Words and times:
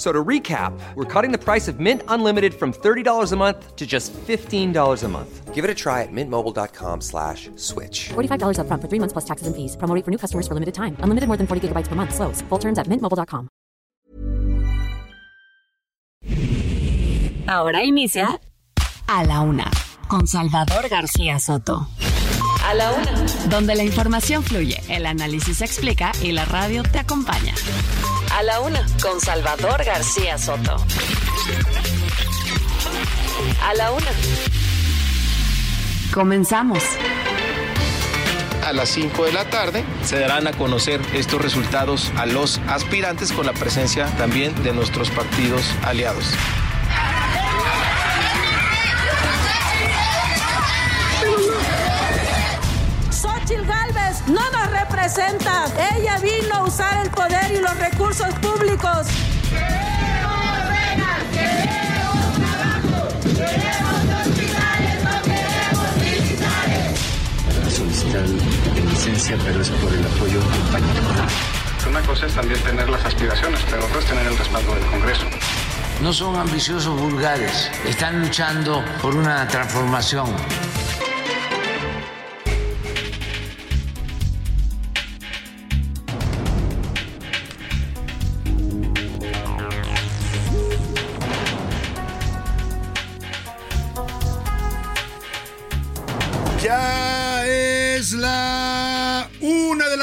So 0.00 0.12
to 0.12 0.24
recap, 0.24 0.72
we're 0.94 1.04
cutting 1.04 1.30
the 1.30 1.36
price 1.36 1.68
of 1.68 1.78
Mint 1.78 2.02
Unlimited 2.08 2.54
from 2.54 2.72
$30 2.72 3.32
a 3.32 3.36
month 3.36 3.76
to 3.76 3.86
just 3.86 4.14
$15 4.14 5.04
a 5.04 5.08
month. 5.08 5.54
Give 5.54 5.62
it 5.62 5.70
a 5.70 5.74
try 5.74 6.00
at 6.00 6.08
mintmobile.com 6.10 7.02
slash 7.02 7.50
switch. 7.56 8.08
$45 8.08 8.60
up 8.60 8.66
front 8.66 8.80
for 8.80 8.88
three 8.88 8.98
months 8.98 9.12
plus 9.12 9.26
taxes 9.26 9.46
and 9.46 9.54
fees. 9.54 9.76
Promo 9.76 10.02
for 10.02 10.10
new 10.10 10.16
customers 10.16 10.48
for 10.48 10.54
limited 10.54 10.72
time. 10.72 10.96
Unlimited 11.00 11.28
more 11.28 11.36
than 11.36 11.46
40 11.46 11.68
gigabytes 11.68 11.86
per 11.86 11.96
month. 11.96 12.14
Slows. 12.14 12.40
Full 12.48 12.58
terms 12.58 12.78
at 12.78 12.86
mintmobile.com. 12.86 13.48
Ahora 17.46 17.82
inicia 17.82 18.40
A 19.06 19.24
la 19.24 19.42
Una 19.42 19.70
con 20.08 20.26
Salvador 20.26 20.88
García 20.88 21.38
Soto. 21.38 21.88
A 22.64 22.72
la 22.72 22.90
Una. 22.92 23.26
Donde 23.50 23.74
la 23.74 23.82
información 23.82 24.42
fluye, 24.42 24.80
el 24.88 25.04
análisis 25.04 25.58
se 25.58 25.66
explica 25.66 26.12
y 26.22 26.32
la 26.32 26.46
radio 26.46 26.82
te 26.84 27.00
acompaña. 27.00 27.52
A 28.30 28.42
la 28.42 28.60
Una 28.60 28.86
con 29.02 29.20
Salvador 29.20 29.84
García 29.84 30.38
Soto. 30.38 30.76
A 33.62 33.74
la 33.74 33.90
Una. 33.90 34.06
Comenzamos. 36.14 36.82
A 38.64 38.72
las 38.72 38.88
5 38.90 39.24
de 39.24 39.32
la 39.32 39.44
tarde 39.50 39.84
se 40.04 40.18
darán 40.18 40.46
a 40.46 40.52
conocer 40.52 41.00
estos 41.12 41.42
resultados 41.42 42.12
a 42.16 42.26
los 42.26 42.58
aspirantes 42.68 43.32
con 43.32 43.46
la 43.46 43.52
presencia 43.52 44.06
también 44.16 44.54
de 44.62 44.72
nuestros 44.72 45.10
partidos 45.10 45.64
aliados. 45.82 46.34
No 54.26 54.50
nos 54.50 54.70
representa. 54.70 55.66
Ella 55.96 56.18
vino 56.18 56.54
a 56.54 56.62
usar 56.64 57.04
el 57.04 57.10
poder 57.10 57.50
y 57.52 57.60
los 57.60 57.76
recursos 57.78 58.32
públicos. 58.34 59.06
Queremos 59.48 60.68
reglas, 60.68 61.22
queremos 61.32 62.34
trabajo, 62.36 63.08
queremos 63.22 64.26
hospitales, 64.26 65.04
no 65.04 65.22
queremos 65.22 65.96
militares. 65.96 67.74
Solicitar 67.74 68.28
licencia, 68.88 69.36
pero 69.44 69.60
es 69.62 69.70
por 69.70 69.92
el 69.92 70.04
apoyo 70.06 70.40
de 70.40 70.46
compañero. 70.46 71.02
Una 71.88 72.00
cosa 72.02 72.26
es 72.26 72.34
también 72.34 72.60
tener 72.62 72.88
las 72.88 73.04
aspiraciones, 73.04 73.60
pero 73.68 73.84
otra 73.84 73.98
es 73.98 74.04
tener 74.04 74.26
el 74.26 74.38
respaldo 74.38 74.74
del 74.74 74.86
Congreso. 74.86 75.24
No 76.02 76.12
son 76.12 76.36
ambiciosos 76.36 76.98
vulgares, 77.00 77.70
están 77.84 78.20
luchando 78.20 78.84
por 79.02 79.16
una 79.16 79.46
transformación 79.48 80.36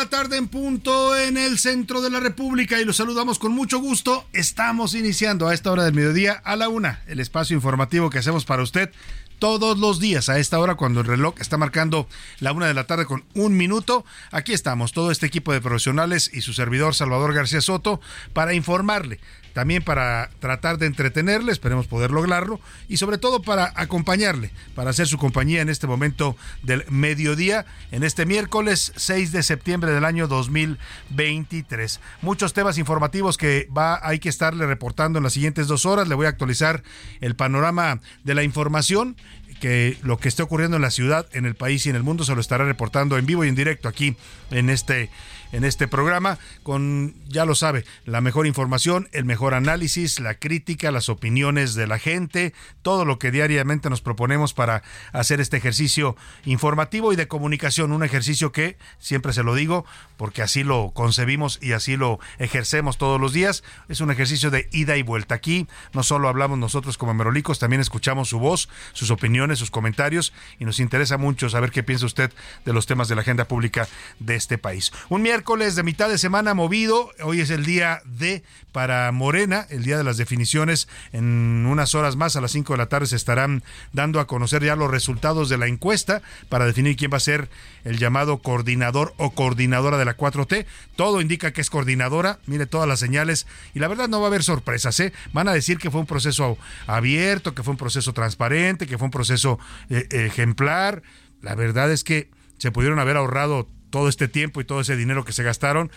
tarde 0.10 0.38
en 0.38 0.48
punto 0.48 1.18
en 1.18 1.38
el 1.38 1.60
centro 1.60 2.02
de 2.02 2.10
la 2.10 2.20
República 2.20 2.80
y 2.80 2.86
los 2.86 2.98
saludamos 2.98 3.40
con 3.40 3.52
mucho 3.52 3.80
gusto. 3.80 4.26
Estamos 4.34 4.96
iniciando 4.96 5.48
a 5.48 5.54
esta 5.54 5.72
hora 5.72 5.84
del 5.84 5.94
mediodía 5.94 6.34
a 6.34 6.56
la 6.56 6.70
una, 6.70 7.02
el 7.08 7.20
espacio 7.20 7.56
informativo 7.56 8.10
que 8.10 8.20
hacemos 8.20 8.46
para 8.46 8.64
usted 8.64 8.90
todos 9.38 9.78
los 9.78 10.00
días 10.00 10.30
a 10.30 10.40
esta 10.40 10.60
hora 10.60 10.76
cuando 10.76 11.02
el 11.02 11.06
reloj 11.06 11.36
está 11.40 11.58
marcando 11.58 12.08
la 12.40 12.54
una 12.54 12.68
de 12.68 12.74
la 12.74 12.88
tarde 12.88 13.06
con 13.06 13.26
un 13.36 13.56
minuto. 13.58 14.06
Aquí 14.32 14.54
estamos, 14.54 14.92
todo 14.92 15.12
este 15.12 15.28
equipo 15.28 15.54
de 15.54 15.62
profesionales 15.62 16.32
y 16.34 16.42
su 16.42 16.54
servidor 16.54 16.96
Salvador 16.96 17.34
García 17.34 17.62
Soto 17.62 18.02
para 18.34 18.54
informarle 18.54 19.20
también 19.58 19.82
para 19.82 20.30
tratar 20.40 20.78
de 20.78 20.86
entretenerle, 20.86 21.52
esperemos 21.52 21.88
poder 21.88 22.12
lograrlo, 22.12 22.60
y 22.88 22.98
sobre 22.98 23.18
todo 23.18 23.42
para 23.42 23.74
acompañarle, 23.76 24.52
para 24.76 24.92
hacer 24.92 25.08
su 25.08 25.18
compañía 25.18 25.64
en 25.64 25.70
este 25.70 25.88
momento 25.88 26.38
del 26.62 26.86
mediodía, 26.92 27.66
en 27.90 28.04
este 28.04 28.28
miércoles 28.28 28.94
6 28.98 29.32
de 29.32 29.42
septiembre 29.42 29.94
del 29.94 30.06
año 30.06 30.28
2023. 30.28 32.00
Muchos 32.22 32.54
temas 32.54 32.78
informativos 32.78 33.36
que 33.36 33.68
va, 33.76 34.00
hay 34.04 34.20
que 34.20 34.30
estarle 34.30 34.68
reportando 34.68 35.18
en 35.18 35.24
las 35.24 35.34
siguientes 35.34 35.66
dos 35.66 35.88
horas. 35.88 36.08
Le 36.08 36.14
voy 36.14 36.28
a 36.28 36.30
actualizar 36.30 36.84
el 37.20 37.36
panorama 37.36 38.00
de 38.24 38.36
la 38.36 38.44
información 38.44 39.18
que 39.60 39.98
lo 40.04 40.20
que 40.20 40.28
esté 40.30 40.44
ocurriendo 40.44 40.76
en 40.76 40.84
la 40.84 40.92
ciudad, 40.92 41.26
en 41.34 41.46
el 41.46 41.56
país 41.56 41.84
y 41.88 41.90
en 41.90 41.96
el 41.96 42.04
mundo 42.04 42.24
se 42.24 42.36
lo 42.36 42.42
estará 42.42 42.64
reportando 42.66 43.18
en 43.18 43.26
vivo 43.26 43.44
y 43.44 43.50
en 43.50 43.56
directo 43.56 43.88
aquí 43.88 44.16
en 44.52 44.70
este 44.70 45.10
en 45.52 45.64
este 45.64 45.88
programa 45.88 46.38
con, 46.64 47.16
ya 47.28 47.46
lo 47.46 47.56
sabe, 47.56 47.86
la 48.06 48.22
mejor 48.22 48.48
información, 48.48 49.10
el 49.12 49.26
mejor 49.26 49.54
análisis, 49.54 50.20
la 50.20 50.36
crítica, 50.36 50.92
las 50.92 51.10
opiniones 51.10 51.76
de 51.76 51.88
la 51.88 52.00
gente, 52.00 52.54
todo 52.82 53.06
lo 53.06 53.20
que 53.20 53.32
diariamente 53.32 53.90
nos 53.90 54.02
proponemos 54.02 54.54
para 54.54 54.84
hacer 55.14 55.40
este 55.40 55.58
ejercicio 55.58 56.16
informativo 56.46 57.14
y 57.14 57.16
de 57.16 57.28
comunicación, 57.28 57.92
un 57.92 58.04
ejercicio 58.04 58.52
que, 58.52 58.78
siempre 59.00 59.34
se 59.34 59.44
lo 59.44 59.56
digo, 59.56 59.86
porque 60.18 60.42
así 60.42 60.64
lo 60.64 60.92
concebimos 60.94 61.60
y 61.62 61.72
así 61.72 61.96
lo 61.96 62.20
ejercemos 62.40 62.98
todos 62.98 63.20
los 63.20 63.34
días, 63.34 63.64
es 63.90 64.02
un 64.02 64.12
ejercicio 64.12 64.52
de 64.52 64.68
ida 64.72 64.98
y 64.98 65.04
vuelta. 65.04 65.36
Aquí 65.36 65.68
no 65.94 66.04
solo 66.04 66.28
hablamos 66.28 66.58
nosotros 66.58 66.98
como 66.98 67.14
merolicos, 67.14 67.60
también 67.60 67.82
escuchamos 67.82 68.30
su 68.30 68.40
voz, 68.40 68.70
sus 68.94 69.12
opiniones, 69.12 69.60
sus 69.60 69.72
comentarios 69.72 70.34
y 70.60 70.66
nos 70.66 70.80
interesa 70.80 71.18
mucho 71.18 71.50
saber 71.50 71.72
qué 71.72 71.84
piensa 71.84 72.06
usted 72.06 72.32
de 72.66 72.74
los 72.74 72.86
temas 72.86 73.08
de 73.08 73.16
la 73.16 73.22
agenda 73.22 73.46
pública 73.46 73.88
de 74.20 74.36
este 74.36 74.58
país. 74.58 74.92
Un 75.10 75.22
miércoles 75.22 75.37
de 75.46 75.84
mitad 75.84 76.10
de 76.10 76.18
semana 76.18 76.56
movido. 76.56 77.12
Hoy 77.22 77.42
es 77.42 77.52
el 77.52 77.64
día 77.64 78.02
D 78.06 78.44
para 78.72 79.12
Morena, 79.12 79.68
el 79.70 79.84
día 79.84 79.96
de 79.96 80.04
las 80.04 80.18
definiciones. 80.18 80.88
En 81.14 81.68
unas 81.68 81.94
horas 81.94 82.16
más, 82.16 82.36
a 82.36 82.42
las 82.42 82.52
5 82.52 82.74
de 82.74 82.78
la 82.78 82.88
tarde, 82.88 83.06
se 83.06 83.16
estarán 83.16 83.64
dando 83.94 84.20
a 84.20 84.26
conocer 84.26 84.64
ya 84.64 84.76
los 84.76 84.90
resultados 84.90 85.48
de 85.48 85.60
la 85.60 85.68
encuesta 85.68 86.24
para 86.50 86.66
definir 86.66 86.96
quién 86.98 87.12
va 87.14 87.18
a 87.18 87.20
ser 87.20 87.50
el 87.84 88.00
llamado 88.00 88.40
coordinador 88.40 89.14
o 89.18 89.30
coordinadora 89.30 89.98
de 89.98 90.06
la 90.06 90.18
4T. 90.18 90.66
Todo 90.96 91.22
indica 91.22 91.54
que 91.54 91.62
es 91.62 91.70
coordinadora. 91.70 92.40
Mire 92.48 92.66
todas 92.66 92.88
las 92.88 93.00
señales. 93.00 93.46
Y 93.76 93.80
la 93.80 93.88
verdad 93.88 94.10
no 94.10 94.20
va 94.20 94.26
a 94.26 94.30
haber 94.30 94.44
sorpresas. 94.44 95.00
¿eh? 95.00 95.14
Van 95.34 95.48
a 95.48 95.54
decir 95.54 95.78
que 95.78 95.92
fue 95.92 96.02
un 96.02 96.08
proceso 96.08 96.58
abierto, 96.88 97.54
que 97.54 97.62
fue 97.62 97.72
un 97.72 97.78
proceso 97.78 98.12
transparente, 98.12 98.88
que 98.88 98.98
fue 98.98 99.06
un 99.06 99.12
proceso 99.12 99.60
eh, 99.92 100.08
ejemplar. 100.10 101.04
La 101.42 101.54
verdad 101.54 101.92
es 101.92 102.04
que 102.04 102.32
se 102.58 102.72
pudieron 102.72 102.98
haber 102.98 103.18
ahorrado 103.18 103.70
todo 103.90 104.10
este 104.10 104.28
tiempo 104.28 104.62
y 104.62 104.66
todo 104.66 104.82
ese 104.82 104.96
dinero 104.96 105.26
que 105.26 105.34
se 105.34 105.44
gastaron. 105.44 105.92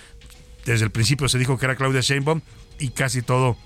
Desde 0.64 0.84
el 0.84 0.90
principio 0.90 1.28
se 1.28 1.38
dijo 1.38 1.58
que 1.58 1.64
era 1.64 1.76
Claudia 1.76 2.00
Sheinbaum 2.00 2.40
y 2.78 2.90
casi 2.90 3.22
todo 3.22 3.56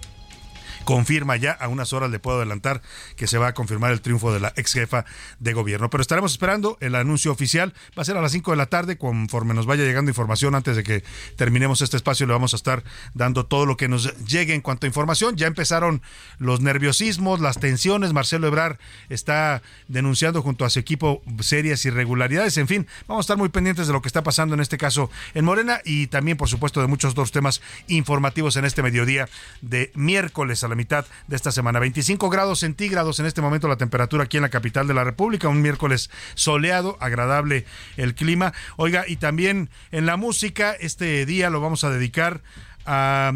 confirma 0.84 1.36
ya, 1.36 1.52
a 1.52 1.68
unas 1.68 1.92
horas 1.92 2.10
le 2.10 2.18
puedo 2.18 2.38
adelantar 2.38 2.82
que 3.16 3.26
se 3.26 3.38
va 3.38 3.48
a 3.48 3.54
confirmar 3.54 3.92
el 3.92 4.00
triunfo 4.00 4.32
de 4.32 4.40
la 4.40 4.52
ex 4.56 4.72
jefa 4.72 5.04
de 5.38 5.52
gobierno. 5.52 5.90
Pero 5.90 6.02
estaremos 6.02 6.32
esperando 6.32 6.76
el 6.80 6.94
anuncio 6.94 7.32
oficial. 7.32 7.74
Va 7.98 8.02
a 8.02 8.04
ser 8.04 8.16
a 8.16 8.22
las 8.22 8.32
5 8.32 8.50
de 8.50 8.56
la 8.56 8.66
tarde, 8.66 8.98
conforme 8.98 9.54
nos 9.54 9.66
vaya 9.66 9.84
llegando 9.84 10.10
información 10.10 10.54
antes 10.54 10.76
de 10.76 10.82
que 10.82 11.04
terminemos 11.36 11.82
este 11.82 11.96
espacio, 11.96 12.26
le 12.26 12.32
vamos 12.32 12.52
a 12.52 12.56
estar 12.56 12.84
dando 13.14 13.46
todo 13.46 13.66
lo 13.66 13.76
que 13.76 13.88
nos 13.88 14.16
llegue 14.24 14.54
en 14.54 14.60
cuanto 14.60 14.86
a 14.86 14.88
información. 14.88 15.36
Ya 15.36 15.46
empezaron 15.46 16.02
los 16.38 16.60
nerviosismos, 16.60 17.40
las 17.40 17.58
tensiones. 17.58 18.12
Marcelo 18.12 18.46
Ebrar 18.46 18.78
está 19.08 19.62
denunciando 19.88 20.42
junto 20.42 20.64
a 20.64 20.70
su 20.70 20.78
equipo 20.78 21.22
serias 21.40 21.84
irregularidades. 21.84 22.56
En 22.56 22.68
fin, 22.68 22.86
vamos 23.06 23.22
a 23.22 23.24
estar 23.24 23.36
muy 23.36 23.48
pendientes 23.48 23.86
de 23.86 23.92
lo 23.92 24.02
que 24.02 24.08
está 24.08 24.22
pasando 24.22 24.54
en 24.54 24.60
este 24.60 24.78
caso 24.78 25.10
en 25.34 25.44
Morena 25.44 25.80
y 25.84 26.06
también, 26.08 26.36
por 26.36 26.48
supuesto, 26.48 26.80
de 26.80 26.86
muchos 26.86 27.12
otros 27.12 27.32
temas 27.32 27.60
informativos 27.88 28.56
en 28.56 28.64
este 28.64 28.82
mediodía 28.82 29.28
de 29.60 29.90
miércoles 29.94 30.64
a 30.64 30.68
la 30.68 30.73
mitad 30.74 31.04
de 31.26 31.36
esta 31.36 31.52
semana. 31.52 31.78
25 31.78 32.30
grados 32.30 32.60
centígrados 32.60 33.20
en 33.20 33.26
este 33.26 33.40
momento 33.40 33.68
la 33.68 33.76
temperatura 33.76 34.24
aquí 34.24 34.36
en 34.36 34.42
la 34.42 34.48
capital 34.48 34.86
de 34.86 34.94
la 34.94 35.04
República. 35.04 35.48
Un 35.48 35.62
miércoles 35.62 36.10
soleado, 36.34 36.96
agradable 37.00 37.64
el 37.96 38.14
clima. 38.14 38.52
Oiga, 38.76 39.04
y 39.06 39.16
también 39.16 39.70
en 39.92 40.06
la 40.06 40.16
música, 40.16 40.72
este 40.72 41.26
día 41.26 41.50
lo 41.50 41.60
vamos 41.60 41.84
a 41.84 41.90
dedicar 41.90 42.42
a 42.86 43.32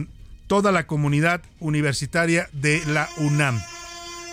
toda 0.46 0.72
la 0.72 0.86
comunidad 0.86 1.42
universitaria 1.60 2.48
de 2.52 2.82
la 2.86 3.08
UNAM. 3.18 3.60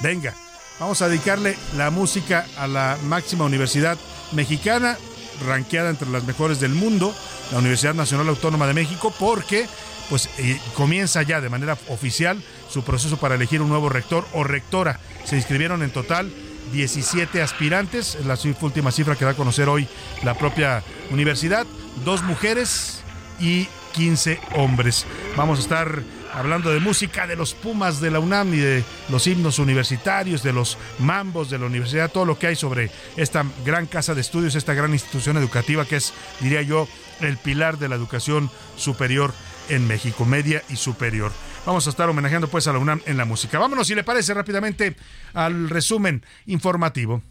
Venga, 0.01 0.33
vamos 0.79 1.01
a 1.01 1.09
dedicarle 1.09 1.55
la 1.75 1.91
música 1.91 2.45
a 2.57 2.67
la 2.67 2.97
máxima 3.03 3.45
universidad 3.45 3.97
mexicana, 4.31 4.97
ranqueada 5.45 5.89
entre 5.89 6.09
las 6.09 6.23
mejores 6.23 6.59
del 6.59 6.73
mundo, 6.73 7.13
la 7.51 7.59
Universidad 7.59 7.93
Nacional 7.93 8.29
Autónoma 8.29 8.67
de 8.67 8.73
México, 8.73 9.13
porque 9.19 9.67
pues 10.09 10.29
eh, 10.37 10.59
comienza 10.73 11.21
ya 11.23 11.41
de 11.41 11.49
manera 11.49 11.77
oficial 11.87 12.41
su 12.75 12.83
proceso 12.83 13.15
para 13.15 13.35
elegir 13.35 13.61
un 13.61 13.69
nuevo 13.69 13.87
rector 13.87 14.27
o 14.33 14.43
rectora. 14.43 14.99
Se 15.23 15.37
inscribieron 15.37 15.81
en 15.81 15.91
total 15.91 16.29
17 16.73 17.41
aspirantes, 17.41 18.17
la 18.25 18.37
última 18.59 18.91
cifra 18.91 19.15
que 19.15 19.23
da 19.23 19.31
a 19.31 19.35
conocer 19.35 19.69
hoy 19.69 19.87
la 20.23 20.33
propia 20.33 20.83
universidad, 21.09 21.65
dos 22.03 22.21
mujeres 22.23 23.01
y 23.39 23.69
15 23.93 24.41
hombres. 24.55 25.05
Vamos 25.37 25.59
a 25.59 25.61
estar 25.61 26.03
hablando 26.33 26.69
de 26.69 26.81
música 26.81 27.25
de 27.27 27.37
los 27.37 27.53
Pumas 27.53 28.01
de 28.01 28.11
la 28.11 28.19
UNAM 28.19 28.53
y 28.53 28.57
de 28.57 28.83
los 29.07 29.25
himnos 29.25 29.57
universitarios, 29.57 30.43
de 30.43 30.51
los 30.51 30.77
mambos 30.99 31.49
de 31.49 31.57
la 31.57 31.67
universidad, 31.67 32.11
todo 32.11 32.25
lo 32.25 32.37
que 32.37 32.47
hay 32.47 32.57
sobre 32.57 32.91
esta 33.15 33.45
gran 33.65 33.85
casa 33.85 34.13
de 34.13 34.19
estudios, 34.19 34.55
esta 34.55 34.73
gran 34.73 34.91
institución 34.91 35.37
educativa 35.37 35.85
que 35.85 35.95
es, 35.95 36.13
diría 36.41 36.61
yo, 36.61 36.89
el 37.21 37.37
pilar 37.37 37.77
de 37.77 37.87
la 37.87 37.95
educación 37.95 38.51
superior 38.75 39.33
en 39.69 39.87
México, 39.87 40.25
media 40.25 40.61
y 40.67 40.75
superior. 40.75 41.31
Vamos 41.65 41.87
a 41.87 41.89
estar 41.89 42.07
homenajeando 42.07 42.47
pues 42.47 42.67
a 42.67 42.73
la 42.73 42.79
UNAM 42.79 43.01
en 43.05 43.17
la 43.17 43.25
música. 43.25 43.57
Vámonos, 43.57 43.87
si 43.87 43.95
le 43.95 44.03
parece, 44.03 44.33
rápidamente 44.33 44.95
al 45.33 45.69
resumen 45.69 46.23
informativo. 46.45 47.21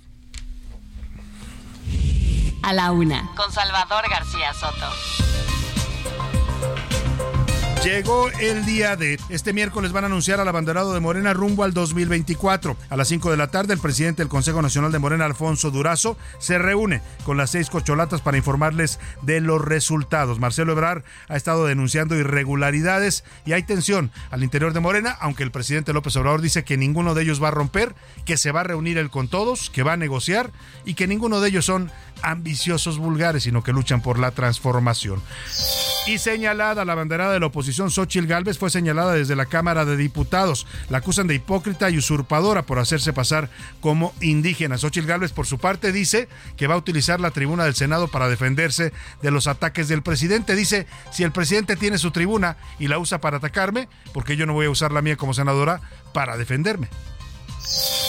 A 2.63 2.73
la 2.73 2.93
una, 2.93 3.31
con 3.37 3.53
Salvador 3.53 4.05
García 4.11 4.53
Soto. 4.55 5.44
Llegó 7.85 8.31
el 8.41 8.65
día 8.65 8.97
de 8.97 9.19
este 9.29 9.53
miércoles 9.53 9.93
van 9.93 10.05
a 10.05 10.07
anunciar 10.07 10.41
al 10.41 10.49
abanderado 10.49 10.95
de 10.95 11.01
Morena 11.01 11.35
rumbo 11.35 11.65
al 11.65 11.75
2024. 11.75 12.79
A 12.89 12.97
las 12.97 13.09
5 13.09 13.31
de 13.31 13.37
la 13.37 13.49
tarde 13.49 13.75
el 13.75 13.79
presidente 13.79 14.23
del 14.23 14.31
Consejo 14.31 14.63
Nacional 14.63 14.91
de 14.91 14.99
Morena, 14.99 15.27
Alfonso 15.27 15.71
Durazo, 15.71 16.17
se 16.39 16.57
reúne 16.57 17.03
con 17.25 17.37
las 17.37 17.51
seis 17.51 17.69
cocholatas 17.69 18.23
para 18.23 18.39
informarles 18.39 18.99
de 19.21 19.43
los 19.43 19.63
resultados. 19.63 20.41
Marcelo 20.41 20.73
Ebrar 20.73 21.05
ha 21.29 21.37
estado 21.37 21.67
denunciando 21.67 22.17
irregularidades 22.17 23.23
y 23.45 23.53
hay 23.53 23.65
tensión 23.65 24.11
al 24.31 24.43
interior 24.43 24.73
de 24.73 24.81
Morena, 24.81 25.15
aunque 25.21 25.43
el 25.43 25.51
presidente 25.51 25.93
López 25.93 26.17
Obrador 26.17 26.41
dice 26.41 26.65
que 26.65 26.79
ninguno 26.79 27.13
de 27.13 27.25
ellos 27.25 27.43
va 27.43 27.49
a 27.49 27.51
romper, 27.51 27.95
que 28.25 28.39
se 28.39 28.51
va 28.51 28.61
a 28.61 28.65
reunir 28.65 28.97
él 28.97 29.11
con 29.11 29.29
todos, 29.29 29.69
que 29.69 29.83
va 29.83 29.93
a 29.93 29.99
negociar 29.99 30.53
y 30.87 30.95
que 30.95 31.07
ninguno 31.07 31.43
de 31.43 31.51
ellos 31.51 31.67
son 31.67 31.93
ambiciosos 32.23 32.97
vulgares, 32.97 33.43
sino 33.43 33.63
que 33.63 33.75
luchan 33.75 34.01
por 34.01 34.19
la 34.19 34.31
transformación. 34.31 35.21
Y 36.07 36.19
señalada 36.19 36.85
la 36.85 36.93
abanderada 36.93 37.33
de 37.33 37.41
la 37.41 37.47
oposición, 37.47 37.91
Xochil 37.91 38.27
Gálvez, 38.27 38.59
fue 38.59 38.69
señalada 38.69 39.15
desde 39.15 39.37
la 39.37 39.47
Cámara 39.47 39.87
de 39.87 39.97
Diputados. 39.97 40.67
La 40.91 40.99
acusan 40.99 41.27
de 41.27 41.35
hipócrita 41.35 41.89
y 41.89 41.97
usurpadora 41.97 42.67
por 42.67 42.79
hacerse 42.79 43.15
pasar 43.15 43.49
como 43.81 44.13
indígena. 44.21 44.77
Xochil 44.77 45.07
Gálvez, 45.07 45.33
por 45.33 45.47
su 45.47 45.57
parte, 45.57 45.93
dice 45.93 46.29
que 46.59 46.67
va 46.67 46.75
a 46.75 46.79
utilizar 46.79 47.21
la 47.21 47.31
tribuna 47.31 47.65
del 47.65 47.75
Senado 47.75 48.09
para 48.09 48.29
defenderse 48.29 48.93
de 49.23 49.31
los 49.31 49.47
ataques 49.47 49.89
del 49.89 50.03
presidente. 50.03 50.55
Dice, 50.55 50.87
si 51.11 51.23
el 51.23 51.33
presidente 51.33 51.75
tiene 51.75 51.97
su 51.97 52.11
tribuna 52.11 52.59
y 52.79 52.89
la 52.89 52.99
usa 52.99 53.23
para 53.23 53.39
atacarme, 53.39 53.89
porque 54.13 54.37
yo 54.37 54.45
no 54.45 54.53
voy 54.53 54.67
a 54.67 54.71
usar 54.71 54.93
la 54.93 55.01
mía 55.01 55.17
como 55.17 55.33
senadora 55.33 55.81
para 56.13 56.37
defenderme. 56.37 56.91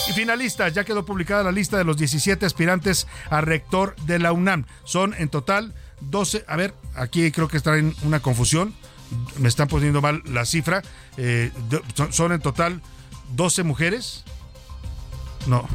Y 0.08 0.12
finalistas, 0.12 0.74
ya 0.74 0.84
quedó 0.84 1.06
publicada 1.06 1.42
la 1.42 1.50
lista 1.50 1.78
de 1.78 1.84
los 1.84 1.96
17 1.96 2.44
aspirantes 2.44 3.06
a 3.30 3.40
rector 3.40 3.96
de 4.02 4.18
la 4.18 4.32
UNAM. 4.32 4.66
Son 4.84 5.14
en 5.14 5.30
total 5.30 5.74
12, 6.00 6.44
a 6.46 6.56
ver, 6.56 6.74
aquí 6.94 7.30
creo 7.32 7.48
que 7.48 7.56
está 7.56 7.76
en 7.76 7.94
una 8.02 8.20
confusión, 8.20 8.74
me 9.38 9.48
están 9.48 9.68
poniendo 9.68 10.00
mal 10.00 10.22
la 10.26 10.44
cifra, 10.44 10.82
eh, 11.16 11.50
son, 12.10 12.32
en 12.32 12.40
total 12.40 12.82
12 13.34 13.62
mujeres. 13.62 14.24
No, 15.46 15.66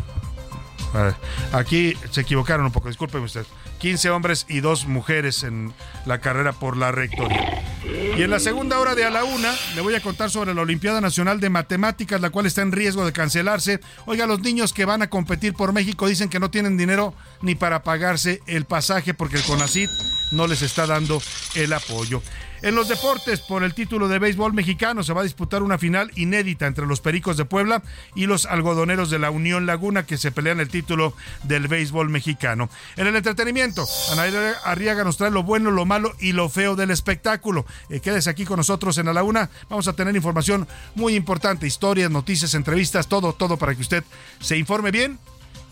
a 0.93 1.01
ver, 1.03 1.15
aquí 1.53 1.95
se 2.11 2.21
equivocaron 2.21 2.65
un 2.65 2.71
poco, 2.71 2.89
discúlpeme 2.89 3.25
usted. 3.25 3.45
15 3.79 4.11
hombres 4.11 4.45
y 4.47 4.59
dos 4.59 4.85
mujeres 4.85 5.43
en 5.43 5.73
la 6.05 6.19
carrera 6.19 6.53
por 6.53 6.77
la 6.77 6.91
rectoría. 6.91 7.70
Y 8.17 8.23
en 8.23 8.29
la 8.29 8.39
segunda 8.39 8.79
hora 8.79 8.93
de 8.93 9.05
a 9.05 9.09
la 9.09 9.23
una 9.23 9.53
le 9.73 9.81
voy 9.81 9.95
a 9.95 10.01
contar 10.01 10.29
sobre 10.29 10.53
la 10.53 10.61
Olimpiada 10.61 10.99
Nacional 10.99 11.39
de 11.39 11.49
Matemáticas, 11.49 12.19
la 12.19 12.29
cual 12.29 12.45
está 12.45 12.61
en 12.61 12.71
riesgo 12.71 13.05
de 13.05 13.13
cancelarse. 13.13 13.79
Oiga, 14.05 14.27
los 14.27 14.41
niños 14.41 14.73
que 14.73 14.85
van 14.85 15.01
a 15.01 15.09
competir 15.09 15.53
por 15.53 15.71
México 15.71 16.07
dicen 16.07 16.29
que 16.29 16.39
no 16.39 16.51
tienen 16.51 16.77
dinero 16.77 17.13
ni 17.41 17.55
para 17.55 17.83
pagarse 17.83 18.41
el 18.47 18.65
pasaje 18.65 19.13
porque 19.13 19.37
el 19.37 19.43
CONACID 19.43 19.89
no 20.31 20.45
les 20.45 20.61
está 20.61 20.85
dando 20.85 21.21
el 21.55 21.71
apoyo. 21.73 22.21
En 22.63 22.75
los 22.75 22.87
deportes, 22.87 23.39
por 23.39 23.63
el 23.63 23.73
título 23.73 24.07
de 24.07 24.19
béisbol 24.19 24.53
mexicano, 24.53 25.01
se 25.01 25.13
va 25.13 25.21
a 25.21 25.23
disputar 25.23 25.63
una 25.63 25.79
final 25.79 26.11
inédita 26.15 26.67
entre 26.67 26.85
los 26.85 27.01
Pericos 27.01 27.35
de 27.35 27.45
Puebla 27.45 27.81
y 28.13 28.27
los 28.27 28.45
algodoneros 28.45 29.09
de 29.09 29.17
la 29.17 29.31
Unión 29.31 29.65
Laguna, 29.65 30.05
que 30.05 30.17
se 30.17 30.31
pelean 30.31 30.59
el 30.59 30.69
título 30.69 31.15
del 31.43 31.67
béisbol 31.67 32.09
mexicano. 32.09 32.69
En 32.97 33.07
el 33.07 33.15
entretenimiento, 33.15 33.87
Ana 34.11 34.25
Arriaga 34.63 35.03
nos 35.03 35.17
trae 35.17 35.31
lo 35.31 35.41
bueno, 35.41 35.71
lo 35.71 35.85
malo 35.85 36.13
y 36.19 36.33
lo 36.33 36.49
feo 36.49 36.75
del 36.75 36.91
espectáculo. 36.91 37.65
Eh, 37.89 37.99
quédese 37.99 38.29
aquí 38.29 38.45
con 38.45 38.57
nosotros 38.57 38.95
en 38.99 39.11
la 39.11 39.23
Una. 39.23 39.49
Vamos 39.67 39.87
a 39.87 39.93
tener 39.93 40.15
información 40.15 40.67
muy 40.93 41.15
importante, 41.15 41.65
historias, 41.65 42.11
noticias, 42.11 42.53
entrevistas, 42.53 43.07
todo, 43.07 43.33
todo 43.33 43.57
para 43.57 43.73
que 43.73 43.81
usted 43.81 44.03
se 44.39 44.57
informe 44.57 44.91
bien 44.91 45.17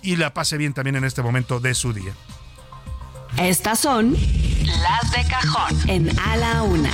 y 0.02 0.16
la 0.16 0.34
pase 0.34 0.58
bien 0.58 0.74
también 0.74 0.96
en 0.96 1.04
este 1.04 1.22
momento 1.22 1.60
de 1.60 1.76
su 1.76 1.94
día. 1.94 2.14
Estas 3.38 3.80
son 3.80 4.14
las 4.14 5.12
de 5.12 5.30
cajón 5.30 5.90
en 5.90 6.20
A 6.20 6.38
la 6.38 6.64
Una. 6.64 6.92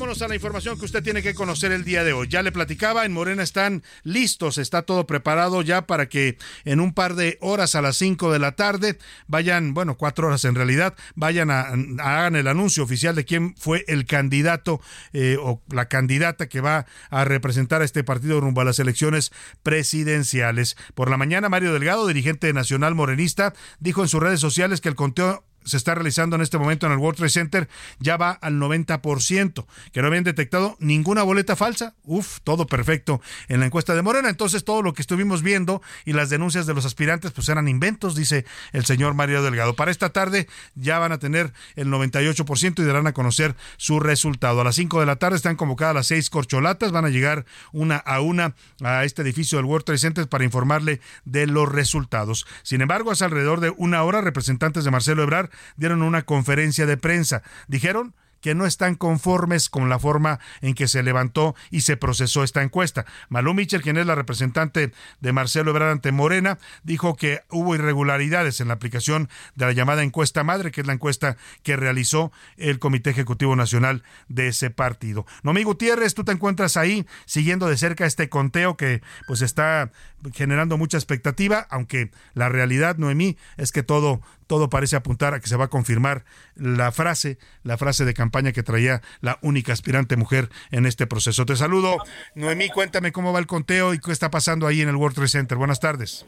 Vámonos 0.00 0.22
a 0.22 0.28
la 0.28 0.34
información 0.34 0.78
que 0.78 0.86
usted 0.86 1.02
tiene 1.02 1.22
que 1.22 1.34
conocer 1.34 1.72
el 1.72 1.84
día 1.84 2.02
de 2.04 2.14
hoy. 2.14 2.26
Ya 2.26 2.42
le 2.42 2.52
platicaba, 2.52 3.04
en 3.04 3.12
Morena 3.12 3.42
están 3.42 3.82
listos, 4.02 4.56
está 4.56 4.80
todo 4.80 5.06
preparado 5.06 5.60
ya 5.60 5.86
para 5.86 6.08
que 6.08 6.38
en 6.64 6.80
un 6.80 6.94
par 6.94 7.16
de 7.16 7.36
horas 7.42 7.74
a 7.74 7.82
las 7.82 7.98
5 7.98 8.32
de 8.32 8.38
la 8.38 8.52
tarde 8.52 8.96
vayan, 9.26 9.74
bueno, 9.74 9.98
cuatro 9.98 10.28
horas 10.28 10.46
en 10.46 10.54
realidad, 10.54 10.94
vayan 11.16 11.50
a, 11.50 11.74
hagan 11.98 12.34
el 12.34 12.46
anuncio 12.46 12.82
oficial 12.82 13.14
de 13.14 13.26
quién 13.26 13.54
fue 13.58 13.84
el 13.88 14.06
candidato 14.06 14.80
eh, 15.12 15.36
o 15.38 15.60
la 15.68 15.86
candidata 15.88 16.48
que 16.48 16.62
va 16.62 16.86
a 17.10 17.26
representar 17.26 17.82
a 17.82 17.84
este 17.84 18.02
partido 18.02 18.40
rumbo 18.40 18.62
a 18.62 18.64
las 18.64 18.78
elecciones 18.78 19.32
presidenciales. 19.62 20.78
Por 20.94 21.10
la 21.10 21.18
mañana, 21.18 21.50
Mario 21.50 21.74
Delgado, 21.74 22.06
dirigente 22.06 22.50
nacional 22.54 22.94
morenista, 22.94 23.52
dijo 23.80 24.00
en 24.00 24.08
sus 24.08 24.22
redes 24.22 24.40
sociales 24.40 24.80
que 24.80 24.88
el 24.88 24.94
conteo 24.94 25.44
se 25.70 25.76
está 25.76 25.94
realizando 25.94 26.36
en 26.36 26.42
este 26.42 26.58
momento 26.58 26.86
en 26.86 26.92
el 26.92 26.98
World 26.98 27.16
Trade 27.16 27.30
Center 27.30 27.68
ya 27.98 28.16
va 28.16 28.30
al 28.30 28.54
90%, 28.54 29.66
que 29.92 30.00
no 30.02 30.08
habían 30.08 30.24
detectado 30.24 30.76
ninguna 30.80 31.22
boleta 31.22 31.56
falsa. 31.56 31.94
Uf, 32.04 32.40
todo 32.44 32.66
perfecto 32.66 33.20
en 33.48 33.60
la 33.60 33.66
encuesta 33.66 33.94
de 33.94 34.02
Morena. 34.02 34.28
Entonces 34.28 34.64
todo 34.64 34.82
lo 34.82 34.92
que 34.94 35.02
estuvimos 35.02 35.42
viendo 35.42 35.82
y 36.04 36.12
las 36.12 36.30
denuncias 36.30 36.66
de 36.66 36.74
los 36.74 36.84
aspirantes 36.84 37.32
pues 37.32 37.48
eran 37.48 37.68
inventos, 37.68 38.14
dice 38.14 38.44
el 38.72 38.84
señor 38.84 39.14
Mario 39.14 39.42
Delgado. 39.42 39.74
Para 39.74 39.90
esta 39.90 40.10
tarde 40.10 40.48
ya 40.74 40.98
van 40.98 41.12
a 41.12 41.18
tener 41.18 41.52
el 41.76 41.88
98% 41.88 42.82
y 42.82 42.84
darán 42.84 43.06
a 43.06 43.12
conocer 43.12 43.54
su 43.76 44.00
resultado. 44.00 44.60
A 44.60 44.64
las 44.64 44.76
5 44.76 45.00
de 45.00 45.06
la 45.06 45.16
tarde 45.16 45.36
están 45.36 45.56
convocadas 45.56 45.94
las 45.94 46.06
seis 46.08 46.30
corcholatas, 46.30 46.92
van 46.92 47.04
a 47.04 47.08
llegar 47.08 47.46
una 47.72 47.96
a 47.96 48.20
una 48.20 48.54
a 48.82 49.04
este 49.04 49.22
edificio 49.22 49.58
del 49.58 49.66
World 49.66 49.84
Trade 49.84 49.98
Center 49.98 50.28
para 50.28 50.44
informarle 50.44 51.00
de 51.24 51.46
los 51.46 51.70
resultados. 51.70 52.46
Sin 52.62 52.80
embargo, 52.80 53.10
hace 53.10 53.24
alrededor 53.24 53.60
de 53.60 53.72
una 53.76 54.02
hora 54.02 54.20
representantes 54.20 54.84
de 54.84 54.90
Marcelo 54.90 55.22
Ebrar 55.22 55.50
dieron 55.76 56.02
una 56.02 56.22
conferencia 56.22 56.86
de 56.86 56.96
prensa. 56.96 57.42
Dijeron 57.68 58.14
que 58.40 58.54
no 58.54 58.66
están 58.66 58.94
conformes 58.94 59.68
con 59.68 59.88
la 59.88 59.98
forma 59.98 60.40
en 60.60 60.74
que 60.74 60.88
se 60.88 61.02
levantó 61.02 61.54
y 61.70 61.82
se 61.82 61.96
procesó 61.96 62.42
esta 62.42 62.62
encuesta. 62.62 63.06
Malú 63.28 63.54
Mitchell, 63.54 63.82
quien 63.82 63.96
es 63.96 64.06
la 64.06 64.14
representante 64.14 64.92
de 65.20 65.32
Marcelo 65.32 65.70
Ebrard 65.70 65.90
ante 65.90 66.12
Morena, 66.12 66.58
dijo 66.82 67.16
que 67.16 67.42
hubo 67.50 67.74
irregularidades 67.74 68.60
en 68.60 68.68
la 68.68 68.74
aplicación 68.74 69.28
de 69.54 69.66
la 69.66 69.72
llamada 69.72 70.02
encuesta 70.02 70.44
madre, 70.44 70.70
que 70.70 70.80
es 70.80 70.86
la 70.86 70.94
encuesta 70.94 71.36
que 71.62 71.76
realizó 71.76 72.32
el 72.56 72.78
Comité 72.78 73.10
Ejecutivo 73.10 73.56
Nacional 73.56 74.02
de 74.28 74.48
ese 74.48 74.70
partido. 74.70 75.26
Nomi 75.42 75.62
Gutiérrez, 75.62 76.14
tú 76.14 76.24
te 76.24 76.32
encuentras 76.32 76.76
ahí 76.76 77.06
siguiendo 77.26 77.68
de 77.68 77.76
cerca 77.76 78.06
este 78.06 78.28
conteo 78.28 78.76
que 78.76 79.02
pues 79.26 79.42
está 79.42 79.92
generando 80.32 80.78
mucha 80.78 80.96
expectativa, 80.96 81.66
aunque 81.70 82.10
la 82.34 82.48
realidad, 82.48 82.96
Noemí, 82.96 83.36
es 83.56 83.72
que 83.72 83.82
todo 83.82 84.20
todo 84.50 84.68
parece 84.68 84.96
apuntar 84.96 85.32
a 85.32 85.38
que 85.38 85.46
se 85.46 85.54
va 85.54 85.66
a 85.66 85.68
confirmar 85.68 86.24
la 86.56 86.90
frase, 86.90 87.38
la 87.62 87.78
frase 87.78 88.04
de 88.04 88.14
campaña 88.14 88.50
que 88.50 88.64
traía 88.64 89.00
la 89.20 89.38
única 89.42 89.72
aspirante 89.72 90.16
mujer 90.16 90.48
en 90.72 90.86
este 90.86 91.06
proceso. 91.06 91.46
Te 91.46 91.54
saludo, 91.54 91.98
Noemí, 92.34 92.68
cuéntame 92.68 93.12
cómo 93.12 93.32
va 93.32 93.38
el 93.38 93.46
conteo 93.46 93.94
y 93.94 94.00
qué 94.00 94.10
está 94.10 94.28
pasando 94.32 94.66
ahí 94.66 94.80
en 94.80 94.88
el 94.88 94.96
World 94.96 95.14
Trade 95.14 95.28
Center. 95.28 95.56
Buenas 95.56 95.78
tardes. 95.78 96.26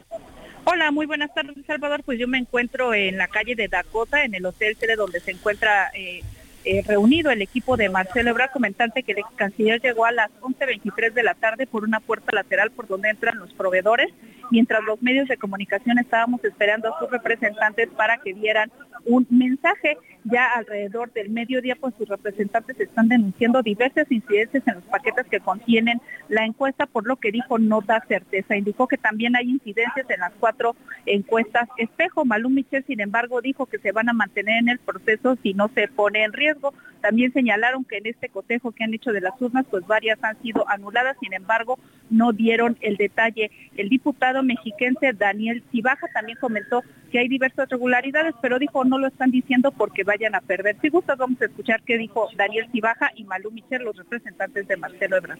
Hola, 0.63 0.89
muy 0.91 1.05
buenas 1.05 1.33
tardes, 1.33 1.53
Salvador. 1.67 2.01
Pues 2.05 2.17
yo 2.17 2.29
me 2.29 2.37
encuentro 2.37 2.93
en 2.93 3.17
la 3.17 3.27
calle 3.27 3.55
de 3.55 3.67
Dakota, 3.67 4.23
en 4.23 4.35
el 4.35 4.45
Hotel 4.45 4.77
Cele, 4.79 4.95
donde 4.95 5.19
se 5.19 5.31
encuentra 5.31 5.91
eh, 5.93 6.21
eh, 6.65 6.83
reunido 6.85 7.31
el 7.31 7.41
equipo 7.41 7.77
de 7.77 7.89
Marcelo 7.89 8.29
Ebrard, 8.29 8.51
comentante 8.51 9.03
que 9.03 9.11
el 9.11 9.19
ex 9.19 9.27
canciller 9.35 9.81
llegó 9.81 10.05
a 10.05 10.11
las 10.11 10.31
11.23 10.41 11.13
de 11.13 11.23
la 11.23 11.33
tarde 11.33 11.67
por 11.67 11.83
una 11.83 11.99
puerta 11.99 12.33
lateral 12.33 12.71
por 12.71 12.87
donde 12.87 13.09
entran 13.09 13.37
los 13.37 13.53
proveedores, 13.53 14.13
mientras 14.51 14.83
los 14.83 15.01
medios 15.01 15.27
de 15.27 15.37
comunicación 15.37 15.99
estábamos 15.99 16.43
esperando 16.43 16.93
a 16.93 16.99
sus 16.99 17.09
representantes 17.11 17.89
para 17.89 18.17
que 18.17 18.33
dieran 18.33 18.71
un 19.05 19.27
mensaje. 19.29 19.97
Ya 20.25 20.47
alrededor 20.55 21.11
del 21.11 21.29
mediodía, 21.29 21.75
pues 21.75 21.93
sus 21.97 22.07
representantes 22.07 22.79
están 22.79 23.09
denunciando 23.09 23.61
diversas 23.61 24.09
incidencias 24.09 24.63
en 24.67 24.75
los 24.75 24.83
paquetes 24.85 25.25
que 25.27 25.41
contienen 25.41 26.01
la 26.29 26.45
encuesta, 26.45 26.85
por 26.85 27.05
lo 27.05 27.17
que 27.17 27.31
dijo 27.31 27.59
no 27.59 27.81
da 27.81 28.03
certeza. 28.07 28.55
Indicó 28.55 28.87
que 28.87 28.97
también 28.97 29.35
hay 29.35 29.49
incidencias 29.49 30.09
en 30.09 30.21
las 30.21 30.31
cuatro 30.39 30.75
encuestas 31.05 31.67
espejo. 31.77 32.23
Malú 32.23 32.49
Michel, 32.49 32.85
sin 32.87 33.01
embargo, 33.01 33.41
dijo 33.41 33.65
que 33.65 33.79
se 33.79 33.91
van 33.91 34.07
a 34.07 34.13
mantener 34.13 34.59
en 34.59 34.69
el 34.69 34.79
proceso 34.79 35.37
si 35.43 35.53
no 35.53 35.69
se 35.75 35.89
pone 35.89 36.23
en 36.23 36.31
riesgo. 36.31 36.73
También 37.01 37.33
señalaron 37.33 37.83
que 37.83 37.97
en 37.97 38.07
este 38.07 38.29
cotejo 38.29 38.71
que 38.71 38.85
han 38.85 38.93
hecho 38.93 39.11
de 39.11 39.19
las 39.19 39.39
urnas, 39.41 39.65
pues 39.69 39.85
varias 39.85 40.23
han 40.23 40.41
sido 40.41 40.63
anuladas, 40.69 41.17
sin 41.19 41.33
embargo, 41.33 41.77
no 42.09 42.31
dieron 42.31 42.77
el 42.79 42.95
detalle. 42.95 43.51
El 43.75 43.89
diputado 43.89 44.41
mexiquense 44.41 45.11
Daniel 45.11 45.63
Cibaja 45.69 46.07
también 46.13 46.37
comentó 46.39 46.81
que 47.13 47.19
hay 47.19 47.27
diversas 47.27 47.69
regularidades, 47.69 48.33
pero 48.41 48.57
dijo 48.57 48.83
no 48.85 48.97
lo 48.97 49.05
están 49.05 49.29
diciendo 49.29 49.71
porque 49.71 50.03
vayan 50.03 50.33
a 50.33 50.41
perder. 50.41 50.77
Si 50.81 50.89
gustas, 50.89 51.15
vamos 51.15 51.39
a 51.43 51.45
escuchar 51.45 51.83
qué 51.83 51.99
dijo 51.99 52.27
Daniel 52.35 52.67
Cibaja 52.71 53.11
y 53.15 53.23
Malú 53.23 53.51
Michel, 53.51 53.83
los 53.83 53.95
representantes 53.95 54.67
de 54.67 54.77
Marcelo 54.77 55.17
Ebrard. 55.17 55.37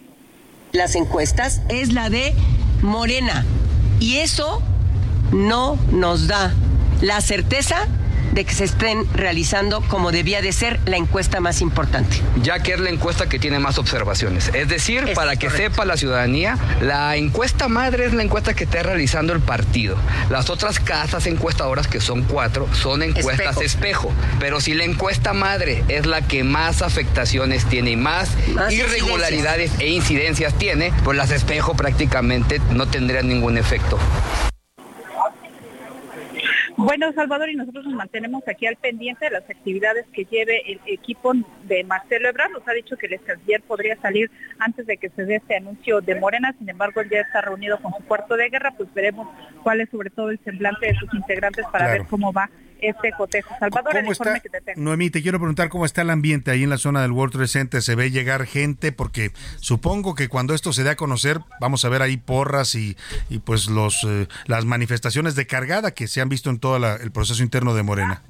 Las 0.70 0.94
encuestas 0.94 1.62
es 1.68 1.92
la 1.92 2.10
de 2.10 2.32
Morena 2.80 3.44
y 3.98 4.18
eso 4.18 4.62
no 5.32 5.76
nos 5.90 6.28
da 6.28 6.54
la 7.02 7.20
certeza 7.20 7.88
de 8.34 8.44
que 8.44 8.52
se 8.52 8.64
estén 8.64 9.06
realizando 9.14 9.80
como 9.82 10.10
debía 10.10 10.42
de 10.42 10.52
ser 10.52 10.80
la 10.86 10.96
encuesta 10.96 11.40
más 11.40 11.60
importante. 11.60 12.20
Ya 12.42 12.58
que 12.58 12.72
es 12.74 12.80
la 12.80 12.90
encuesta 12.90 13.28
que 13.28 13.38
tiene 13.38 13.60
más 13.60 13.78
observaciones. 13.78 14.50
Es 14.52 14.68
decir, 14.68 15.04
Es 15.08 15.14
para 15.14 15.36
que 15.36 15.46
correcto. 15.46 15.70
sepa 15.74 15.84
la 15.84 15.96
ciudadanía, 15.96 16.58
la 16.80 17.16
encuesta 17.16 17.68
madre 17.68 18.06
es 18.06 18.12
la 18.12 18.22
encuesta 18.24 18.54
que 18.54 18.64
está 18.64 18.82
realizando 18.82 19.32
el 19.32 19.40
partido. 19.40 19.96
Las 20.30 20.50
otras 20.50 20.80
casas 20.80 21.26
encuestadoras, 21.26 21.86
que 21.86 22.00
son 22.00 22.24
cuatro, 22.24 22.68
son 22.74 23.02
encuestas 23.02 23.60
espejo. 23.60 24.12
Pero 24.40 24.60
si 24.60 24.74
la 24.74 24.84
encuesta 24.84 25.32
madre 25.32 25.84
es 25.88 26.06
la 26.06 26.22
que 26.22 26.42
más 26.42 26.82
afectaciones 26.82 27.64
tiene 27.66 27.92
y 27.92 27.96
más, 27.96 28.30
Más 28.48 28.72
irregularidades 28.72 29.70
e 29.78 29.88
incidencias 29.88 30.54
tiene, 30.54 30.92
pues 31.04 31.16
las 31.16 31.30
espejo 31.30 31.74
prácticamente 31.74 32.60
no 32.70 32.86
tendrían 32.86 33.28
ningún 33.28 33.58
efecto. 33.58 33.98
Bueno, 36.76 37.12
Salvador, 37.12 37.48
y 37.50 37.54
nosotros 37.54 37.84
nos 37.84 37.94
mantenemos 37.94 38.42
aquí 38.48 38.66
al 38.66 38.76
pendiente 38.76 39.26
de 39.26 39.30
las 39.30 39.48
actividades 39.48 40.06
que 40.12 40.24
lleve 40.24 40.60
el 40.72 40.80
equipo 40.86 41.32
de 41.64 41.84
Marcelo 41.84 42.28
Ebrard. 42.28 42.50
Nos 42.50 42.66
ha 42.66 42.72
dicho 42.72 42.96
que 42.96 43.06
el 43.06 43.20
canciller 43.20 43.62
podría 43.62 43.96
salir 44.00 44.28
antes 44.58 44.84
de 44.86 44.96
que 44.96 45.08
se 45.10 45.24
dé 45.24 45.36
este 45.36 45.56
anuncio 45.56 46.00
de 46.00 46.16
Morena. 46.16 46.52
Sin 46.58 46.68
embargo, 46.68 47.00
él 47.00 47.10
ya 47.10 47.20
está 47.20 47.42
reunido 47.42 47.78
con 47.80 47.92
su 47.92 48.04
cuarto 48.04 48.36
de 48.36 48.48
guerra. 48.50 48.72
Pues 48.76 48.92
veremos 48.92 49.28
cuál 49.62 49.80
es 49.82 49.90
sobre 49.90 50.10
todo 50.10 50.30
el 50.30 50.38
semblante 50.40 50.86
de 50.86 50.94
sus 50.96 51.12
integrantes 51.14 51.64
para 51.66 51.84
Claro. 51.86 52.02
ver 52.02 52.08
cómo 52.10 52.32
va 52.32 52.50
este 52.80 53.12
cotejo. 53.12 53.54
Salvador, 53.58 53.96
el 53.96 54.02
¿Cómo 54.02 54.12
informe 54.12 54.36
está? 54.36 54.42
que 54.42 54.48
te 54.50 54.60
tengo. 54.60 54.80
Noemí, 54.82 55.10
te 55.10 55.22
quiero 55.22 55.38
preguntar 55.38 55.68
cómo 55.68 55.86
está 55.86 56.02
el 56.02 56.10
ambiente 56.10 56.50
ahí 56.50 56.62
en 56.64 56.70
la 56.70 56.78
zona 56.78 57.02
del 57.02 57.12
World 57.12 57.32
Trade 57.32 57.48
Center. 57.48 57.82
¿Se 57.82 57.94
ve 57.94 58.10
llegar 58.10 58.46
gente? 58.46 58.92
Porque 58.92 59.30
supongo 59.60 60.14
que 60.14 60.28
cuando 60.28 60.54
esto 60.54 60.72
se 60.72 60.82
dé 60.84 60.90
a 60.90 60.96
conocer, 60.96 61.40
vamos 61.60 61.84
a 61.84 61.88
ver 61.88 62.02
ahí 62.02 62.16
porras 62.16 62.74
y, 62.74 62.96
y 63.30 63.38
pues 63.38 63.68
los 63.68 64.04
eh, 64.04 64.26
las 64.46 64.64
manifestaciones 64.64 65.34
de 65.34 65.46
cargada 65.46 65.92
que 65.92 66.06
se 66.08 66.20
han 66.20 66.28
visto 66.28 66.50
en 66.50 66.58
todo 66.58 66.78
la- 66.78 66.96
el 66.96 67.10
proceso 67.10 67.42
interno 67.42 67.74
de 67.74 67.82
Morena. 67.82 68.22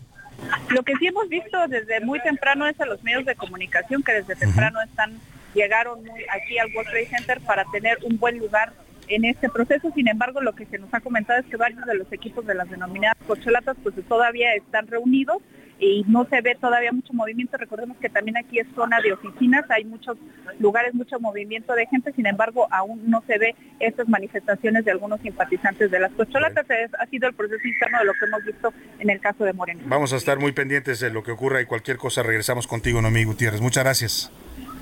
Lo 0.69 0.83
que 0.83 0.93
sí 0.99 1.07
hemos 1.07 1.29
visto 1.29 1.57
desde 1.69 2.01
muy 2.01 2.21
temprano 2.21 2.67
es 2.67 2.79
a 2.81 2.87
los 2.87 3.03
medios 3.03 3.25
de 3.25 3.35
comunicación 3.35 4.03
que 4.03 4.13
desde 4.13 4.37
temprano 4.37 4.81
están 4.83 5.19
llegaron 5.55 6.03
muy 6.05 6.21
aquí 6.35 6.59
al 6.59 6.69
World 6.75 6.91
Trade 6.91 7.07
Center 7.09 7.41
para 7.41 7.65
tener 7.73 7.99
un 8.03 8.19
buen 8.19 8.39
lugar 8.39 8.73
en 9.09 9.25
este 9.25 9.49
proceso. 9.49 9.91
Sin 9.95 10.09
embargo, 10.09 10.41
lo 10.41 10.55
que 10.55 10.67
se 10.67 10.79
nos 10.79 10.93
ha 10.95 11.01
comentado 11.01 11.41
es 11.41 11.47
que 11.47 11.57
varios 11.57 11.85
de 11.87 11.95
los 11.95 12.13
equipos 12.13 12.47
de 12.47 12.55
las 12.55 12.69
denominadas 12.71 13.17
corcholatas 13.27 13.77
pues 13.83 13.95
todavía 14.09 14.55
están 14.55 14.87
reunidos 14.87 15.39
y 15.81 16.05
no 16.07 16.25
se 16.27 16.41
ve 16.41 16.57
todavía 16.61 16.93
mucho 16.93 17.13
movimiento. 17.13 17.57
Recordemos 17.57 17.97
que 17.99 18.09
también 18.09 18.37
aquí 18.37 18.59
es 18.61 18.67
zona 18.77 19.01
de 19.01 19.13
oficinas, 19.13 19.65
hay 19.71 19.85
muchos 19.85 20.17
lugares, 20.61 20.95
mucho 20.95 21.19
movimiento 21.19 21.75
de 21.75 21.87
gente, 21.87 22.13
sin 22.13 22.27
embargo, 22.27 22.69
aún 22.71 23.03
no 23.11 23.25
se 23.27 23.39
ve 23.39 23.55
estas 23.81 24.09
manifestaciones 24.09 24.85
de 24.85 24.93
algunos 24.93 25.21
simpatizantes 25.21 25.91
de 25.91 25.99
las 25.99 26.13
corcholatas. 26.13 26.65
Es- 26.71 26.95
ha 26.99 27.07
sido 27.07 27.29
el 27.29 27.35
proceso 27.35 27.67
interno 27.67 27.99
de 27.99 28.05
lo 28.05 28.13
que 28.13 28.25
hemos 28.27 28.45
visto 28.45 28.73
en 29.01 29.11
el 29.11 29.21
caso 29.21 29.45
de 29.45 29.53
Moreno. 29.53 29.81
Vamos 29.87 30.13
a 30.13 30.17
estar 30.17 30.39
muy 30.39 30.53
pendientes 30.53 31.01
de 31.01 31.11
lo 31.11 31.23
que 31.25 31.33
ocurra 31.33 31.61
y 31.61 31.67
cualquier 31.67 31.97
cosa 31.97 32.23
regresamos 32.23 32.67
contigo, 32.69 33.03
Noemí 33.03 33.25
Gutiérrez. 33.25 33.61
Muchas 33.61 33.83
gracias. 33.85 34.33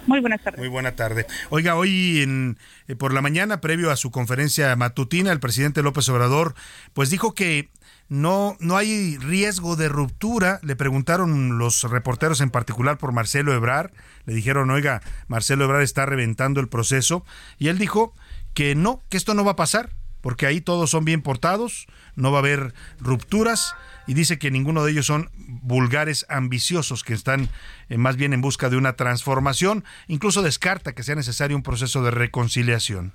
Muy 0.06 0.20
buenas 0.20 0.42
tardes. 0.42 0.58
Muy 0.58 0.68
buena 0.68 0.92
tarde. 0.92 1.26
Oiga, 1.50 1.76
hoy 1.76 2.22
en, 2.22 2.58
eh, 2.88 2.96
por 2.96 3.12
la 3.12 3.22
mañana, 3.22 3.60
previo 3.60 3.90
a 3.90 3.96
su 3.96 4.10
conferencia 4.10 4.74
matutina, 4.76 5.32
el 5.32 5.40
presidente 5.40 5.82
López 5.82 6.08
Obrador, 6.08 6.54
pues 6.92 7.10
dijo 7.10 7.34
que 7.34 7.70
no, 8.08 8.56
no 8.60 8.76
hay 8.76 9.16
riesgo 9.18 9.76
de 9.76 9.88
ruptura. 9.88 10.60
Le 10.62 10.76
preguntaron 10.76 11.58
los 11.58 11.82
reporteros 11.84 12.40
en 12.40 12.50
particular 12.50 12.98
por 12.98 13.12
Marcelo 13.12 13.54
Ebrar. 13.54 13.92
Le 14.26 14.34
dijeron, 14.34 14.70
oiga, 14.70 15.02
Marcelo 15.28 15.64
Ebrar 15.64 15.82
está 15.82 16.04
reventando 16.04 16.60
el 16.60 16.68
proceso. 16.68 17.24
Y 17.58 17.68
él 17.68 17.78
dijo 17.78 18.12
que 18.54 18.74
no, 18.74 19.02
que 19.08 19.16
esto 19.16 19.34
no 19.34 19.44
va 19.44 19.52
a 19.52 19.56
pasar, 19.56 19.90
porque 20.20 20.46
ahí 20.46 20.60
todos 20.60 20.90
son 20.90 21.04
bien 21.04 21.22
portados, 21.22 21.86
no 22.14 22.30
va 22.30 22.38
a 22.38 22.40
haber 22.40 22.74
rupturas. 23.00 23.74
Y 24.06 24.14
dice 24.14 24.38
que 24.38 24.50
ninguno 24.50 24.84
de 24.84 24.92
ellos 24.92 25.06
son 25.06 25.30
vulgares 25.36 26.26
ambiciosos 26.28 27.04
que 27.04 27.14
están 27.14 27.48
eh, 27.88 27.98
más 27.98 28.16
bien 28.16 28.32
en 28.32 28.40
busca 28.40 28.68
de 28.68 28.76
una 28.76 28.94
transformación. 28.94 29.84
Incluso 30.08 30.42
descarta 30.42 30.92
que 30.92 31.02
sea 31.02 31.14
necesario 31.14 31.56
un 31.56 31.62
proceso 31.62 32.02
de 32.02 32.10
reconciliación. 32.10 33.12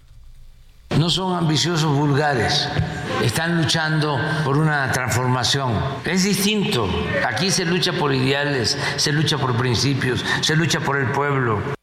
No 0.97 1.09
son 1.09 1.35
ambiciosos 1.35 1.93
vulgares, 1.95 2.67
están 3.21 3.57
luchando 3.57 4.17
por 4.43 4.57
una 4.57 4.91
transformación. 4.91 5.73
Es 6.05 6.23
distinto. 6.23 6.89
Aquí 7.27 7.51
se 7.51 7.65
lucha 7.65 7.91
por 7.93 8.15
ideales, 8.15 8.77
se 8.95 9.11
lucha 9.11 9.37
por 9.37 9.55
principios, 9.57 10.25
se 10.41 10.55
lucha 10.55 10.79
por 10.79 10.97
el 10.97 11.11
pueblo. 11.11 11.76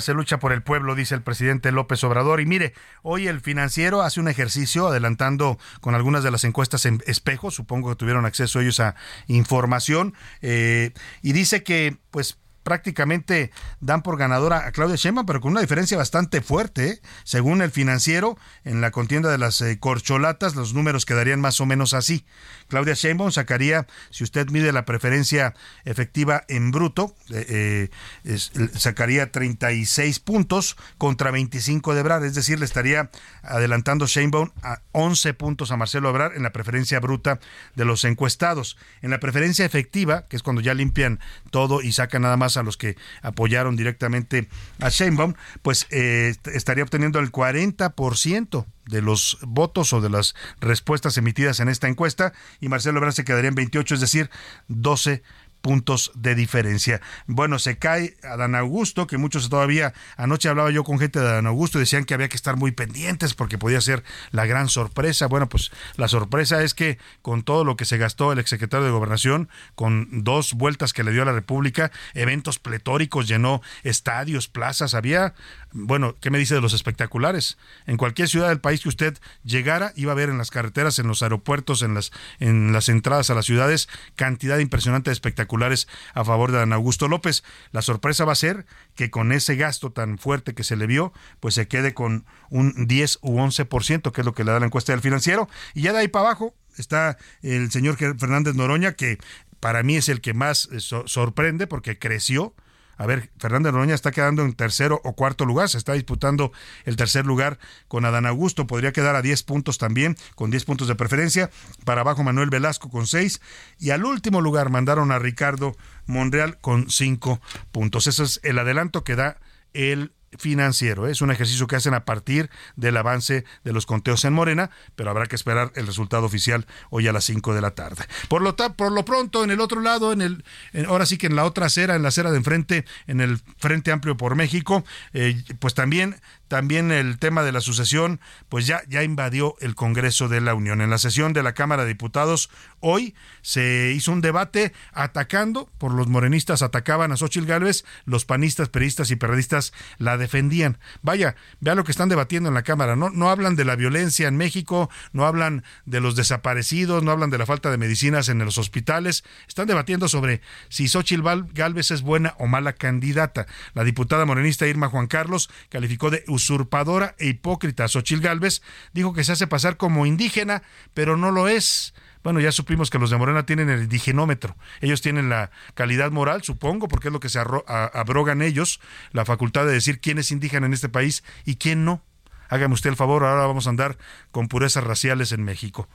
Se 0.00 0.14
lucha 0.14 0.38
por 0.38 0.54
el 0.54 0.62
pueblo, 0.62 0.94
dice 0.94 1.14
el 1.14 1.20
presidente 1.20 1.70
López 1.70 2.02
Obrador. 2.02 2.40
Y 2.40 2.46
mire, 2.46 2.72
hoy 3.02 3.28
el 3.28 3.42
financiero 3.42 4.00
hace 4.00 4.20
un 4.20 4.28
ejercicio 4.28 4.88
adelantando 4.88 5.58
con 5.82 5.94
algunas 5.94 6.24
de 6.24 6.30
las 6.30 6.44
encuestas 6.44 6.86
en 6.86 7.02
espejo, 7.06 7.50
supongo 7.50 7.90
que 7.90 7.96
tuvieron 7.96 8.24
acceso 8.24 8.62
ellos 8.62 8.80
a 8.80 8.94
información, 9.26 10.14
eh, 10.40 10.92
y 11.20 11.34
dice 11.34 11.62
que 11.62 11.98
pues 12.10 12.38
prácticamente 12.62 13.50
dan 13.80 14.02
por 14.02 14.16
ganadora 14.16 14.66
a 14.66 14.72
Claudia 14.72 14.96
Sheinbaum, 14.96 15.26
pero 15.26 15.40
con 15.40 15.52
una 15.52 15.60
diferencia 15.60 15.98
bastante 15.98 16.40
fuerte. 16.40 16.88
¿eh? 16.88 17.00
Según 17.24 17.62
el 17.62 17.70
financiero, 17.70 18.38
en 18.64 18.80
la 18.80 18.90
contienda 18.90 19.30
de 19.30 19.38
las 19.38 19.60
eh, 19.60 19.78
corcholatas, 19.78 20.54
los 20.54 20.74
números 20.74 21.04
quedarían 21.04 21.40
más 21.40 21.60
o 21.60 21.66
menos 21.66 21.92
así. 21.94 22.24
Claudia 22.72 22.94
Sheinbaum 22.94 23.30
sacaría, 23.30 23.86
si 24.08 24.24
usted 24.24 24.48
mide 24.48 24.72
la 24.72 24.86
preferencia 24.86 25.52
efectiva 25.84 26.42
en 26.48 26.70
bruto, 26.70 27.14
eh, 27.30 27.90
eh, 28.24 28.38
sacaría 28.78 29.30
36 29.30 30.20
puntos 30.20 30.78
contra 30.96 31.30
25 31.30 31.92
de 31.92 32.00
Ebrard, 32.00 32.24
es 32.24 32.34
decir, 32.34 32.58
le 32.58 32.64
estaría 32.64 33.10
adelantando 33.42 34.06
Sheinbaum 34.06 34.52
a 34.62 34.80
11 34.92 35.34
puntos 35.34 35.70
a 35.70 35.76
Marcelo 35.76 36.08
Ebrard 36.08 36.34
en 36.34 36.44
la 36.44 36.50
preferencia 36.54 36.98
bruta 36.98 37.40
de 37.74 37.84
los 37.84 38.04
encuestados. 38.06 38.78
En 39.02 39.10
la 39.10 39.20
preferencia 39.20 39.66
efectiva, 39.66 40.24
que 40.26 40.36
es 40.36 40.42
cuando 40.42 40.62
ya 40.62 40.72
limpian 40.72 41.20
todo 41.50 41.82
y 41.82 41.92
sacan 41.92 42.22
nada 42.22 42.38
más 42.38 42.56
a 42.56 42.62
los 42.62 42.78
que 42.78 42.96
apoyaron 43.20 43.76
directamente 43.76 44.48
a 44.80 44.88
Sheinbaum, 44.88 45.34
pues 45.60 45.86
eh, 45.90 46.28
est- 46.30 46.48
estaría 46.48 46.84
obteniendo 46.84 47.18
el 47.18 47.30
40% 47.30 48.64
de 48.86 49.02
los 49.02 49.38
votos 49.42 49.92
o 49.92 50.00
de 50.00 50.10
las 50.10 50.34
respuestas 50.60 51.16
emitidas 51.16 51.60
en 51.60 51.68
esta 51.68 51.88
encuesta 51.88 52.32
y 52.60 52.68
Marcelo 52.68 52.98
Ebrard 52.98 53.14
se 53.14 53.24
quedaría 53.24 53.48
en 53.48 53.54
28, 53.54 53.94
es 53.94 54.00
decir, 54.00 54.30
12 54.68 55.22
puntos 55.62 56.10
de 56.14 56.34
diferencia. 56.34 57.00
Bueno, 57.26 57.58
se 57.58 57.78
cae 57.78 58.16
Adán 58.22 58.54
Augusto, 58.54 59.06
que 59.06 59.16
muchos 59.16 59.48
todavía, 59.48 59.94
anoche 60.16 60.48
hablaba 60.48 60.70
yo 60.70 60.84
con 60.84 60.98
gente 60.98 61.20
de 61.20 61.28
Adán 61.28 61.46
Augusto 61.46 61.78
y 61.78 61.82
decían 61.82 62.04
que 62.04 62.14
había 62.14 62.28
que 62.28 62.36
estar 62.36 62.56
muy 62.56 62.72
pendientes 62.72 63.32
porque 63.32 63.56
podía 63.56 63.80
ser 63.80 64.02
la 64.32 64.44
gran 64.44 64.68
sorpresa. 64.68 65.28
Bueno, 65.28 65.48
pues 65.48 65.70
la 65.96 66.08
sorpresa 66.08 66.62
es 66.62 66.74
que 66.74 66.98
con 67.22 67.44
todo 67.44 67.64
lo 67.64 67.76
que 67.76 67.84
se 67.84 67.96
gastó 67.96 68.32
el 68.32 68.40
exsecretario 68.40 68.84
de 68.84 68.92
Gobernación, 68.92 69.48
con 69.74 70.24
dos 70.24 70.52
vueltas 70.54 70.92
que 70.92 71.04
le 71.04 71.12
dio 71.12 71.22
a 71.22 71.26
la 71.26 71.32
República, 71.32 71.92
eventos 72.14 72.58
pletóricos, 72.58 73.28
llenó 73.28 73.62
estadios, 73.84 74.48
plazas, 74.48 74.94
había, 74.94 75.34
bueno, 75.72 76.16
¿qué 76.20 76.30
me 76.30 76.38
dice 76.38 76.54
de 76.54 76.60
los 76.60 76.72
espectaculares? 76.74 77.58
En 77.86 77.96
cualquier 77.96 78.28
ciudad 78.28 78.48
del 78.48 78.60
país 78.60 78.82
que 78.82 78.88
usted 78.88 79.18
llegara, 79.44 79.92
iba 79.96 80.12
a 80.12 80.14
ver 80.14 80.28
en 80.28 80.38
las 80.38 80.50
carreteras, 80.50 80.98
en 80.98 81.06
los 81.08 81.22
aeropuertos, 81.22 81.82
en 81.82 81.94
las, 81.94 82.12
en 82.40 82.72
las 82.72 82.88
entradas 82.88 83.30
a 83.30 83.34
las 83.34 83.46
ciudades, 83.46 83.88
cantidad 84.16 84.58
impresionante 84.58 85.10
de 85.10 85.14
espectaculares 85.14 85.88
a 86.14 86.24
favor 86.24 86.52
de 86.52 86.58
Dan 86.58 86.72
Augusto 86.72 87.08
López. 87.08 87.42
La 87.70 87.82
sorpresa 87.82 88.24
va 88.24 88.32
a 88.32 88.36
ser 88.36 88.66
que 88.94 89.10
con 89.10 89.32
ese 89.32 89.56
gasto 89.56 89.92
tan 89.92 90.18
fuerte 90.18 90.54
que 90.54 90.64
se 90.64 90.76
le 90.76 90.86
vio, 90.86 91.12
pues 91.40 91.54
se 91.54 91.68
quede 91.68 91.94
con 91.94 92.26
un 92.50 92.86
10 92.86 93.18
u 93.22 93.38
11%, 93.38 94.12
que 94.12 94.20
es 94.20 94.24
lo 94.24 94.34
que 94.34 94.44
le 94.44 94.52
da 94.52 94.60
la 94.60 94.66
encuesta 94.66 94.92
del 94.92 95.00
financiero. 95.00 95.48
Y 95.74 95.82
ya 95.82 95.92
de 95.92 96.00
ahí 96.00 96.08
para 96.08 96.26
abajo 96.26 96.54
está 96.76 97.18
el 97.42 97.70
señor 97.70 97.96
Fernández 97.96 98.54
Noroña, 98.54 98.92
que 98.92 99.18
para 99.60 99.82
mí 99.82 99.96
es 99.96 100.08
el 100.08 100.20
que 100.20 100.34
más 100.34 100.68
eh, 100.72 100.80
so- 100.80 101.06
sorprende 101.06 101.66
porque 101.66 101.98
creció. 101.98 102.54
A 103.02 103.06
ver, 103.06 103.30
Fernández 103.36 103.72
Noroña 103.72 103.96
está 103.96 104.12
quedando 104.12 104.42
en 104.42 104.52
tercero 104.52 105.00
o 105.02 105.14
cuarto 105.14 105.44
lugar, 105.44 105.68
se 105.68 105.76
está 105.76 105.94
disputando 105.94 106.52
el 106.84 106.94
tercer 106.94 107.26
lugar 107.26 107.58
con 107.88 108.04
Adán 108.04 108.26
Augusto, 108.26 108.68
podría 108.68 108.92
quedar 108.92 109.16
a 109.16 109.22
10 109.22 109.42
puntos 109.42 109.76
también, 109.76 110.16
con 110.36 110.52
10 110.52 110.64
puntos 110.66 110.86
de 110.86 110.94
preferencia. 110.94 111.50
Para 111.84 112.02
abajo 112.02 112.22
Manuel 112.22 112.48
Velasco 112.48 112.90
con 112.90 113.08
6 113.08 113.40
y 113.80 113.90
al 113.90 114.04
último 114.04 114.40
lugar 114.40 114.70
mandaron 114.70 115.10
a 115.10 115.18
Ricardo 115.18 115.76
Monreal 116.06 116.58
con 116.60 116.90
5 116.90 117.40
puntos. 117.72 118.06
Ese 118.06 118.22
es 118.22 118.38
el 118.44 118.56
adelanto 118.60 119.02
que 119.02 119.16
da 119.16 119.40
el 119.72 120.12
financiero. 120.38 121.06
Es 121.06 121.20
un 121.20 121.30
ejercicio 121.30 121.66
que 121.66 121.76
hacen 121.76 121.94
a 121.94 122.04
partir 122.04 122.50
del 122.76 122.96
avance 122.96 123.44
de 123.64 123.72
los 123.72 123.86
conteos 123.86 124.24
en 124.24 124.32
Morena, 124.32 124.70
pero 124.96 125.10
habrá 125.10 125.26
que 125.26 125.36
esperar 125.36 125.72
el 125.74 125.86
resultado 125.86 126.24
oficial 126.24 126.66
hoy 126.90 127.08
a 127.08 127.12
las 127.12 127.24
5 127.24 127.54
de 127.54 127.60
la 127.60 127.72
tarde. 127.72 128.04
Por 128.28 128.42
lo, 128.42 128.56
por 128.56 128.92
lo 128.92 129.04
pronto, 129.04 129.44
en 129.44 129.50
el 129.50 129.60
otro 129.60 129.80
lado, 129.80 130.12
en 130.12 130.22
el, 130.22 130.44
ahora 130.86 131.06
sí 131.06 131.18
que 131.18 131.26
en 131.26 131.36
la 131.36 131.44
otra 131.44 131.66
acera, 131.66 131.94
en 131.94 132.02
la 132.02 132.08
acera 132.08 132.30
de 132.30 132.38
enfrente, 132.38 132.84
en 133.06 133.20
el 133.20 133.40
Frente 133.58 133.92
Amplio 133.92 134.16
por 134.16 134.34
México, 134.34 134.84
eh, 135.12 135.42
pues 135.58 135.74
también 135.74 136.16
también 136.52 136.92
el 136.92 137.18
tema 137.18 137.44
de 137.44 137.50
la 137.50 137.62
sucesión, 137.62 138.20
pues 138.50 138.66
ya, 138.66 138.82
ya 138.86 139.02
invadió 139.02 139.54
el 139.60 139.74
Congreso 139.74 140.28
de 140.28 140.42
la 140.42 140.54
Unión. 140.54 140.82
En 140.82 140.90
la 140.90 140.98
sesión 140.98 141.32
de 141.32 141.42
la 141.42 141.54
Cámara 141.54 141.84
de 141.84 141.88
Diputados, 141.88 142.50
hoy 142.80 143.14
se 143.40 143.94
hizo 143.96 144.12
un 144.12 144.20
debate 144.20 144.74
atacando, 144.92 145.70
por 145.78 145.94
los 145.94 146.08
morenistas 146.08 146.60
atacaban 146.60 147.10
a 147.10 147.16
Xochitl 147.16 147.46
Gálvez, 147.46 147.86
los 148.04 148.26
panistas, 148.26 148.68
peristas 148.68 149.10
y 149.10 149.16
periodistas 149.16 149.72
la 149.96 150.18
defendían. 150.18 150.76
Vaya, 151.00 151.36
vea 151.60 151.74
lo 151.74 151.84
que 151.84 151.90
están 151.90 152.10
debatiendo 152.10 152.50
en 152.50 152.54
la 152.54 152.64
Cámara. 152.64 152.96
No, 152.96 153.08
no 153.08 153.30
hablan 153.30 153.56
de 153.56 153.64
la 153.64 153.74
violencia 153.74 154.28
en 154.28 154.36
México, 154.36 154.90
no 155.14 155.24
hablan 155.24 155.64
de 155.86 156.02
los 156.02 156.16
desaparecidos, 156.16 157.02
no 157.02 157.12
hablan 157.12 157.30
de 157.30 157.38
la 157.38 157.46
falta 157.46 157.70
de 157.70 157.78
medicinas 157.78 158.28
en 158.28 158.40
los 158.40 158.58
hospitales. 158.58 159.24
Están 159.48 159.68
debatiendo 159.68 160.06
sobre 160.06 160.42
si 160.68 160.86
Xochitl 160.86 161.26
Gálvez 161.54 161.92
es 161.92 162.02
buena 162.02 162.34
o 162.38 162.46
mala 162.46 162.74
candidata. 162.74 163.46
La 163.72 163.84
diputada 163.84 164.26
morenista 164.26 164.66
Irma 164.66 164.90
Juan 164.90 165.06
Carlos 165.06 165.48
calificó 165.70 166.10
de 166.10 166.24
usurpadora 166.42 167.14
e 167.18 167.28
hipócrita. 167.28 167.88
Xochil 167.88 168.20
Gálvez 168.20 168.62
dijo 168.92 169.12
que 169.12 169.24
se 169.24 169.32
hace 169.32 169.46
pasar 169.46 169.76
como 169.76 170.06
indígena, 170.06 170.62
pero 170.94 171.16
no 171.16 171.30
lo 171.30 171.48
es. 171.48 171.94
Bueno, 172.22 172.40
ya 172.40 172.52
supimos 172.52 172.90
que 172.90 172.98
los 172.98 173.10
de 173.10 173.16
Morena 173.16 173.46
tienen 173.46 173.68
el 173.68 173.82
indigenómetro. 173.82 174.56
Ellos 174.80 175.00
tienen 175.00 175.28
la 175.28 175.50
calidad 175.74 176.10
moral, 176.10 176.42
supongo, 176.42 176.88
porque 176.88 177.08
es 177.08 177.12
lo 177.12 177.20
que 177.20 177.28
se 177.28 177.40
abrogan 177.40 178.42
ellos, 178.42 178.80
la 179.12 179.24
facultad 179.24 179.66
de 179.66 179.72
decir 179.72 180.00
quién 180.00 180.18
es 180.18 180.30
indígena 180.30 180.66
en 180.66 180.72
este 180.72 180.88
país 180.88 181.24
y 181.44 181.56
quién 181.56 181.84
no. 181.84 182.02
Hágame 182.48 182.74
usted 182.74 182.90
el 182.90 182.96
favor, 182.96 183.24
ahora 183.24 183.46
vamos 183.46 183.66
a 183.66 183.70
andar 183.70 183.96
con 184.30 184.48
purezas 184.48 184.84
raciales 184.84 185.32
en 185.32 185.42
México. 185.42 185.88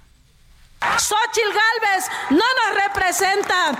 Xochitl 1.07 1.53
Galvez 1.53 2.05
no 2.31 2.45
nos 2.59 2.83
representa. 2.83 3.71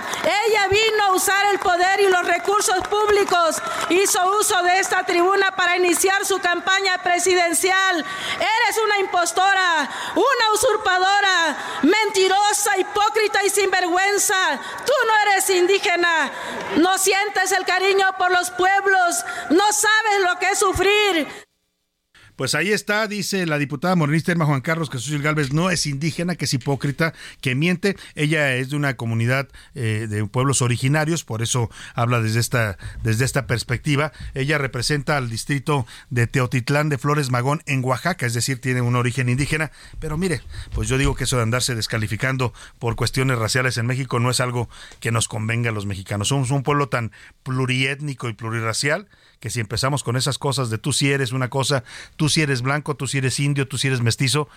Ella 0.46 0.68
vino 0.68 1.04
a 1.04 1.12
usar 1.12 1.44
el 1.52 1.58
poder 1.58 2.00
y 2.00 2.08
los 2.08 2.26
recursos 2.26 2.80
públicos. 2.88 3.60
Hizo 3.90 4.38
uso 4.38 4.62
de 4.62 4.78
esta 4.78 5.04
tribuna 5.04 5.54
para 5.54 5.76
iniciar 5.76 6.24
su 6.24 6.38
campaña 6.38 6.96
presidencial. 7.02 8.02
Eres 8.36 8.78
una 8.82 8.98
impostora, 9.00 9.90
una 10.14 10.52
usurpadora, 10.54 11.56
mentirosa, 11.82 12.78
hipócrita 12.78 13.44
y 13.44 13.50
sinvergüenza. 13.50 14.58
Tú 14.86 14.92
no 15.06 15.30
eres 15.30 15.50
indígena. 15.50 16.32
No 16.76 16.96
sientes 16.96 17.52
el 17.52 17.66
cariño 17.66 18.06
por 18.16 18.30
los 18.30 18.50
pueblos. 18.52 19.22
No 19.50 19.70
sabes 19.70 20.20
lo 20.22 20.38
que 20.38 20.50
es 20.50 20.58
sufrir. 20.58 21.47
Pues 22.38 22.54
ahí 22.54 22.70
está, 22.70 23.08
dice 23.08 23.46
la 23.46 23.58
diputada 23.58 23.96
morenista 23.96 24.30
Irma 24.30 24.46
Juan 24.46 24.60
Carlos 24.60 24.88
que 24.88 24.98
Susil 24.98 25.22
Galvez 25.22 25.52
no 25.52 25.70
es 25.70 25.86
indígena, 25.86 26.36
que 26.36 26.44
es 26.44 26.54
hipócrita, 26.54 27.12
que 27.40 27.56
miente. 27.56 27.96
Ella 28.14 28.54
es 28.54 28.70
de 28.70 28.76
una 28.76 28.94
comunidad 28.94 29.48
eh, 29.74 30.06
de 30.08 30.24
pueblos 30.24 30.62
originarios, 30.62 31.24
por 31.24 31.42
eso 31.42 31.68
habla 31.94 32.20
desde 32.20 32.38
esta, 32.38 32.78
desde 33.02 33.24
esta 33.24 33.48
perspectiva. 33.48 34.12
Ella 34.34 34.56
representa 34.56 35.16
al 35.16 35.28
distrito 35.28 35.84
de 36.10 36.28
Teotitlán 36.28 36.90
de 36.90 36.98
Flores 36.98 37.32
Magón 37.32 37.60
en 37.66 37.84
Oaxaca, 37.84 38.24
es 38.24 38.34
decir, 38.34 38.60
tiene 38.60 38.82
un 38.82 38.94
origen 38.94 39.28
indígena. 39.28 39.72
Pero 39.98 40.16
mire, 40.16 40.40
pues 40.72 40.88
yo 40.88 40.96
digo 40.96 41.16
que 41.16 41.24
eso 41.24 41.38
de 41.38 41.42
andarse 41.42 41.74
descalificando 41.74 42.52
por 42.78 42.94
cuestiones 42.94 43.36
raciales 43.36 43.78
en 43.78 43.86
México 43.86 44.20
no 44.20 44.30
es 44.30 44.38
algo 44.38 44.68
que 45.00 45.10
nos 45.10 45.26
convenga 45.26 45.70
a 45.70 45.72
los 45.72 45.86
mexicanos. 45.86 46.28
Somos 46.28 46.52
un 46.52 46.62
pueblo 46.62 46.88
tan 46.88 47.10
pluriétnico 47.42 48.28
y 48.28 48.32
plurirracial 48.34 49.08
que 49.40 49.50
si 49.50 49.60
empezamos 49.60 50.02
con 50.02 50.16
esas 50.16 50.38
cosas 50.38 50.70
de 50.70 50.78
tú 50.78 50.92
si 50.92 51.10
eres 51.10 51.32
una 51.32 51.48
cosa, 51.48 51.84
tú 52.16 52.28
si 52.28 52.42
eres 52.42 52.62
blanco, 52.62 52.96
tú 52.96 53.06
si 53.06 53.18
eres 53.18 53.38
indio, 53.40 53.68
tú 53.68 53.78
si 53.78 53.88
eres 53.88 54.00
mestizo, 54.00 54.48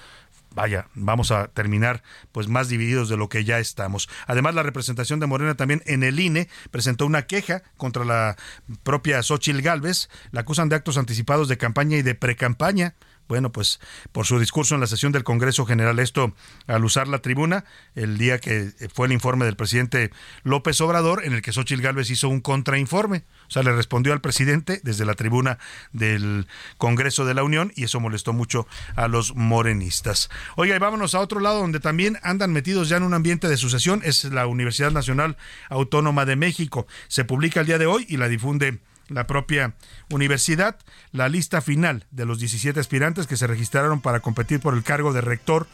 vaya, 0.54 0.88
vamos 0.94 1.32
a 1.32 1.48
terminar 1.48 2.04
pues 2.32 2.48
más 2.48 2.70
divididos 2.70 3.10
de 3.10 3.18
lo 3.18 3.30
que 3.30 3.44
ya 3.44 3.60
estamos. 3.60 4.10
Además, 4.28 4.56
la 4.56 4.64
representación 4.64 5.20
de 5.20 5.28
Morena 5.28 5.56
también 5.56 5.82
en 5.86 6.04
el 6.04 6.20
INE 6.20 6.50
presentó 6.72 7.06
una 7.06 7.24
queja 7.24 7.64
contra 7.78 8.06
la 8.06 8.36
propia 8.84 9.24
Xochil 9.24 9.62
Gálvez, 9.62 10.10
la 10.32 10.42
acusan 10.42 10.70
de 10.70 10.76
actos 10.76 10.98
anticipados 10.98 11.48
de 11.48 11.58
campaña 11.58 11.98
y 11.98 12.02
de 12.02 12.16
precampaña 12.16 12.96
bueno, 13.32 13.54
pues 13.54 13.80
por 14.12 14.26
su 14.26 14.40
discurso 14.40 14.76
en 14.76 14.82
la 14.82 14.88
sesión 14.88 15.14
del 15.14 15.24
Congreso 15.24 15.66
General, 15.66 16.00
esto 16.00 16.34
al 16.68 16.84
usar 16.84 17.08
la 17.08 17.20
tribuna, 17.20 17.64
el 17.96 18.18
día 18.18 18.40
que 18.40 18.74
fue 18.94 19.08
el 19.08 19.14
informe 19.14 19.46
del 19.46 19.56
presidente 19.56 20.12
López 20.44 20.82
Obrador, 20.82 21.24
en 21.24 21.32
el 21.32 21.42
que 21.42 21.54
Xochitl 21.54 21.82
Gálvez 21.82 22.10
hizo 22.10 22.28
un 22.28 22.42
contrainforme. 22.42 23.24
O 23.48 23.50
sea, 23.50 23.64
le 23.64 23.72
respondió 23.72 24.12
al 24.12 24.20
presidente 24.20 24.82
desde 24.84 25.06
la 25.06 25.14
tribuna 25.14 25.60
del 25.94 26.46
Congreso 26.78 27.24
de 27.24 27.34
la 27.34 27.44
Unión 27.44 27.72
y 27.74 27.86
eso 27.86 28.02
molestó 28.02 28.34
mucho 28.34 28.68
a 28.98 29.08
los 29.08 29.34
morenistas. 29.34 30.30
Oiga, 30.58 30.76
y 30.76 30.80
vámonos 30.80 31.16
a 31.16 31.22
otro 31.22 31.40
lado 31.40 31.60
donde 31.60 31.80
también 31.80 32.18
andan 32.24 32.52
metidos 32.52 32.90
ya 32.90 32.98
en 32.98 33.04
un 33.04 33.14
ambiente 33.14 33.48
de 33.48 33.56
sucesión, 33.56 34.02
es 34.04 34.26
la 34.26 34.46
Universidad 34.46 34.92
Nacional 34.92 35.38
Autónoma 35.70 36.26
de 36.26 36.36
México. 36.36 36.86
Se 37.08 37.24
publica 37.24 37.62
el 37.62 37.68
día 37.68 37.78
de 37.78 37.86
hoy 37.86 38.06
y 38.10 38.18
la 38.18 38.28
difunde 38.28 38.82
la 39.08 39.28
propia 39.28 39.74
universidad 40.10 40.78
la 41.12 41.30
lista 41.30 41.62
final 41.62 42.06
de 42.12 42.26
los 42.26 42.40
17 42.40 42.80
aspirantes 42.80 43.28
que 43.28 43.38
se 43.38 43.48
registraron 43.48 44.02
para 44.02 44.20
competir 44.20 44.60
por 44.60 44.74
el 44.74 44.84
cargo 44.84 45.14
de 45.14 45.22
rector 45.22 45.68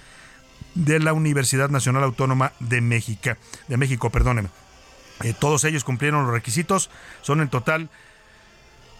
de 0.76 1.00
la 1.00 1.14
Universidad 1.14 1.70
Nacional 1.70 2.04
Autónoma 2.04 2.54
de 2.60 2.82
México. 2.82 3.32
De 3.68 3.78
México. 3.78 4.12
Eh, 5.24 5.34
todos 5.38 5.64
ellos 5.64 5.84
cumplieron 5.84 6.24
los 6.24 6.34
requisitos. 6.34 6.90
Son 7.22 7.42
en 7.42 7.50
total 7.50 7.90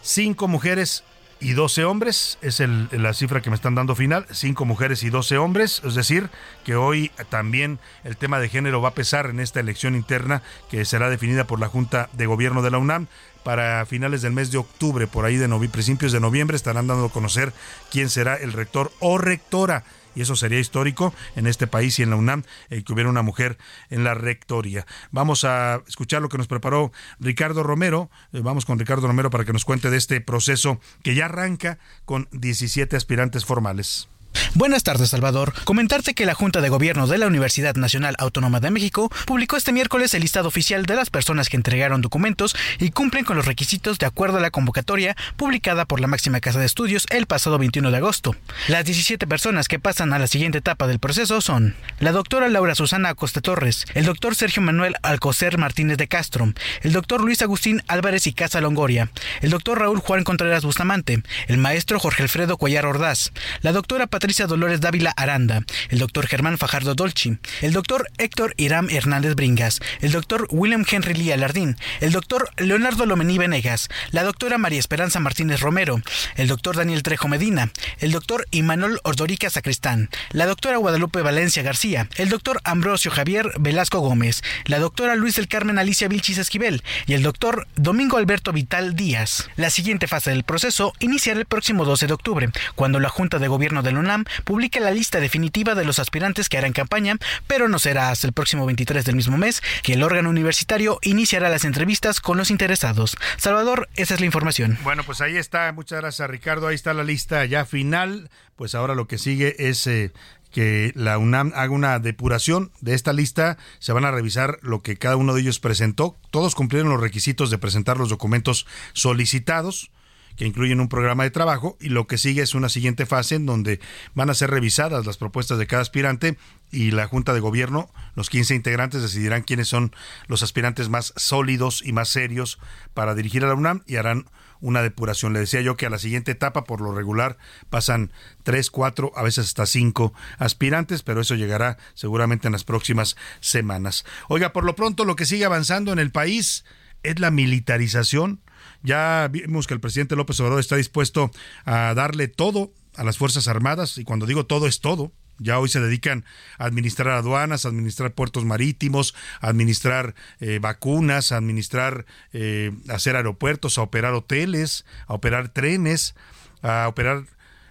cinco 0.02 0.48
mujeres 0.48 1.04
y 1.40 1.52
12 1.52 1.84
hombres, 1.84 2.38
es 2.42 2.60
la 2.60 3.14
cifra 3.14 3.40
que 3.40 3.50
me 3.50 3.56
están 3.56 3.74
dando 3.74 3.94
final, 3.94 4.26
5 4.30 4.64
mujeres 4.64 5.02
y 5.02 5.10
12 5.10 5.38
hombres, 5.38 5.82
es 5.84 5.94
decir, 5.94 6.30
que 6.64 6.74
hoy 6.74 7.10
también 7.28 7.78
el 8.04 8.16
tema 8.16 8.40
de 8.40 8.48
género 8.48 8.82
va 8.82 8.90
a 8.90 8.94
pesar 8.94 9.26
en 9.26 9.40
esta 9.40 9.60
elección 9.60 9.94
interna 9.94 10.42
que 10.70 10.84
será 10.84 11.08
definida 11.10 11.44
por 11.44 11.60
la 11.60 11.68
Junta 11.68 12.08
de 12.12 12.26
Gobierno 12.26 12.62
de 12.62 12.70
la 12.70 12.78
UNAM. 12.78 13.06
Para 13.44 13.86
finales 13.86 14.20
del 14.20 14.32
mes 14.32 14.50
de 14.50 14.58
octubre, 14.58 15.06
por 15.06 15.24
ahí 15.24 15.36
de 15.36 15.48
principios 15.68 16.12
de 16.12 16.20
noviembre, 16.20 16.56
estarán 16.56 16.86
dando 16.86 17.06
a 17.06 17.12
conocer 17.12 17.52
quién 17.90 18.10
será 18.10 18.34
el 18.34 18.52
rector 18.52 18.92
o 18.98 19.16
rectora 19.16 19.84
y 20.18 20.22
eso 20.22 20.34
sería 20.34 20.58
histórico 20.58 21.14
en 21.36 21.46
este 21.46 21.68
país 21.68 21.96
y 22.00 22.02
en 22.02 22.10
la 22.10 22.16
UNAM 22.16 22.42
el 22.70 22.82
que 22.82 22.92
hubiera 22.92 23.08
una 23.08 23.22
mujer 23.22 23.56
en 23.88 24.02
la 24.02 24.14
rectoría. 24.14 24.84
Vamos 25.12 25.44
a 25.44 25.80
escuchar 25.86 26.22
lo 26.22 26.28
que 26.28 26.38
nos 26.38 26.48
preparó 26.48 26.90
Ricardo 27.20 27.62
Romero. 27.62 28.10
Eh, 28.32 28.40
vamos 28.42 28.66
con 28.66 28.80
Ricardo 28.80 29.06
Romero 29.06 29.30
para 29.30 29.44
que 29.44 29.52
nos 29.52 29.64
cuente 29.64 29.90
de 29.90 29.96
este 29.96 30.20
proceso 30.20 30.80
que 31.04 31.14
ya 31.14 31.26
arranca 31.26 31.78
con 32.04 32.26
17 32.32 32.96
aspirantes 32.96 33.44
formales. 33.44 34.08
Buenas 34.54 34.82
tardes, 34.82 35.10
Salvador. 35.10 35.52
Comentarte 35.64 36.14
que 36.14 36.26
la 36.26 36.34
Junta 36.34 36.60
de 36.60 36.68
Gobierno 36.68 37.06
de 37.06 37.18
la 37.18 37.26
Universidad 37.26 37.76
Nacional 37.76 38.16
Autónoma 38.18 38.60
de 38.60 38.70
México 38.70 39.10
publicó 39.24 39.56
este 39.56 39.72
miércoles 39.72 40.14
el 40.14 40.22
listado 40.22 40.48
oficial 40.48 40.84
de 40.84 40.96
las 40.96 41.10
personas 41.10 41.48
que 41.48 41.56
entregaron 41.56 42.00
documentos 42.00 42.56
y 42.80 42.90
cumplen 42.90 43.24
con 43.24 43.36
los 43.36 43.46
requisitos 43.46 43.98
de 43.98 44.06
acuerdo 44.06 44.38
a 44.38 44.40
la 44.40 44.50
convocatoria 44.50 45.16
publicada 45.36 45.84
por 45.84 46.00
la 46.00 46.08
máxima 46.08 46.40
casa 46.40 46.58
de 46.58 46.66
estudios 46.66 47.06
el 47.10 47.26
pasado 47.26 47.58
21 47.58 47.90
de 47.90 47.96
agosto. 47.96 48.34
Las 48.66 48.84
17 48.84 49.26
personas 49.26 49.68
que 49.68 49.78
pasan 49.78 50.12
a 50.12 50.18
la 50.18 50.26
siguiente 50.26 50.58
etapa 50.58 50.86
del 50.86 50.98
proceso 50.98 51.40
son 51.40 51.76
la 52.00 52.12
doctora 52.12 52.48
Laura 52.48 52.74
Susana 52.74 53.10
Acosta 53.10 53.40
Torres, 53.40 53.84
el 53.94 54.06
doctor 54.06 54.34
Sergio 54.34 54.62
Manuel 54.62 54.96
Alcocer 55.02 55.58
Martínez 55.58 55.98
de 55.98 56.08
Castro, 56.08 56.52
el 56.82 56.92
doctor 56.92 57.22
Luis 57.22 57.42
Agustín 57.42 57.82
Álvarez 57.86 58.26
y 58.26 58.32
Casa 58.32 58.60
Longoria, 58.60 59.10
el 59.40 59.50
doctor 59.50 59.78
Raúl 59.78 60.00
Juan 60.00 60.24
Contreras 60.24 60.64
Bustamante, 60.64 61.22
el 61.46 61.58
maestro 61.58 62.00
Jorge 62.00 62.24
Alfredo 62.24 62.56
Cuellar 62.56 62.86
Ordaz, 62.86 63.32
la 63.60 63.72
doctora 63.72 64.06
Patricia 64.18 64.48
Dolores 64.48 64.80
Dávila 64.80 65.12
Aranda, 65.16 65.62
el 65.90 66.00
doctor 66.00 66.26
Germán 66.26 66.58
Fajardo 66.58 66.96
Dolci, 66.96 67.38
el 67.62 67.72
doctor 67.72 68.10
Héctor 68.18 68.52
Iram 68.56 68.90
Hernández 68.90 69.36
Bringas, 69.36 69.78
el 70.00 70.10
doctor 70.10 70.48
William 70.50 70.84
Henry 70.90 71.14
Lee 71.14 71.30
Alardín, 71.30 71.76
el 72.00 72.10
doctor 72.10 72.50
Leonardo 72.56 73.06
Lomení 73.06 73.38
Venegas, 73.38 73.88
la 74.10 74.24
doctora 74.24 74.58
María 74.58 74.80
Esperanza 74.80 75.20
Martínez 75.20 75.60
Romero, 75.60 76.02
el 76.34 76.48
doctor 76.48 76.74
Daniel 76.74 77.04
Trejo 77.04 77.28
Medina, 77.28 77.70
el 78.00 78.10
doctor 78.10 78.48
Imanol 78.50 78.98
Ordorica 79.04 79.50
Sacristán, 79.50 80.10
la 80.32 80.46
doctora 80.46 80.78
Guadalupe 80.78 81.22
Valencia 81.22 81.62
García, 81.62 82.08
el 82.16 82.28
doctor 82.28 82.60
Ambrosio 82.64 83.12
Javier 83.12 83.52
Velasco 83.60 84.00
Gómez, 84.00 84.42
la 84.64 84.80
doctora 84.80 85.14
Luis 85.14 85.36
del 85.36 85.46
Carmen 85.46 85.78
Alicia 85.78 86.08
Vilchis 86.08 86.38
Esquivel 86.38 86.82
y 87.06 87.12
el 87.12 87.22
doctor 87.22 87.68
Domingo 87.76 88.16
Alberto 88.16 88.52
Vital 88.52 88.96
Díaz. 88.96 89.48
La 89.54 89.70
siguiente 89.70 90.08
fase 90.08 90.30
del 90.30 90.42
proceso 90.42 90.92
iniciará 90.98 91.38
el 91.38 91.46
próximo 91.46 91.84
12 91.84 92.08
de 92.08 92.14
octubre, 92.14 92.50
cuando 92.74 92.98
la 92.98 93.10
Junta 93.10 93.38
de 93.38 93.46
Gobierno 93.46 93.82
de 93.82 93.92
la 93.92 94.00
UNAM 94.08 94.24
publique 94.44 94.80
la 94.80 94.90
lista 94.90 95.20
definitiva 95.20 95.74
de 95.74 95.84
los 95.84 95.98
aspirantes 95.98 96.48
que 96.48 96.56
harán 96.56 96.72
campaña, 96.72 97.16
pero 97.46 97.68
no 97.68 97.78
será 97.78 98.10
hasta 98.10 98.26
el 98.26 98.32
próximo 98.32 98.64
23 98.64 99.04
del 99.04 99.16
mismo 99.16 99.36
mes 99.36 99.62
que 99.82 99.92
el 99.92 100.02
órgano 100.02 100.30
universitario 100.30 100.98
iniciará 101.02 101.50
las 101.50 101.64
entrevistas 101.64 102.20
con 102.20 102.38
los 102.38 102.50
interesados. 102.50 103.16
Salvador, 103.36 103.88
esa 103.96 104.14
es 104.14 104.20
la 104.20 104.26
información. 104.26 104.78
Bueno, 104.82 105.04
pues 105.04 105.20
ahí 105.20 105.36
está. 105.36 105.70
Muchas 105.72 106.00
gracias, 106.00 106.30
Ricardo. 106.30 106.68
Ahí 106.68 106.74
está 106.74 106.94
la 106.94 107.04
lista 107.04 107.44
ya 107.44 107.66
final. 107.66 108.30
Pues 108.56 108.74
ahora 108.74 108.94
lo 108.94 109.06
que 109.06 109.18
sigue 109.18 109.68
es 109.68 109.86
eh, 109.86 110.10
que 110.50 110.92
la 110.94 111.18
UNAM 111.18 111.52
haga 111.54 111.72
una 111.72 111.98
depuración 111.98 112.72
de 112.80 112.94
esta 112.94 113.12
lista. 113.12 113.58
Se 113.78 113.92
van 113.92 114.04
a 114.04 114.10
revisar 114.10 114.58
lo 114.62 114.82
que 114.82 114.96
cada 114.96 115.16
uno 115.16 115.34
de 115.34 115.42
ellos 115.42 115.60
presentó. 115.60 116.16
Todos 116.30 116.54
cumplieron 116.54 116.90
los 116.90 117.00
requisitos 117.00 117.50
de 117.50 117.58
presentar 117.58 117.98
los 117.98 118.08
documentos 118.08 118.66
solicitados 118.94 119.90
que 120.38 120.46
incluyen 120.46 120.80
un 120.80 120.88
programa 120.88 121.24
de 121.24 121.30
trabajo 121.30 121.76
y 121.80 121.88
lo 121.88 122.06
que 122.06 122.16
sigue 122.16 122.42
es 122.42 122.54
una 122.54 122.68
siguiente 122.68 123.04
fase 123.06 123.34
en 123.34 123.44
donde 123.44 123.80
van 124.14 124.30
a 124.30 124.34
ser 124.34 124.50
revisadas 124.50 125.04
las 125.04 125.18
propuestas 125.18 125.58
de 125.58 125.66
cada 125.66 125.82
aspirante 125.82 126.38
y 126.70 126.92
la 126.92 127.06
Junta 127.06 127.34
de 127.34 127.40
Gobierno, 127.40 127.90
los 128.14 128.30
15 128.30 128.54
integrantes 128.54 129.02
decidirán 129.02 129.42
quiénes 129.42 129.68
son 129.68 129.94
los 130.28 130.42
aspirantes 130.42 130.88
más 130.88 131.12
sólidos 131.16 131.82
y 131.84 131.92
más 131.92 132.08
serios 132.08 132.58
para 132.94 133.14
dirigir 133.14 133.44
a 133.44 133.48
la 133.48 133.54
UNAM 133.54 133.82
y 133.86 133.96
harán 133.96 134.26
una 134.60 134.82
depuración. 134.82 135.32
Le 135.32 135.40
decía 135.40 135.60
yo 135.60 135.76
que 135.76 135.86
a 135.86 135.90
la 135.90 135.98
siguiente 135.98 136.32
etapa, 136.32 136.64
por 136.64 136.80
lo 136.80 136.94
regular, 136.94 137.38
pasan 137.70 138.12
tres, 138.42 138.70
cuatro, 138.70 139.12
a 139.16 139.22
veces 139.22 139.46
hasta 139.46 139.66
cinco 139.66 140.12
aspirantes, 140.38 141.02
pero 141.02 141.20
eso 141.20 141.34
llegará 141.34 141.78
seguramente 141.94 142.48
en 142.48 142.52
las 142.52 142.64
próximas 142.64 143.16
semanas. 143.40 144.04
Oiga, 144.28 144.52
por 144.52 144.64
lo 144.64 144.74
pronto 144.74 145.04
lo 145.04 145.16
que 145.16 145.26
sigue 145.26 145.44
avanzando 145.44 145.92
en 145.92 145.98
el 145.98 146.10
país 146.10 146.64
es 147.02 147.18
la 147.20 147.30
militarización. 147.30 148.40
Ya 148.82 149.28
vimos 149.30 149.66
que 149.66 149.74
el 149.74 149.80
presidente 149.80 150.16
López 150.16 150.38
Obrador 150.40 150.60
está 150.60 150.76
dispuesto 150.76 151.30
a 151.64 151.94
darle 151.94 152.28
todo 152.28 152.72
a 152.96 153.04
las 153.04 153.18
Fuerzas 153.18 153.48
Armadas, 153.48 153.98
y 153.98 154.04
cuando 154.04 154.26
digo 154.26 154.46
todo 154.46 154.66
es 154.66 154.80
todo, 154.80 155.12
ya 155.38 155.58
hoy 155.58 155.68
se 155.68 155.80
dedican 155.80 156.24
a 156.58 156.64
administrar 156.64 157.14
aduanas, 157.14 157.64
a 157.64 157.68
administrar 157.68 158.12
puertos 158.12 158.44
marítimos, 158.44 159.14
a 159.40 159.48
administrar 159.48 160.14
eh, 160.40 160.58
vacunas, 160.60 161.32
a 161.32 161.36
administrar, 161.36 162.06
eh, 162.32 162.72
hacer 162.88 163.16
aeropuertos, 163.16 163.78
a 163.78 163.82
operar 163.82 164.14
hoteles, 164.14 164.84
a 165.06 165.14
operar 165.14 165.48
trenes, 165.48 166.14
a 166.62 166.88
operar 166.88 167.24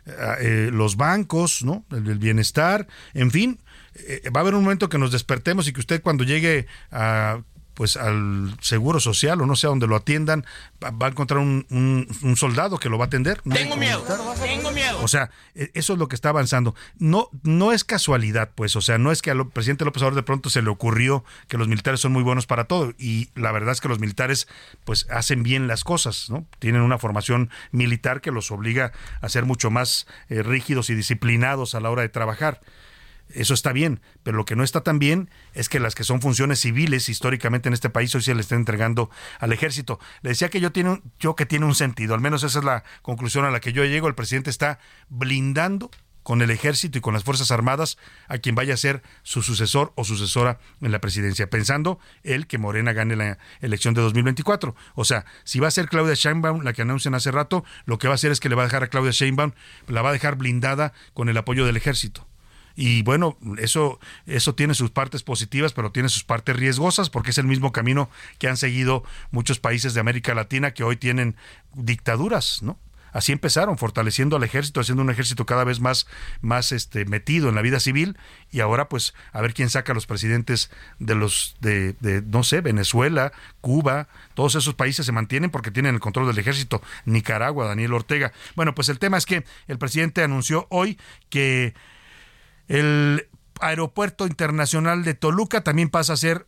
eh, 0.06 0.70
los 0.72 0.96
bancos, 0.96 1.64
¿no? 1.64 1.86
El, 1.92 2.08
el, 2.08 2.20
bienestar, 2.20 2.88
en 3.14 3.32
fin. 3.32 3.60
va 4.34 4.40
a 4.40 4.42
haber 4.42 4.56
un 4.56 4.64
momento 4.64 4.88
que 4.88 4.98
nos 4.98 5.12
despertemos 5.12 5.68
y 5.68 5.74
que 5.74 5.82
usted 5.82 6.02
cuando 6.02 6.24
llegue 6.24 6.68
a 6.92 7.42
pues 7.78 7.96
al 7.96 8.58
seguro 8.60 9.00
social 9.00 9.40
o 9.40 9.46
no 9.46 9.56
sé 9.56 9.68
a 9.68 9.70
donde 9.70 9.86
lo 9.86 9.96
atiendan, 9.96 10.48
va 10.84 11.06
a 11.06 11.10
encontrar 11.10 11.40
un, 11.40 11.68
un, 11.70 12.08
un 12.24 12.36
soldado 12.36 12.80
que 12.80 12.90
lo 12.90 12.98
va 12.98 13.06
a 13.06 13.08
atender. 13.08 13.40
Tengo 13.44 13.78
miedo, 13.78 14.02
tengo 14.42 14.72
miedo. 14.72 15.00
O 15.04 15.08
sea, 15.08 15.30
eso 15.54 15.94
es 15.94 16.00
lo 16.00 16.08
que 16.08 16.16
está 16.16 16.30
avanzando. 16.30 16.74
No, 16.98 17.30
no 17.44 17.74
es 17.74 17.84
casualidad, 17.84 18.50
pues, 18.56 18.76
o 18.76 18.82
sea, 18.82 18.98
no 18.98 19.12
es 19.12 19.22
que 19.22 19.30
al 19.30 19.48
presidente 19.50 19.86
López 19.86 20.02
Obrador 20.02 20.16
de 20.16 20.24
pronto 20.24 20.50
se 20.50 20.64
le 20.64 20.72
ocurrió 20.72 21.24
que 21.48 21.60
los 21.60 21.68
militares 21.68 22.00
son 22.00 22.14
muy 22.14 22.24
buenos 22.24 22.48
para 22.48 22.64
todo. 22.64 22.94
Y 22.98 23.30
la 23.36 23.52
verdad 23.52 23.74
es 23.74 23.80
que 23.80 23.90
los 23.90 24.00
militares, 24.00 24.48
pues, 24.84 25.06
hacen 25.12 25.44
bien 25.44 25.68
las 25.68 25.84
cosas, 25.84 26.32
¿no? 26.32 26.48
Tienen 26.58 26.82
una 26.82 26.98
formación 26.98 27.52
militar 27.72 28.22
que 28.22 28.32
los 28.32 28.50
obliga 28.50 28.92
a 29.22 29.30
ser 29.30 29.46
mucho 29.46 29.70
más 29.70 30.08
eh, 30.30 30.42
rígidos 30.42 30.90
y 30.90 30.96
disciplinados 30.96 31.76
a 31.76 31.80
la 31.80 31.92
hora 31.92 32.02
de 32.02 32.10
trabajar. 32.10 32.60
Eso 33.30 33.54
está 33.54 33.74
bien, 33.74 34.00
pero 34.24 34.38
lo 34.38 34.46
que 34.46 34.56
no 34.56 34.64
está 34.64 34.82
tan 34.82 35.00
bien 35.00 35.30
es 35.54 35.70
que 35.70 35.80
las 35.80 35.96
que 35.96 36.04
son 36.04 36.22
funciones 36.22 36.60
civiles 36.60 37.10
históricamente 37.10 37.68
en 37.68 37.74
este 37.74 37.90
país 37.90 38.14
hoy 38.16 38.22
se 38.22 38.34
le 38.34 38.42
están 38.42 38.60
entregando 38.60 39.10
al 39.40 39.52
ejército. 39.54 40.00
Le 40.22 40.30
decía 40.30 40.50
que 40.50 40.60
yo, 40.60 40.72
tiene, 40.72 41.02
yo 41.20 41.36
que 41.36 41.46
tiene 41.46 41.66
un 41.66 41.76
sentido, 41.76 42.14
al 42.14 42.22
menos 42.22 42.44
esa 42.44 42.60
es 42.60 42.66
la 42.66 42.84
conclusión 43.02 43.46
a 43.46 43.52
la 43.52 43.60
que 43.60 43.74
yo 43.74 43.84
llego. 43.84 44.08
El 44.08 44.16
presidente 44.16 44.50
está 44.50 44.80
blindando 45.10 45.92
con 46.28 46.42
el 46.42 46.52
ejército 46.52 46.98
y 46.98 47.02
con 47.02 47.14
las 47.14 47.24
Fuerzas 47.24 47.52
Armadas 47.52 47.98
a 48.28 48.38
quien 48.40 48.54
vaya 48.54 48.74
a 48.74 48.78
ser 48.78 49.02
su 49.24 49.42
sucesor 49.42 49.94
o 49.96 50.04
sucesora 50.04 50.60
en 50.82 50.92
la 50.92 51.00
presidencia, 51.00 51.50
pensando 51.50 52.00
él 52.24 52.48
que 52.48 52.58
Morena 52.58 52.92
gane 52.92 53.16
la 53.16 53.38
elección 53.62 53.94
de 53.94 54.02
2024. 54.02 54.76
O 54.96 55.06
sea, 55.06 55.24
si 55.46 55.62
va 55.62 55.70
a 55.70 55.72
ser 55.72 55.88
Claudia 55.88 56.16
Sheinbaum 56.16 56.64
la 56.64 56.74
que 56.74 56.82
anuncian 56.82 57.16
hace 57.16 57.32
rato, 57.32 57.64
lo 57.86 57.98
que 57.98 58.10
va 58.10 58.14
a 58.14 58.16
hacer 58.16 58.34
es 58.34 58.42
que 58.42 58.50
le 58.50 58.56
va 58.56 58.64
a 58.64 58.66
dejar 58.66 58.84
a 58.84 58.88
Claudia 58.88 59.12
Sheinbaum, 59.12 59.54
la 59.88 60.02
va 60.02 60.10
a 60.10 60.12
dejar 60.12 60.36
blindada 60.36 60.92
con 61.14 61.30
el 61.30 61.38
apoyo 61.38 61.66
del 61.66 61.78
ejército. 61.78 62.27
Y 62.80 63.02
bueno, 63.02 63.40
eso, 63.58 64.00
eso 64.28 64.54
tiene 64.54 64.76
sus 64.76 64.92
partes 64.92 65.24
positivas, 65.24 65.74
pero 65.74 65.92
tiene 65.92 66.10
sus 66.10 66.24
partes 66.24 66.56
riesgosas, 66.56 67.10
porque 67.10 67.32
es 67.32 67.40
el 67.40 67.48
mismo 67.48 67.72
camino 67.72 68.08
que 68.38 68.48
han 68.48 68.56
seguido 68.56 69.04
muchos 69.32 69.60
países 69.60 69.96
de 69.96 70.00
América 70.00 70.36
Latina 70.36 70.72
que 70.76 70.84
hoy 70.84 70.96
tienen 70.96 71.36
dictaduras, 71.74 72.62
¿no? 72.62 72.78
Así 73.14 73.32
empezaron, 73.32 73.80
fortaleciendo 73.80 74.36
al 74.36 74.44
ejército, 74.44 74.80
haciendo 74.80 75.02
un 75.02 75.10
ejército 75.10 75.48
cada 75.48 75.64
vez 75.64 75.80
más, 75.80 76.06
más 76.42 76.72
este, 76.72 77.06
metido 77.06 77.50
en 77.50 77.56
la 77.56 77.64
vida 77.64 77.80
civil, 77.80 78.16
y 78.52 78.60
ahora 78.60 78.90
pues 78.90 79.16
a 79.32 79.42
ver 79.42 79.56
quién 79.56 79.72
saca 79.72 79.94
a 79.94 79.96
los 79.96 80.06
presidentes 80.06 80.70
de 81.00 81.16
los, 81.16 81.56
de, 81.60 81.94
de, 81.94 82.22
no 82.22 82.44
sé, 82.44 82.62
Venezuela, 82.62 83.32
Cuba, 83.60 84.08
todos 84.36 84.54
esos 84.54 84.76
países 84.76 85.04
se 85.08 85.12
mantienen 85.12 85.50
porque 85.50 85.72
tienen 85.72 85.96
el 85.96 86.00
control 86.00 86.28
del 86.28 86.38
ejército, 86.38 86.84
Nicaragua, 87.06 87.66
Daniel 87.66 87.94
Ortega. 87.94 88.34
Bueno, 88.56 88.76
pues 88.76 88.88
el 88.90 89.00
tema 89.00 89.18
es 89.18 89.26
que 89.26 89.46
el 89.68 89.80
presidente 89.80 90.22
anunció 90.22 90.68
hoy 90.70 91.00
que 91.32 91.74
el 92.68 93.28
Aeropuerto 93.60 94.28
Internacional 94.28 95.04
de 95.04 95.14
Toluca 95.14 95.62
también 95.62 95.90
pasa 95.90 96.14
a 96.14 96.18
ser 96.18 96.46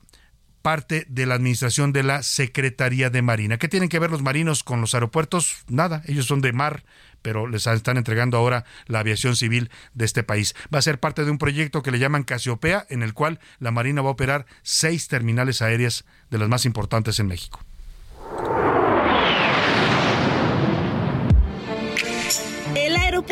parte 0.61 1.05
de 1.07 1.25
la 1.25 1.35
administración 1.35 1.93
de 1.93 2.03
la 2.03 2.21
Secretaría 2.21 3.09
de 3.09 3.21
Marina. 3.21 3.57
¿Qué 3.57 3.67
tienen 3.67 3.89
que 3.89 3.99
ver 3.99 4.11
los 4.11 4.21
marinos 4.21 4.63
con 4.63 4.81
los 4.81 4.93
aeropuertos? 4.93 5.63
Nada, 5.67 6.03
ellos 6.05 6.25
son 6.25 6.41
de 6.41 6.51
mar, 6.51 6.83
pero 7.21 7.47
les 7.47 7.65
están 7.67 7.97
entregando 7.97 8.37
ahora 8.37 8.65
la 8.87 8.99
aviación 8.99 9.35
civil 9.35 9.69
de 9.93 10.05
este 10.05 10.23
país. 10.23 10.55
Va 10.73 10.79
a 10.79 10.83
ser 10.83 10.99
parte 10.99 11.23
de 11.23 11.31
un 11.31 11.37
proyecto 11.37 11.81
que 11.81 11.91
le 11.91 11.99
llaman 11.99 12.23
Casiopea, 12.23 12.85
en 12.89 13.03
el 13.03 13.13
cual 13.13 13.39
la 13.59 13.71
Marina 13.71 14.01
va 14.01 14.09
a 14.09 14.13
operar 14.13 14.45
seis 14.61 15.07
terminales 15.07 15.61
aéreas 15.61 16.05
de 16.29 16.37
las 16.37 16.49
más 16.49 16.65
importantes 16.65 17.19
en 17.19 17.27
México. 17.27 17.61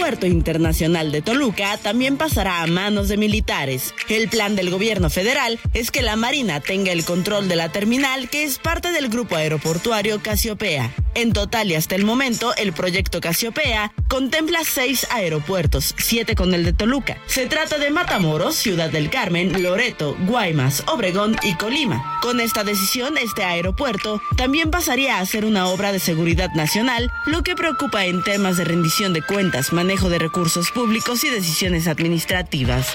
Aeropuerto 0.08 0.34
Internacional 0.34 1.12
de 1.12 1.22
Toluca 1.22 1.76
también 1.76 2.16
pasará 2.16 2.62
a 2.62 2.68
manos 2.68 3.10
de 3.10 3.18
militares. 3.18 3.94
El 4.08 4.30
plan 4.30 4.56
del 4.56 4.70
gobierno 4.70 5.10
federal 5.10 5.60
es 5.74 5.92
que 5.92 6.02
la 6.02 6.16
Marina 6.16 6.62
tenga 6.62 6.94
el 6.94 7.04
control 7.04 7.50
de 7.50 7.58
la 7.58 7.74
terminal 7.74 8.30
que 8.30 8.46
es 8.46 8.58
parte 8.58 8.94
del 8.94 9.10
grupo 9.10 9.36
aeroportuario 9.36 10.22
Casiopea. 10.24 10.94
En 11.14 11.34
total 11.34 11.72
y 11.72 11.76
hasta 11.76 11.96
el 11.96 12.06
momento, 12.06 12.56
el 12.56 12.72
proyecto 12.72 13.20
Casiopea 13.20 13.92
contempla 14.08 14.60
seis 14.64 15.06
aeropuertos, 15.10 15.94
siete 15.98 16.36
con 16.36 16.54
el 16.54 16.64
de 16.64 16.72
Toluca. 16.72 17.18
Se 17.26 17.48
trata 17.48 17.78
de 17.78 17.90
Matamoros, 17.90 18.56
Ciudad 18.56 18.90
del 18.90 19.10
Carmen, 19.10 19.62
Loreto, 19.62 20.16
Guaymas, 20.28 20.84
Obregón 20.88 21.36
y 21.44 21.56
Colima. 21.56 22.20
Con 22.22 22.40
esta 22.40 22.64
decisión, 22.64 23.18
este 23.18 23.44
aeropuerto 23.44 24.22
también 24.38 24.70
pasaría 24.70 25.18
a 25.18 25.26
ser 25.26 25.44
una 25.44 25.68
obra 25.68 25.92
de 25.92 26.00
seguridad 26.00 26.52
nacional, 26.54 27.12
lo 27.26 27.44
que 27.44 27.56
preocupa 27.56 28.06
en 28.06 28.24
temas 28.24 28.58
de 28.58 28.66
rendición 28.66 29.12
de 29.12 29.24
cuentas, 29.24 29.74
manejo 29.74 29.97
de 30.06 30.20
recursos 30.20 30.70
públicos 30.72 31.24
y 31.24 31.30
decisiones 31.30 31.88
administrativas. 31.88 32.94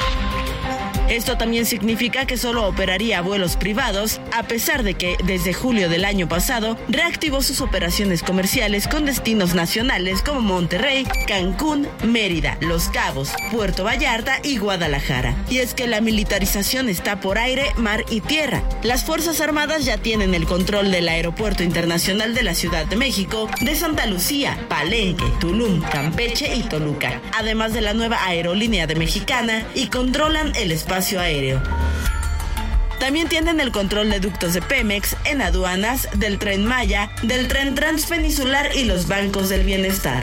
Esto 1.12 1.37
también 1.37 1.66
significa 1.66 2.25
que 2.25 2.38
solo 2.38 2.66
operaría 2.66 3.20
vuelos 3.20 3.59
privados, 3.59 4.18
a 4.33 4.44
pesar 4.44 4.83
de 4.83 4.94
que 4.94 5.18
desde 5.27 5.53
julio 5.53 5.90
del 5.90 6.07
año 6.07 6.27
pasado 6.27 6.79
reactivó 6.88 7.42
sus 7.42 7.61
operaciones 7.61 8.22
comerciales 8.22 8.88
con 8.88 9.05
destinos 9.05 9.55
nacionales 9.55 10.22
como 10.22 10.40
Monterrey, 10.40 11.07
Cancún, 11.29 11.87
Mérida, 12.03 12.57
Los 12.62 12.88
Cabos, 12.88 13.31
Puerto 13.51 13.85
Vallarta 13.85 14.38
y 14.42 14.57
Guadalajara. 14.57 15.37
Y 15.51 15.59
es 15.59 15.75
que 15.75 15.87
la 15.87 16.01
militarización 16.01 16.88
está 16.88 17.20
por 17.20 17.37
aire, 17.37 17.75
mar 17.77 18.07
y 18.09 18.22
tierra. 18.22 18.62
Las 18.83 19.05
Fuerzas 19.05 19.42
Armadas 19.42 19.85
ya 19.85 19.98
tienen 19.98 20.35
el 20.35 20.46
control 20.46 20.90
del 20.90 21.11
Aeropuerto 21.11 21.62
Internacional 21.62 22.35
de 22.35 22.42
la 22.42 22.55
Ciudad 22.55 22.87
de 22.87 22.96
México, 22.96 23.51
de 23.61 23.77
Santa 23.77 24.07
Lucía, 24.07 24.59
Palenque, 24.70 25.27
Tulum, 25.40 25.83
Campeche 25.83 26.57
y 26.57 26.62
Toluca, 26.62 27.20
además 27.37 27.75
de 27.75 27.83
la 27.83 27.92
nueva 27.92 28.27
aerolínea 28.27 28.87
de 28.87 28.94
Mexicana 28.94 29.66
y 29.75 29.88
controlan 29.88 30.57
el 30.57 30.72
espacio 30.72 31.02
También 33.01 33.29
tienen 33.29 33.59
el 33.59 33.73
control 33.73 34.11
de 34.11 34.21
ductos 34.21 34.55
de 34.55 34.62
Pemex 34.62 35.17
en 35.25 35.43
aduanas, 35.43 36.09
del 36.15 36.38
tren 36.38 36.65
Maya, 36.65 37.11
del 37.23 37.49
tren 37.49 37.75
transpeninsular 37.75 38.77
y 38.77 38.85
los 38.85 39.09
bancos 39.09 39.49
del 39.49 39.65
bienestar. 39.65 40.23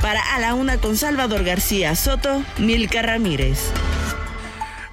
Para 0.00 0.20
A 0.34 0.38
la 0.38 0.54
Una 0.54 0.78
con 0.78 0.96
Salvador 0.96 1.42
García 1.42 1.96
Soto, 1.96 2.44
Milka 2.58 3.02
Ramírez. 3.02 3.72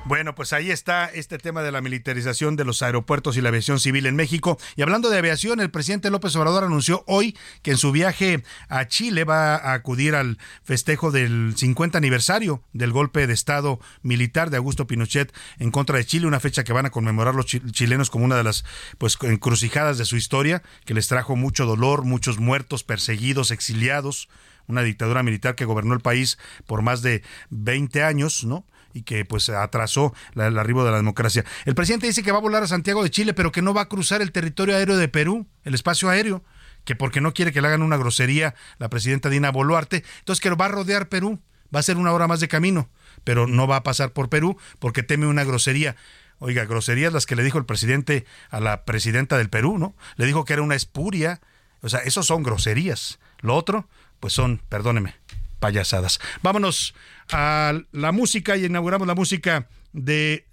Bueno, 0.06 0.36
pues 0.36 0.52
ahí 0.52 0.70
está 0.70 1.06
este 1.06 1.38
tema 1.38 1.64
de 1.64 1.72
la 1.72 1.80
militarización 1.80 2.58
de 2.58 2.66
los 2.66 2.82
aeropuertos 2.82 3.38
y 3.38 3.42
la 3.42 3.48
aviación 3.48 3.80
civil 3.80 4.06
en 4.06 4.18
México. 4.18 4.60
Y 4.76 4.82
hablando 4.82 5.10
de 5.10 5.18
aviación, 5.18 5.62
el 5.62 5.72
presidente 5.72 6.10
López 6.10 6.36
Obrador 6.36 6.66
anunció 6.66 7.06
hoy 7.08 7.38
que 7.62 7.72
en 7.72 7.78
su 7.78 7.94
viaje 7.94 8.44
a 8.68 8.86
Chile 8.90 9.24
va 9.24 9.56
a 9.56 9.74
acudir 9.74 10.16
al 10.16 10.40
festejo 10.62 11.10
del 11.10 11.54
50 11.56 11.98
aniversario 11.98 12.62
del 12.74 12.92
golpe 12.92 13.28
de 13.28 13.34
Estado 13.34 13.80
militar 14.02 14.50
de 14.50 14.58
Augusto 14.58 14.88
Pinochet 14.88 15.34
en 15.58 15.72
contra 15.72 15.98
de 15.98 16.06
Chile, 16.06 16.28
una 16.28 16.42
fecha 16.42 16.66
que 16.66 16.74
van 16.74 16.86
a 16.86 16.92
conmemorar 16.92 17.34
los 17.34 17.46
chilenos 17.46 18.10
como 18.10 18.26
una 18.26 18.36
de 18.36 18.44
las 18.44 18.66
pues 18.98 19.18
encrucijadas 19.22 19.98
de 19.98 20.04
su 20.04 20.18
historia, 20.18 20.64
que 20.84 20.94
les 20.94 21.08
trajo 21.08 21.38
mucho 21.38 21.66
dolor, 21.66 22.04
muchos 22.04 22.40
muertos, 22.40 22.84
perseguidos, 22.84 23.52
exiliados 23.52 24.28
una 24.68 24.82
dictadura 24.82 25.24
militar 25.24 25.56
que 25.56 25.66
gobernó 25.66 25.94
el 25.94 26.00
país 26.00 26.38
por 26.68 26.82
más 26.82 27.02
de 27.02 27.22
20 27.50 28.04
años, 28.04 28.44
¿no? 28.46 28.66
Y 28.94 29.04
que 29.04 29.26
pues 29.26 29.50
atrasó 29.50 30.14
el 30.36 30.58
arribo 30.58 30.86
de 30.86 30.92
la 30.92 30.98
democracia. 30.98 31.44
El 31.66 31.76
presidente 31.76 32.08
dice 32.08 32.24
que 32.24 32.32
va 32.32 32.38
a 32.38 32.42
volar 32.42 32.64
a 32.64 32.68
Santiago 32.68 33.04
de 33.04 33.10
Chile, 33.10 33.34
pero 33.34 33.52
que 33.52 33.62
no 33.62 33.74
va 33.74 33.82
a 33.82 33.90
cruzar 33.90 34.22
el 34.22 34.32
territorio 34.32 34.76
aéreo 34.76 34.98
de 34.98 35.08
Perú, 35.08 35.48
el 35.64 35.74
espacio 35.74 36.10
aéreo, 36.10 36.44
que 36.86 36.96
porque 36.96 37.22
no 37.22 37.34
quiere 37.34 37.52
que 37.52 37.62
le 37.62 37.68
hagan 37.68 37.82
una 37.82 37.98
grosería 37.98 38.56
la 38.78 38.90
presidenta 38.90 39.30
Dina 39.30 39.52
Boluarte, 39.52 40.04
entonces 40.20 40.42
que 40.42 40.50
lo 40.50 40.58
va 40.58 40.66
a 40.66 40.70
rodear 40.70 41.10
Perú, 41.10 41.40
va 41.74 41.80
a 41.80 41.84
ser 41.84 41.98
una 41.98 42.12
hora 42.12 42.28
más 42.28 42.40
de 42.40 42.48
camino, 42.48 42.90
pero 43.24 43.48
no 43.48 43.68
va 43.68 43.78
a 43.78 43.84
pasar 43.84 44.12
por 44.12 44.30
Perú 44.30 44.58
porque 44.80 45.04
teme 45.04 45.28
una 45.28 45.44
grosería. 45.44 45.96
Oiga, 46.40 46.66
groserías 46.66 47.14
las 47.14 47.26
que 47.26 47.36
le 47.36 47.44
dijo 47.44 47.58
el 47.58 47.66
presidente 47.66 48.26
a 48.50 48.60
la 48.60 48.86
presidenta 48.86 49.38
del 49.38 49.50
Perú, 49.50 49.78
¿no? 49.78 49.96
Le 50.18 50.26
dijo 50.26 50.46
que 50.46 50.54
era 50.54 50.62
una 50.62 50.76
espuria, 50.76 51.40
o 51.82 51.90
sea, 51.90 52.00
esos 52.00 52.26
son 52.26 52.44
groserías 52.44 53.20
Lo 53.40 53.56
otro, 53.56 53.88
pues 54.20 54.34
son, 54.34 54.62
perdóneme, 54.70 55.16
payasadas. 55.60 56.20
Vámonos 56.42 56.96
a 57.32 57.74
la 57.92 58.12
música 58.12 58.58
y 58.58 58.66
inauguramos 58.66 59.08
la 59.08 59.16
música 59.16 59.68
de 59.92 60.46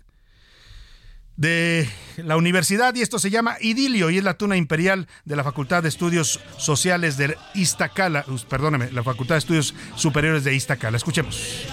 de 1.40 1.88
la 2.18 2.36
universidad 2.36 2.94
y 2.94 3.00
esto 3.00 3.18
se 3.18 3.30
llama 3.30 3.56
Idilio 3.62 4.10
y 4.10 4.18
es 4.18 4.24
la 4.24 4.34
tuna 4.34 4.58
imperial 4.58 5.08
de 5.24 5.36
la 5.36 5.42
Facultad 5.42 5.82
de 5.82 5.88
Estudios 5.88 6.38
Sociales 6.58 7.16
de 7.16 7.34
Iztacala, 7.54 8.26
perdóneme, 8.46 8.92
la 8.92 9.02
Facultad 9.02 9.36
de 9.36 9.38
Estudios 9.38 9.74
Superiores 9.96 10.44
de 10.44 10.54
Iztacala. 10.54 10.98
Escuchemos. 10.98 11.66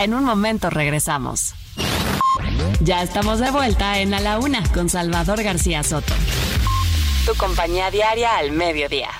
En 0.00 0.14
un 0.14 0.24
momento 0.24 0.70
regresamos. 0.70 1.52
Ya 2.80 3.02
estamos 3.02 3.38
de 3.38 3.50
vuelta 3.50 4.00
en 4.00 4.14
A 4.14 4.20
la 4.20 4.38
Una 4.38 4.62
con 4.72 4.88
Salvador 4.88 5.42
García 5.42 5.82
Soto. 5.82 6.14
Tu 7.26 7.36
compañía 7.36 7.90
diaria 7.90 8.38
al 8.38 8.50
mediodía. 8.50 9.10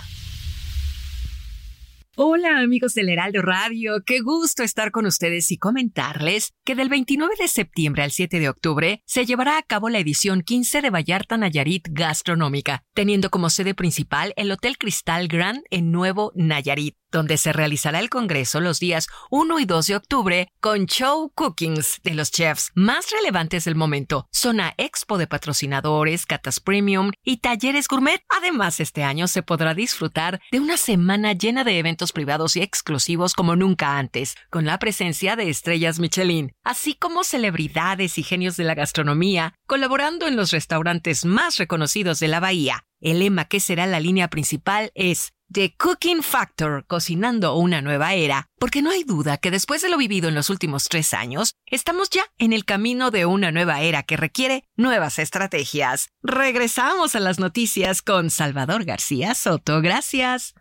Hola 2.16 2.60
amigos 2.60 2.94
del 2.94 3.10
Heraldo 3.10 3.42
Radio, 3.42 4.02
qué 4.06 4.20
gusto 4.20 4.62
estar 4.62 4.90
con 4.90 5.04
ustedes 5.04 5.50
y 5.52 5.58
comentarles 5.58 6.54
que 6.64 6.74
del 6.74 6.88
29 6.88 7.34
de 7.38 7.48
septiembre 7.48 8.02
al 8.02 8.10
7 8.10 8.40
de 8.40 8.48
octubre 8.48 9.02
se 9.04 9.26
llevará 9.26 9.58
a 9.58 9.62
cabo 9.62 9.90
la 9.90 9.98
edición 9.98 10.40
15 10.40 10.80
de 10.80 10.88
Vallarta 10.88 11.36
Nayarit 11.36 11.88
Gastronómica, 11.90 12.84
teniendo 12.94 13.28
como 13.28 13.50
sede 13.50 13.74
principal 13.74 14.32
el 14.36 14.50
Hotel 14.50 14.78
Cristal 14.78 15.28
Grand 15.28 15.62
en 15.68 15.92
Nuevo 15.92 16.32
Nayarit 16.34 16.99
donde 17.10 17.36
se 17.36 17.52
realizará 17.52 17.98
el 17.98 18.10
Congreso 18.10 18.60
los 18.60 18.80
días 18.80 19.08
1 19.30 19.60
y 19.60 19.64
2 19.64 19.86
de 19.86 19.96
octubre 19.96 20.48
con 20.60 20.86
show 20.86 21.30
cookings 21.34 22.00
de 22.02 22.14
los 22.14 22.30
chefs 22.30 22.70
más 22.74 23.10
relevantes 23.10 23.64
del 23.64 23.74
momento, 23.74 24.28
zona 24.30 24.74
expo 24.76 25.18
de 25.18 25.26
patrocinadores, 25.26 26.26
catas 26.26 26.60
premium 26.60 27.12
y 27.24 27.38
talleres 27.38 27.88
gourmet. 27.88 28.22
Además, 28.28 28.80
este 28.80 29.02
año 29.02 29.28
se 29.28 29.42
podrá 29.42 29.74
disfrutar 29.74 30.40
de 30.50 30.60
una 30.60 30.76
semana 30.76 31.32
llena 31.32 31.64
de 31.64 31.78
eventos 31.78 32.12
privados 32.12 32.56
y 32.56 32.62
exclusivos 32.62 33.34
como 33.34 33.56
nunca 33.56 33.98
antes, 33.98 34.36
con 34.50 34.64
la 34.64 34.78
presencia 34.78 35.36
de 35.36 35.50
estrellas 35.50 35.98
Michelin, 35.98 36.52
así 36.64 36.94
como 36.94 37.24
celebridades 37.24 38.18
y 38.18 38.22
genios 38.22 38.56
de 38.56 38.64
la 38.64 38.74
gastronomía, 38.74 39.54
colaborando 39.66 40.26
en 40.26 40.36
los 40.36 40.50
restaurantes 40.50 41.24
más 41.24 41.56
reconocidos 41.56 42.20
de 42.20 42.28
la 42.28 42.40
bahía. 42.40 42.84
El 43.00 43.20
lema 43.20 43.46
que 43.46 43.60
será 43.60 43.86
la 43.86 44.00
línea 44.00 44.28
principal 44.28 44.90
es 44.94 45.32
The 45.52 45.74
Cooking 45.76 46.22
Factor, 46.22 46.84
cocinando 46.86 47.56
una 47.56 47.82
nueva 47.82 48.14
era, 48.14 48.46
porque 48.60 48.82
no 48.82 48.90
hay 48.90 49.02
duda 49.02 49.36
que 49.36 49.50
después 49.50 49.82
de 49.82 49.88
lo 49.88 49.96
vivido 49.96 50.28
en 50.28 50.36
los 50.36 50.48
últimos 50.48 50.88
tres 50.88 51.12
años, 51.12 51.54
estamos 51.66 52.08
ya 52.08 52.22
en 52.38 52.52
el 52.52 52.64
camino 52.64 53.10
de 53.10 53.26
una 53.26 53.50
nueva 53.50 53.80
era 53.80 54.04
que 54.04 54.16
requiere 54.16 54.62
nuevas 54.76 55.18
estrategias. 55.18 56.10
Regresamos 56.22 57.16
a 57.16 57.20
las 57.20 57.40
noticias 57.40 58.00
con 58.00 58.30
Salvador 58.30 58.84
García 58.84 59.34
Soto. 59.34 59.80
Gracias. 59.82 60.54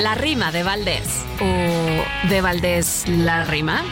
La 0.00 0.16
rima 0.16 0.50
de 0.50 0.64
Valdés. 0.64 1.24
¿O 1.40 2.28
de 2.28 2.40
Valdés 2.40 3.04
la 3.06 3.44
rima? 3.44 3.84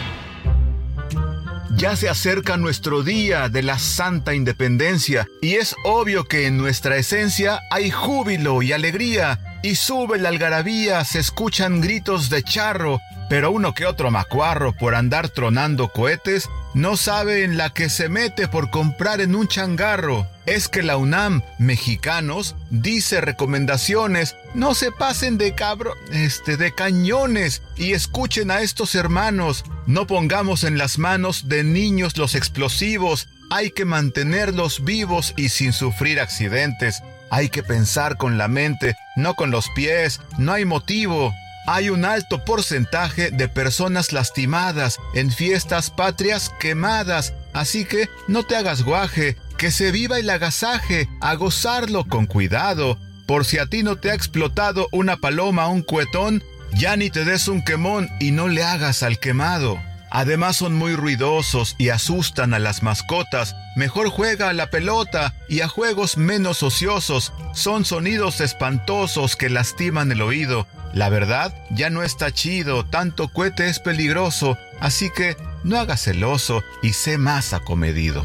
Ya 1.80 1.96
se 1.96 2.10
acerca 2.10 2.58
nuestro 2.58 3.02
día 3.02 3.48
de 3.48 3.62
la 3.62 3.78
Santa 3.78 4.34
Independencia 4.34 5.26
y 5.40 5.54
es 5.54 5.74
obvio 5.82 6.24
que 6.24 6.46
en 6.46 6.58
nuestra 6.58 6.98
esencia 6.98 7.62
hay 7.70 7.90
júbilo 7.90 8.60
y 8.60 8.72
alegría 8.72 9.58
y 9.62 9.76
sube 9.76 10.18
la 10.18 10.28
algarabía, 10.28 11.02
se 11.06 11.20
escuchan 11.20 11.80
gritos 11.80 12.28
de 12.28 12.42
charro, 12.42 13.00
pero 13.30 13.52
uno 13.52 13.74
que 13.74 13.86
otro 13.86 14.10
macuarro 14.10 14.72
por 14.72 14.96
andar 14.96 15.28
tronando 15.28 15.92
cohetes 15.92 16.50
no 16.74 16.96
sabe 16.96 17.44
en 17.44 17.56
la 17.56 17.70
que 17.70 17.88
se 17.88 18.08
mete 18.08 18.48
por 18.48 18.70
comprar 18.70 19.20
en 19.20 19.36
un 19.36 19.46
changarro. 19.46 20.26
Es 20.46 20.66
que 20.66 20.82
la 20.82 20.96
UNAM, 20.96 21.42
mexicanos, 21.60 22.56
dice 22.70 23.20
recomendaciones, 23.20 24.34
no 24.54 24.74
se 24.74 24.90
pasen 24.90 25.38
de 25.38 25.54
cabro, 25.54 25.94
este, 26.10 26.56
de 26.56 26.74
cañones 26.74 27.62
y 27.76 27.92
escuchen 27.92 28.50
a 28.50 28.62
estos 28.62 28.96
hermanos, 28.96 29.64
no 29.86 30.08
pongamos 30.08 30.64
en 30.64 30.76
las 30.76 30.98
manos 30.98 31.48
de 31.48 31.62
niños 31.62 32.16
los 32.16 32.34
explosivos, 32.34 33.28
hay 33.48 33.70
que 33.70 33.84
mantenerlos 33.84 34.82
vivos 34.82 35.34
y 35.36 35.50
sin 35.50 35.72
sufrir 35.72 36.18
accidentes. 36.18 37.00
Hay 37.30 37.48
que 37.48 37.62
pensar 37.62 38.16
con 38.16 38.38
la 38.38 38.48
mente, 38.48 38.96
no 39.14 39.34
con 39.34 39.52
los 39.52 39.68
pies, 39.76 40.20
no 40.36 40.52
hay 40.52 40.64
motivo. 40.64 41.32
Hay 41.66 41.90
un 41.90 42.04
alto 42.04 42.44
porcentaje 42.44 43.30
de 43.30 43.48
personas 43.48 44.12
lastimadas 44.12 44.98
en 45.14 45.30
fiestas 45.30 45.90
patrias 45.90 46.50
quemadas, 46.58 47.34
así 47.52 47.84
que 47.84 48.08
no 48.28 48.42
te 48.44 48.56
hagas 48.56 48.82
guaje, 48.82 49.36
que 49.58 49.70
se 49.70 49.92
viva 49.92 50.18
el 50.18 50.30
agasaje, 50.30 51.08
a 51.20 51.34
gozarlo 51.34 52.04
con 52.04 52.26
cuidado. 52.26 52.98
Por 53.26 53.44
si 53.44 53.58
a 53.58 53.66
ti 53.66 53.82
no 53.82 53.96
te 53.96 54.10
ha 54.10 54.14
explotado 54.14 54.88
una 54.90 55.18
paloma 55.18 55.66
o 55.66 55.70
un 55.70 55.82
cuetón, 55.82 56.42
ya 56.74 56.96
ni 56.96 57.10
te 57.10 57.24
des 57.24 57.46
un 57.46 57.62
quemón 57.62 58.08
y 58.20 58.30
no 58.30 58.48
le 58.48 58.64
hagas 58.64 59.02
al 59.02 59.18
quemado. 59.18 59.78
Además 60.10 60.56
son 60.56 60.74
muy 60.74 60.96
ruidosos 60.96 61.76
y 61.78 61.90
asustan 61.90 62.52
a 62.52 62.58
las 62.58 62.82
mascotas. 62.82 63.54
Mejor 63.76 64.08
juega 64.08 64.48
a 64.48 64.52
la 64.52 64.68
pelota 64.68 65.34
y 65.48 65.60
a 65.60 65.68
juegos 65.68 66.16
menos 66.16 66.64
ociosos. 66.64 67.32
Son 67.54 67.84
sonidos 67.84 68.40
espantosos 68.40 69.36
que 69.36 69.48
lastiman 69.48 70.10
el 70.10 70.22
oído. 70.22 70.66
La 70.92 71.08
verdad, 71.08 71.54
ya 71.70 71.88
no 71.88 72.02
está 72.02 72.32
chido, 72.32 72.84
tanto 72.84 73.28
cohete 73.28 73.68
es 73.68 73.78
peligroso, 73.78 74.58
así 74.80 75.08
que 75.14 75.36
no 75.62 75.78
hagas 75.78 76.02
celoso 76.02 76.62
y 76.82 76.94
sé 76.94 77.16
más 77.16 77.52
acomedido. 77.52 78.24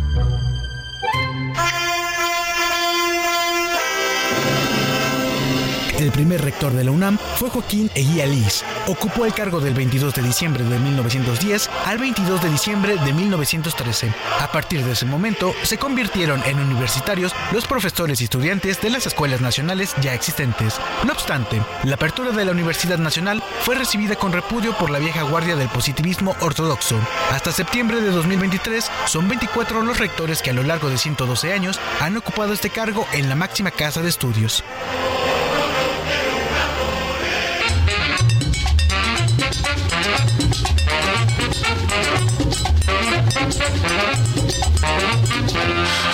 El 5.99 6.11
primer 6.11 6.41
rector 6.41 6.73
de 6.73 6.83
la 6.83 6.91
UNAM 6.91 7.17
fue 7.37 7.49
Joaquín 7.49 7.89
Eguía 7.95 8.25
Liz. 8.25 8.65
Ocupó 8.87 9.25
el 9.25 9.33
cargo 9.33 9.61
del 9.61 9.73
22 9.73 10.13
de 10.13 10.23
diciembre 10.23 10.65
de 10.65 10.77
1910 10.77 11.69
al 11.85 11.97
22 11.97 12.43
de 12.43 12.49
diciembre 12.49 12.97
de 12.97 13.13
1913. 13.13 14.13
A 14.41 14.51
partir 14.51 14.83
de 14.83 14.91
ese 14.91 15.05
momento, 15.05 15.53
se 15.63 15.77
convirtieron 15.77 16.43
en 16.45 16.59
universitarios 16.59 17.33
los 17.53 17.65
profesores 17.65 18.19
y 18.19 18.25
estudiantes 18.25 18.81
de 18.81 18.89
las 18.89 19.07
escuelas 19.07 19.39
nacionales 19.39 19.95
ya 20.01 20.13
existentes. 20.13 20.75
No 21.05 21.13
obstante, 21.13 21.61
la 21.83 21.95
apertura 21.95 22.31
de 22.31 22.43
la 22.43 22.51
Universidad 22.51 22.97
Nacional 22.97 23.41
fue 23.61 23.75
recibida 23.75 24.17
con 24.17 24.33
repudio 24.33 24.77
por 24.77 24.89
la 24.89 24.99
vieja 24.99 25.21
guardia 25.23 25.55
del 25.55 25.69
positivismo 25.69 26.35
ortodoxo. 26.41 26.99
Hasta 27.31 27.53
septiembre 27.53 28.01
de 28.01 28.11
2023, 28.11 28.91
son 29.05 29.29
24 29.29 29.81
los 29.81 29.97
rectores 29.97 30.41
que 30.41 30.49
a 30.49 30.53
lo 30.53 30.63
largo 30.63 30.89
de 30.89 30.97
112 30.97 31.53
años 31.53 31.79
han 32.01 32.17
ocupado 32.17 32.51
este 32.51 32.69
cargo 32.69 33.07
en 33.13 33.29
la 33.29 33.35
máxima 33.35 33.71
casa 33.71 34.01
de 34.01 34.09
estudios. 34.09 34.61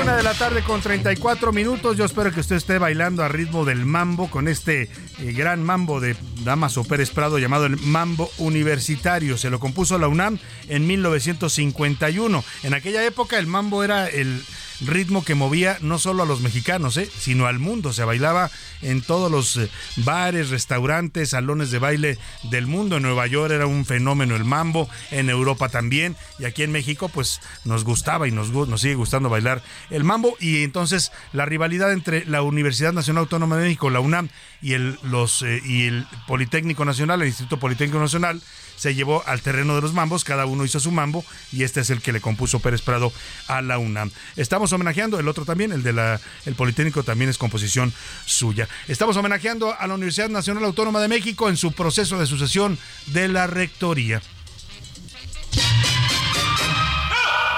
Una 0.00 0.16
de 0.16 0.22
la 0.22 0.34
tarde 0.34 0.62
con 0.62 0.80
34 0.80 1.52
minutos. 1.52 1.96
Yo 1.96 2.04
espero 2.04 2.32
que 2.32 2.40
usted 2.40 2.56
esté 2.56 2.78
bailando 2.78 3.22
a 3.22 3.28
ritmo 3.28 3.64
del 3.64 3.86
mambo 3.86 4.28
con 4.28 4.48
este 4.48 4.90
eh, 5.18 5.32
gran 5.32 5.62
mambo 5.62 6.00
de 6.00 6.16
Damaso 6.42 6.84
Pérez 6.84 7.10
Prado 7.10 7.38
llamado 7.38 7.66
el 7.66 7.78
Mambo 7.78 8.30
Universitario. 8.38 9.38
Se 9.38 9.50
lo 9.50 9.60
compuso 9.60 9.98
la 9.98 10.08
UNAM 10.08 10.38
en 10.68 10.86
1951. 10.86 12.44
En 12.64 12.74
aquella 12.74 13.04
época 13.04 13.38
el 13.38 13.46
mambo 13.46 13.82
era 13.84 14.08
el 14.08 14.42
ritmo 14.86 15.24
que 15.24 15.34
movía 15.34 15.78
no 15.80 15.98
solo 15.98 16.22
a 16.22 16.26
los 16.26 16.40
mexicanos, 16.40 16.96
¿eh? 16.96 17.08
sino 17.18 17.46
al 17.46 17.58
mundo. 17.58 17.92
Se 17.92 18.04
bailaba 18.04 18.50
en 18.82 19.02
todos 19.02 19.30
los 19.30 19.56
eh, 19.56 19.70
bares, 19.96 20.50
restaurantes, 20.50 21.30
salones 21.30 21.70
de 21.70 21.78
baile 21.78 22.18
del 22.50 22.66
mundo. 22.66 22.96
En 22.96 23.02
Nueva 23.02 23.26
York 23.26 23.52
era 23.52 23.66
un 23.66 23.84
fenómeno 23.84 24.36
el 24.36 24.44
mambo, 24.44 24.88
en 25.10 25.30
Europa 25.30 25.68
también, 25.68 26.16
y 26.38 26.44
aquí 26.44 26.62
en 26.62 26.72
México 26.72 27.08
pues 27.08 27.40
nos 27.64 27.84
gustaba 27.84 28.28
y 28.28 28.30
nos, 28.30 28.50
nos 28.50 28.80
sigue 28.80 28.94
gustando 28.94 29.28
bailar 29.28 29.62
el 29.90 30.04
mambo. 30.04 30.36
Y 30.40 30.62
entonces 30.62 31.12
la 31.32 31.46
rivalidad 31.46 31.92
entre 31.92 32.24
la 32.26 32.42
Universidad 32.42 32.92
Nacional 32.92 33.22
Autónoma 33.22 33.56
de 33.56 33.64
México, 33.64 33.90
la 33.90 34.00
UNAM, 34.00 34.28
y 34.62 34.72
el, 34.72 34.98
los, 35.02 35.42
eh, 35.42 35.60
y 35.64 35.86
el 35.86 36.06
Politécnico 36.26 36.84
Nacional, 36.84 37.20
el 37.22 37.28
Instituto 37.28 37.58
Politécnico 37.58 38.00
Nacional, 38.00 38.40
se 38.76 38.94
llevó 38.94 39.22
al 39.26 39.40
terreno 39.40 39.74
de 39.74 39.82
los 39.82 39.92
mambos, 39.92 40.24
cada 40.24 40.46
uno 40.46 40.64
hizo 40.64 40.80
su 40.80 40.90
mambo 40.90 41.24
y 41.52 41.62
este 41.62 41.80
es 41.80 41.90
el 41.90 42.00
que 42.00 42.12
le 42.12 42.20
compuso 42.20 42.60
Pérez 42.60 42.82
Prado 42.82 43.12
a 43.48 43.62
la 43.62 43.78
UNAM. 43.78 44.10
Estamos 44.36 44.72
homenajeando, 44.72 45.18
el 45.18 45.28
otro 45.28 45.44
también, 45.44 45.72
el 45.72 45.82
de 45.82 45.92
la 45.92 46.20
el 46.44 46.54
Politécnico 46.54 47.02
también 47.02 47.30
es 47.30 47.38
composición 47.38 47.92
suya. 48.24 48.68
Estamos 48.88 49.16
homenajeando 49.16 49.74
a 49.78 49.86
la 49.86 49.94
Universidad 49.94 50.28
Nacional 50.28 50.64
Autónoma 50.64 51.00
de 51.00 51.08
México 51.08 51.48
en 51.48 51.56
su 51.56 51.72
proceso 51.72 52.18
de 52.18 52.26
sucesión 52.26 52.78
de 53.06 53.28
la 53.28 53.46
rectoría. 53.46 54.22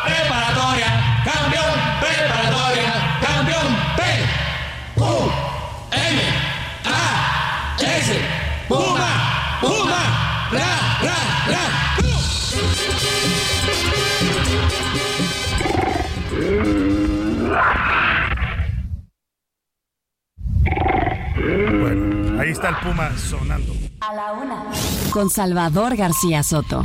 Preparatoria, 0.05 1.23
campeón, 1.25 1.75
preparatoria, 2.01 2.76
Bueno, 21.81 22.41
ahí 22.41 22.51
está 22.51 22.71
el 22.71 22.77
Puma 22.77 23.17
sonando. 23.17 23.73
A 24.01 24.15
la 24.15 24.33
una. 24.33 24.65
Con 25.11 25.31
Salvador 25.31 25.97
García 25.97 26.43
Soto. 26.43 26.83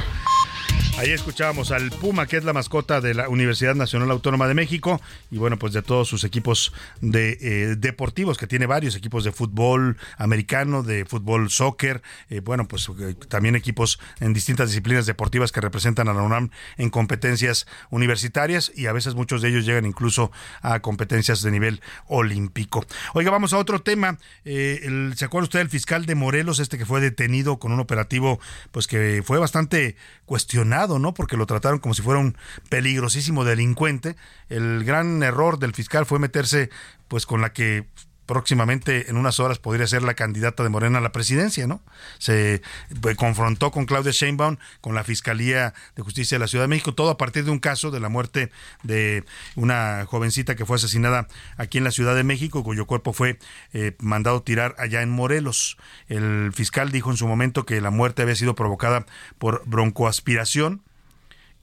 Ahí 1.01 1.09
escuchábamos 1.09 1.71
al 1.71 1.89
Puma, 1.89 2.27
que 2.27 2.37
es 2.37 2.43
la 2.43 2.53
mascota 2.53 3.01
de 3.01 3.15
la 3.15 3.27
Universidad 3.27 3.73
Nacional 3.73 4.11
Autónoma 4.11 4.47
de 4.47 4.53
México, 4.53 5.01
y 5.31 5.39
bueno, 5.39 5.57
pues 5.57 5.73
de 5.73 5.81
todos 5.81 6.07
sus 6.07 6.23
equipos 6.23 6.73
de 7.01 7.39
eh, 7.41 7.75
deportivos, 7.75 8.37
que 8.37 8.45
tiene 8.45 8.67
varios 8.67 8.95
equipos 8.95 9.23
de 9.23 9.31
fútbol 9.31 9.97
americano, 10.17 10.83
de 10.83 11.05
fútbol 11.05 11.49
soccer, 11.49 12.03
eh, 12.29 12.39
bueno, 12.41 12.67
pues 12.67 12.87
eh, 12.99 13.15
también 13.29 13.55
equipos 13.55 13.99
en 14.19 14.33
distintas 14.33 14.69
disciplinas 14.69 15.07
deportivas 15.07 15.51
que 15.51 15.59
representan 15.59 16.07
a 16.07 16.13
la 16.13 16.21
UNAM 16.21 16.51
en 16.77 16.91
competencias 16.91 17.65
universitarias, 17.89 18.71
y 18.75 18.85
a 18.85 18.93
veces 18.93 19.15
muchos 19.15 19.41
de 19.41 19.49
ellos 19.49 19.65
llegan 19.65 19.87
incluso 19.87 20.31
a 20.61 20.81
competencias 20.81 21.41
de 21.41 21.49
nivel 21.49 21.81
olímpico. 22.05 22.85
Oiga, 23.15 23.31
vamos 23.31 23.53
a 23.53 23.57
otro 23.57 23.81
tema. 23.81 24.19
¿Se 24.43 25.25
acuerda 25.25 25.45
usted 25.45 25.59
del 25.61 25.69
fiscal 25.69 26.05
de 26.05 26.13
Morelos, 26.13 26.59
este 26.59 26.77
que 26.77 26.85
fue 26.85 27.01
detenido 27.01 27.57
con 27.57 27.71
un 27.71 27.79
operativo, 27.79 28.39
pues 28.69 28.85
que 28.85 29.23
fue 29.25 29.39
bastante 29.39 29.95
cuestionado? 30.27 30.90
¿No? 30.99 31.13
Porque 31.13 31.37
lo 31.37 31.45
trataron 31.45 31.79
como 31.79 31.93
si 31.93 32.01
fuera 32.01 32.19
un 32.19 32.37
peligrosísimo 32.69 33.43
delincuente. 33.43 34.15
El 34.49 34.83
gran 34.83 35.23
error 35.23 35.59
del 35.59 35.73
fiscal 35.73 36.05
fue 36.05 36.19
meterse 36.19 36.69
pues 37.07 37.25
con 37.25 37.41
la 37.41 37.53
que 37.53 37.85
próximamente 38.31 39.09
en 39.09 39.17
unas 39.17 39.41
horas 39.41 39.59
podría 39.59 39.85
ser 39.87 40.03
la 40.03 40.13
candidata 40.13 40.63
de 40.63 40.69
Morena 40.69 40.99
a 40.99 41.01
la 41.01 41.11
presidencia, 41.11 41.67
¿no? 41.67 41.81
Se 42.17 42.61
pues, 43.01 43.17
confrontó 43.17 43.71
con 43.71 43.85
Claudia 43.85 44.13
Sheinbaum, 44.13 44.55
con 44.79 44.95
la 44.95 45.03
Fiscalía 45.03 45.73
de 45.97 46.01
Justicia 46.01 46.35
de 46.35 46.39
la 46.39 46.47
Ciudad 46.47 46.63
de 46.63 46.69
México, 46.69 46.93
todo 46.93 47.09
a 47.09 47.17
partir 47.17 47.43
de 47.43 47.51
un 47.51 47.59
caso 47.59 47.91
de 47.91 47.99
la 47.99 48.07
muerte 48.07 48.49
de 48.83 49.25
una 49.57 50.05
jovencita 50.05 50.55
que 50.55 50.65
fue 50.65 50.77
asesinada 50.77 51.27
aquí 51.57 51.77
en 51.79 51.83
la 51.83 51.91
Ciudad 51.91 52.15
de 52.15 52.23
México, 52.23 52.63
cuyo 52.63 52.87
cuerpo 52.87 53.11
fue 53.11 53.37
eh, 53.73 53.97
mandado 53.99 54.43
tirar 54.43 54.75
allá 54.77 55.01
en 55.01 55.09
Morelos. 55.09 55.75
El 56.07 56.53
fiscal 56.53 56.89
dijo 56.89 57.11
en 57.11 57.17
su 57.17 57.27
momento 57.27 57.65
que 57.65 57.81
la 57.81 57.89
muerte 57.89 58.21
había 58.21 58.37
sido 58.37 58.55
provocada 58.55 59.05
por 59.39 59.61
broncoaspiración 59.65 60.83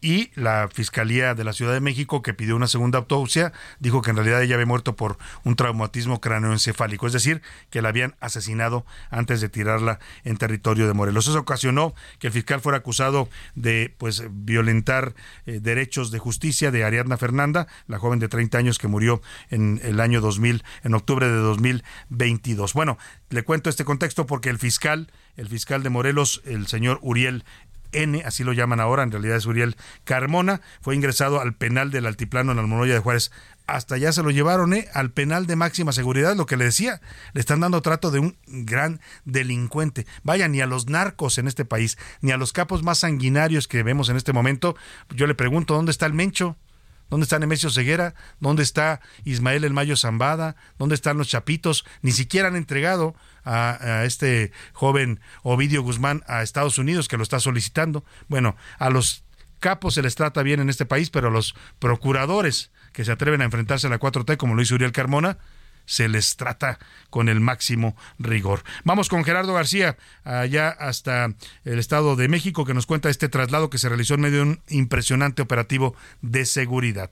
y 0.01 0.31
la 0.35 0.69
Fiscalía 0.73 1.35
de 1.35 1.45
la 1.45 1.53
Ciudad 1.53 1.73
de 1.73 1.81
México, 1.81 2.23
que 2.23 2.35
pidió 2.35 2.57
una 2.57 2.67
segunda 2.67 2.99
autopsia, 2.99 3.53
dijo 3.81 4.03
que 4.03 4.11
en 4.11 4.17
realidad 4.17 4.43
ella 4.43 4.55
había 4.55 4.67
muerto 4.67 4.97
por 4.97 5.19
un 5.45 5.57
traumatismo 5.57 6.21
cráneoencefálico, 6.21 7.07
es 7.07 7.13
decir, 7.13 7.43
que 7.71 7.83
la 7.83 7.89
habían 7.89 8.15
asesinado 8.21 8.87
antes 9.11 9.41
de 9.41 9.49
tirarla 9.49 9.99
en 10.25 10.37
territorio 10.37 10.87
de 10.87 10.95
Morelos. 10.95 11.27
Eso 11.29 11.39
ocasionó 11.39 11.95
que 12.19 12.29
el 12.29 12.33
fiscal 12.33 12.61
fuera 12.61 12.79
acusado 12.79 13.29
de 13.55 13.95
pues 13.99 14.25
violentar 14.31 15.15
eh, 15.47 15.61
derechos 15.61 16.11
de 16.11 16.19
justicia 16.19 16.71
de 16.71 16.85
Ariadna 16.85 17.17
Fernanda, 17.17 17.67
la 17.87 17.99
joven 17.99 18.19
de 18.19 18.29
30 18.29 18.59
años 18.59 18.79
que 18.79 18.89
murió 18.89 19.21
en 19.51 19.81
el 19.83 20.01
año 20.01 20.21
2000, 20.21 20.65
en 20.85 20.95
octubre 20.95 21.27
de 21.27 21.37
2022. 21.37 22.73
Bueno, 22.73 22.99
le 23.31 23.43
cuento 23.43 23.71
este 23.71 23.85
contexto 23.85 24.27
porque 24.27 24.51
el 24.51 24.59
fiscal, 24.59 25.11
el 25.37 25.49
fiscal 25.49 25.83
de 25.83 25.91
Morelos, 25.91 26.43
el 26.45 26.67
señor 26.67 26.99
Uriel 27.03 27.45
N, 27.93 28.23
así 28.25 28.45
lo 28.45 28.53
llaman 28.53 28.81
ahora, 28.81 29.03
en 29.03 29.11
realidad 29.11 29.37
es 29.37 29.47
Uriel 29.47 29.77
Carmona, 30.05 30.61
fue 30.81 30.95
ingresado 30.95 31.41
al 31.41 31.55
penal 31.55 31.91
del 31.91 32.07
Altiplano 32.07 32.53
en 32.53 32.59
Almoloya 32.59 32.95
de 32.95 33.01
Juárez. 33.01 33.31
Hasta 33.67 33.97
allá 33.97 34.13
se 34.13 34.23
lo 34.23 34.31
llevaron 34.31 34.73
¿eh? 34.73 34.89
al 34.95 35.11
penal 35.11 35.47
de 35.47 35.55
máxima 35.55 35.93
seguridad, 35.93 36.35
lo 36.37 36.47
que 36.47 36.57
le 36.57 36.65
decía, 36.65 37.03
le 37.35 37.41
están 37.41 37.61
dando 37.61 37.83
trato 37.83 38.11
de 38.11 38.19
un 38.19 38.37
gran 38.47 39.01
delincuente. 39.27 40.07
Vaya, 40.23 40.49
ni 40.49 40.63
a 40.63 40.67
los 40.67 40.89
narcos 40.89 41.37
en 41.37 41.49
este 41.49 41.67
país, 41.67 41.99
ni 42.23 42.33
a 42.33 42.39
los 42.39 42.55
capos 42.55 42.83
más 42.83 42.99
sanguinarios 42.99 43.69
que 43.69 43.83
vemos 43.83 44.09
en 44.09 44.17
este 44.17 44.33
momento, 44.33 44.75
yo 45.11 45.27
le 45.27 45.35
pregunto, 45.35 45.75
¿dónde 45.75 45.93
está 45.93 46.07
el 46.07 46.15
Mencho? 46.15 46.57
¿Dónde 47.11 47.25
está 47.25 47.39
Nemesio 47.39 47.71
Ceguera? 47.71 48.15
¿Dónde 48.39 48.63
está 48.63 49.01
Ismael 49.25 49.65
El 49.65 49.73
Mayo 49.73 49.97
Zambada? 49.97 50.57
¿Dónde 50.79 50.95
están 50.95 51.17
los 51.17 51.29
Chapitos? 51.29 51.87
Ni 52.03 52.13
siquiera 52.13 52.49
han 52.49 52.57
entregado 52.57 53.15
a, 53.49 54.05
este 54.05 54.53
joven 54.73 55.21
Ovidio 55.43 55.83
Guzmán 55.83 56.23
a 56.27 56.43
Estados 56.43 56.79
Unidos 56.79 57.09
que 57.09 57.17
lo 57.17 57.23
está 57.23 57.41
solicitando. 57.41 58.05
Bueno, 58.29 58.57
a 58.79 58.91
los 58.91 59.25
capos 59.59 59.95
se 59.95 60.03
les 60.03 60.15
trata 60.15 60.43
bien 60.43 60.61
en 60.61 60.69
este 60.69 60.87
país, 60.87 61.11
pero 61.11 61.29
a 61.29 61.31
los 61.31 61.55
procuradores 61.79 62.71
que 62.93 63.05
se 63.05 63.13
atreven 63.13 63.41
a 63.41 63.45
enfrentarse 63.45 63.87
a 63.87 63.91
la 63.91 63.99
4T, 63.99 64.37
como 64.37 64.55
lo 64.55 64.63
hizo 64.63 64.75
Uriel 64.75 64.93
Carmona, 64.93 65.39
se 65.87 66.09
les 66.09 66.37
trata 66.37 66.79
con 67.09 67.31
el 67.31 67.41
máximo 67.41 67.97
rigor. 68.19 68.63
Vamos 68.85 69.09
con 69.09 69.25
Gerardo 69.25 69.55
García, 69.55 69.97
allá 70.23 70.69
hasta 70.69 71.35
el 71.65 71.79
Estado 71.79 72.15
de 72.15 72.29
México, 72.29 72.67
que 72.67 72.75
nos 72.75 72.85
cuenta 72.85 73.09
este 73.09 73.31
traslado 73.31 73.71
que 73.71 73.79
se 73.79 73.89
realizó 73.89 74.15
en 74.15 74.21
medio 74.21 74.37
de 74.39 74.43
un 74.43 74.61
impresionante 74.69 75.41
operativo 75.41 75.97
de 76.21 76.45
seguridad. 76.45 77.11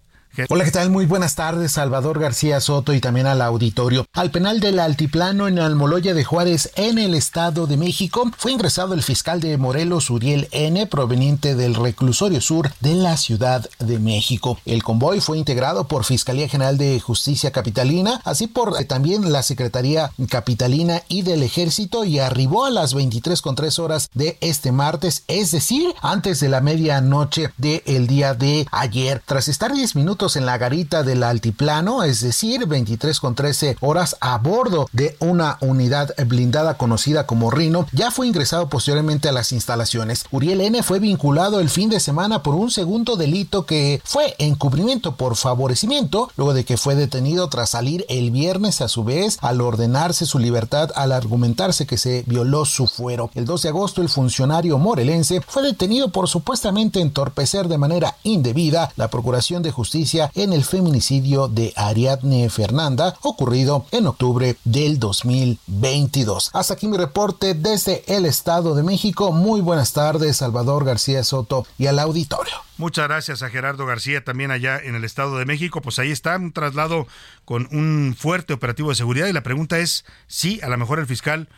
Hola, 0.51 0.65
¿qué 0.65 0.71
tal? 0.71 0.91
Muy 0.91 1.07
buenas 1.07 1.35
tardes, 1.35 1.73
Salvador 1.73 2.21
García 2.21 2.61
Soto 2.61 2.93
y 2.93 3.01
también 3.01 3.27
al 3.27 3.41
auditorio. 3.41 4.05
Al 4.13 4.31
penal 4.31 4.61
del 4.61 4.79
Altiplano 4.79 5.49
en 5.49 5.59
Almoloya 5.59 6.13
de 6.13 6.25
Juárez, 6.25 6.73
en 6.77 6.99
el 6.99 7.15
Estado 7.15 7.67
de 7.67 7.79
México, 7.79 8.31
fue 8.37 8.53
ingresado 8.53 8.93
el 8.93 9.03
fiscal 9.03 9.41
de 9.41 9.57
Morelos, 9.57 10.11
Uriel 10.11 10.49
N., 10.51 10.87
proveniente 10.89 11.55
del 11.55 11.75
reclusorio 11.75 12.43
sur 12.43 12.71
de 12.81 12.95
la 12.95 13.17
Ciudad 13.17 13.67
de 13.79 13.99
México. 13.99 14.59
El 14.67 14.83
convoy 14.83 15.21
fue 15.21 15.39
integrado 15.39 15.89
por 15.89 16.05
Fiscalía 16.05 16.49
General 16.49 16.77
de 16.77 17.01
Justicia 17.01 17.51
Capitalina, 17.51 18.21
así 18.25 18.47
por 18.47 18.77
también 18.85 19.33
la 19.33 19.43
Secretaría 19.43 20.13
Capitalina 20.29 21.03
y 21.09 21.23
del 21.23 21.43
Ejército 21.45 22.05
y 22.05 22.19
arribó 22.19 22.67
a 22.67 22.71
las 22.71 22.95
23.3 22.95 23.79
horas 23.79 24.11
de 24.13 24.37
este 24.43 24.71
martes, 24.71 25.25
es 25.29 25.51
decir, 25.51 25.95
antes 26.03 26.41
de 26.41 26.51
la 26.51 26.61
medianoche 26.61 27.53
del 27.57 28.07
día 28.07 28.35
de 28.35 28.67
ayer. 28.71 29.23
Tras 29.25 29.49
estar 29.49 29.73
10 29.73 29.97
minutos 29.97 30.26
en 30.35 30.47
la 30.47 30.59
garita 30.59 31.05
del 31.05 31.23
altiplano, 31.23 32.03
es 32.03 32.23
decir, 32.23 32.67
23 32.67 33.21
con 33.21 33.37
13 33.37 33.77
horas 33.81 34.17
a 34.21 34.39
bordo 34.39 34.89
de 34.93 35.17
una 35.21 35.59
unidad 35.61 36.13
blindada 36.27 36.77
conocida 36.77 37.27
como 37.27 37.53
Rino, 37.53 37.87
ya 37.93 38.11
fue 38.11 38.27
ingresado 38.27 38.69
posteriormente 38.69 39.29
a 39.29 39.33
las 39.33 39.53
instalaciones. 39.53 40.25
Uriel 40.33 40.63
N 40.63 40.83
fue 40.83 40.99
vinculado 40.99 41.61
el 41.61 41.71
fin 41.71 41.91
de 41.91 42.01
semana 42.01 42.43
por 42.43 42.57
un 42.57 42.73
segundo 42.73 43.17
delito 43.17 43.67
que 43.67 44.01
fue 44.05 44.35
encubrimiento 44.39 45.17
por 45.17 45.37
favorecimiento, 45.37 46.31
luego 46.37 46.55
de 46.55 46.65
que 46.65 46.77
fue 46.77 46.97
detenido 46.97 47.49
tras 47.49 47.71
salir 47.71 48.05
el 48.09 48.33
viernes 48.33 48.81
a 48.81 48.89
su 48.89 49.05
vez 49.05 49.39
al 49.43 49.61
ordenarse 49.61 50.27
su 50.27 50.39
libertad 50.39 50.91
al 50.95 51.13
argumentarse 51.13 51.87
que 51.87 51.99
se 51.99 52.25
violó 52.27 52.65
su 52.65 52.87
fuero. 52.87 53.31
El 53.35 53.45
2 53.45 53.63
de 53.63 53.69
agosto 53.69 54.03
el 54.03 54.09
funcionario 54.09 54.79
morelense 54.79 55.43
fue 55.47 55.63
detenido 55.63 56.09
por 56.09 56.29
supuestamente 56.29 57.01
entorpecer 57.01 57.69
de 57.69 57.79
manera 57.79 58.17
indebida 58.23 58.91
la 58.97 59.09
Procuración 59.09 59.63
de 59.63 59.71
Justicia 59.71 60.16
en 60.35 60.53
el 60.53 60.65
feminicidio 60.65 61.49
de 61.49 61.73
Ariadne 61.77 62.49
Fernanda 62.49 63.15
ocurrido 63.23 63.87
en 63.93 64.07
octubre 64.07 64.57
del 64.65 64.99
2022. 64.99 66.51
Hasta 66.55 66.75
aquí 66.75 66.89
mi 66.89 66.97
reporte 66.97 67.55
desde 67.55 68.03
el 68.07 68.25
Estado 68.25 68.75
de 68.75 68.83
México. 68.83 69.33
Muy 69.33 69.61
buenas 69.61 69.93
tardes, 69.93 70.39
Salvador 70.39 70.85
García 70.85 71.23
Soto 71.23 71.67
y 71.77 71.87
al 71.87 71.99
auditorio. 71.99 72.55
Muchas 72.79 73.09
gracias 73.09 73.43
a 73.43 73.51
Gerardo 73.51 73.85
García 73.85 74.25
también 74.25 74.51
allá 74.51 74.79
en 74.79 74.95
el 74.95 75.05
Estado 75.05 75.37
de 75.39 75.45
México. 75.45 75.83
Pues 75.83 75.99
ahí 75.99 76.11
está 76.11 76.37
un 76.37 76.53
traslado 76.53 77.07
con 77.45 77.69
un 77.71 78.17
fuerte 78.19 78.55
operativo 78.55 78.89
de 78.89 78.95
seguridad 78.95 79.27
y 79.27 79.33
la 79.33 79.43
pregunta 79.43 79.79
es 79.79 80.07
si 80.27 80.61
a 80.63 80.69
lo 80.69 80.79
mejor 80.79 80.99
el 80.99 81.07
fiscal 81.07 81.49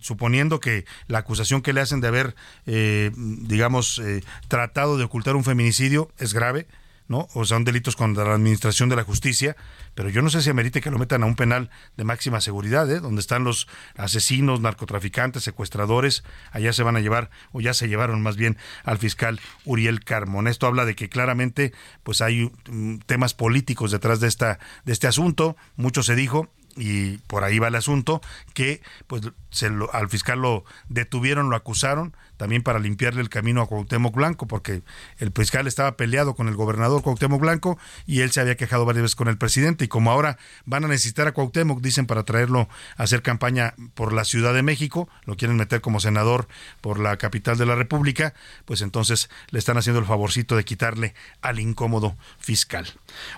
suponiendo 0.00 0.60
que 0.60 0.84
la 1.08 1.18
acusación 1.18 1.62
que 1.62 1.72
le 1.72 1.80
hacen 1.80 2.00
de 2.00 2.08
haber, 2.08 2.36
eh, 2.66 3.10
digamos, 3.14 3.98
eh, 3.98 4.22
tratado 4.48 4.96
de 4.96 5.04
ocultar 5.04 5.36
un 5.36 5.44
feminicidio 5.44 6.10
es 6.18 6.32
grave, 6.32 6.66
¿no? 7.08 7.28
O 7.34 7.44
son 7.44 7.64
delitos 7.64 7.96
contra 7.96 8.24
la 8.24 8.34
administración 8.34 8.88
de 8.88 8.96
la 8.96 9.04
justicia, 9.04 9.56
pero 9.94 10.08
yo 10.08 10.22
no 10.22 10.30
sé 10.30 10.42
si 10.42 10.50
amerite 10.50 10.80
que 10.80 10.90
lo 10.90 10.98
metan 10.98 11.22
a 11.22 11.26
un 11.26 11.36
penal 11.36 11.70
de 11.96 12.04
máxima 12.04 12.40
seguridad, 12.40 12.90
¿eh? 12.90 13.00
Donde 13.00 13.20
están 13.20 13.44
los 13.44 13.68
asesinos, 13.96 14.60
narcotraficantes, 14.60 15.42
secuestradores, 15.42 16.24
allá 16.52 16.72
se 16.72 16.82
van 16.82 16.96
a 16.96 17.00
llevar, 17.00 17.30
o 17.52 17.60
ya 17.60 17.74
se 17.74 17.88
llevaron 17.88 18.22
más 18.22 18.36
bien 18.36 18.56
al 18.84 18.98
fiscal 18.98 19.40
Uriel 19.64 20.04
Carmona. 20.04 20.50
Esto 20.50 20.66
habla 20.66 20.84
de 20.84 20.94
que 20.94 21.08
claramente 21.08 21.72
pues 22.02 22.20
hay 22.20 22.50
mm, 22.68 22.98
temas 23.06 23.34
políticos 23.34 23.90
detrás 23.90 24.20
de 24.20 24.28
esta 24.28 24.58
de 24.84 24.92
este 24.92 25.06
asunto, 25.06 25.56
mucho 25.76 26.02
se 26.02 26.14
dijo 26.14 26.50
y 26.76 27.18
por 27.26 27.42
ahí 27.44 27.58
va 27.58 27.68
el 27.68 27.74
asunto 27.74 28.20
que 28.52 28.82
pues 29.06 29.22
se 29.56 29.70
lo, 29.70 29.92
al 29.94 30.08
fiscal 30.10 30.40
lo 30.40 30.64
detuvieron, 30.88 31.48
lo 31.48 31.56
acusaron, 31.56 32.14
también 32.36 32.62
para 32.62 32.78
limpiarle 32.78 33.22
el 33.22 33.30
camino 33.30 33.62
a 33.62 33.66
Cuauhtémoc 33.66 34.14
Blanco, 34.14 34.46
porque 34.46 34.82
el 35.18 35.32
fiscal 35.32 35.66
estaba 35.66 35.96
peleado 35.96 36.34
con 36.34 36.48
el 36.48 36.54
gobernador 36.54 37.02
Cuauhtémoc 37.02 37.40
Blanco 37.40 37.78
y 38.06 38.20
él 38.20 38.32
se 38.32 38.40
había 38.40 38.56
quejado 38.56 38.84
varias 38.84 39.04
veces 39.04 39.16
con 39.16 39.28
el 39.28 39.38
presidente 39.38 39.86
y 39.86 39.88
como 39.88 40.10
ahora 40.10 40.36
van 40.66 40.84
a 40.84 40.88
necesitar 40.88 41.26
a 41.26 41.32
Cuauhtémoc, 41.32 41.80
dicen, 41.80 42.06
para 42.06 42.24
traerlo 42.24 42.68
a 42.98 43.02
hacer 43.02 43.22
campaña 43.22 43.74
por 43.94 44.12
la 44.12 44.26
Ciudad 44.26 44.52
de 44.52 44.62
México, 44.62 45.08
lo 45.24 45.36
quieren 45.36 45.56
meter 45.56 45.80
como 45.80 45.98
senador 45.98 46.48
por 46.82 46.98
la 46.98 47.16
capital 47.16 47.56
de 47.56 47.64
la 47.64 47.76
República, 47.76 48.34
pues 48.66 48.82
entonces 48.82 49.30
le 49.48 49.58
están 49.58 49.78
haciendo 49.78 50.00
el 50.00 50.06
favorcito 50.06 50.56
de 50.56 50.64
quitarle 50.64 51.14
al 51.40 51.60
incómodo 51.60 52.14
fiscal. 52.38 52.86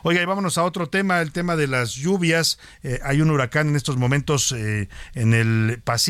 Oiga, 0.03 0.21
y 0.21 0.25
vámonos 0.25 0.59
a 0.59 0.65
otro 0.65 0.89
tema, 0.89 1.21
el 1.21 1.31
tema 1.31 1.55
de 1.55 1.69
las 1.69 1.95
lluvias. 1.95 2.59
Eh, 2.83 2.99
hay 3.05 3.21
un 3.21 3.31
huracán 3.31 3.69
en 3.69 3.77
estos 3.77 3.97
momentos 3.97 4.53
eh, 4.53 4.89
en 5.15 5.35
el 5.35 5.81
Pacífico, 5.85 6.08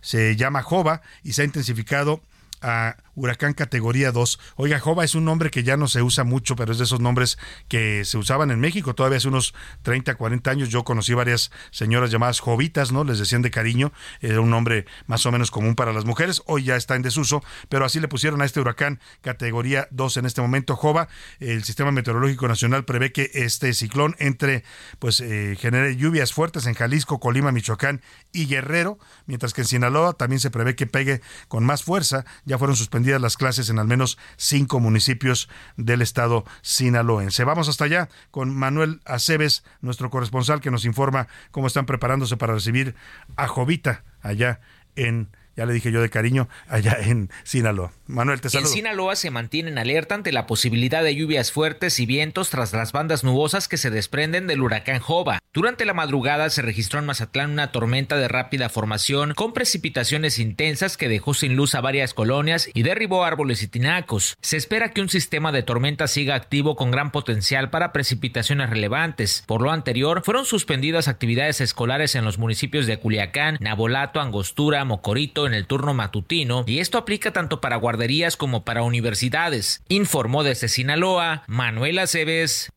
se 0.00 0.36
llama 0.36 0.62
Jova 0.62 1.02
y 1.22 1.32
se 1.32 1.42
ha 1.42 1.44
intensificado 1.44 2.22
a 2.60 2.96
huracán 3.14 3.52
categoría 3.52 4.12
2. 4.12 4.38
Oiga, 4.56 4.78
Jova 4.80 5.04
es 5.04 5.14
un 5.14 5.24
nombre 5.24 5.50
que 5.50 5.62
ya 5.62 5.76
no 5.76 5.88
se 5.88 6.02
usa 6.02 6.24
mucho, 6.24 6.56
pero 6.56 6.72
es 6.72 6.78
de 6.78 6.84
esos 6.84 7.00
nombres 7.00 7.38
que 7.68 8.04
se 8.04 8.18
usaban 8.18 8.50
en 8.50 8.60
México 8.60 8.94
todavía 8.94 9.18
hace 9.18 9.28
unos 9.28 9.54
30, 9.82 10.14
40 10.14 10.50
años. 10.50 10.68
Yo 10.68 10.84
conocí 10.84 11.14
varias 11.14 11.50
señoras 11.70 12.10
llamadas 12.10 12.40
Jovitas, 12.40 12.92
¿no? 12.92 13.04
Les 13.04 13.18
decían 13.18 13.42
de 13.42 13.50
cariño. 13.50 13.92
Era 14.20 14.40
un 14.40 14.50
nombre 14.50 14.86
más 15.06 15.26
o 15.26 15.32
menos 15.32 15.50
común 15.50 15.74
para 15.74 15.92
las 15.92 16.04
mujeres. 16.04 16.42
Hoy 16.46 16.64
ya 16.64 16.76
está 16.76 16.96
en 16.96 17.02
desuso, 17.02 17.42
pero 17.68 17.84
así 17.84 18.00
le 18.00 18.08
pusieron 18.08 18.40
a 18.42 18.44
este 18.44 18.60
huracán 18.60 19.00
categoría 19.20 19.88
2 19.90 20.16
en 20.18 20.26
este 20.26 20.40
momento. 20.40 20.76
Jova, 20.76 21.08
el 21.40 21.64
Sistema 21.64 21.92
Meteorológico 21.92 22.48
Nacional 22.48 22.84
prevé 22.84 23.12
que 23.12 23.30
este 23.34 23.74
ciclón 23.74 24.16
entre, 24.18 24.64
pues, 24.98 25.20
eh, 25.20 25.56
genere 25.58 25.96
lluvias 25.96 26.32
fuertes 26.32 26.66
en 26.66 26.74
Jalisco, 26.74 27.20
Colima, 27.20 27.52
Michoacán 27.52 28.00
y 28.32 28.46
Guerrero, 28.46 28.98
mientras 29.26 29.52
que 29.52 29.62
en 29.62 29.66
Sinaloa 29.66 30.14
también 30.14 30.40
se 30.40 30.50
prevé 30.50 30.74
que 30.74 30.86
pegue 30.86 31.20
con 31.48 31.64
más 31.64 31.82
fuerza. 31.82 32.24
Ya 32.44 32.58
fueron 32.58 32.76
suspendidos 32.76 33.01
las 33.02 33.36
clases 33.36 33.70
en 33.70 33.78
al 33.78 33.86
menos 33.86 34.18
cinco 34.36 34.80
municipios 34.80 35.48
del 35.76 36.02
estado 36.02 36.44
sinaloense. 36.62 37.44
Vamos 37.44 37.68
hasta 37.68 37.84
allá 37.84 38.08
con 38.30 38.54
Manuel 38.54 39.00
Aceves, 39.04 39.64
nuestro 39.80 40.10
corresponsal, 40.10 40.60
que 40.60 40.70
nos 40.70 40.84
informa 40.84 41.28
cómo 41.50 41.66
están 41.66 41.86
preparándose 41.86 42.36
para 42.36 42.54
recibir 42.54 42.94
a 43.36 43.48
Jovita 43.48 44.04
allá 44.22 44.60
en 44.96 45.28
ya 45.56 45.66
le 45.66 45.72
dije 45.72 45.92
yo 45.92 46.00
de 46.00 46.10
cariño, 46.10 46.48
allá 46.68 46.96
en 47.00 47.30
Sinaloa. 47.44 47.92
Manuel, 48.06 48.40
te 48.40 48.50
saludo. 48.50 48.68
En 48.68 48.74
Sinaloa 48.74 49.16
se 49.16 49.30
mantienen 49.30 49.78
alerta 49.78 50.14
ante 50.14 50.32
la 50.32 50.46
posibilidad 50.46 51.02
de 51.02 51.14
lluvias 51.14 51.52
fuertes 51.52 51.98
y 52.00 52.06
vientos 52.06 52.50
tras 52.50 52.72
las 52.72 52.92
bandas 52.92 53.24
nubosas 53.24 53.68
que 53.68 53.76
se 53.76 53.90
desprenden 53.90 54.46
del 54.46 54.62
huracán 54.62 55.00
Jova. 55.00 55.38
Durante 55.52 55.84
la 55.84 55.94
madrugada 55.94 56.48
se 56.50 56.62
registró 56.62 56.98
en 56.98 57.06
Mazatlán 57.06 57.50
una 57.50 57.72
tormenta 57.72 58.16
de 58.16 58.28
rápida 58.28 58.68
formación 58.68 59.34
con 59.34 59.52
precipitaciones 59.52 60.38
intensas 60.38 60.96
que 60.96 61.08
dejó 61.08 61.34
sin 61.34 61.56
luz 61.56 61.74
a 61.74 61.80
varias 61.80 62.14
colonias 62.14 62.70
y 62.72 62.82
derribó 62.82 63.24
árboles 63.24 63.62
y 63.62 63.68
tinacos. 63.68 64.36
Se 64.40 64.56
espera 64.56 64.92
que 64.92 65.00
un 65.00 65.08
sistema 65.08 65.52
de 65.52 65.62
tormenta 65.62 66.06
siga 66.06 66.34
activo 66.34 66.76
con 66.76 66.90
gran 66.90 67.12
potencial 67.12 67.70
para 67.70 67.92
precipitaciones 67.92 68.70
relevantes. 68.70 69.44
Por 69.46 69.60
lo 69.60 69.70
anterior, 69.70 70.22
fueron 70.24 70.46
suspendidas 70.46 71.08
actividades 71.08 71.60
escolares 71.60 72.14
en 72.14 72.24
los 72.24 72.38
municipios 72.38 72.86
de 72.86 72.98
Culiacán, 72.98 73.58
Nabolato, 73.60 74.20
Angostura, 74.20 74.84
Mocorito, 74.84 75.41
en 75.46 75.54
el 75.54 75.66
turno 75.66 75.94
matutino, 75.94 76.64
y 76.66 76.78
esto 76.78 76.98
aplica 76.98 77.32
tanto 77.32 77.60
para 77.60 77.76
guarderías 77.76 78.36
como 78.36 78.64
para 78.64 78.82
universidades, 78.82 79.82
informó 79.88 80.42
desde 80.44 80.68
Sinaloa 80.68 81.44
Manuel 81.46 81.98
Aceves. 81.98 82.70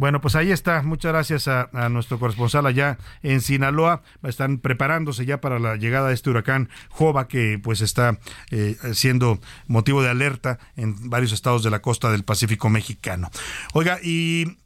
Bueno, 0.00 0.22
pues 0.22 0.34
ahí 0.34 0.50
está. 0.50 0.80
Muchas 0.80 1.12
gracias 1.12 1.46
a, 1.46 1.68
nuestro 1.90 2.18
corresponsal 2.18 2.64
allá 2.64 2.96
en 3.22 3.42
Sinaloa. 3.42 4.02
Están 4.22 4.56
preparándose 4.56 5.26
ya 5.26 5.42
para 5.42 5.58
la 5.58 5.76
llegada 5.76 6.08
de 6.08 6.14
este 6.14 6.30
huracán 6.30 6.70
Jova, 6.88 7.28
que 7.28 7.60
pues 7.62 7.82
está 7.82 8.18
eh, 8.50 8.76
siendo 8.94 9.40
motivo 9.66 10.02
de 10.02 10.08
alerta 10.08 10.58
en 10.74 11.10
varios 11.10 11.32
estados 11.32 11.62
de 11.62 11.68
la 11.68 11.82
costa 11.82 12.10
del 12.10 12.24
Pacífico 12.24 12.70
mexicano. 12.70 13.30
Oiga, 13.74 13.98
y 14.02 14.56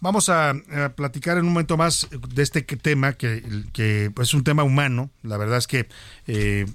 Vamos 0.00 0.28
a, 0.28 0.54
platicar 0.94 1.38
en 1.38 1.44
un 1.46 1.52
momento 1.52 1.76
más 1.76 2.08
de 2.28 2.42
este 2.42 2.62
tema, 2.62 3.14
que, 3.14 3.42
que 3.72 4.10
pues, 4.14 4.28
es 4.28 4.34
un 4.34 4.44
tema 4.44 4.62
humano. 4.62 5.10
La 5.22 5.38
verdad 5.38 5.56
es 5.56 5.66
que 5.66 5.88
eh, 6.26 6.66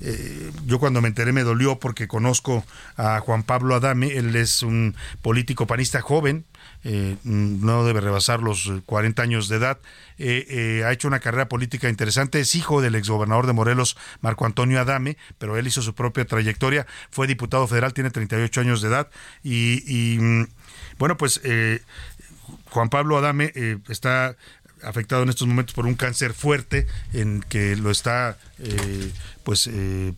eh, 0.00 0.50
yo 0.64 0.78
cuando 0.78 1.00
me 1.00 1.08
enteré 1.08 1.32
me 1.32 1.42
dolió 1.42 1.80
porque 1.80 2.06
conozco 2.06 2.64
a 2.96 3.18
Juan 3.20 3.42
Pablo 3.42 3.74
Adame. 3.74 4.16
Él 4.16 4.36
es 4.36 4.62
un 4.62 4.94
político 5.22 5.66
panista 5.66 6.00
joven, 6.00 6.44
eh, 6.84 7.16
no 7.24 7.84
debe 7.84 8.00
rebasar 8.00 8.40
los 8.40 8.70
40 8.86 9.22
años 9.22 9.48
de 9.48 9.56
edad. 9.56 9.78
ha 10.18 10.92
hecho 10.92 11.08
una 11.08 11.20
carrera 11.20 11.48
política 11.48 11.88
interesante. 11.88 12.38
Es 12.38 12.54
hijo 12.54 12.80
del 12.80 12.94
exgobernador 12.94 13.48
de 13.48 13.54
Morelos, 13.54 13.96
Marco 14.20 14.46
Antonio 14.46 14.80
Adame, 14.80 15.16
pero 15.38 15.56
él 15.56 15.66
hizo 15.66 15.82
su 15.82 15.94
propia 15.94 16.24
trayectoria. 16.26 16.86
Fue 17.10 17.26
diputado 17.26 17.66
federal, 17.66 17.92
tiene 17.92 18.10
38 18.10 18.60
años 18.60 18.82
de 18.82 18.88
edad. 18.88 19.10
Y, 19.42 19.82
y 19.86 20.18
mm, 20.20 20.46
bueno, 20.98 21.16
pues 21.16 21.40
Juan 22.70 22.88
Pablo 22.88 23.16
Adame 23.16 23.52
eh, 23.54 23.78
está 23.88 24.36
afectado 24.82 25.22
en 25.22 25.28
estos 25.28 25.48
momentos 25.48 25.74
por 25.74 25.86
un 25.86 25.94
cáncer 25.94 26.34
fuerte 26.34 26.86
en 27.12 27.40
que 27.40 27.76
lo 27.76 27.90
está 27.90 28.38
eh, 28.58 29.12
pues 29.42 29.66
eh, 29.66 30.14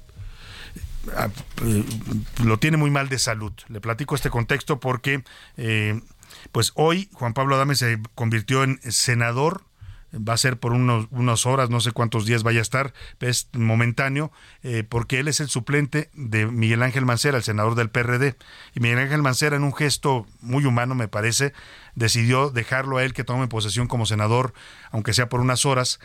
lo 2.44 2.58
tiene 2.58 2.76
muy 2.76 2.90
mal 2.90 3.08
de 3.08 3.18
salud. 3.18 3.52
Le 3.68 3.80
platico 3.80 4.14
este 4.14 4.28
contexto 4.28 4.80
porque 4.80 5.24
pues 6.52 6.72
hoy 6.74 7.08
Juan 7.14 7.32
Pablo 7.32 7.56
Adame 7.56 7.74
se 7.74 7.98
convirtió 8.14 8.62
en 8.64 8.80
senador 8.92 9.64
va 10.14 10.34
a 10.34 10.36
ser 10.36 10.58
por 10.58 10.72
unos, 10.72 11.06
unas 11.10 11.46
horas, 11.46 11.70
no 11.70 11.80
sé 11.80 11.92
cuántos 11.92 12.26
días 12.26 12.42
vaya 12.42 12.60
a 12.60 12.62
estar, 12.62 12.92
es 13.20 13.48
momentáneo, 13.52 14.32
eh, 14.62 14.84
porque 14.88 15.20
él 15.20 15.28
es 15.28 15.40
el 15.40 15.48
suplente 15.48 16.10
de 16.14 16.46
Miguel 16.46 16.82
Ángel 16.82 17.04
Mancera, 17.04 17.36
el 17.36 17.42
senador 17.42 17.74
del 17.74 17.90
PRD. 17.90 18.36
Y 18.74 18.80
Miguel 18.80 18.98
Ángel 18.98 19.22
Mancera, 19.22 19.56
en 19.56 19.64
un 19.64 19.74
gesto 19.74 20.26
muy 20.40 20.64
humano, 20.64 20.94
me 20.94 21.08
parece, 21.08 21.52
decidió 21.94 22.50
dejarlo 22.50 22.98
a 22.98 23.04
él 23.04 23.12
que 23.12 23.24
tome 23.24 23.48
posesión 23.48 23.86
como 23.86 24.06
senador, 24.06 24.52
aunque 24.90 25.14
sea 25.14 25.28
por 25.28 25.40
unas 25.40 25.64
horas, 25.66 26.00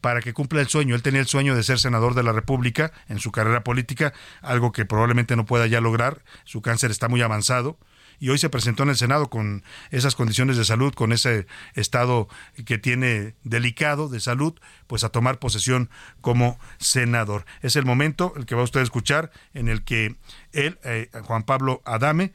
para 0.00 0.22
que 0.22 0.32
cumpla 0.32 0.60
el 0.60 0.68
sueño. 0.68 0.94
Él 0.94 1.02
tenía 1.02 1.20
el 1.20 1.26
sueño 1.26 1.54
de 1.54 1.62
ser 1.62 1.78
senador 1.78 2.14
de 2.14 2.22
la 2.22 2.32
República 2.32 2.92
en 3.08 3.18
su 3.18 3.32
carrera 3.32 3.62
política, 3.62 4.12
algo 4.40 4.72
que 4.72 4.86
probablemente 4.86 5.36
no 5.36 5.44
pueda 5.44 5.66
ya 5.66 5.80
lograr. 5.80 6.22
Su 6.44 6.62
cáncer 6.62 6.90
está 6.90 7.08
muy 7.08 7.20
avanzado 7.20 7.78
y 8.20 8.28
hoy 8.28 8.38
se 8.38 8.50
presentó 8.50 8.84
en 8.84 8.90
el 8.90 8.96
Senado 8.96 9.30
con 9.30 9.64
esas 9.90 10.14
condiciones 10.14 10.56
de 10.56 10.64
salud, 10.64 10.92
con 10.94 11.12
ese 11.12 11.46
estado 11.74 12.28
que 12.66 12.78
tiene 12.78 13.34
delicado 13.42 14.08
de 14.08 14.20
salud, 14.20 14.54
pues 14.86 15.02
a 15.02 15.08
tomar 15.08 15.38
posesión 15.38 15.90
como 16.20 16.60
senador. 16.78 17.46
Es 17.62 17.76
el 17.76 17.86
momento, 17.86 18.34
el 18.36 18.46
que 18.46 18.54
va 18.54 18.62
usted 18.62 18.80
a 18.80 18.84
escuchar, 18.84 19.32
en 19.54 19.68
el 19.68 19.82
que 19.82 20.16
él, 20.52 20.78
eh, 20.84 21.08
Juan 21.24 21.44
Pablo 21.44 21.82
Adame, 21.86 22.32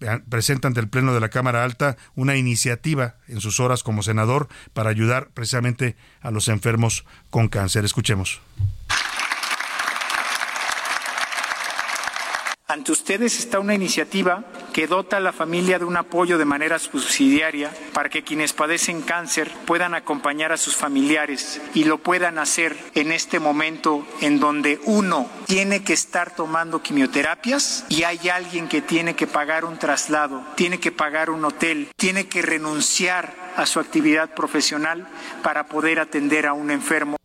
eh, 0.00 0.20
presenta 0.28 0.66
ante 0.66 0.80
el 0.80 0.88
Pleno 0.88 1.14
de 1.14 1.20
la 1.20 1.28
Cámara 1.28 1.62
Alta 1.62 1.96
una 2.14 2.36
iniciativa 2.36 3.16
en 3.28 3.40
sus 3.40 3.60
horas 3.60 3.82
como 3.82 4.02
senador 4.02 4.48
para 4.72 4.90
ayudar 4.90 5.28
precisamente 5.32 5.96
a 6.20 6.30
los 6.30 6.48
enfermos 6.48 7.04
con 7.30 7.48
cáncer. 7.48 7.84
Escuchemos. 7.84 8.40
Ante 12.70 12.92
ustedes 12.92 13.36
está 13.40 13.58
una 13.58 13.74
iniciativa 13.74 14.44
que 14.72 14.86
dota 14.86 15.16
a 15.16 15.20
la 15.20 15.32
familia 15.32 15.80
de 15.80 15.84
un 15.84 15.96
apoyo 15.96 16.38
de 16.38 16.44
manera 16.44 16.78
subsidiaria 16.78 17.68
para 17.92 18.08
que 18.08 18.22
quienes 18.22 18.52
padecen 18.52 19.02
cáncer 19.02 19.50
puedan 19.66 19.92
acompañar 19.92 20.52
a 20.52 20.56
sus 20.56 20.76
familiares 20.76 21.60
y 21.74 21.82
lo 21.82 21.98
puedan 21.98 22.38
hacer 22.38 22.76
en 22.94 23.10
este 23.10 23.40
momento 23.40 24.06
en 24.20 24.38
donde 24.38 24.78
uno 24.84 25.28
tiene 25.46 25.82
que 25.82 25.94
estar 25.94 26.32
tomando 26.32 26.80
quimioterapias 26.80 27.86
y 27.88 28.04
hay 28.04 28.28
alguien 28.28 28.68
que 28.68 28.82
tiene 28.82 29.16
que 29.16 29.26
pagar 29.26 29.64
un 29.64 29.76
traslado, 29.76 30.40
tiene 30.54 30.78
que 30.78 30.92
pagar 30.92 31.30
un 31.30 31.44
hotel, 31.44 31.88
tiene 31.96 32.28
que 32.28 32.40
renunciar 32.40 33.34
a 33.56 33.66
su 33.66 33.80
actividad 33.80 34.32
profesional 34.36 35.08
para 35.42 35.66
poder 35.66 35.98
atender 35.98 36.46
a 36.46 36.52
un 36.52 36.70
enfermo. 36.70 37.16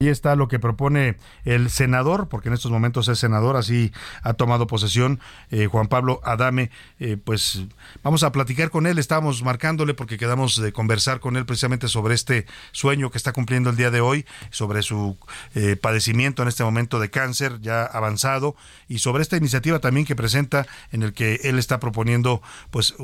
Y 0.00 0.10
está 0.10 0.36
lo 0.36 0.46
que 0.46 0.60
propone 0.60 1.16
el 1.44 1.70
senador, 1.70 2.28
porque 2.28 2.46
en 2.46 2.54
estos 2.54 2.70
momentos 2.70 3.08
es 3.08 3.18
senador, 3.18 3.56
así 3.56 3.90
ha 4.22 4.34
tomado 4.34 4.68
posesión 4.68 5.18
eh, 5.50 5.66
Juan 5.66 5.88
Pablo 5.88 6.20
Adame. 6.22 6.70
Eh, 7.00 7.16
pues 7.16 7.64
vamos 8.04 8.22
a 8.22 8.30
platicar 8.30 8.70
con 8.70 8.86
él, 8.86 9.00
estábamos 9.00 9.42
marcándole 9.42 9.94
porque 9.94 10.16
quedamos 10.16 10.62
de 10.62 10.72
conversar 10.72 11.18
con 11.18 11.36
él 11.36 11.46
precisamente 11.46 11.88
sobre 11.88 12.14
este 12.14 12.46
sueño 12.70 13.10
que 13.10 13.18
está 13.18 13.32
cumpliendo 13.32 13.70
el 13.70 13.76
día 13.76 13.90
de 13.90 14.00
hoy, 14.00 14.24
sobre 14.50 14.82
su 14.82 15.18
eh, 15.56 15.74
padecimiento 15.74 16.42
en 16.42 16.48
este 16.48 16.62
momento 16.62 17.00
de 17.00 17.10
cáncer 17.10 17.60
ya 17.60 17.82
avanzado 17.82 18.54
y 18.86 19.00
sobre 19.00 19.22
esta 19.22 19.36
iniciativa 19.36 19.80
también 19.80 20.06
que 20.06 20.14
presenta 20.14 20.68
en 20.92 21.02
el 21.02 21.12
que 21.12 21.40
él 21.42 21.58
está 21.58 21.80
proponiendo 21.80 22.40
pues 22.70 22.94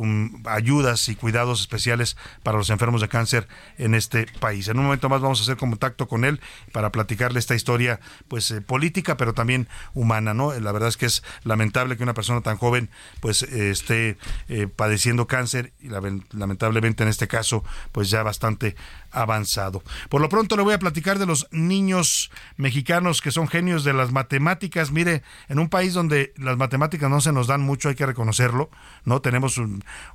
ayudas 0.45 1.09
y 1.09 1.17
cuidados 1.17 1.61
especiales 1.61 2.17
para 2.45 2.57
los 2.57 2.71
enfermos 2.71 3.01
de 3.01 3.09
cáncer 3.09 3.49
en 3.79 3.97
este 3.97 4.27
país. 4.39 4.69
En 4.69 4.79
un 4.79 4.85
momento 4.85 5.09
más 5.09 5.21
vamos 5.21 5.41
a 5.41 5.43
hacer 5.43 5.57
contacto 5.57 6.07
con 6.07 6.25
él 6.25 6.41
para 6.71 6.84
para 6.85 6.93
platicarle 6.93 7.39
esta 7.39 7.55
historia 7.55 7.99
pues 8.29 8.51
eh, 8.51 8.61
política 8.61 9.17
pero 9.17 9.33
también 9.33 9.69
humana 9.95 10.35
no 10.35 10.53
la 10.53 10.71
verdad 10.71 10.91
es 10.91 10.99
que 10.99 11.07
es 11.07 11.23
lamentable 11.43 11.97
que 11.97 12.03
una 12.03 12.13
persona 12.13 12.43
tan 12.43 12.59
joven 12.59 12.91
pues 13.21 13.43
eh, 13.43 13.71
esté 13.71 14.19
eh, 14.51 14.67
padeciendo 14.67 15.27
cáncer 15.27 15.73
y 15.81 15.89
lamentablemente 15.89 17.03
en 17.03 17.09
este 17.09 17.27
caso 17.27 17.65
pues 17.93 18.11
ya 18.11 18.23
bastante 18.23 18.77
avanzado. 19.15 19.83
Por 20.09 20.21
lo 20.21 20.29
pronto 20.29 20.57
le 20.57 20.63
voy 20.63 20.75
a 20.75 20.79
platicar 20.79 21.19
de 21.19 21.27
los 21.27 21.49
niños 21.51 22.31
mexicanos 22.57 23.21
que 23.21 23.31
son 23.31 23.49
genios 23.49 23.85
de 23.85 23.93
las 23.93 24.13
matemáticas. 24.13 24.91
Mire, 24.91 25.23
en 25.49 25.59
un 25.59 25.69
país 25.69 25.95
donde 25.95 26.33
las 26.37 26.57
matemáticas 26.57 27.09
no 27.09 27.21
se 27.21 27.33
nos 27.33 27.47
dan 27.47 27.61
mucho, 27.61 27.89
hay 27.89 27.95
que 27.95 28.07
reconocerlo, 28.07 28.71
¿no? 29.05 29.21
Tenemos 29.21 29.61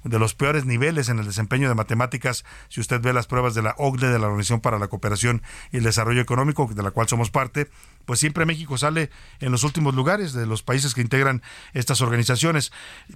de 0.04 0.20
los 0.20 0.36
peores 0.36 0.66
niveles 0.66 1.10
en 1.10 1.20
el 1.20 1.26
desempeño 1.26 1.70
de 1.70 1.76
matemáticas, 1.76 2.45
si 2.68 2.82
usted 2.82 3.02
ve 3.02 3.14
las 3.14 3.28
pruebas 3.28 3.56
de 3.56 3.62
la 3.62 3.76
OCDE, 3.78 4.10
de 4.10 4.20
la 4.20 4.28
Organización 4.28 4.62
para 4.62 4.80
la 4.80 4.88
Cooperación 4.88 5.41
y 5.72 5.78
el 5.78 5.84
Desarrollo 5.84 6.22
Económico, 6.22 6.70
de 6.74 6.84
la 6.84 6.91
cual 6.91 7.08
somos 7.08 7.32
parte, 7.32 7.70
pues 8.10 8.20
siempre 8.20 8.47
México 8.47 8.76
sale 8.76 9.12
en 9.39 9.51
los 9.51 9.64
últimos 9.64 9.93
lugares 9.93 10.34
de 10.34 10.47
los 10.47 10.64
países 10.64 10.95
que 10.95 11.01
integran 11.01 11.43
estas 11.74 12.01
organizaciones. 12.01 12.72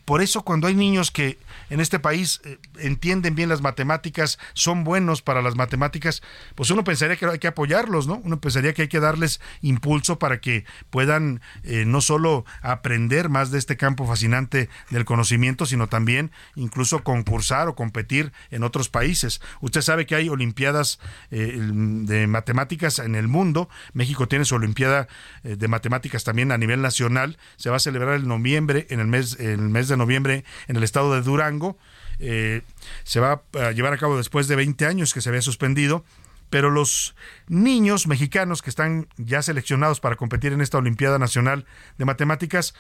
Por 0.06 0.22
eso 0.22 0.44
cuando 0.44 0.68
hay 0.68 0.76
niños 0.76 1.10
que 1.10 1.40
en 1.72 1.80
este 1.80 1.98
país 1.98 2.42
eh, 2.44 2.60
entienden 2.78 3.34
bien 3.34 3.50
las 3.50 3.64
matemáticas, 3.64 4.38
son 4.54 4.84
buenos 4.84 5.24
para 5.24 5.42
las 5.42 5.56
matemáticas, 5.56 6.22
pues 6.54 6.70
uno 6.70 6.84
pensaría 6.84 7.16
que 7.16 7.26
hay 7.26 7.40
que 7.40 7.48
apoyarlos, 7.48 8.06
¿no? 8.06 8.22
Uno 8.24 8.40
pensaría 8.40 8.76
que 8.76 8.84
hay 8.84 8.88
que 8.88 9.00
darles 9.00 9.42
impulso 9.64 10.20
para 10.20 10.40
que 10.40 10.64
puedan 10.92 11.42
eh, 11.64 11.86
no 11.88 12.00
solo 12.00 12.46
aprender 12.62 13.30
más 13.30 13.50
de 13.50 13.58
este 13.58 13.78
campo 13.78 14.06
fascinante 14.06 14.70
del 14.92 15.06
conocimiento, 15.06 15.66
sino 15.66 15.90
también 15.90 16.30
incluso 16.54 17.04
concursar 17.04 17.68
o 17.68 17.74
competir 17.74 18.32
en 18.52 18.62
otros 18.62 18.90
países. 18.90 19.42
Usted 19.60 19.82
sabe 19.82 20.06
que 20.06 20.14
hay 20.14 20.30
olimpiadas 20.30 21.00
eh, 21.32 21.58
de 21.60 22.28
matemáticas 22.28 23.00
en 23.00 23.16
el 23.16 23.28
mundo. 23.28 23.70
México 23.94 24.28
tiene 24.28 24.46
su 24.46 24.54
olimpiada 24.54 24.83
eh, 24.86 25.56
de 25.56 25.68
Matemáticas 25.68 26.24
también 26.24 26.52
a 26.52 26.58
nivel 26.58 26.82
nacional. 26.82 27.38
Se 27.58 27.70
va 27.70 27.78
a 27.78 27.80
celebrar 27.80 28.20
en 28.20 28.28
noviembre, 28.28 28.88
en 28.90 29.00
el 29.00 29.08
mes, 29.08 29.40
en 29.40 29.52
el 29.52 29.70
mes 29.70 29.88
de 29.88 29.98
noviembre, 29.98 30.44
en 30.68 30.76
el 30.76 30.84
estado 30.84 31.14
de 31.14 31.22
Durango. 31.22 31.78
Eh, 32.20 32.62
se 33.04 33.20
va 33.20 33.44
a 33.60 33.72
llevar 33.72 33.94
a 33.94 33.98
cabo 33.98 34.18
después 34.18 34.48
de 34.48 34.56
20 34.56 34.86
años 34.86 35.14
que 35.14 35.22
se 35.22 35.30
había 35.30 35.42
suspendido 35.42 36.04
pero 36.50 36.70
los 36.70 37.16
niños 37.48 38.06
mexicanos 38.06 38.62
que 38.62 38.70
están 38.70 39.08
ya 39.18 39.42
seleccionados 39.42 40.00
para 40.00 40.18
competir 40.18 40.54
en 40.54 40.62
esta 40.62 40.78
Olimpiada 40.78 41.18
Nacional 41.18 41.66
de 41.98 42.06
Matemáticas 42.06 42.76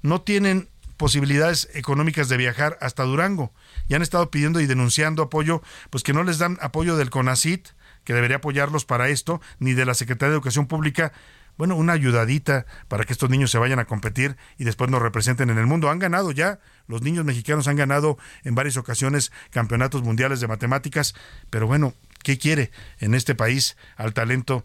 no 0.00 0.20
tienen 0.20 0.68
posibilidades 0.96 1.68
económicas 1.74 2.28
de 2.28 2.36
viajar 2.36 2.78
hasta 2.80 3.02
Durango. 3.04 3.52
Y 3.88 3.94
han 3.94 4.02
estado 4.02 4.30
pidiendo 4.30 4.60
y 4.60 4.66
denunciando 4.66 5.22
apoyo, 5.22 5.62
pues 5.90 6.02
que 6.02 6.12
no 6.12 6.22
les 6.22 6.38
dan 6.38 6.58
apoyo 6.60 6.96
del 6.96 7.10
CONACIT, 7.10 7.68
que 8.04 8.14
debería 8.14 8.36
apoyarlos 8.36 8.84
para 8.84 9.08
esto, 9.08 9.40
ni 9.58 9.72
de 9.72 9.84
la 9.84 9.94
Secretaría 9.94 10.30
de 10.30 10.36
Educación 10.36 10.66
Pública, 10.66 11.12
bueno, 11.56 11.76
una 11.76 11.92
ayudadita 11.92 12.66
para 12.88 13.04
que 13.04 13.12
estos 13.12 13.30
niños 13.30 13.50
se 13.50 13.58
vayan 13.58 13.78
a 13.78 13.86
competir 13.86 14.36
y 14.58 14.64
después 14.64 14.90
nos 14.90 15.02
representen 15.02 15.50
en 15.50 15.58
el 15.58 15.66
mundo. 15.66 15.90
Han 15.90 15.98
ganado 15.98 16.32
ya, 16.32 16.60
los 16.86 17.02
niños 17.02 17.24
mexicanos 17.24 17.68
han 17.68 17.76
ganado 17.76 18.18
en 18.44 18.54
varias 18.54 18.76
ocasiones 18.76 19.32
campeonatos 19.50 20.02
mundiales 20.02 20.40
de 20.40 20.48
matemáticas, 20.48 21.14
pero 21.50 21.66
bueno, 21.66 21.94
¿qué 22.22 22.38
quiere 22.38 22.70
en 22.98 23.14
este 23.14 23.34
país 23.34 23.76
al 23.96 24.14
talento? 24.14 24.64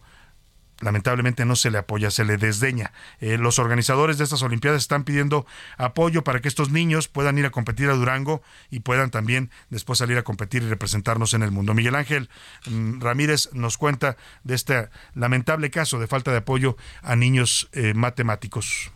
Lamentablemente 0.82 1.46
no 1.46 1.56
se 1.56 1.72
le 1.72 1.78
apoya, 1.78 2.12
se 2.12 2.26
le 2.26 2.38
desdeña. 2.38 2.92
Eh, 3.20 3.38
los 3.38 3.60
organizadores 3.60 4.18
de 4.18 4.24
estas 4.24 4.44
Olimpiadas 4.44 4.82
están 4.82 5.04
pidiendo 5.04 5.46
apoyo 5.78 6.24
para 6.24 6.42
que 6.42 6.48
estos 6.48 6.72
niños 6.72 7.08
puedan 7.08 7.38
ir 7.38 7.46
a 7.46 7.52
competir 7.52 7.90
a 7.90 7.94
Durango 7.94 8.42
y 8.70 8.82
puedan 8.82 9.12
también 9.12 9.50
después 9.70 10.00
salir 10.00 10.18
a 10.18 10.24
competir 10.24 10.64
y 10.64 10.70
representarnos 10.70 11.34
en 11.34 11.44
el 11.44 11.52
mundo. 11.52 11.74
Miguel 11.74 11.96
Ángel 11.96 12.30
mm, 12.70 13.02
Ramírez 13.02 13.50
nos 13.54 13.78
cuenta 13.78 14.18
de 14.44 14.56
este 14.56 14.90
lamentable 15.14 15.70
caso 15.72 16.00
de 16.00 16.08
falta 16.08 16.32
de 16.32 16.38
apoyo 16.38 16.78
a 17.02 17.16
niños 17.16 17.70
eh, 17.74 17.94
matemáticos. 17.94 18.92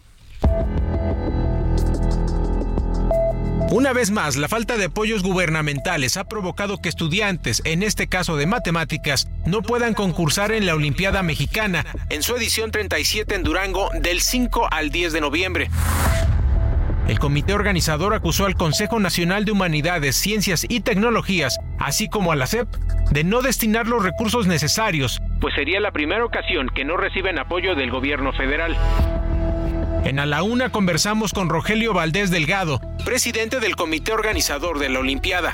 Una 3.71 3.93
vez 3.93 4.11
más, 4.11 4.35
la 4.35 4.47
falta 4.47 4.77
de 4.77 4.85
apoyos 4.85 5.23
gubernamentales 5.23 6.17
ha 6.17 6.25
provocado 6.25 6.81
que 6.81 6.87
estudiantes, 6.87 7.61
en 7.65 7.81
este 7.81 8.07
caso 8.07 8.37
de 8.37 8.45
matemáticas, 8.45 9.27
no 9.45 9.63
puedan 9.63 9.93
concursar 9.93 10.51
en 10.51 10.65
la 10.65 10.75
Olimpiada 10.75 11.23
Mexicana 11.23 11.85
en 12.09 12.21
su 12.21 12.35
edición 12.35 12.71
37 12.71 13.33
en 13.33 13.43
Durango 13.43 13.89
del 13.99 14.21
5 14.21 14.67
al 14.71 14.91
10 14.91 15.13
de 15.13 15.21
noviembre. 15.21 15.69
El 17.07 17.19
comité 17.19 17.53
organizador 17.53 18.13
acusó 18.13 18.45
al 18.45 18.55
Consejo 18.55 18.99
Nacional 18.99 19.45
de 19.45 19.51
Humanidades, 19.51 20.15
Ciencias 20.15 20.65
y 20.67 20.79
Tecnologías, 20.79 21.57
así 21.79 22.07
como 22.07 22.31
a 22.31 22.35
la 22.35 22.47
CEP, 22.47 22.67
de 23.11 23.23
no 23.23 23.41
destinar 23.41 23.87
los 23.87 24.03
recursos 24.03 24.47
necesarios, 24.47 25.21
pues 25.39 25.53
sería 25.53 25.79
la 25.79 25.91
primera 25.91 26.25
ocasión 26.25 26.69
que 26.73 26.85
no 26.85 26.97
reciben 26.97 27.37
apoyo 27.37 27.75
del 27.75 27.91
gobierno 27.91 28.33
federal. 28.33 28.75
En 30.05 30.19
A 30.19 30.27
la 30.27 30.43
Una 30.43 30.69
conversamos 30.69 31.33
con 31.33 31.49
Rogelio 31.49 31.91
Valdés 31.91 32.29
Delgado, 32.29 32.79
presidente 33.03 33.59
del 33.59 33.75
comité 33.75 34.13
organizador 34.13 34.77
de 34.77 34.87
la 34.89 34.99
Olimpiada. 34.99 35.51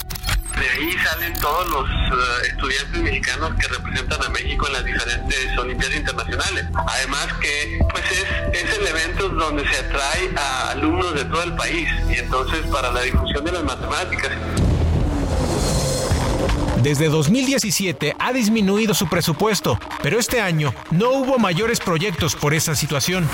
De 0.60 0.70
ahí 0.70 0.91
salen 1.06 1.34
todos 1.39 1.70
los 1.70 1.89
eh, 1.89 2.47
estudiantes 2.49 3.02
mexicanos 3.02 3.54
que 3.58 3.68
representan 3.70 4.22
a 4.22 4.28
México 4.28 4.68
en 4.68 4.74
las 4.74 4.84
diferentes 4.84 5.58
Olimpiadas 5.58 5.95
internacionales. 5.95 6.66
Además 6.86 7.28
que 7.39 7.80
pues 7.91 8.04
es, 8.12 8.62
es 8.62 8.78
el 8.78 8.88
evento 8.88 9.30
donde 9.30 9.66
se 9.70 9.78
atrae 9.78 10.30
a 10.36 10.72
alumnos 10.72 11.14
de 11.14 11.24
todo 11.24 11.43
el 11.43 11.56
país 11.56 11.88
y 12.10 12.16
entonces 12.16 12.60
para 12.68 12.91
la 12.91 13.04
difusión 13.04 13.45
de 13.45 13.54
las 13.54 13.64
matemáticas. 13.64 14.32
Desde 16.82 17.10
2017 17.10 18.16
ha 18.18 18.34
disminuido 18.34 18.94
su 18.94 19.08
presupuesto, 19.08 19.80
pero 20.02 20.20
este 20.20 20.42
año 20.42 20.74
no 20.90 21.12
hubo 21.12 21.38
mayores 21.38 21.80
proyectos 21.80 22.36
por 22.36 22.54
esa 22.54 22.76
situación 22.76 23.30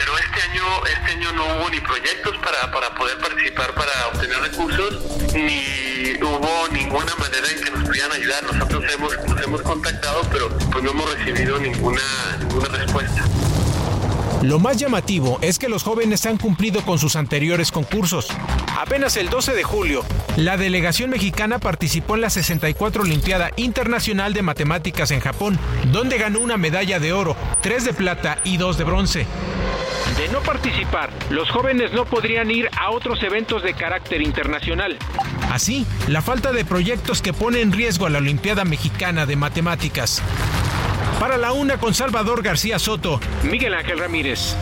pero 0.00 0.16
este 0.16 0.40
año, 0.50 0.62
este 0.86 1.12
año 1.12 1.32
no 1.32 1.44
hubo 1.44 1.68
ni 1.68 1.78
proyectos 1.80 2.34
para, 2.38 2.72
para 2.72 2.94
poder 2.94 3.18
participar 3.18 3.74
para 3.74 3.90
obtener 4.08 4.38
recursos, 4.40 4.98
ni 5.34 6.14
hubo 6.22 6.68
ninguna 6.72 7.14
manera 7.16 7.46
en 7.54 7.62
que 7.62 7.70
nos 7.70 7.84
pudieran 7.84 8.12
ayudar. 8.12 8.42
Nosotros 8.44 8.84
hemos, 8.94 9.12
nos 9.28 9.42
hemos 9.42 9.60
contactado, 9.60 10.22
pero 10.32 10.48
pues 10.70 10.82
no 10.84 10.92
hemos 10.92 11.14
recibido 11.14 11.58
ninguna, 11.58 12.00
ninguna 12.38 12.68
respuesta. 12.68 13.24
Lo 14.42 14.58
más 14.58 14.78
llamativo 14.78 15.38
es 15.42 15.58
que 15.58 15.68
los 15.68 15.82
jóvenes 15.82 16.24
han 16.24 16.38
cumplido 16.38 16.80
con 16.80 16.98
sus 16.98 17.14
anteriores 17.14 17.70
concursos. 17.70 18.28
Apenas 18.78 19.18
el 19.18 19.28
12 19.28 19.52
de 19.52 19.64
julio, 19.64 20.02
la 20.36 20.56
delegación 20.56 21.10
mexicana 21.10 21.58
participó 21.58 22.14
en 22.14 22.22
la 22.22 22.30
64 22.30 23.02
Olimpiada 23.02 23.50
Internacional 23.56 24.32
de 24.32 24.40
Matemáticas 24.40 25.10
en 25.10 25.20
Japón, 25.20 25.58
donde 25.92 26.16
ganó 26.16 26.40
una 26.40 26.56
medalla 26.56 26.98
de 26.98 27.12
oro, 27.12 27.36
tres 27.60 27.84
de 27.84 27.92
plata 27.92 28.40
y 28.42 28.56
dos 28.56 28.78
de 28.78 28.84
bronce. 28.84 29.26
De 30.16 30.28
no 30.28 30.40
participar, 30.40 31.10
los 31.30 31.50
jóvenes 31.50 31.92
no 31.92 32.04
podrían 32.04 32.50
ir 32.50 32.68
a 32.76 32.90
otros 32.90 33.22
eventos 33.22 33.62
de 33.62 33.74
carácter 33.74 34.20
internacional. 34.22 34.98
Así, 35.50 35.86
la 36.08 36.20
falta 36.20 36.52
de 36.52 36.64
proyectos 36.64 37.22
que 37.22 37.32
pone 37.32 37.60
en 37.60 37.72
riesgo 37.72 38.06
a 38.06 38.10
la 38.10 38.18
Olimpiada 38.18 38.64
Mexicana 38.64 39.26
de 39.26 39.36
Matemáticas. 39.36 40.22
Para 41.18 41.36
la 41.36 41.52
una 41.52 41.78
con 41.78 41.94
Salvador 41.94 42.42
García 42.42 42.78
Soto, 42.78 43.20
Miguel 43.44 43.74
Ángel 43.74 43.98
Ramírez. 43.98 44.56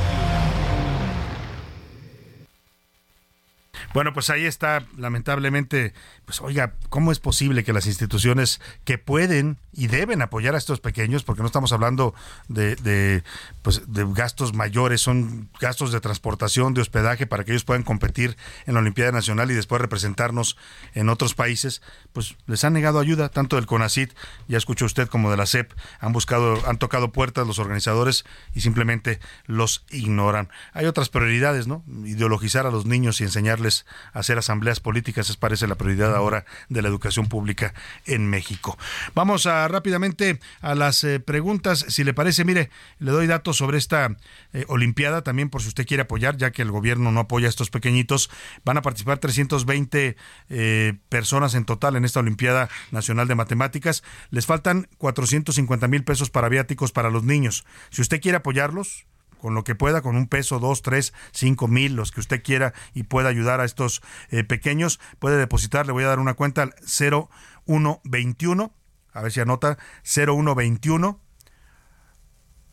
Bueno, 3.95 4.13
pues 4.13 4.31
ahí 4.31 4.45
está, 4.45 4.85
lamentablemente, 4.97 5.95
pues 6.29 6.43
oiga, 6.43 6.75
¿cómo 6.91 7.11
es 7.11 7.21
posible 7.21 7.65
que 7.65 7.73
las 7.73 7.87
instituciones 7.87 8.61
que 8.85 8.99
pueden 8.99 9.57
y 9.73 9.87
deben 9.87 10.21
apoyar 10.21 10.55
a 10.55 10.59
estos 10.59 10.79
pequeños, 10.79 11.25
porque 11.25 11.41
no 11.41 11.47
estamos 11.47 11.73
hablando 11.73 12.13
de, 12.49 12.77
de, 12.77 13.23
pues, 13.63 13.91
de 13.91 14.05
gastos 14.13 14.53
mayores, 14.53 15.01
son 15.01 15.49
gastos 15.59 15.91
de 15.91 16.01
transportación, 16.01 16.75
de 16.75 16.83
hospedaje 16.83 17.27
para 17.27 17.45
que 17.45 17.53
ellos 17.53 17.65
puedan 17.65 17.83
competir 17.83 18.37
en 18.67 18.75
la 18.75 18.81
Olimpiada 18.81 19.11
Nacional 19.11 19.51
y 19.51 19.55
después 19.55 19.81
representarnos 19.81 20.59
en 20.93 21.09
otros 21.09 21.35
países, 21.35 21.81
pues 22.13 22.37
les 22.47 22.63
han 22.63 22.75
negado 22.75 23.01
ayuda, 23.01 23.31
tanto 23.31 23.57
del 23.57 23.65
CONACIT, 23.65 24.13
ya 24.49 24.59
escuchó 24.59 24.85
usted, 24.85 25.09
como 25.09 25.31
de 25.31 25.39
la 25.39 25.47
CEP, 25.47 25.73
han 25.99 26.13
buscado, 26.13 26.61
han 26.69 26.77
tocado 26.77 27.11
puertas 27.11 27.47
los 27.47 27.59
organizadores 27.59 28.27
y 28.55 28.61
simplemente 28.61 29.19
los 29.47 29.87
ignoran. 29.91 30.51
Hay 30.75 30.85
otras 30.85 31.09
prioridades, 31.09 31.67
¿no? 31.69 31.85
Ideologizar 32.05 32.67
a 32.67 32.71
los 32.71 32.85
niños 32.85 33.23
y 33.23 33.25
enseñarles 33.25 33.87
hacer 34.13 34.37
asambleas 34.37 34.81
políticas 34.81 35.31
es 35.31 35.39
parece 35.39 35.67
la 35.67 35.77
prioridad 35.77 36.18
ahora 36.19 36.45
de 36.69 36.83
la 36.83 36.89
educación 36.89 37.29
pública 37.29 37.75
en 38.07 38.29
México. 38.29 38.79
Vamos 39.15 39.47
a 39.47 39.67
rápidamente 39.69 40.41
a 40.61 40.75
las 40.75 41.05
eh, 41.05 41.21
preguntas. 41.21 41.87
Si 41.89 42.05
le 42.05 42.15
parece, 42.15 42.45
mire, 42.45 42.71
le 42.99 43.11
doy 43.11 43.27
datos 43.27 43.57
sobre 43.57 43.79
esta 43.79 44.17
eh, 44.53 44.65
Olimpiada 44.69 45.23
también 45.23 45.51
por 45.51 45.63
si 45.63 45.69
usted 45.69 45.87
quiere 45.87 46.03
apoyar, 46.03 46.37
ya 46.37 46.51
que 46.51 46.63
el 46.63 46.71
gobierno 46.71 47.11
no 47.11 47.21
apoya 47.21 47.47
a 47.47 47.51
estos 47.51 47.71
pequeñitos. 47.71 48.31
Van 48.65 48.77
a 48.77 48.83
participar 48.83 49.19
320 49.19 50.17
eh, 50.51 50.95
personas 51.09 51.55
en 51.55 51.65
total 51.65 51.97
en 51.97 52.05
esta 52.05 52.21
Olimpiada 52.21 52.69
Nacional 52.91 53.29
de 53.29 53.35
Matemáticas. 53.35 54.03
Les 54.31 54.47
faltan 54.47 54.89
450 54.99 55.89
mil 55.89 56.05
pesos 56.05 56.31
para 56.31 56.49
viáticos 56.49 56.93
para 56.93 57.11
los 57.11 57.25
niños. 57.25 57.65
Si 57.91 58.03
usted 58.03 58.21
quiere 58.21 58.37
apoyarlos, 58.37 59.07
con 59.39 59.55
lo 59.55 59.65
que 59.65 59.75
pueda, 59.75 60.03
con 60.03 60.17
un 60.17 60.29
peso, 60.29 60.59
dos, 60.59 60.83
tres, 60.83 61.15
cinco 61.33 61.69
mil, 61.69 61.95
los 61.95 62.13
que 62.13 62.21
usted 62.21 62.43
quiera 62.43 62.75
y 62.95 63.05
pueda 63.05 63.29
ayudar 63.29 63.61
a 63.61 63.65
estos 63.65 64.03
eh, 64.31 64.45
pequeños, 64.45 65.01
puede 65.19 65.39
depositar, 65.39 65.87
le 65.87 65.93
voy 65.93 66.05
a 66.05 66.09
dar 66.09 66.19
una 66.19 66.35
cuenta 66.35 66.63
al 66.63 66.75
0121, 66.87 68.73
a 69.13 69.23
ver 69.23 69.33
si 69.33 69.41
anota, 69.41 69.79
0121 70.05 71.21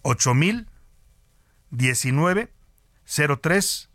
8000 0.02 0.68
19 1.72 2.52
03 3.06 3.90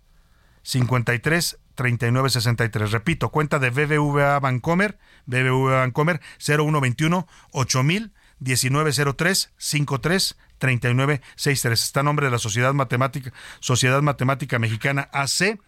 53 0.62 1.58
3963. 1.74 2.90
Repito, 2.90 3.30
cuenta 3.30 3.58
de 3.58 3.70
BBVA 3.70 4.38
Bancomer, 4.40 4.98
BBVA 5.26 5.80
Bancomer 5.80 6.20
0121 6.38 7.26
8000 7.52 8.12
1903 8.40 9.52
53 9.56 10.36
3963. 10.61 11.82
Está 11.82 12.00
a 12.00 12.02
nombre 12.04 12.26
de 12.26 12.30
la 12.30 12.38
Sociedad 12.38 12.72
Matemática, 12.72 13.32
Sociedad 13.58 14.00
Matemática 14.02 14.61
Mexicana 14.61 15.08
AC 15.12 15.58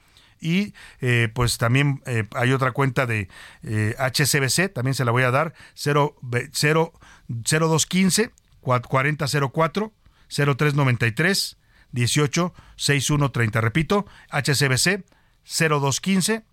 y 0.40 0.74
eh, 1.00 1.28
pues 1.32 1.56
también 1.56 2.02
eh, 2.06 2.24
hay 2.34 2.52
otra 2.52 2.72
cuenta 2.72 3.06
de 3.06 3.28
eh, 3.62 3.94
HCBC, 3.98 4.72
también 4.72 4.94
se 4.94 5.04
la 5.04 5.12
voy 5.12 5.22
a 5.22 5.30
dar, 5.30 5.54
0, 5.74 6.16
0, 6.52 6.92
0215 7.28 8.30
4004 8.60 9.92
0393 10.28 11.56
18 11.92 12.54
6130. 12.76 13.60
Repito, 13.60 14.06
HCBC 14.30 15.04
0215 15.44 16.44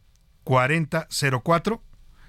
4004 0.43 1.83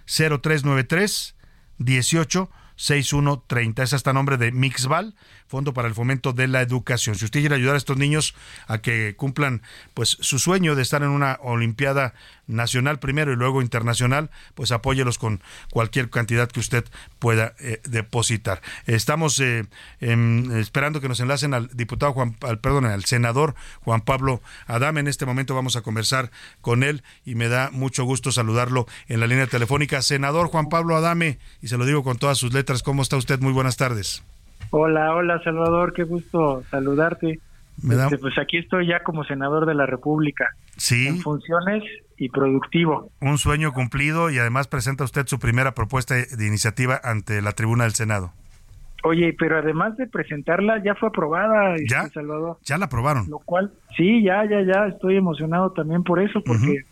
0393 0.06 1.36
18 1.78 2.50
6130. 2.76 3.82
Ese 3.82 3.96
está 3.96 4.10
a 4.10 4.14
nombre 4.14 4.38
de 4.38 4.52
Mixval, 4.52 5.14
Fondo 5.50 5.74
para 5.74 5.88
el 5.88 5.94
Fomento 5.94 6.32
de 6.32 6.46
la 6.46 6.62
Educación. 6.62 7.16
Si 7.16 7.24
usted 7.24 7.40
quiere 7.40 7.56
ayudar 7.56 7.74
a 7.74 7.78
estos 7.78 7.96
niños 7.96 8.36
a 8.68 8.78
que 8.78 9.16
cumplan 9.16 9.62
pues 9.94 10.16
su 10.20 10.38
sueño 10.38 10.76
de 10.76 10.82
estar 10.82 11.02
en 11.02 11.08
una 11.08 11.40
Olimpiada 11.42 12.14
nacional 12.46 13.00
primero 13.00 13.32
y 13.32 13.36
luego 13.36 13.60
internacional, 13.60 14.30
pues 14.54 14.70
apóyelos 14.70 15.18
con 15.18 15.42
cualquier 15.72 16.08
cantidad 16.08 16.48
que 16.48 16.60
usted 16.60 16.84
pueda 17.18 17.54
eh, 17.58 17.80
depositar. 17.82 18.62
Estamos 18.86 19.40
eh, 19.40 19.66
em, 20.00 20.52
esperando 20.56 21.00
que 21.00 21.08
nos 21.08 21.18
enlacen 21.18 21.52
al 21.52 21.68
diputado 21.72 22.12
Juan, 22.12 22.36
al, 22.42 22.60
perdón, 22.60 22.86
al 22.86 23.04
senador 23.04 23.56
Juan 23.80 24.02
Pablo 24.02 24.40
Adame. 24.68 25.00
En 25.00 25.08
este 25.08 25.26
momento 25.26 25.56
vamos 25.56 25.74
a 25.74 25.82
conversar 25.82 26.30
con 26.60 26.84
él 26.84 27.02
y 27.24 27.34
me 27.34 27.48
da 27.48 27.70
mucho 27.72 28.04
gusto 28.04 28.30
saludarlo 28.30 28.86
en 29.08 29.18
la 29.18 29.26
línea 29.26 29.48
telefónica. 29.48 30.00
Senador 30.00 30.46
Juan 30.46 30.68
Pablo 30.68 30.96
Adame, 30.96 31.40
y 31.60 31.66
se 31.66 31.76
lo 31.76 31.86
digo 31.86 32.04
con 32.04 32.18
todas 32.18 32.38
sus 32.38 32.52
letras, 32.52 32.84
¿cómo 32.84 33.02
está 33.02 33.16
usted? 33.16 33.40
Muy 33.40 33.52
buenas 33.52 33.76
tardes. 33.76 34.22
Hola, 34.70 35.14
hola 35.14 35.42
Salvador, 35.42 35.92
qué 35.92 36.04
gusto 36.04 36.62
saludarte. 36.70 37.40
Este, 37.82 38.18
pues 38.18 38.38
aquí 38.38 38.58
estoy 38.58 38.88
ya 38.88 39.02
como 39.02 39.24
senador 39.24 39.66
de 39.66 39.74
la 39.74 39.86
República. 39.86 40.50
Sí. 40.76 41.06
En 41.06 41.18
funciones 41.20 41.82
y 42.18 42.28
productivo. 42.28 43.10
Un 43.20 43.38
sueño 43.38 43.72
cumplido 43.72 44.30
y 44.30 44.38
además 44.38 44.68
presenta 44.68 45.04
usted 45.04 45.26
su 45.26 45.38
primera 45.38 45.72
propuesta 45.74 46.14
de 46.14 46.46
iniciativa 46.46 47.00
ante 47.02 47.40
la 47.40 47.52
tribuna 47.52 47.84
del 47.84 47.94
Senado. 47.94 48.32
Oye, 49.02 49.34
pero 49.38 49.58
además 49.58 49.96
de 49.96 50.06
presentarla, 50.06 50.82
ya 50.84 50.94
fue 50.94 51.08
aprobada, 51.08 51.74
este, 51.74 51.88
¿Ya? 51.88 52.08
Salvador. 52.10 52.58
Ya 52.64 52.76
la 52.76 52.84
aprobaron. 52.84 53.30
Lo 53.30 53.38
cual, 53.38 53.72
sí, 53.96 54.22
ya, 54.22 54.44
ya, 54.44 54.60
ya, 54.62 54.86
estoy 54.88 55.16
emocionado 55.16 55.72
también 55.72 56.04
por 56.04 56.20
eso, 56.20 56.42
porque 56.44 56.84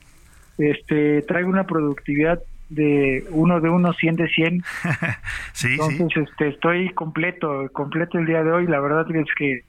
este 0.56 1.22
trae 1.22 1.44
una 1.44 1.66
productividad 1.66 2.40
de 2.68 3.24
uno 3.30 3.60
de 3.60 3.68
uno, 3.68 3.92
100 3.92 4.16
de 4.16 4.28
100. 4.28 4.62
sí, 5.52 5.72
Entonces, 5.72 6.28
este, 6.28 6.48
estoy 6.48 6.90
completo, 6.94 7.68
completo 7.72 8.18
el 8.18 8.26
día 8.26 8.42
de 8.42 8.52
hoy. 8.52 8.66
La 8.66 8.80
verdad 8.80 9.06
es 9.14 9.26
que 9.36 9.64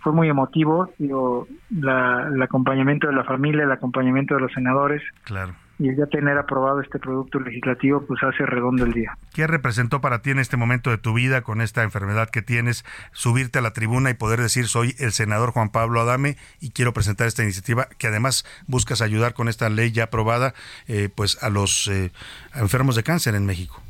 fue 0.00 0.12
muy 0.12 0.28
emotivo, 0.28 0.90
digo, 0.98 1.48
la, 1.70 2.28
el 2.32 2.40
acompañamiento 2.42 3.06
de 3.08 3.14
la 3.14 3.24
familia, 3.24 3.64
el 3.64 3.72
acompañamiento 3.72 4.34
de 4.34 4.42
los 4.42 4.52
senadores. 4.52 5.02
Claro. 5.24 5.54
Y 5.78 5.94
ya 5.96 6.06
tener 6.06 6.38
aprobado 6.38 6.80
este 6.80 7.00
producto 7.00 7.40
legislativo, 7.40 8.04
pues 8.06 8.22
hace 8.22 8.46
redondo 8.46 8.84
el 8.84 8.92
día. 8.92 9.16
¿Qué 9.34 9.46
representó 9.46 10.00
para 10.00 10.22
ti 10.22 10.30
en 10.30 10.38
este 10.38 10.56
momento 10.56 10.90
de 10.90 10.98
tu 10.98 11.14
vida 11.14 11.42
con 11.42 11.60
esta 11.60 11.82
enfermedad 11.82 12.30
que 12.30 12.42
tienes, 12.42 12.84
subirte 13.12 13.58
a 13.58 13.62
la 13.62 13.72
tribuna 13.72 14.10
y 14.10 14.14
poder 14.14 14.40
decir 14.40 14.66
soy 14.66 14.94
el 14.98 15.10
senador 15.10 15.50
Juan 15.50 15.70
Pablo 15.70 16.00
Adame 16.00 16.36
y 16.60 16.70
quiero 16.70 16.92
presentar 16.92 17.26
esta 17.26 17.42
iniciativa 17.42 17.88
que 17.98 18.06
además 18.06 18.44
buscas 18.68 19.02
ayudar 19.02 19.34
con 19.34 19.48
esta 19.48 19.68
ley 19.68 19.90
ya 19.90 20.04
aprobada 20.04 20.54
eh, 20.86 21.08
pues 21.14 21.42
a 21.42 21.50
los 21.50 21.88
eh, 21.88 22.12
enfermos 22.54 22.94
de 22.94 23.02
cáncer 23.02 23.34
en 23.34 23.44
México? 23.44 23.82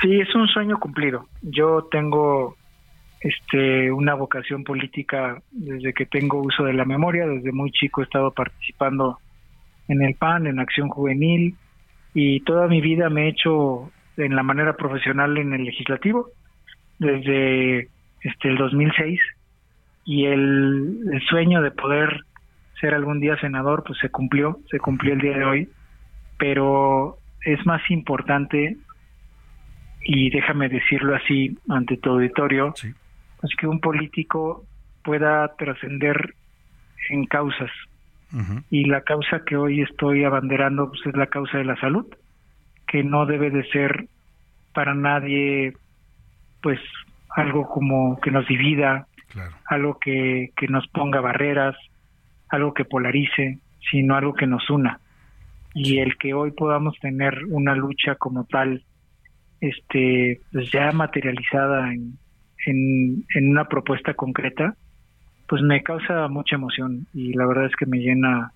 Sí, 0.00 0.20
es 0.20 0.32
un 0.34 0.46
sueño 0.46 0.78
cumplido. 0.78 1.26
Yo 1.42 1.88
tengo 1.90 2.56
este 3.20 3.90
una 3.90 4.14
vocación 4.14 4.62
política 4.62 5.42
desde 5.50 5.92
que 5.92 6.06
tengo 6.06 6.40
uso 6.40 6.64
de 6.64 6.72
la 6.72 6.84
memoria, 6.84 7.26
desde 7.26 7.50
muy 7.50 7.72
chico 7.72 8.00
he 8.00 8.04
estado 8.04 8.30
participando 8.30 9.18
en 9.88 10.02
el 10.02 10.14
PAN, 10.14 10.46
en 10.46 10.60
Acción 10.60 10.88
Juvenil 10.88 11.56
y 12.14 12.40
toda 12.40 12.68
mi 12.68 12.80
vida 12.80 13.10
me 13.10 13.24
he 13.24 13.28
hecho 13.28 13.90
en 14.16 14.36
la 14.36 14.42
manera 14.42 14.74
profesional 14.74 15.36
en 15.38 15.52
el 15.52 15.64
legislativo 15.64 16.28
desde 16.98 17.88
este 18.22 18.48
el 18.48 18.56
2006 18.56 19.20
y 20.04 20.26
el, 20.26 21.00
el 21.12 21.20
sueño 21.28 21.62
de 21.62 21.70
poder 21.70 22.22
ser 22.80 22.94
algún 22.94 23.20
día 23.20 23.36
senador 23.40 23.84
pues 23.86 23.98
se 24.00 24.10
cumplió, 24.10 24.58
se 24.70 24.78
cumplió 24.78 25.14
el 25.14 25.20
día 25.20 25.36
de 25.36 25.44
hoy, 25.44 25.68
pero 26.38 27.18
es 27.44 27.64
más 27.66 27.82
importante 27.90 28.76
y 30.02 30.30
déjame 30.30 30.68
decirlo 30.68 31.14
así 31.14 31.58
ante 31.68 31.96
tu 31.96 32.10
auditorio, 32.10 32.74
pues 33.40 33.54
que 33.58 33.66
un 33.66 33.80
político 33.80 34.64
pueda 35.04 35.54
trascender 35.56 36.34
en 37.10 37.26
causas. 37.26 37.70
Y 38.70 38.84
la 38.84 39.00
causa 39.02 39.44
que 39.44 39.56
hoy 39.56 39.80
estoy 39.80 40.24
abanderando 40.24 40.90
pues, 40.90 41.00
es 41.06 41.16
la 41.16 41.28
causa 41.28 41.58
de 41.58 41.64
la 41.64 41.76
salud, 41.76 42.06
que 42.86 43.02
no 43.02 43.26
debe 43.26 43.50
de 43.50 43.64
ser 43.70 44.06
para 44.74 44.94
nadie 44.94 45.74
pues 46.62 46.80
algo 47.30 47.68
como 47.68 48.20
que 48.20 48.30
nos 48.30 48.46
divida, 48.46 49.06
algo 49.66 49.98
que, 49.98 50.50
que 50.56 50.68
nos 50.68 50.86
ponga 50.88 51.20
barreras, 51.20 51.76
algo 52.48 52.74
que 52.74 52.84
polarice, 52.84 53.58
sino 53.90 54.16
algo 54.16 54.34
que 54.34 54.46
nos 54.46 54.68
una. 54.70 55.00
Y 55.74 55.98
el 55.98 56.16
que 56.16 56.34
hoy 56.34 56.50
podamos 56.50 56.98
tener 57.00 57.44
una 57.48 57.74
lucha 57.74 58.16
como 58.16 58.44
tal, 58.44 58.82
este, 59.60 60.40
pues 60.52 60.70
ya 60.72 60.92
materializada 60.92 61.92
en, 61.92 62.18
en, 62.66 63.24
en 63.34 63.50
una 63.50 63.66
propuesta 63.66 64.14
concreta, 64.14 64.74
pues 65.48 65.62
me 65.62 65.82
causa 65.82 66.28
mucha 66.28 66.56
emoción 66.56 67.06
y 67.14 67.32
la 67.32 67.46
verdad 67.46 67.66
es 67.66 67.76
que 67.76 67.86
me 67.86 67.98
llena 67.98 68.52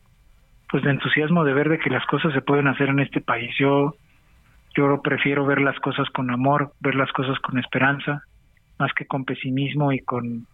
pues 0.71 0.85
de 0.85 0.91
entusiasmo 0.91 1.45
de 1.45 1.55
ver 1.55 1.69
de 1.69 1.79
que 1.79 1.91
las 1.91 2.05
cosas 2.07 2.33
se 2.33 2.43
pueden 2.43 2.69
hacer 2.69 2.91
en 2.91 3.01
este 3.01 3.21
país. 3.21 3.51
Yo 3.59 3.97
yo 4.77 5.03
prefiero 5.03 5.45
ver 5.45 5.61
las 5.61 5.79
cosas 5.81 6.09
con 6.11 6.31
amor, 6.31 6.73
ver 6.81 6.95
las 6.95 7.13
cosas 7.13 7.39
con 7.41 7.59
esperanza, 7.59 8.23
más 8.79 8.93
que 8.95 9.07
con 9.07 9.25
pesimismo 9.25 9.93
y 9.93 10.01
con 10.01 10.47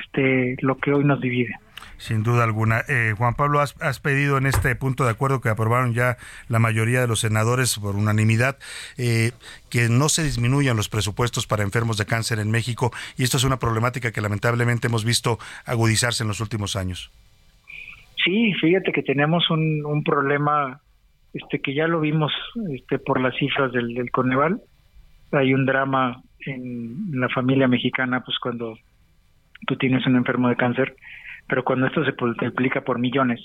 este 0.00 0.56
lo 0.60 0.76
que 0.78 0.92
hoy 0.92 1.04
nos 1.04 1.20
divide. 1.20 1.54
Sin 1.96 2.22
duda 2.22 2.44
alguna. 2.44 2.80
Eh, 2.88 3.12
Juan 3.16 3.34
Pablo, 3.34 3.60
has, 3.60 3.74
has, 3.82 4.00
pedido 4.00 4.38
en 4.38 4.46
este 4.46 4.74
punto 4.74 5.04
de 5.04 5.10
acuerdo 5.10 5.42
que 5.42 5.50
aprobaron 5.50 5.92
ya 5.92 6.16
la 6.48 6.58
mayoría 6.58 7.02
de 7.02 7.06
los 7.06 7.20
senadores 7.20 7.78
por 7.78 7.94
unanimidad 7.94 8.56
eh, 8.96 9.32
que 9.68 9.88
no 9.90 10.08
se 10.08 10.22
disminuyan 10.22 10.78
los 10.78 10.88
presupuestos 10.88 11.46
para 11.46 11.62
enfermos 11.62 11.98
de 11.98 12.06
cáncer 12.06 12.38
en 12.38 12.50
México 12.50 12.90
y 13.18 13.22
esto 13.22 13.36
es 13.36 13.44
una 13.44 13.58
problemática 13.58 14.12
que 14.12 14.22
lamentablemente 14.22 14.86
hemos 14.86 15.04
visto 15.04 15.38
agudizarse 15.66 16.24
en 16.24 16.28
los 16.28 16.40
últimos 16.40 16.74
años. 16.74 17.10
Sí, 18.24 18.54
fíjate 18.60 18.92
que 18.92 19.02
tenemos 19.02 19.50
un, 19.50 19.84
un 19.84 20.02
problema 20.02 20.80
este 21.34 21.60
que 21.60 21.74
ya 21.74 21.86
lo 21.86 22.00
vimos 22.00 22.32
este, 22.72 22.98
por 22.98 23.20
las 23.20 23.36
cifras 23.36 23.72
del, 23.72 23.94
del 23.94 24.10
Coneval. 24.10 24.60
Hay 25.32 25.54
un 25.54 25.64
drama 25.64 26.22
en 26.46 27.10
la 27.12 27.28
familia 27.28 27.68
mexicana, 27.68 28.22
pues 28.24 28.38
cuando 28.38 28.78
tú 29.66 29.76
tienes 29.76 30.06
un 30.06 30.16
enfermo 30.16 30.48
de 30.48 30.56
cáncer, 30.56 30.96
pero 31.46 31.64
cuando 31.64 31.86
esto 31.86 32.04
se 32.04 32.12
multiplica 32.18 32.82
por 32.82 32.98
millones, 32.98 33.40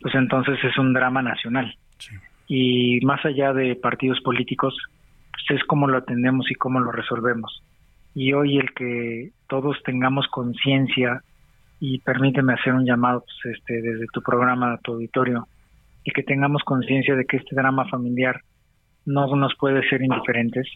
pues 0.00 0.14
entonces 0.14 0.58
es 0.62 0.76
un 0.78 0.92
drama 0.92 1.22
nacional. 1.22 1.74
Sí. 1.98 2.14
Y 2.48 3.04
más 3.04 3.24
allá 3.24 3.52
de 3.52 3.76
partidos 3.76 4.20
políticos, 4.20 4.76
pues 5.30 5.60
es 5.60 5.64
cómo 5.66 5.86
lo 5.86 5.98
atendemos 5.98 6.50
y 6.50 6.54
cómo 6.54 6.80
lo 6.80 6.92
resolvemos. 6.92 7.62
Y 8.14 8.32
hoy 8.32 8.58
el 8.58 8.72
que 8.74 9.30
todos 9.48 9.80
tengamos 9.84 10.26
conciencia, 10.28 11.22
y 11.80 11.98
permíteme 12.00 12.52
hacer 12.52 12.74
un 12.74 12.84
llamado 12.84 13.24
pues 13.24 13.56
este, 13.56 13.80
desde 13.80 14.06
tu 14.12 14.20
programa, 14.20 14.78
tu 14.82 14.92
auditorio, 14.92 15.48
y 16.04 16.10
que 16.10 16.22
tengamos 16.22 16.62
conciencia 16.62 17.16
de 17.16 17.24
que 17.24 17.38
este 17.38 17.56
drama 17.56 17.88
familiar 17.88 18.42
no 19.06 19.34
nos 19.34 19.54
puede 19.56 19.88
ser 19.88 20.02
indiferentes, 20.02 20.68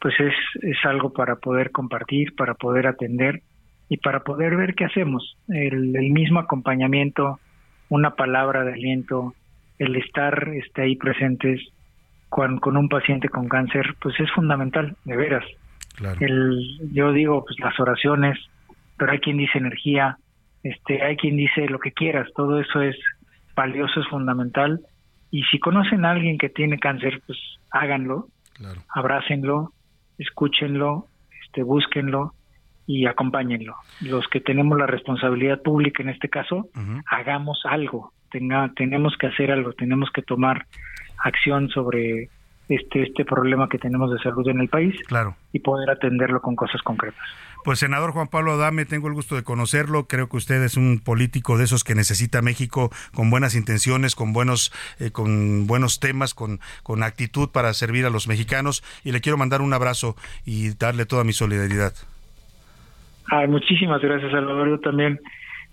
pues 0.00 0.14
es, 0.18 0.34
es 0.62 0.78
algo 0.84 1.12
para 1.12 1.36
poder 1.36 1.70
compartir, 1.70 2.34
para 2.34 2.54
poder 2.54 2.86
atender 2.86 3.42
y 3.88 3.96
para 3.98 4.20
poder 4.20 4.56
ver 4.56 4.74
qué 4.74 4.84
hacemos. 4.84 5.36
El, 5.48 5.96
el 5.96 6.10
mismo 6.10 6.40
acompañamiento, 6.40 7.40
una 7.88 8.14
palabra 8.14 8.64
de 8.64 8.74
aliento, 8.74 9.34
el 9.78 9.96
estar 9.96 10.48
este, 10.50 10.82
ahí 10.82 10.96
presentes 10.96 11.60
con, 12.28 12.58
con 12.58 12.76
un 12.76 12.88
paciente 12.88 13.28
con 13.28 13.48
cáncer, 13.48 13.94
pues 14.00 14.18
es 14.20 14.30
fundamental, 14.32 14.96
de 15.04 15.16
veras. 15.16 15.44
El, 16.20 16.60
yo 16.92 17.12
digo, 17.12 17.44
pues 17.44 17.58
las 17.58 17.78
oraciones, 17.80 18.38
pero 18.96 19.12
hay 19.12 19.18
quien 19.18 19.38
dice 19.38 19.58
energía, 19.58 20.18
este, 20.62 21.02
hay 21.02 21.16
quien 21.16 21.36
dice 21.36 21.66
lo 21.68 21.78
que 21.78 21.92
quieras, 21.92 22.28
todo 22.36 22.60
eso 22.60 22.82
es 22.82 22.96
valioso, 23.56 24.00
es 24.00 24.08
fundamental. 24.08 24.80
Y 25.30 25.42
si 25.44 25.58
conocen 25.58 26.04
a 26.04 26.10
alguien 26.10 26.38
que 26.38 26.50
tiene 26.50 26.78
cáncer, 26.78 27.20
pues 27.26 27.38
háganlo, 27.70 28.28
abrácenlo, 28.94 29.72
escúchenlo, 30.18 31.06
este, 31.42 31.62
búsquenlo 31.62 32.34
y 32.88 33.06
acompáñenlo. 33.06 33.76
Los 34.00 34.26
que 34.28 34.40
tenemos 34.40 34.78
la 34.78 34.86
responsabilidad 34.86 35.60
pública 35.62 36.02
en 36.02 36.08
este 36.08 36.30
caso, 36.30 36.68
hagamos 37.06 37.60
algo, 37.64 38.12
tenga, 38.32 38.72
tenemos 38.74 39.14
que 39.18 39.26
hacer 39.26 39.52
algo, 39.52 39.74
tenemos 39.74 40.10
que 40.10 40.22
tomar 40.22 40.66
acción 41.18 41.68
sobre 41.68 42.30
este 42.68 43.02
este 43.02 43.24
problema 43.24 43.68
que 43.68 43.78
tenemos 43.78 44.10
de 44.10 44.18
salud 44.18 44.46
en 44.48 44.60
el 44.60 44.68
país 44.68 44.94
claro. 45.06 45.36
y 45.52 45.60
poder 45.60 45.90
atenderlo 45.90 46.40
con 46.40 46.56
cosas 46.56 46.80
concretas. 46.82 47.22
Pues 47.64 47.78
senador 47.80 48.12
Juan 48.12 48.28
Pablo 48.28 48.52
Adame, 48.52 48.86
tengo 48.86 49.08
el 49.08 49.14
gusto 49.14 49.36
de 49.36 49.42
conocerlo. 49.42 50.06
Creo 50.06 50.30
que 50.30 50.38
usted 50.38 50.62
es 50.62 50.78
un 50.78 51.00
político 51.04 51.58
de 51.58 51.64
esos 51.64 51.84
que 51.84 51.94
necesita 51.94 52.40
México 52.40 52.90
con 53.14 53.28
buenas 53.28 53.54
intenciones, 53.54 54.14
con 54.14 54.32
buenos, 54.32 54.72
eh, 54.98 55.10
con 55.10 55.66
buenos 55.66 56.00
temas, 56.00 56.32
con, 56.32 56.60
con 56.82 57.02
actitud 57.02 57.50
para 57.50 57.74
servir 57.74 58.06
a 58.06 58.10
los 58.10 58.28
mexicanos. 58.28 58.82
Y 59.04 59.12
le 59.12 59.20
quiero 59.20 59.36
mandar 59.36 59.60
un 59.60 59.74
abrazo 59.74 60.16
y 60.46 60.70
darle 60.70 61.04
toda 61.04 61.24
mi 61.24 61.34
solidaridad. 61.34 61.92
Ay, 63.30 63.48
muchísimas 63.48 64.00
gracias, 64.00 64.30
Salvador. 64.32 64.68
Yo 64.68 64.80
también 64.80 65.20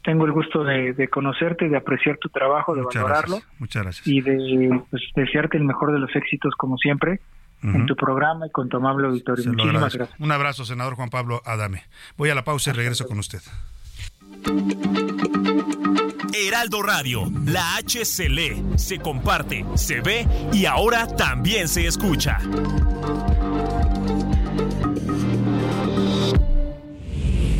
tengo 0.03 0.25
el 0.25 0.31
gusto 0.31 0.63
de, 0.63 1.07
conocerte, 1.09 1.67
de 1.67 1.77
apreciar 1.77 2.17
tu 2.17 2.29
trabajo, 2.29 2.75
de 2.75 2.83
valorarlo. 2.83 3.39
muchas 3.59 3.83
gracias. 3.83 4.07
Y 4.07 4.21
de 4.21 4.81
pues, 4.89 5.01
desearte 5.15 5.57
el 5.57 5.63
mejor 5.63 5.91
de 5.91 5.99
los 5.99 6.15
éxitos, 6.15 6.53
como 6.55 6.77
siempre 6.77 7.19
en 7.63 7.87
tu 7.87 7.95
programa 7.95 8.45
y 8.45 8.51
con 8.51 8.69
tu 8.69 8.77
amable 8.77 9.07
auditorio. 9.07 9.43
Muchísimas 9.47 9.95
gracias. 9.95 10.19
Un 10.19 10.31
abrazo, 10.31 10.65
senador 10.65 10.93
Juan 10.93 11.09
Pablo 11.09 11.41
Adame. 11.45 11.83
Voy 12.15 12.29
a 12.29 12.35
la 12.35 12.43
pausa 12.43 12.69
y 12.69 12.73
regreso 12.73 13.07
con 13.07 13.17
usted. 13.17 13.39
Heraldo 16.33 16.83
Radio, 16.83 17.23
la 17.45 17.77
H 17.77 18.05
se 18.05 18.29
lee, 18.29 18.63
se 18.75 18.99
comparte, 18.99 19.65
se 19.75 20.01
ve 20.01 20.27
y 20.53 20.65
ahora 20.65 21.07
también 21.07 21.67
se 21.67 21.87
escucha. 21.87 22.37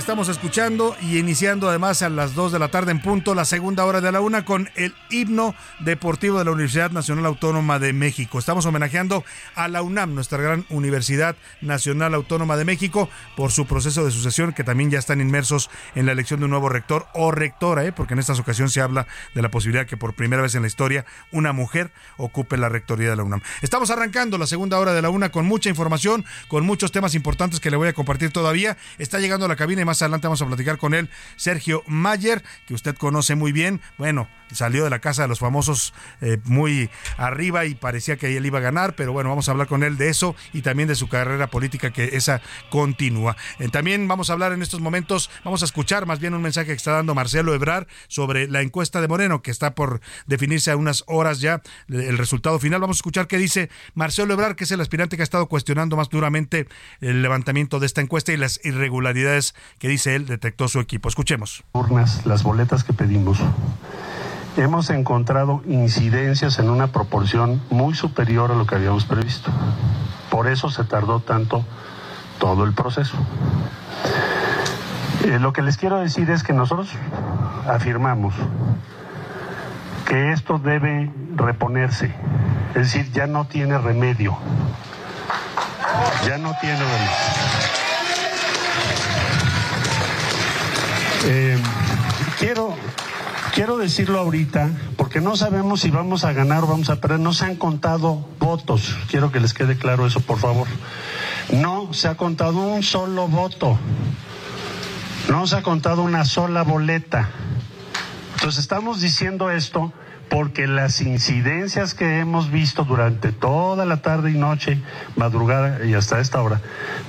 Estamos 0.00 0.28
escuchando 0.28 0.96
y 1.02 1.18
iniciando 1.18 1.68
además 1.68 2.00
a 2.00 2.08
las 2.08 2.34
2 2.34 2.52
de 2.52 2.58
la 2.58 2.68
tarde 2.68 2.90
en 2.90 3.02
punto 3.02 3.34
la 3.34 3.44
segunda 3.44 3.84
hora 3.84 4.00
de 4.00 4.10
la 4.10 4.22
una 4.22 4.46
con 4.46 4.70
el 4.74 4.94
himno 5.10 5.54
deportivo 5.80 6.38
de 6.38 6.46
la 6.46 6.52
Universidad 6.52 6.90
Nacional 6.90 7.26
Autónoma 7.26 7.78
de 7.78 7.92
México. 7.92 8.38
Estamos 8.38 8.64
homenajeando 8.64 9.24
a 9.54 9.68
la 9.68 9.82
UNAM, 9.82 10.14
nuestra 10.14 10.38
gran 10.38 10.64
Universidad 10.70 11.36
Nacional 11.60 12.14
Autónoma 12.14 12.56
de 12.56 12.64
México, 12.64 13.10
por 13.36 13.52
su 13.52 13.66
proceso 13.66 14.02
de 14.02 14.10
sucesión, 14.10 14.54
que 14.54 14.64
también 14.64 14.90
ya 14.90 14.98
están 14.98 15.20
inmersos 15.20 15.68
en 15.94 16.06
la 16.06 16.12
elección 16.12 16.40
de 16.40 16.44
un 16.44 16.52
nuevo 16.52 16.70
rector 16.70 17.06
o 17.12 17.30
rectora, 17.30 17.84
¿eh? 17.84 17.92
porque 17.92 18.14
en 18.14 18.20
esta 18.20 18.32
ocasión 18.32 18.70
se 18.70 18.80
habla 18.80 19.06
de 19.34 19.42
la 19.42 19.50
posibilidad 19.50 19.84
que 19.84 19.98
por 19.98 20.14
primera 20.14 20.40
vez 20.40 20.54
en 20.54 20.62
la 20.62 20.68
historia 20.68 21.04
una 21.30 21.52
mujer 21.52 21.92
ocupe 22.16 22.56
la 22.56 22.70
rectoría 22.70 23.10
de 23.10 23.16
la 23.16 23.22
UNAM. 23.22 23.42
Estamos 23.60 23.90
arrancando 23.90 24.38
la 24.38 24.46
segunda 24.46 24.78
hora 24.78 24.94
de 24.94 25.02
la 25.02 25.10
una 25.10 25.30
con 25.30 25.44
mucha 25.44 25.68
información, 25.68 26.24
con 26.48 26.64
muchos 26.64 26.90
temas 26.90 27.14
importantes 27.14 27.60
que 27.60 27.70
le 27.70 27.76
voy 27.76 27.88
a 27.88 27.92
compartir 27.92 28.32
todavía. 28.32 28.78
Está 28.96 29.18
llegando 29.18 29.44
a 29.44 29.48
la 29.48 29.56
cabina 29.56 29.82
y 29.82 29.89
más 29.90 30.02
adelante 30.02 30.28
vamos 30.28 30.40
a 30.40 30.46
platicar 30.46 30.78
con 30.78 30.94
él, 30.94 31.10
Sergio 31.34 31.82
Mayer, 31.88 32.44
que 32.68 32.74
usted 32.74 32.94
conoce 32.94 33.34
muy 33.34 33.50
bien. 33.50 33.80
Bueno, 33.98 34.28
salió 34.52 34.84
de 34.84 34.90
la 34.90 35.00
casa 35.00 35.22
de 35.22 35.28
los 35.28 35.40
famosos 35.40 35.92
eh, 36.20 36.38
muy 36.44 36.90
arriba 37.16 37.64
y 37.64 37.74
parecía 37.74 38.16
que 38.16 38.36
él 38.36 38.46
iba 38.46 38.58
a 38.58 38.62
ganar, 38.62 38.94
pero 38.94 39.12
bueno, 39.12 39.30
vamos 39.30 39.48
a 39.48 39.50
hablar 39.50 39.66
con 39.66 39.82
él 39.82 39.96
de 39.96 40.08
eso 40.08 40.36
y 40.52 40.62
también 40.62 40.88
de 40.88 40.94
su 40.94 41.08
carrera 41.08 41.48
política, 41.48 41.90
que 41.90 42.16
esa 42.16 42.40
continúa. 42.70 43.36
Eh, 43.58 43.68
también 43.68 44.06
vamos 44.06 44.30
a 44.30 44.34
hablar 44.34 44.52
en 44.52 44.62
estos 44.62 44.80
momentos, 44.80 45.28
vamos 45.44 45.62
a 45.62 45.64
escuchar 45.64 46.06
más 46.06 46.20
bien 46.20 46.34
un 46.34 46.42
mensaje 46.42 46.68
que 46.68 46.74
está 46.74 46.92
dando 46.92 47.16
Marcelo 47.16 47.52
Ebrar 47.52 47.88
sobre 48.06 48.46
la 48.46 48.62
encuesta 48.62 49.00
de 49.00 49.08
Moreno, 49.08 49.42
que 49.42 49.50
está 49.50 49.74
por 49.74 50.00
definirse 50.26 50.70
a 50.70 50.76
unas 50.76 51.02
horas 51.08 51.40
ya 51.40 51.62
el 51.88 52.16
resultado 52.16 52.60
final. 52.60 52.80
Vamos 52.80 52.98
a 52.98 53.00
escuchar 53.00 53.26
qué 53.26 53.38
dice 53.38 53.70
Marcelo 53.94 54.34
Ebrar, 54.34 54.54
que 54.54 54.62
es 54.62 54.70
el 54.70 54.80
aspirante 54.80 55.16
que 55.16 55.22
ha 55.22 55.24
estado 55.24 55.46
cuestionando 55.46 55.96
más 55.96 56.10
duramente 56.10 56.68
el 57.00 57.22
levantamiento 57.22 57.80
de 57.80 57.86
esta 57.86 58.00
encuesta 58.00 58.32
y 58.32 58.36
las 58.36 58.60
irregularidades 58.62 59.56
que 59.80 59.88
dice 59.88 60.14
él 60.14 60.26
detectó 60.26 60.68
su 60.68 60.78
equipo. 60.78 61.08
Escuchemos. 61.08 61.64
Urnas, 61.72 62.24
las 62.26 62.44
boletas 62.44 62.84
que 62.84 62.92
pedimos 62.92 63.38
hemos 64.56 64.90
encontrado 64.90 65.62
incidencias 65.66 66.58
en 66.58 66.68
una 66.68 66.88
proporción 66.88 67.62
muy 67.70 67.94
superior 67.94 68.52
a 68.52 68.54
lo 68.54 68.66
que 68.66 68.74
habíamos 68.74 69.06
previsto. 69.06 69.50
Por 70.30 70.48
eso 70.48 70.70
se 70.70 70.84
tardó 70.84 71.20
tanto 71.20 71.64
todo 72.38 72.64
el 72.64 72.74
proceso. 72.74 73.16
Eh, 75.24 75.38
lo 75.38 75.54
que 75.54 75.62
les 75.62 75.78
quiero 75.78 75.98
decir 75.98 76.30
es 76.30 76.42
que 76.42 76.52
nosotros 76.52 76.90
afirmamos 77.66 78.34
que 80.06 80.32
esto 80.32 80.58
debe 80.58 81.10
reponerse, 81.36 82.12
es 82.70 82.92
decir, 82.92 83.10
ya 83.12 83.26
no 83.26 83.46
tiene 83.46 83.78
remedio, 83.78 84.36
ya 86.26 86.36
no 86.36 86.52
tiene 86.60 86.78
remedio. 86.80 87.59
Eh, 91.24 91.58
quiero 92.38 92.74
quiero 93.54 93.76
decirlo 93.76 94.18
ahorita 94.20 94.70
porque 94.96 95.20
no 95.20 95.36
sabemos 95.36 95.80
si 95.80 95.90
vamos 95.90 96.24
a 96.24 96.32
ganar 96.32 96.64
o 96.64 96.66
vamos 96.66 96.88
a 96.90 96.96
perder. 97.00 97.20
No 97.20 97.32
se 97.32 97.44
han 97.44 97.56
contado 97.56 98.26
votos. 98.38 98.96
Quiero 99.10 99.30
que 99.32 99.40
les 99.40 99.52
quede 99.52 99.76
claro 99.76 100.06
eso, 100.06 100.20
por 100.20 100.38
favor. 100.38 100.66
No 101.52 101.92
se 101.92 102.08
ha 102.08 102.16
contado 102.16 102.58
un 102.58 102.82
solo 102.82 103.28
voto. 103.28 103.78
No 105.28 105.46
se 105.46 105.56
ha 105.56 105.62
contado 105.62 106.02
una 106.02 106.24
sola 106.24 106.62
boleta. 106.62 107.28
Entonces 108.34 108.60
estamos 108.60 109.00
diciendo 109.00 109.50
esto 109.50 109.92
porque 110.30 110.68
las 110.68 111.00
incidencias 111.00 111.92
que 111.92 112.20
hemos 112.20 112.50
visto 112.50 112.84
durante 112.84 113.32
toda 113.32 113.84
la 113.84 114.00
tarde 114.00 114.30
y 114.30 114.38
noche, 114.38 114.80
madrugada 115.16 115.84
y 115.84 115.94
hasta 115.94 116.20
esta 116.20 116.40
hora, 116.40 116.60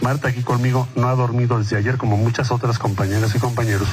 Marta 0.01 0.29
aquí 0.29 0.41
conmigo 0.41 0.87
no 0.95 1.07
ha 1.07 1.15
dormido 1.15 1.59
desde 1.59 1.77
ayer 1.77 1.97
como 1.97 2.17
muchas 2.17 2.51
otras 2.51 2.79
compañeras 2.79 3.35
y 3.35 3.39
compañeros, 3.39 3.87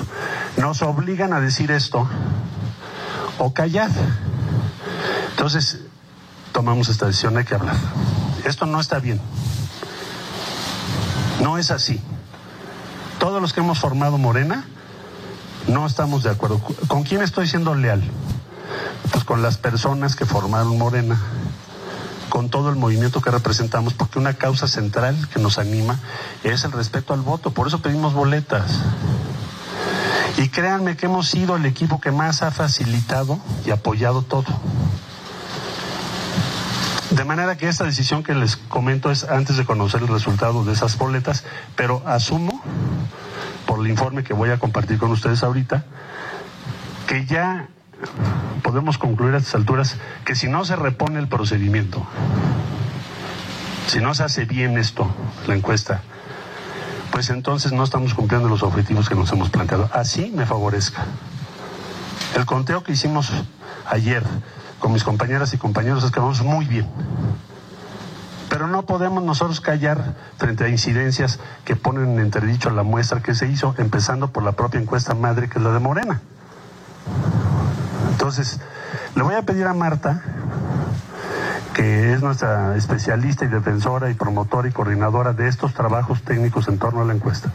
nos 0.57 0.81
obligan 0.81 1.35
a 1.35 1.41
decir 1.41 1.71
esto 1.71 2.09
o 3.39 3.53
callar. 3.53 3.91
Entonces, 5.31 5.83
tomamos 6.53 6.89
esta 6.89 7.07
decisión, 7.07 7.37
hay 7.37 7.45
que 7.45 7.55
hablar. 7.55 7.77
Esto 8.45 8.65
no 8.65 8.81
está 8.81 8.99
bien. 8.99 9.21
No 11.43 11.59
es 11.59 11.71
así. 11.71 12.01
Todos 13.19 13.43
los 13.43 13.53
que 13.53 13.61
hemos 13.61 13.79
formado 13.79 14.17
Morena 14.17 14.65
no 15.69 15.87
estamos 15.87 16.23
de 16.23 16.31
acuerdo. 16.31 16.61
¿Con 16.89 17.03
quién 17.03 17.21
estoy 17.21 17.47
siendo 17.47 17.75
leal? 17.75 18.03
Pues 19.11 19.25
con 19.25 19.43
las 19.43 19.59
personas 19.59 20.17
que 20.17 20.27
formaron 20.27 20.79
Morena, 20.79 21.19
con 22.29 22.51
todo 22.51 22.71
el 22.71 22.77
movimiento 22.77 23.21
que 23.21 23.31
representamos, 23.31 23.95
porque 23.95 24.19
una 24.19 24.35
causa 24.35 24.69
central 24.69 25.29
que 25.33 25.41
nos 25.41 25.59
anima 25.59 25.99
es 26.45 26.65
el 26.65 26.73
respeto 26.73 27.15
al 27.15 27.23
voto. 27.23 27.53
Por 27.53 27.67
eso 27.67 27.81
pedimos 27.81 28.15
boletas. 28.15 28.81
Y 30.37 30.51
créanme 30.51 30.97
que 30.97 31.07
hemos 31.07 31.29
sido 31.29 31.57
el 31.57 31.67
equipo 31.67 32.01
que 32.01 32.13
más 32.13 32.43
ha 32.43 32.51
facilitado 32.51 33.39
y 33.67 33.71
apoyado 33.71 34.23
todo. 34.23 34.47
De 37.11 37.25
manera 37.25 37.57
que 37.57 37.69
esta 37.69 37.85
decisión 37.85 38.23
que 38.23 38.35
les 38.35 38.57
comento 38.57 39.11
es 39.11 39.25
antes 39.25 39.57
de 39.57 39.65
conocer 39.65 40.03
el 40.03 40.09
resultado 40.09 40.65
de 40.65 40.75
esas 40.75 40.97
boletas, 40.99 41.43
pero 41.75 42.03
asumo, 42.07 42.63
por 43.67 43.81
el 43.81 43.89
informe 43.89 44.23
que 44.23 44.35
voy 44.35 44.51
a 44.51 44.59
compartir 44.59 44.99
con 44.99 45.11
ustedes 45.11 45.43
ahorita, 45.43 45.85
que 47.07 47.27
ya 47.27 47.69
podemos 48.63 48.99
concluir 48.99 49.35
a 49.35 49.39
estas 49.39 49.55
alturas 49.55 49.97
que 50.25 50.35
si 50.35 50.49
no 50.49 50.65
se 50.65 50.77
repone 50.77 51.19
el 51.19 51.29
procedimiento, 51.29 52.07
si 53.87 54.01
no 54.01 54.15
se 54.15 54.25
hace 54.25 54.45
bien 54.45 54.77
esto, 54.79 55.09
la 55.47 55.55
encuesta, 55.55 56.03
pues 57.11 57.31
entonces 57.31 57.73
no 57.73 57.85
estamos 57.85 58.15
cumpliendo 58.15 58.49
los 58.49 58.63
objetivos 58.63 59.09
que 59.09 59.15
nos 59.15 59.33
hemos 59.33 59.51
planteado. 59.51 59.89
Así 59.93 60.31
me 60.35 60.47
favorezca. 60.47 61.05
El 62.37 62.45
conteo 62.47 62.85
que 62.85 62.93
hicimos 62.93 63.33
ayer 63.87 64.23
con 64.79 64.93
mis 64.93 65.05
compañeras 65.05 65.53
y 65.55 65.59
compañeros 65.59 66.05
es 66.05 66.11
que 66.11 66.21
vamos 66.21 66.43
muy 66.43 66.67
bien. 66.67 66.87
Pero 68.51 68.67
no 68.67 68.83
podemos 68.83 69.23
nosotros 69.23 69.61
callar 69.61 70.15
frente 70.37 70.65
a 70.65 70.69
incidencias 70.69 71.39
que 71.65 71.77
ponen 71.77 72.13
en 72.13 72.21
entredicho 72.21 72.71
la 72.71 72.83
muestra 72.83 73.23
que 73.23 73.35
se 73.35 73.49
hizo, 73.49 73.75
empezando 73.79 74.31
por 74.31 74.43
la 74.43 74.53
propia 74.53 74.81
encuesta 74.81 75.15
madre 75.15 75.49
que 75.49 75.59
es 75.59 75.65
la 75.65 75.73
de 75.73 75.79
Morena. 75.81 76.21
Entonces, 78.19 78.59
le 79.15 79.23
voy 79.23 79.37
a 79.37 79.43
pedir 79.43 79.65
a 79.67 79.75
Marta, 79.75 80.25
que 81.73 82.13
es 82.13 82.21
nuestra 82.21 82.77
especialista 82.77 83.45
y 83.45 83.49
defensora 83.49 84.11
y 84.11 84.15
promotora 84.15 84.69
y 84.69 84.73
coordinadora 84.73 85.35
de 85.35 85.47
estos 85.47 85.73
trabajos 85.73 86.23
técnicos 86.23 86.67
en 86.67 86.81
torno 86.81 87.03
a 87.03 87.05
la 87.05 87.15
encuesta, 87.15 87.53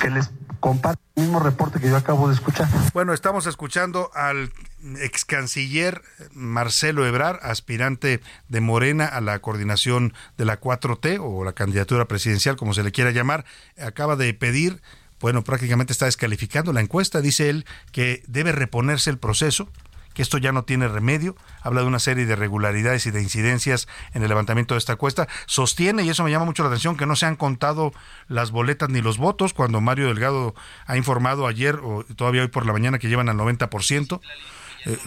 que 0.00 0.08
les 0.08 0.30
comparte 0.60 1.02
el 1.16 1.24
mismo 1.24 1.40
reporte 1.40 1.80
que 1.80 1.90
yo 1.90 1.96
acabo 1.96 2.28
de 2.28 2.34
escuchar. 2.34 2.68
Bueno, 2.94 3.12
estamos 3.12 3.46
escuchando 3.46 4.12
al 4.14 4.52
ex 5.00 5.24
canciller 5.24 6.00
Marcelo 6.32 7.04
Ebrar, 7.04 7.40
aspirante 7.42 8.20
de 8.46 8.60
Morena 8.60 9.04
a 9.04 9.20
la 9.20 9.40
coordinación 9.40 10.14
de 10.36 10.44
la 10.44 10.60
4T 10.60 11.18
o 11.20 11.42
la 11.42 11.54
candidatura 11.54 12.04
presidencial, 12.04 12.54
como 12.54 12.72
se 12.72 12.84
le 12.84 12.92
quiera 12.92 13.10
llamar, 13.10 13.44
acaba 13.76 14.14
de 14.14 14.32
pedir 14.32 14.80
bueno, 15.20 15.42
prácticamente 15.42 15.92
está 15.92 16.04
descalificando 16.04 16.72
la 16.72 16.80
encuesta. 16.80 17.20
Dice 17.20 17.50
él 17.50 17.66
que 17.90 18.22
debe 18.28 18.52
reponerse 18.52 19.10
el 19.10 19.18
proceso, 19.18 19.68
esto 20.22 20.38
ya 20.38 20.52
no 20.52 20.64
tiene 20.64 20.88
remedio, 20.88 21.36
habla 21.62 21.82
de 21.82 21.86
una 21.86 21.98
serie 21.98 22.26
de 22.26 22.32
irregularidades 22.32 23.06
y 23.06 23.10
de 23.10 23.22
incidencias 23.22 23.88
en 24.14 24.22
el 24.22 24.28
levantamiento 24.28 24.74
de 24.74 24.78
esta 24.78 24.92
encuesta, 24.92 25.28
sostiene, 25.46 26.02
y 26.04 26.10
eso 26.10 26.24
me 26.24 26.30
llama 26.30 26.44
mucho 26.44 26.62
la 26.62 26.68
atención, 26.68 26.96
que 26.96 27.06
no 27.06 27.16
se 27.16 27.26
han 27.26 27.36
contado 27.36 27.92
las 28.28 28.50
boletas 28.50 28.88
ni 28.88 29.00
los 29.00 29.18
votos, 29.18 29.54
cuando 29.54 29.80
Mario 29.80 30.08
Delgado 30.08 30.54
ha 30.86 30.96
informado 30.96 31.46
ayer 31.46 31.76
o 31.82 32.04
todavía 32.16 32.42
hoy 32.42 32.48
por 32.48 32.66
la 32.66 32.72
mañana 32.72 32.98
que 32.98 33.08
llevan 33.08 33.28
al 33.28 33.36
90%. 33.36 34.20
Eh, 34.86 34.98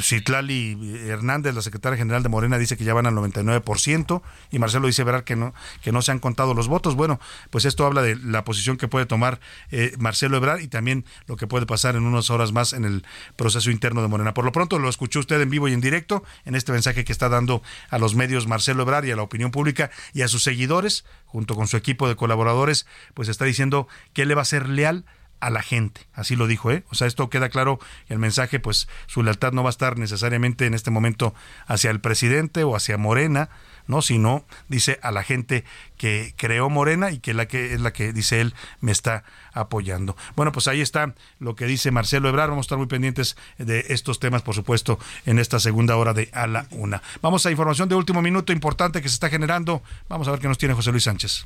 Hernández, 1.08 1.54
la 1.56 1.62
secretaria 1.62 1.98
general 1.98 2.24
de 2.24 2.30
Morena, 2.30 2.58
dice 2.58 2.78
que 2.78 2.84
ya 2.84 2.94
van 2.94 3.06
al 3.06 3.14
99% 3.14 4.22
y 4.52 4.60
Marcelo 4.60 4.88
dice 4.88 5.04
verdad 5.04 5.24
que 5.24 5.36
no, 5.36 5.54
que 5.82 5.92
no 5.92 6.02
se 6.02 6.12
han 6.12 6.20
contado 6.20 6.54
los 6.54 6.68
votos. 6.68 6.96
Bueno, 6.96 7.20
pues 7.50 7.66
esto 7.66 7.86
habla 7.86 8.02
de 8.02 8.16
la 8.16 8.44
posición 8.44 8.78
que 8.78 8.88
puede 8.88 9.06
tomar 9.06 9.40
eh, 9.72 9.94
Marcelo 10.00 10.38
Ebrard 10.38 10.60
y 10.62 10.68
también 10.68 11.06
lo 11.28 11.38
que 11.38 11.48
puede 11.48 11.66
pasar 11.66 11.96
en 11.96 12.04
unas 12.04 12.30
horas 12.30 12.52
más 12.52 12.74
en 12.74 12.86
el 12.86 13.06
proceso 13.36 13.72
interno 13.72 14.02
de 14.02 14.08
Morena. 14.08 14.34
Por 14.34 14.46
lo 14.46 14.52
pronto 14.52 14.80
lo 14.80 14.90
escuchó 14.90 15.20
usted 15.20 15.40
en 15.42 15.50
vivo 15.50 15.68
y 15.68 15.74
en 15.74 15.82
directo 15.82 16.24
en 16.46 16.56
este 16.56 16.72
mensaje 16.72 17.04
que 17.04 17.12
está 17.12 17.30
dando 17.30 17.62
a 17.90 17.98
los 17.98 18.16
medios 18.16 18.48
Marcelo 18.48 18.84
Ebrard 18.84 19.06
y 19.06 19.12
a 19.12 19.16
la 19.16 19.24
opinión 19.24 19.52
pública 19.52 19.92
y 20.14 20.22
a 20.22 20.28
sus 20.28 20.44
seguidores, 20.44 21.06
junto 21.26 21.56
con 21.56 21.68
su 21.68 21.78
equipo 21.78 22.08
de 22.08 22.16
colaboradores, 22.16 22.86
pues 23.14 23.30
está 23.30 23.46
diciendo 23.46 23.88
que 24.14 24.26
le 24.26 24.36
va 24.36 24.42
a 24.42 24.46
ser 24.46 24.68
leal 24.70 25.06
a 25.42 25.50
la 25.50 25.62
gente. 25.62 26.02
Así 26.14 26.36
lo 26.36 26.48
dijo, 26.48 26.72
¿eh? 26.72 26.84
O 26.89 26.96
sea, 26.96 27.08
esto 27.08 27.30
queda 27.30 27.50
claro, 27.50 27.80
el 28.08 28.20
mensaje, 28.20 28.60
pues 28.60 28.88
su 29.08 29.24
lealtad 29.24 29.52
no 29.52 29.64
va 29.64 29.70
a 29.70 29.72
estar 29.72 29.98
necesariamente 29.98 30.66
en 30.66 30.74
este 30.74 30.92
momento 30.92 31.34
hacia 31.66 31.89
el 31.89 32.00
presidente 32.00 32.64
o 32.64 32.76
hacia 32.76 32.98
Morena, 32.98 33.50
¿no? 33.88 34.02
Sino, 34.02 34.46
dice, 34.70 35.00
a 35.02 35.12
la 35.12 35.24
gente 35.24 35.66
que 35.98 36.34
creó 36.38 36.70
Morena 36.70 37.12
y 37.12 37.20
que, 37.20 37.34
la 37.34 37.48
que 37.48 37.74
es 37.74 37.82
la 37.82 37.92
que, 37.92 38.14
dice 38.14 38.39
él, 38.39 38.54
me 38.80 38.92
está 38.92 39.24
apoyando. 39.52 40.16
Bueno, 40.36 40.52
pues 40.52 40.68
ahí 40.68 40.80
está 40.80 41.14
lo 41.39 41.56
que 41.56 41.66
dice 41.66 41.92
Marcelo 41.92 42.30
Ebrard. 42.30 42.50
Vamos 42.50 42.66
a 42.66 42.68
estar 42.68 42.78
muy 42.78 42.88
pendientes 42.88 43.36
de 43.58 43.86
estos 43.89 44.20
temas, 44.20 44.44
por 44.44 44.56
supuesto, 44.56 45.00
en 45.26 45.39
esta 45.39 45.60
segunda 45.60 45.98
hora 45.98 46.14
de 46.14 46.30
A 46.34 46.46
la 46.46 46.68
Una. 46.70 47.02
Vamos 47.22 47.46
a 47.46 47.52
información 47.52 47.89
de 47.89 47.96
último 47.96 48.22
minuto 48.22 48.54
importante 48.54 49.02
que 49.02 49.10
se 49.10 49.16
está 49.16 49.30
generando. 49.30 49.82
Vamos 50.08 50.28
a 50.28 50.32
ver 50.32 50.39
qué 50.39 50.48
nos 50.48 50.60
tiene 50.60 50.76
José 50.76 50.92
Luis 50.92 51.04
Sánchez. 51.04 51.46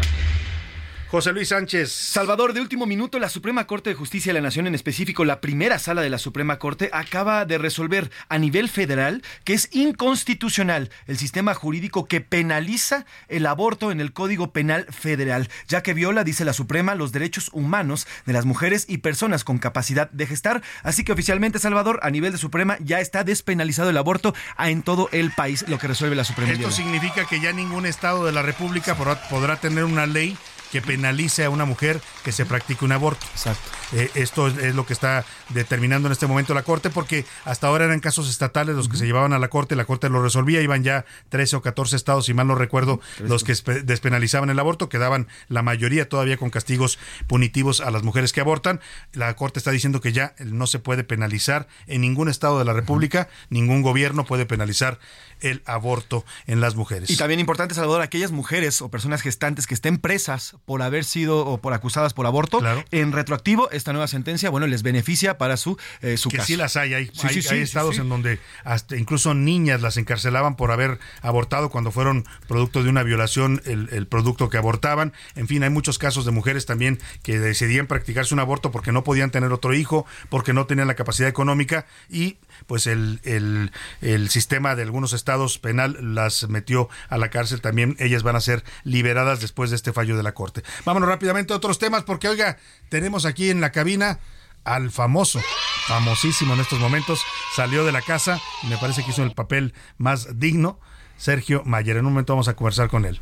José 1.11 1.33
Luis 1.33 1.49
Sánchez. 1.49 1.91
Salvador, 1.91 2.53
de 2.53 2.61
último 2.61 2.85
minuto, 2.85 3.19
la 3.19 3.27
Suprema 3.27 3.67
Corte 3.67 3.89
de 3.89 3.97
Justicia 3.97 4.29
de 4.31 4.39
la 4.39 4.45
Nación, 4.45 4.65
en 4.65 4.75
específico 4.75 5.25
la 5.25 5.41
primera 5.41 5.77
sala 5.77 6.01
de 6.01 6.09
la 6.09 6.17
Suprema 6.17 6.57
Corte, 6.57 6.89
acaba 6.93 7.43
de 7.43 7.57
resolver 7.57 8.09
a 8.29 8.37
nivel 8.37 8.69
federal 8.69 9.21
que 9.43 9.51
es 9.51 9.67
inconstitucional 9.73 10.89
el 11.07 11.17
sistema 11.17 11.53
jurídico 11.53 12.05
que 12.05 12.21
penaliza 12.21 13.05
el 13.27 13.45
aborto 13.45 13.91
en 13.91 13.99
el 13.99 14.13
Código 14.13 14.53
Penal 14.53 14.85
Federal, 14.89 15.49
ya 15.67 15.83
que 15.83 15.93
viola, 15.93 16.23
dice 16.23 16.45
la 16.45 16.53
Suprema, 16.53 16.95
los 16.95 17.11
derechos 17.11 17.49
humanos 17.51 18.07
de 18.25 18.31
las 18.31 18.45
mujeres 18.45 18.85
y 18.87 18.99
personas 18.99 19.43
con 19.43 19.57
capacidad 19.57 20.09
de 20.11 20.27
gestar. 20.27 20.61
Así 20.81 21.03
que 21.03 21.11
oficialmente, 21.11 21.59
Salvador, 21.59 21.99
a 22.03 22.09
nivel 22.09 22.31
de 22.31 22.37
Suprema 22.37 22.77
ya 22.79 23.01
está 23.01 23.25
despenalizado 23.25 23.89
el 23.89 23.97
aborto 23.97 24.33
en 24.57 24.81
todo 24.81 25.09
el 25.11 25.31
país, 25.31 25.65
lo 25.67 25.77
que 25.77 25.87
resuelve 25.87 26.15
la 26.15 26.23
Suprema. 26.23 26.53
Esto 26.53 26.71
significa 26.71 27.25
que 27.25 27.41
ya 27.41 27.51
ningún 27.51 27.85
estado 27.85 28.25
de 28.25 28.31
la 28.31 28.43
República 28.43 28.95
podrá, 28.95 29.21
podrá 29.27 29.57
tener 29.57 29.83
una 29.83 30.05
ley 30.05 30.37
que 30.71 30.81
penalice 30.81 31.45
a 31.45 31.49
una 31.49 31.65
mujer 31.65 32.01
que 32.23 32.31
se 32.31 32.45
practique 32.45 32.85
un 32.85 32.91
aborto. 32.91 33.25
Exacto. 33.33 33.80
Eh, 33.93 34.09
esto 34.15 34.47
es, 34.47 34.57
es, 34.57 34.75
lo 34.75 34.85
que 34.85 34.93
está 34.93 35.25
determinando 35.49 36.07
en 36.07 36.13
este 36.13 36.27
momento 36.27 36.53
la 36.53 36.63
Corte, 36.63 36.89
porque 36.89 37.25
hasta 37.45 37.67
ahora 37.67 37.85
eran 37.85 37.99
casos 37.99 38.29
estatales 38.29 38.75
los 38.75 38.87
que 38.87 38.97
se 38.97 39.05
llevaban 39.05 39.33
a 39.33 39.39
la 39.39 39.49
Corte, 39.49 39.75
la 39.75 39.85
Corte 39.85 40.09
lo 40.09 40.21
resolvía, 40.21 40.61
iban 40.61 40.83
ya 40.83 41.05
13 41.29 41.57
o 41.57 41.61
14 41.61 41.95
estados, 41.95 42.25
si 42.25 42.33
mal 42.33 42.47
no 42.47 42.55
recuerdo, 42.55 42.99
los 43.19 43.43
que 43.43 43.53
despenalizaban 43.83 44.49
el 44.49 44.59
aborto, 44.59 44.89
quedaban 44.89 45.27
la 45.47 45.61
mayoría 45.61 46.07
todavía 46.07 46.37
con 46.37 46.49
castigos 46.49 46.99
punitivos 47.27 47.81
a 47.81 47.91
las 47.91 48.03
mujeres 48.03 48.33
que 48.33 48.41
abortan. 48.41 48.79
La 49.13 49.33
Corte 49.35 49.59
está 49.59 49.71
diciendo 49.71 50.01
que 50.01 50.13
ya 50.13 50.35
no 50.39 50.67
se 50.67 50.79
puede 50.79 51.03
penalizar 51.03 51.67
en 51.87 52.01
ningún 52.01 52.29
estado 52.29 52.59
de 52.59 52.65
la 52.65 52.73
República, 52.73 53.29
ningún 53.49 53.81
gobierno 53.81 54.25
puede 54.25 54.45
penalizar 54.45 54.99
el 55.41 55.61
aborto 55.65 56.23
en 56.47 56.61
las 56.61 56.75
mujeres. 56.75 57.09
Y 57.09 57.17
también 57.17 57.39
importante, 57.39 57.73
Salvador, 57.73 58.01
aquellas 58.01 58.31
mujeres 58.31 58.81
o 58.81 58.89
personas 58.89 59.21
gestantes 59.21 59.67
que 59.67 59.73
estén 59.73 59.97
presas 59.97 60.55
por 60.65 60.81
haber 60.81 61.03
sido 61.03 61.45
o 61.45 61.59
por 61.59 61.73
acusadas 61.73 62.13
por 62.13 62.25
aborto, 62.25 62.59
claro. 62.59 62.83
en 62.91 63.11
retroactivo, 63.11 63.69
esta 63.81 63.93
nueva 63.93 64.07
sentencia, 64.07 64.49
bueno, 64.49 64.67
les 64.67 64.83
beneficia 64.83 65.37
para 65.37 65.57
su, 65.57 65.77
eh, 66.01 66.17
su 66.17 66.29
que 66.29 66.37
caso. 66.37 66.47
sí 66.47 66.55
las 66.55 66.75
hay, 66.77 66.93
hay, 66.93 67.05
Sí, 67.13 67.27
hay, 67.27 67.33
sí, 67.33 67.41
sí, 67.41 67.53
hay 67.55 67.61
estados 67.61 67.97
en 67.97 68.09
donde 68.09 68.39
hasta 68.63 68.95
incluso 68.95 69.33
niñas 69.33 69.81
las 69.81 69.97
encarcelaban 69.97 70.55
por 70.55 70.71
haber 70.71 70.99
abortado 71.21 71.69
cuando 71.69 71.91
fueron 71.91 72.25
producto 72.47 72.83
de 72.83 72.89
una 72.89 73.03
violación 73.03 73.61
el, 73.65 73.89
el 73.91 74.07
producto 74.07 74.49
que 74.49 74.57
abortaban. 74.57 75.13
En 75.35 75.47
fin, 75.47 75.63
hay 75.63 75.69
muchos 75.69 75.97
casos 75.97 76.25
de 76.25 76.31
mujeres 76.31 76.65
también 76.65 76.99
que 77.23 77.39
decidían 77.39 77.87
practicarse 77.87 78.33
un 78.33 78.39
aborto 78.39 78.71
porque 78.71 78.91
no 78.91 79.03
podían 79.03 79.31
tener 79.31 79.51
otro 79.51 79.73
hijo, 79.73 80.05
porque 80.29 80.53
no 80.53 80.65
tenían 80.65 80.87
la 80.87 80.95
capacidad 80.95 81.27
económica 81.29 81.85
y 82.09 82.37
pues 82.67 82.87
el, 82.87 83.19
el, 83.23 83.71
el 84.01 84.29
sistema 84.29 84.75
de 84.75 84.83
algunos 84.83 85.13
estados 85.13 85.59
penal 85.59 85.97
las 86.15 86.47
metió 86.49 86.89
a 87.09 87.17
la 87.17 87.29
cárcel 87.29 87.61
también. 87.61 87.95
Ellas 87.99 88.23
van 88.23 88.35
a 88.35 88.41
ser 88.41 88.63
liberadas 88.83 89.41
después 89.41 89.69
de 89.69 89.75
este 89.75 89.93
fallo 89.93 90.17
de 90.17 90.23
la 90.23 90.33
Corte. 90.33 90.63
Vámonos 90.85 91.09
rápidamente 91.09 91.53
a 91.53 91.57
otros 91.57 91.79
temas 91.79 92.03
porque, 92.03 92.27
oiga, 92.29 92.57
tenemos 92.89 93.25
aquí 93.25 93.49
en 93.49 93.61
la 93.61 93.71
cabina 93.71 94.19
al 94.63 94.91
famoso, 94.91 95.41
famosísimo 95.87 96.53
en 96.53 96.59
estos 96.59 96.79
momentos, 96.79 97.21
salió 97.55 97.83
de 97.83 97.91
la 97.91 98.01
casa 98.01 98.39
y 98.63 98.67
me 98.67 98.77
parece 98.77 99.03
que 99.03 99.11
hizo 99.11 99.23
el 99.23 99.33
papel 99.33 99.73
más 99.97 100.39
digno, 100.39 100.79
Sergio 101.17 101.63
Mayer. 101.65 101.97
En 101.97 102.05
un 102.05 102.13
momento 102.13 102.33
vamos 102.33 102.47
a 102.47 102.55
conversar 102.55 102.89
con 102.89 103.05
él. 103.05 103.19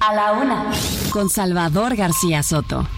A 0.00 0.14
la 0.14 0.32
una, 0.32 0.70
con 1.10 1.30
Salvador 1.30 1.96
García 1.96 2.42
Soto. 2.42 2.88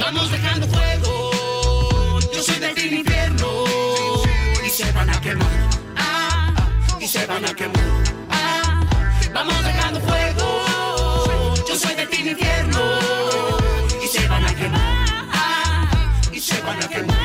Vamos 0.00 0.30
dejando 0.30 0.66
fuego, 0.68 2.20
yo 2.32 2.42
soy 2.42 2.58
se 4.76 4.92
van 4.92 5.08
a 5.08 5.18
quemar, 5.22 5.48
ah, 5.96 6.52
y 7.00 7.08
se 7.08 7.24
van 7.26 7.42
a 7.46 7.54
quemar. 7.54 7.82
ah. 8.28 8.84
Vamos 9.32 9.64
dejando 9.64 10.00
fuego, 10.00 11.54
yo 11.66 11.78
soy 11.78 11.94
del 11.94 12.06
team 12.10 12.26
infierno 12.28 12.80
y 14.04 14.06
se 14.06 14.28
van 14.28 14.44
a 14.44 14.54
quemar, 14.54 15.06
ah, 15.32 15.88
y 16.30 16.38
se 16.38 16.60
van 16.60 16.82
a 16.82 16.88
quemar. 16.88 17.15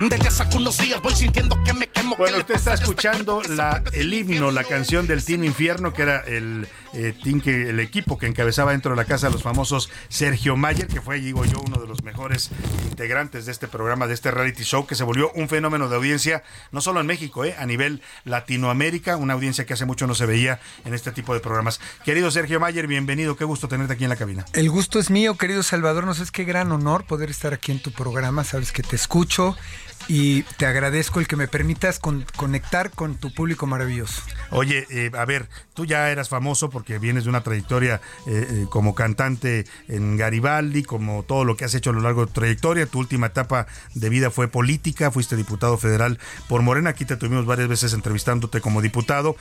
Desde 0.00 0.26
hace 0.26 0.56
unos 0.56 0.76
días 0.78 1.00
voy 1.00 1.14
sintiendo 1.14 1.56
que 1.62 1.72
me 1.72 1.86
quemo. 1.86 2.16
Bueno, 2.16 2.38
usted 2.38 2.56
está 2.56 2.74
escuchando 2.74 3.42
la, 3.48 3.80
el 3.92 4.12
himno, 4.12 4.50
la 4.50 4.64
canción 4.64 5.06
del 5.06 5.24
Team 5.24 5.44
Infierno, 5.44 5.92
que 5.92 6.02
era 6.02 6.18
el, 6.20 6.66
eh, 6.94 7.14
team 7.22 7.40
que, 7.40 7.70
el 7.70 7.78
equipo 7.78 8.18
que 8.18 8.26
encabezaba 8.26 8.72
dentro 8.72 8.90
de 8.90 8.96
la 8.96 9.04
casa 9.04 9.28
de 9.28 9.32
los 9.32 9.42
famosos 9.42 9.90
Sergio 10.08 10.56
Mayer, 10.56 10.88
que 10.88 11.00
fue, 11.00 11.20
digo 11.20 11.44
yo, 11.44 11.60
uno 11.64 11.80
de 11.80 11.86
los 11.86 12.02
mejores 12.02 12.50
integrantes 12.90 13.46
de 13.46 13.52
este 13.52 13.68
programa, 13.68 14.08
de 14.08 14.14
este 14.14 14.32
reality 14.32 14.64
show, 14.64 14.84
que 14.84 14.96
se 14.96 15.04
volvió 15.04 15.30
un 15.34 15.48
fenómeno 15.48 15.88
de 15.88 15.94
audiencia, 15.94 16.42
no 16.72 16.80
solo 16.80 17.00
en 17.00 17.06
México, 17.06 17.44
eh, 17.44 17.54
a 17.56 17.64
nivel 17.64 18.02
Latinoamérica, 18.24 19.16
una 19.16 19.34
audiencia 19.34 19.64
que 19.64 19.74
hace 19.74 19.86
mucho 19.86 20.08
no 20.08 20.16
se 20.16 20.26
veía 20.26 20.58
en 20.84 20.94
este 20.94 21.12
tipo 21.12 21.34
de 21.34 21.40
programas. 21.40 21.80
Querido 22.04 22.32
Sergio 22.32 22.58
Mayer, 22.58 22.88
bienvenido, 22.88 23.36
qué 23.36 23.44
gusto 23.44 23.68
tenerte 23.68 23.94
aquí 23.94 24.04
en 24.04 24.10
la 24.10 24.16
cabina. 24.16 24.44
El 24.54 24.70
gusto 24.70 24.98
es 24.98 25.10
mío, 25.10 25.36
querido 25.36 25.62
Salvador. 25.62 26.04
No 26.04 26.14
sabes 26.14 26.32
qué 26.32 26.44
gran 26.44 26.72
honor 26.72 27.04
poder 27.04 27.30
estar 27.30 27.54
aquí 27.54 27.70
en 27.70 27.80
tu 27.80 27.92
programa. 27.92 28.42
Sabes 28.42 28.72
que 28.72 28.82
te 28.82 28.96
escucho 28.96 29.56
y 30.06 30.42
te 30.58 30.66
agradezco 30.66 31.18
el 31.20 31.26
que 31.26 31.36
me 31.36 31.48
permitas 31.48 31.98
con- 31.98 32.26
conectar 32.36 32.90
con 32.90 33.16
tu 33.16 33.32
público 33.32 33.66
maravilloso. 33.66 34.22
Oye, 34.50 34.86
eh, 34.90 35.10
a 35.16 35.24
ver, 35.24 35.48
tú 35.72 35.86
ya 35.86 36.10
eras 36.10 36.28
famoso 36.28 36.68
porque 36.68 36.98
vienes 36.98 37.24
de 37.24 37.30
una 37.30 37.42
trayectoria 37.42 38.00
eh, 38.26 38.46
eh, 38.50 38.66
como 38.68 38.94
cantante 38.94 39.64
en 39.88 40.16
Garibaldi, 40.16 40.82
como 40.82 41.22
todo 41.22 41.44
lo 41.44 41.56
que 41.56 41.64
has 41.64 41.74
hecho 41.74 41.90
a 41.90 41.92
lo 41.94 42.00
largo 42.02 42.20
de 42.22 42.26
tu 42.32 42.40
trayectoria. 42.40 42.86
Tu 42.86 42.98
última 42.98 43.28
etapa 43.28 43.66
de 43.94 44.08
vida 44.10 44.30
fue 44.30 44.48
política, 44.48 45.10
fuiste 45.10 45.36
diputado 45.36 45.78
federal 45.78 46.18
por 46.48 46.60
Morena. 46.60 46.90
Aquí 46.90 47.04
te 47.06 47.16
tuvimos 47.16 47.46
varias 47.46 47.68
veces 47.68 47.92
entrevistándote 47.94 48.60
como 48.60 48.82
diputado, 48.82 49.36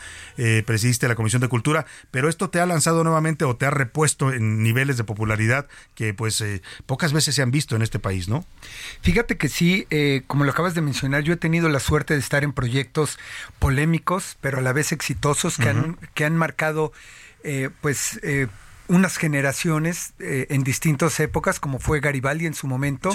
presidiste 0.66 1.08
la 1.08 1.16
Comisión 1.16 1.42
de 1.42 1.50
Cultura, 1.50 1.86
pero 2.12 2.30
esto 2.30 2.50
te 2.50 2.60
ha 2.60 2.66
lanzado 2.66 3.04
nuevamente 3.04 3.46
o 3.46 3.56
te 3.56 3.66
ha 3.66 3.70
repuesto 3.70 4.32
en 4.32 4.64
niveles 4.64 4.98
de 4.98 5.04
popularidad 5.04 5.68
que 5.96 6.14
pues 6.14 6.40
eh, 6.42 6.62
pocas 6.86 7.12
veces 7.14 7.36
se 7.36 7.42
han 7.42 7.52
visto 7.52 7.76
en 7.76 7.82
este 7.82 8.00
país, 8.00 8.28
¿no? 8.30 8.46
Fíjate 9.02 9.38
que 9.38 9.50
sí, 9.50 9.86
como 10.28 10.46
lo 10.46 10.53
acabas 10.54 10.74
de 10.74 10.82
mencionar, 10.82 11.24
yo 11.24 11.34
he 11.34 11.38
tenido 11.38 11.68
la 11.70 11.80
suerte 11.80 12.14
de 12.14 12.20
estar 12.20 12.44
en 12.44 12.54
proyectos 12.54 13.20
polémicos, 13.60 14.38
pero 14.40 14.60
a 14.60 14.62
la 14.62 14.72
vez 14.72 14.92
exitosos, 14.92 15.58
que, 15.58 15.70
han, 15.70 15.98
que 16.14 16.26
han 16.26 16.38
marcado 16.38 16.94
eh, 17.44 17.70
pues 17.82 18.20
eh, 18.24 18.48
unas 18.88 19.18
generaciones 19.18 20.14
eh, 20.20 20.48
en 20.50 20.64
distintas 20.64 21.20
épocas, 21.20 21.60
como 21.60 21.80
fue 21.80 22.00
Garibaldi 22.00 22.46
en 22.46 22.54
su 22.54 22.68
momento, 22.68 23.10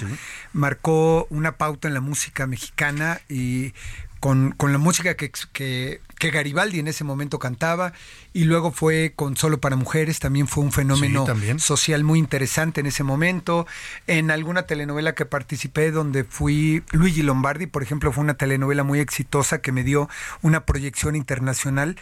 marcó 0.52 1.26
una 1.30 1.52
pauta 1.52 1.88
en 1.88 1.94
la 1.94 2.00
música 2.00 2.46
mexicana 2.46 3.20
y 3.28 3.72
con, 4.20 4.52
con 4.52 4.72
la 4.72 4.78
música 4.78 5.14
que, 5.16 5.30
que, 5.52 6.00
que 6.18 6.30
Garibaldi 6.30 6.78
en 6.78 6.88
ese 6.88 7.04
momento 7.04 7.38
cantaba, 7.38 7.92
y 8.32 8.44
luego 8.44 8.72
fue 8.72 9.12
con 9.14 9.36
Solo 9.36 9.60
para 9.60 9.76
Mujeres, 9.76 10.18
también 10.18 10.48
fue 10.48 10.64
un 10.64 10.72
fenómeno 10.72 11.24
Sí, 11.60 11.64
social 11.64 12.04
muy 12.04 12.18
interesante 12.18 12.80
en 12.80 12.86
ese 12.86 13.04
momento. 13.04 13.66
En 14.06 14.30
alguna 14.30 14.62
telenovela 14.62 15.14
que 15.14 15.26
participé 15.26 15.90
donde 15.90 16.24
fui 16.24 16.82
Luigi 16.92 17.22
Lombardi, 17.22 17.66
por 17.66 17.82
ejemplo, 17.82 18.12
fue 18.12 18.24
una 18.24 18.34
telenovela 18.34 18.84
muy 18.84 19.00
exitosa 19.00 19.60
que 19.60 19.72
me 19.72 19.84
dio 19.84 20.08
una 20.42 20.64
proyección 20.66 21.16
internacional. 21.16 21.96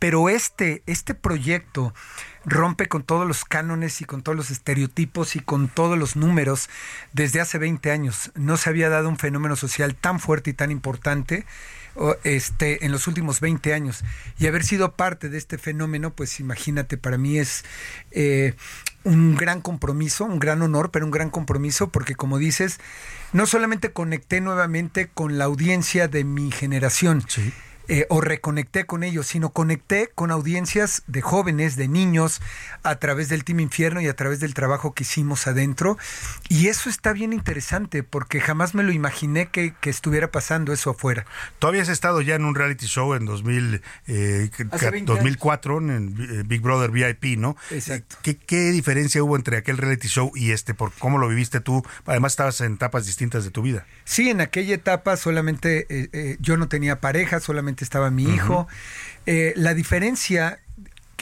Pero 0.00 0.28
este, 0.28 0.82
este 0.86 1.14
proyecto 1.14 1.94
rompe 2.44 2.88
con 2.88 3.04
todos 3.04 3.28
los 3.28 3.44
cánones 3.44 4.00
y 4.00 4.04
con 4.06 4.22
todos 4.22 4.34
los 4.34 4.50
estereotipos 4.50 5.36
y 5.36 5.40
con 5.40 5.68
todos 5.68 5.96
los 5.96 6.16
números 6.16 6.68
desde 7.12 7.40
hace 7.40 7.58
20 7.58 7.92
años. 7.92 8.32
No 8.34 8.56
se 8.56 8.70
había 8.70 8.88
dado 8.88 9.08
un 9.08 9.18
fenómeno 9.18 9.54
social 9.54 9.94
tan 9.94 10.18
fuerte 10.18 10.50
y 10.50 10.54
tan 10.54 10.72
importante 10.72 11.46
este, 12.24 12.84
en 12.84 12.92
los 12.92 13.06
últimos 13.06 13.40
20 13.40 13.74
años. 13.74 14.04
Y 14.38 14.46
haber 14.46 14.64
sido 14.64 14.92
parte 14.92 15.28
de 15.28 15.38
este 15.38 15.58
fenómeno, 15.58 16.10
pues 16.10 16.40
imagínate, 16.40 16.96
para 16.96 17.18
mí 17.18 17.38
es 17.38 17.64
eh, 18.10 18.54
un 19.04 19.36
gran 19.36 19.60
compromiso, 19.60 20.24
un 20.24 20.38
gran 20.38 20.62
honor, 20.62 20.90
pero 20.90 21.04
un 21.04 21.10
gran 21.10 21.30
compromiso, 21.30 21.90
porque 21.90 22.14
como 22.14 22.38
dices, 22.38 22.80
no 23.32 23.46
solamente 23.46 23.92
conecté 23.92 24.40
nuevamente 24.40 25.08
con 25.08 25.38
la 25.38 25.44
audiencia 25.44 26.08
de 26.08 26.24
mi 26.24 26.50
generación, 26.50 27.24
eh, 27.90 28.06
o 28.08 28.20
reconecté 28.20 28.86
con 28.86 29.02
ellos, 29.02 29.26
sino 29.26 29.50
conecté 29.50 30.10
con 30.14 30.30
audiencias 30.30 31.02
de 31.08 31.20
jóvenes, 31.20 31.74
de 31.76 31.88
niños, 31.88 32.40
a 32.84 32.94
través 32.96 33.28
del 33.28 33.44
Team 33.44 33.60
Infierno 33.60 34.00
y 34.00 34.06
a 34.06 34.14
través 34.14 34.40
del 34.40 34.54
trabajo 34.54 34.94
que 34.94 35.02
hicimos 35.02 35.46
adentro. 35.46 35.98
Y 36.48 36.68
eso 36.68 36.88
está 36.88 37.12
bien 37.12 37.32
interesante, 37.32 38.02
porque 38.02 38.40
jamás 38.40 38.74
me 38.74 38.82
lo 38.84 38.92
imaginé 38.92 39.48
que, 39.48 39.74
que 39.80 39.90
estuviera 39.90 40.30
pasando 40.30 40.72
eso 40.72 40.90
afuera. 40.90 41.26
Tú 41.58 41.66
habías 41.66 41.88
estado 41.88 42.20
ya 42.20 42.36
en 42.36 42.44
un 42.44 42.54
reality 42.54 42.86
show 42.86 43.12
en 43.14 43.26
2000, 43.26 43.82
eh, 44.06 44.50
que- 44.56 44.66
Hace 44.70 44.86
que- 44.86 44.90
20 44.92 45.12
2004, 45.12 45.78
en 45.78 46.14
eh, 46.18 46.42
Big 46.46 46.60
Brother 46.60 46.90
VIP, 46.92 47.36
¿no? 47.36 47.56
Exacto. 47.72 48.16
¿Qué, 48.22 48.36
qué 48.36 48.70
diferencia 48.70 49.22
hubo 49.22 49.34
entre 49.36 49.56
aquel 49.56 49.76
reality 49.78 50.06
show 50.06 50.30
y 50.36 50.52
este? 50.52 50.74
¿Por 50.74 50.92
cómo 50.92 51.18
lo 51.18 51.26
viviste 51.28 51.60
tú? 51.60 51.84
Además, 52.06 52.32
estabas 52.32 52.60
en 52.60 52.74
etapas 52.74 53.04
distintas 53.06 53.42
de 53.44 53.50
tu 53.50 53.62
vida. 53.62 53.84
Sí, 54.04 54.30
en 54.30 54.40
aquella 54.40 54.74
etapa 54.74 55.16
solamente 55.16 55.86
eh, 55.88 56.08
eh, 56.12 56.36
yo 56.40 56.56
no 56.56 56.68
tenía 56.68 57.00
pareja, 57.00 57.40
solamente 57.40 57.79
estaba 57.84 58.10
mi 58.10 58.24
hijo. 58.24 58.68
Eh, 59.26 59.52
la 59.56 59.74
diferencia 59.74 60.58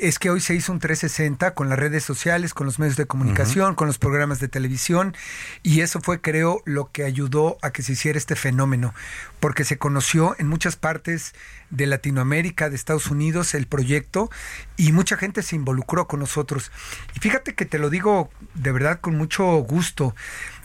es 0.01 0.19
que 0.19 0.31
hoy 0.31 0.41
se 0.41 0.55
hizo 0.55 0.73
un 0.73 0.79
360 0.79 1.55
con 1.55 1.69
las 1.69 1.79
redes 1.79 2.05
sociales, 2.05 2.55
con 2.55 2.67
los 2.67 2.79
medios 2.79 2.97
de 2.97 3.07
comunicación, 3.07 3.75
con 3.75 3.87
los 3.87 3.99
programas 3.99 4.41
de 4.41 4.49
televisión, 4.49 5.15
y 5.63 5.81
eso 5.81 6.01
fue, 6.01 6.21
creo, 6.21 6.63
lo 6.65 6.91
que 6.93 7.05
ayudó 7.05 7.59
a 7.63 7.71
que 7.71 7.83
se 7.83 7.93
hiciera 7.93 8.19
este 8.19 8.37
fenómeno, 8.37 8.95
porque 9.41 9.65
se 9.65 9.79
conoció 9.79 10.37
en 10.39 10.49
muchas 10.49 10.77
partes 10.77 11.35
de 11.71 11.87
Latinoamérica, 11.87 12.71
de 12.71 12.77
Estados 12.77 13.09
Unidos, 13.09 13.55
el 13.55 13.67
proyecto, 13.67 14.31
y 14.77 14.93
mucha 14.93 15.17
gente 15.17 15.43
se 15.43 15.57
involucró 15.57 16.07
con 16.07 16.21
nosotros. 16.21 16.71
Y 17.15 17.21
fíjate 17.21 17.55
que 17.55 17.67
te 17.67 17.79
lo 17.79 17.91
digo 17.91 18.31
de 18.55 18.73
verdad 18.73 19.01
con 19.01 19.17
mucho 19.17 19.47
gusto, 19.59 20.15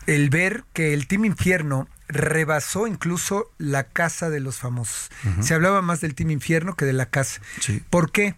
el 0.06 0.30
ver 0.30 0.64
que 0.74 0.94
el 0.94 1.08
Team 1.08 1.26
Infierno 1.26 1.88
rebasó 2.08 2.88
incluso 2.88 3.52
la 3.58 3.84
casa 3.86 4.30
de 4.30 4.40
los 4.40 4.58
famosos. 4.58 5.10
Se 5.42 5.54
hablaba 5.54 5.82
más 5.82 6.02
del 6.02 6.16
Team 6.16 6.32
Infierno 6.32 6.76
que 6.76 6.86
de 6.86 6.94
la 6.94 7.06
casa. 7.08 7.42
¿Por 7.90 8.12
qué? 8.12 8.36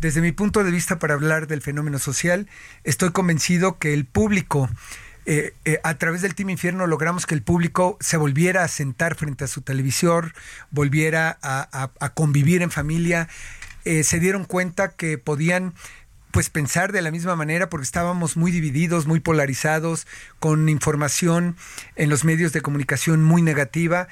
Desde 0.00 0.20
mi 0.20 0.32
punto 0.32 0.62
de 0.62 0.70
vista, 0.70 0.98
para 0.98 1.14
hablar 1.14 1.46
del 1.46 1.62
fenómeno 1.62 1.98
social, 1.98 2.46
estoy 2.84 3.10
convencido 3.12 3.78
que 3.78 3.94
el 3.94 4.04
público, 4.04 4.68
eh, 5.24 5.54
eh, 5.64 5.80
a 5.84 5.94
través 5.94 6.20
del 6.20 6.34
Team 6.34 6.50
Infierno, 6.50 6.86
logramos 6.86 7.24
que 7.24 7.34
el 7.34 7.42
público 7.42 7.96
se 8.00 8.18
volviera 8.18 8.62
a 8.62 8.68
sentar 8.68 9.14
frente 9.16 9.44
a 9.44 9.48
su 9.48 9.62
televisor, 9.62 10.34
volviera 10.70 11.38
a, 11.42 11.66
a- 11.72 11.90
a 11.98 12.08
convivir 12.12 12.60
en 12.62 12.70
familia, 12.70 13.28
eh, 13.86 14.04
se 14.04 14.20
dieron 14.20 14.44
cuenta 14.44 14.90
que 14.92 15.16
podían 15.16 15.72
pues 16.30 16.50
pensar 16.50 16.92
de 16.92 17.02
la 17.02 17.10
misma 17.10 17.36
manera 17.36 17.68
porque 17.68 17.84
estábamos 17.84 18.36
muy 18.36 18.50
divididos, 18.50 19.06
muy 19.06 19.20
polarizados, 19.20 20.06
con 20.38 20.68
información 20.68 21.56
en 21.96 22.10
los 22.10 22.24
medios 22.24 22.52
de 22.52 22.60
comunicación 22.60 23.24
muy 23.24 23.42
negativa 23.42 24.08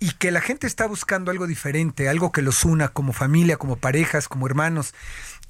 y 0.00 0.12
que 0.12 0.30
la 0.30 0.40
gente 0.40 0.66
está 0.66 0.86
buscando 0.86 1.30
algo 1.30 1.46
diferente, 1.46 2.08
algo 2.08 2.32
que 2.32 2.42
los 2.42 2.64
una 2.64 2.88
como 2.88 3.12
familia, 3.12 3.56
como 3.56 3.76
parejas, 3.76 4.28
como 4.28 4.46
hermanos. 4.46 4.94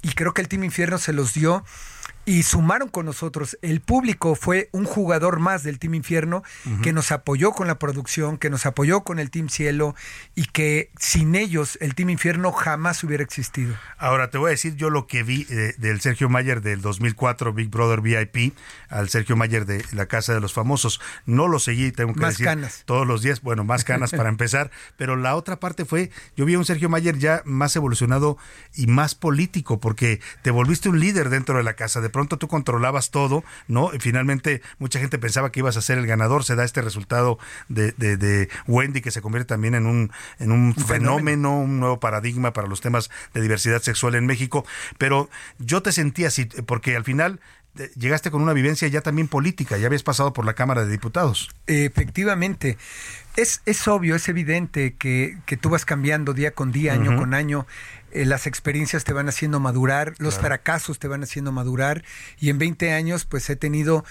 Y 0.01 0.09
creo 0.09 0.33
que 0.33 0.41
el 0.41 0.47
Team 0.47 0.63
Infierno 0.63 0.97
se 0.97 1.13
los 1.13 1.33
dio 1.33 1.63
y 2.25 2.43
sumaron 2.43 2.89
con 2.89 3.05
nosotros. 3.05 3.57
El 3.61 3.81
público 3.81 4.35
fue 4.35 4.69
un 4.71 4.85
jugador 4.85 5.39
más 5.39 5.63
del 5.63 5.79
Team 5.79 5.95
Infierno 5.95 6.43
que 6.83 6.93
nos 6.93 7.11
apoyó 7.11 7.53
con 7.53 7.67
la 7.67 7.79
producción, 7.79 8.37
que 8.37 8.49
nos 8.49 8.65
apoyó 8.65 9.01
con 9.01 9.19
el 9.19 9.31
Team 9.31 9.49
Cielo 9.49 9.95
y 10.35 10.45
que 10.45 10.91
sin 10.99 11.33
ellos 11.35 11.77
el 11.81 11.95
Team 11.95 12.11
Infierno 12.11 12.51
jamás 12.51 13.03
hubiera 13.03 13.23
existido. 13.23 13.75
Ahora 13.97 14.29
te 14.29 14.37
voy 14.37 14.49
a 14.49 14.51
decir 14.51 14.75
yo 14.75 14.89
lo 14.89 15.07
que 15.07 15.23
vi 15.23 15.47
eh, 15.49 15.73
del 15.77 16.01
Sergio 16.01 16.29
Mayer 16.29 16.61
del 16.61 16.81
2004 16.81 17.53
Big 17.53 17.69
Brother 17.69 18.01
VIP 18.01 18.53
al 18.89 19.09
Sergio 19.09 19.35
Mayer 19.35 19.65
de 19.65 19.83
La 19.93 20.05
Casa 20.05 20.33
de 20.33 20.39
los 20.39 20.53
Famosos. 20.53 21.01
No 21.25 21.47
lo 21.47 21.57
seguí, 21.59 21.91
tengo 21.91 22.13
que 22.13 22.21
Más 22.21 22.33
decir, 22.33 22.45
canas. 22.45 22.83
todos 22.85 23.07
los 23.07 23.23
días, 23.23 23.41
bueno, 23.41 23.63
más 23.63 23.83
canas 23.83 24.11
para 24.11 24.29
empezar, 24.29 24.69
pero 24.97 25.15
la 25.15 25.35
otra 25.35 25.59
parte 25.59 25.85
fue, 25.85 26.11
yo 26.37 26.45
vi 26.45 26.53
a 26.53 26.59
un 26.59 26.65
Sergio 26.65 26.89
Mayer 26.89 27.17
ya 27.17 27.41
más 27.45 27.75
evolucionado 27.75 28.37
y 28.75 28.87
más 28.87 29.15
político, 29.15 29.79
porque 29.79 30.21
te 30.43 30.51
volviste 30.51 30.89
un 30.89 30.99
líder 30.99 31.29
dentro 31.29 31.57
de 31.57 31.63
la 31.63 31.73
casa, 31.73 32.01
de 32.01 32.08
de 32.09 32.11
pronto 32.11 32.37
tú 32.37 32.47
controlabas 32.47 33.11
todo, 33.11 33.43
¿no? 33.67 33.93
Y 33.93 33.99
finalmente 33.99 34.63
mucha 34.79 34.99
gente 34.99 35.19
pensaba 35.19 35.51
que 35.51 35.59
ibas 35.59 35.77
a 35.77 35.81
ser 35.81 35.99
el 35.99 36.07
ganador, 36.07 36.43
se 36.43 36.55
da 36.55 36.63
este 36.63 36.81
resultado 36.81 37.37
de, 37.67 37.91
de, 37.91 38.49
Wendy 38.65 39.01
que 39.01 39.11
se 39.11 39.21
convierte 39.21 39.49
también 39.49 39.75
en 39.75 39.85
un, 39.85 40.11
en 40.39 40.51
un, 40.51 40.73
fenómeno, 40.73 41.59
un 41.59 41.79
nuevo 41.79 41.99
paradigma 41.99 42.51
para 42.51 42.67
los 42.67 42.81
temas 42.81 43.11
de 43.35 43.41
diversidad 43.41 43.83
sexual 43.83 44.15
en 44.15 44.25
México, 44.25 44.65
pero 44.97 45.29
yo 45.59 45.83
te 45.83 45.91
sentía 45.91 46.29
así, 46.29 46.45
porque 46.45 46.95
al 46.95 47.03
final 47.03 47.39
llegaste 47.95 48.31
con 48.31 48.41
una 48.41 48.53
vivencia 48.53 48.87
ya 48.87 49.01
también 49.01 49.27
política, 49.27 49.77
ya 49.77 49.87
habías 49.87 50.03
pasado 50.03 50.33
por 50.33 50.45
la 50.45 50.53
Cámara 50.53 50.85
de 50.85 50.91
Diputados. 50.91 51.49
Efectivamente. 51.67 52.77
Es, 53.35 53.61
es 53.65 53.87
obvio, 53.87 54.15
es 54.15 54.27
evidente 54.27 54.95
que, 54.95 55.37
que 55.45 55.55
tú 55.55 55.69
vas 55.69 55.85
cambiando 55.85 56.33
día 56.33 56.51
con 56.51 56.71
día, 56.71 56.93
año 56.93 57.15
con 57.15 57.33
año. 57.33 57.65
Eh, 58.11 58.25
las 58.25 58.47
experiencias 58.47 59.03
te 59.03 59.13
van 59.13 59.29
haciendo 59.29 59.59
madurar, 59.59 60.13
los 60.17 60.39
fracasos 60.39 60.97
te 60.97 61.07
van 61.07 61.21
haciendo 61.21 61.51
madurar 61.51 62.03
y 62.39 62.49
en 62.49 62.57
20 62.57 62.91
años 62.91 63.25
pues 63.25 63.47
he 63.51 63.55
tenido 63.55 64.03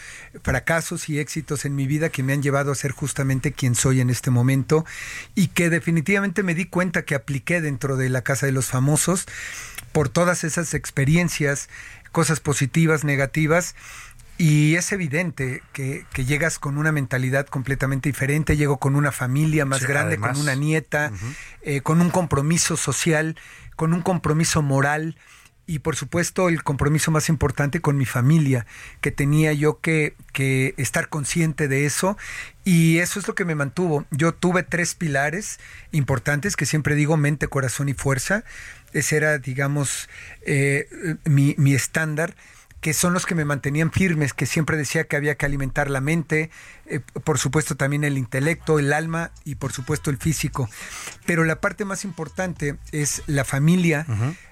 fracasos 0.43 1.09
y 1.09 1.19
éxitos 1.19 1.65
en 1.65 1.75
mi 1.75 1.87
vida 1.89 2.09
que 2.09 2.23
me 2.23 2.33
han 2.33 2.43
llevado 2.43 2.71
a 2.71 2.77
ser 2.77 2.93
justamente 2.93 3.53
quien 3.53 3.75
soy 3.75 4.01
en 4.01 4.09
este 4.09 4.31
momento 4.31 4.87
y 5.35 5.49
que 5.49 5.69
definitivamente 5.69 6.45
me 6.45 6.55
di 6.55 6.67
cuenta 6.67 7.03
que 7.03 7.17
apliqué 7.17 7.61
dentro 7.61 7.97
de 7.97 8.09
la 8.09 8.23
Casa 8.23 8.47
de 8.47 8.53
los 8.53 8.67
Famosos 8.67 9.27
por 9.91 10.09
todas 10.09 10.45
esas 10.45 10.75
experiencias 10.75 11.69
cosas 12.13 12.41
positivas, 12.41 13.05
negativas. 13.05 13.75
Y 14.39 14.77
es 14.77 14.93
evidente 14.93 15.63
que, 15.73 16.07
llegas 16.15 16.61
con 16.61 16.79
una 16.79 16.93
mentalidad 16.93 17.47
completamente 17.47 18.09
diferente, 18.09 18.57
llego 18.57 18.79
con 18.79 18.95
una 18.95 19.11
familia 19.11 19.65
más 19.65 19.85
grande, 19.85 20.17
con 20.17 20.37
una 20.37 20.55
nieta, 20.55 21.11
eh, 21.63 21.81
con 21.81 22.01
un 22.01 22.11
compromiso 22.11 22.77
social, 22.77 23.37
con 23.75 23.93
un 23.93 24.03
compromiso 24.03 24.63
moral 24.63 25.17
y 25.69 25.79
por 25.79 25.95
supuesto 25.95 26.49
el 26.49 26.65
compromiso 26.65 27.13
más 27.13 27.29
importante 27.29 27.81
con 27.81 27.97
mi 27.97 28.07
familia, 28.07 28.67
que 29.01 29.13
tenía 29.13 29.53
yo 29.53 29.79
que, 29.81 30.17
que, 30.33 30.75
estar 30.79 31.09
consciente 31.09 31.69
de 31.69 31.87
eso 31.87 32.17
y 32.65 32.99
eso 32.99 33.21
es 33.21 33.29
lo 33.29 33.37
que 33.37 33.45
me 33.45 33.55
mantuvo. 33.55 34.05
Yo 34.11 34.35
tuve 34.35 34.65
tres 34.65 34.97
pilares 34.97 35.61
importantes 35.93 36.57
que 36.57 36.67
siempre 36.67 36.97
digo 36.97 37.17
mente, 37.17 37.47
corazón 37.47 37.89
y 37.89 37.95
fuerza 37.95 38.45
ese 38.93 39.17
era, 39.17 39.39
digamos, 39.39 40.09
eh, 40.43 40.89
mi, 41.25 41.55
mi 41.59 41.75
estándar 41.75 42.35
que 42.81 42.95
son 42.95 43.13
los 43.13 43.27
que 43.27 43.35
me 43.35 43.45
mantenían 43.45 43.91
firmes, 43.91 44.33
que 44.33 44.47
siempre 44.47 44.77
decía 44.77 45.05
que 45.05 45.17
había 45.17 45.35
que 45.35 45.45
alimentar 45.47 45.91
la 45.91 46.01
mente, 46.01 46.51
eh, 46.87 47.01
por 47.01 47.39
supuesto 47.39 47.77
también 47.77 48.05
el 48.05 48.17
intelecto, 48.17 48.79
el 48.79 48.93
alma 48.93 49.33
y 49.45 49.57
por 49.57 49.73
supuesto 49.73 50.11
el 50.11 50.17
físico. 50.17 50.71
Pero 51.27 51.45
la 51.45 51.61
parte 51.61 51.85
más 51.85 52.05
importante 52.05 52.77
es 52.93 53.23
la 53.27 53.45
familia, 53.45 54.07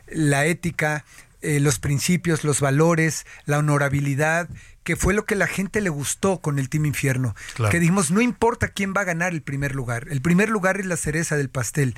la 0.09 0.46
ética, 0.46 1.04
eh, 1.42 1.61
los 1.61 1.78
principios, 1.78 2.44
los 2.44 2.61
valores, 2.61 3.26
la 3.44 3.59
honorabilidad, 3.59 4.48
que 4.86 4.96
fue 4.96 5.14
lo 5.14 5.26
que 5.26 5.34
la 5.34 5.48
gente 5.48 5.80
le 5.80 5.90
gustó 5.90 6.40
con 6.40 6.61
el 6.61 6.68
Team 6.68 6.86
Infierno. 6.86 7.34
Que 7.70 7.80
dijimos, 7.80 8.12
no 8.12 8.20
importa 8.20 8.68
quién 8.68 8.94
va 8.96 9.00
a 9.00 9.04
ganar 9.04 9.32
el 9.32 9.42
primer 9.42 9.74
lugar, 9.74 10.07
el 10.11 10.22
primer 10.22 10.48
lugar 10.48 10.78
es 10.78 10.86
la 10.86 10.96
cereza 10.96 11.36
del 11.36 11.50
pastel, 11.50 11.96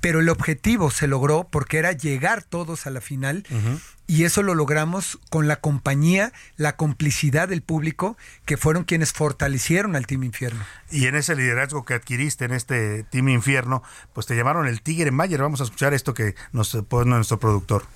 pero 0.00 0.20
el 0.20 0.28
objetivo 0.28 0.90
se 0.90 1.06
logró 1.06 1.48
porque 1.50 1.78
era 1.78 1.92
llegar 1.92 2.42
todos 2.42 2.86
a 2.86 2.90
la 2.90 3.00
final 3.00 3.44
y 4.06 4.24
eso 4.24 4.42
lo 4.42 4.54
logramos 4.54 5.18
con 5.30 5.48
la 5.48 5.56
compañía, 5.56 6.32
la 6.56 6.76
complicidad 6.76 7.48
del 7.48 7.62
público, 7.62 8.16
que 8.44 8.56
fueron 8.56 8.84
quienes 8.84 9.12
fortalecieron 9.12 9.96
al 9.96 10.06
Team 10.06 10.24
Infierno. 10.24 10.64
Y 10.90 11.06
en 11.06 11.14
ese 11.14 11.34
liderazgo 11.34 11.84
que 11.84 11.94
adquiriste 11.94 12.44
en 12.44 12.52
este 12.52 13.04
Team 13.04 13.30
Infierno, 13.30 13.82
pues 14.12 14.26
te 14.26 14.36
llamaron 14.36 14.66
el 14.66 14.82
Tigre 14.82 15.10
Mayer. 15.10 15.40
Vamos 15.40 15.60
a 15.60 15.64
escuchar 15.64 15.94
esto 15.94 16.12
que 16.12 16.34
nos 16.52 16.76
pone 16.88 17.10
nuestro 17.10 17.38
productor. 17.38 17.86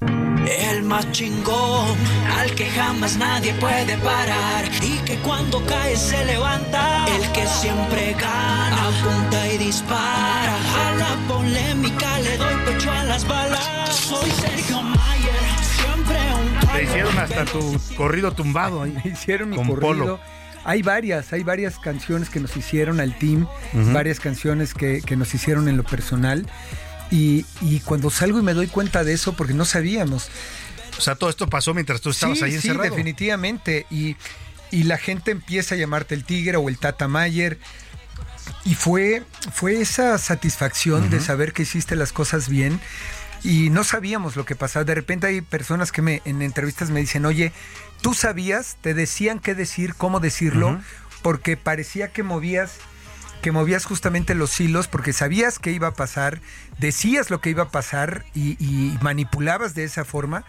El 0.00 0.82
más 0.84 1.10
chingón, 1.12 1.98
al 2.38 2.54
que 2.54 2.70
jamás 2.70 3.16
nadie 3.16 3.52
puede 3.54 3.96
parar. 3.98 4.64
Y 4.82 4.98
que 5.04 5.16
cuando 5.18 5.64
cae 5.66 5.96
se 5.96 6.24
levanta. 6.24 7.06
El 7.06 7.32
que 7.32 7.46
siempre 7.46 8.12
gana, 8.12 8.88
apunta 8.88 9.52
y 9.52 9.58
dispara. 9.58 10.56
A 10.86 10.94
la 10.94 11.28
polémica 11.28 12.18
le 12.20 12.36
doy 12.36 12.54
pecho 12.64 12.92
a 12.92 13.04
las 13.04 13.26
balas. 13.26 13.96
Soy 13.96 14.30
Sergio 14.30 14.82
Mayer. 14.82 15.15
Te 16.76 16.82
hicieron 16.82 17.18
hasta 17.18 17.46
tu 17.46 17.80
corrido 17.96 18.32
tumbado 18.32 18.82
ahí. 18.82 18.92
Me 19.04 19.10
hicieron 19.10 19.48
mi 19.48 19.56
corrido. 19.56 20.20
Hay 20.62 20.82
varias, 20.82 21.32
hay 21.32 21.42
varias 21.42 21.78
canciones 21.78 22.28
que 22.28 22.38
nos 22.38 22.54
hicieron 22.56 23.00
al 23.00 23.16
team, 23.16 23.46
varias 23.72 24.20
canciones 24.20 24.74
que, 24.74 25.00
que 25.00 25.16
nos 25.16 25.32
hicieron 25.32 25.68
en 25.68 25.76
lo 25.76 25.84
personal. 25.84 26.46
Y, 27.10 27.44
cuando 27.84 28.10
salgo 28.10 28.40
y 28.40 28.42
me 28.42 28.52
doy 28.52 28.66
cuenta 28.66 29.04
de 29.04 29.14
eso, 29.14 29.34
porque 29.34 29.54
no 29.54 29.64
sabíamos. 29.64 30.28
O 30.98 31.00
sea, 31.00 31.14
todo 31.14 31.30
esto 31.30 31.48
pasó 31.48 31.72
mientras 31.72 32.00
tú 32.02 32.10
estabas 32.10 32.42
ahí 32.42 32.54
encerrado. 32.54 32.82
Sí, 32.82 32.90
definitivamente. 32.90 33.86
Y, 33.90 34.16
y 34.70 34.82
la 34.82 34.98
gente 34.98 35.30
empieza 35.30 35.76
a 35.76 35.78
llamarte 35.78 36.14
el 36.14 36.24
tigre 36.24 36.58
o 36.58 36.68
el 36.68 36.78
Tata 36.78 37.08
Mayer. 37.08 37.58
Y 38.64 38.74
fue, 38.74 39.22
fue 39.52 39.80
esa 39.80 40.18
satisfacción 40.18 41.08
de 41.08 41.20
saber 41.20 41.52
que 41.54 41.62
hiciste 41.62 41.96
las 41.96 42.12
cosas 42.12 42.48
bien 42.48 42.80
y 43.46 43.70
no 43.70 43.84
sabíamos 43.84 44.34
lo 44.34 44.44
que 44.44 44.56
pasaba. 44.56 44.84
De 44.84 44.94
repente 44.94 45.28
hay 45.28 45.40
personas 45.40 45.92
que 45.92 46.02
me 46.02 46.20
en 46.24 46.42
entrevistas 46.42 46.90
me 46.90 46.98
dicen, 46.98 47.24
oye, 47.24 47.52
tú 48.00 48.12
sabías, 48.12 48.76
te 48.80 48.92
decían 48.92 49.38
qué 49.38 49.54
decir, 49.54 49.94
cómo 49.94 50.18
decirlo, 50.18 50.80
porque 51.22 51.56
parecía 51.56 52.12
que 52.12 52.24
movías 52.24 52.72
que 53.42 53.52
movías 53.52 53.84
justamente 53.84 54.34
los 54.34 54.58
hilos 54.58 54.88
porque 54.88 55.12
sabías 55.12 55.60
que 55.60 55.70
iba 55.70 55.88
a 55.88 55.94
pasar, 55.94 56.40
decías 56.78 57.30
lo 57.30 57.40
que 57.40 57.50
iba 57.50 57.64
a 57.64 57.68
pasar 57.68 58.24
y, 58.34 58.98
manipulabas 59.00 59.76
de 59.76 59.84
esa 59.84 60.04
forma 60.04 60.44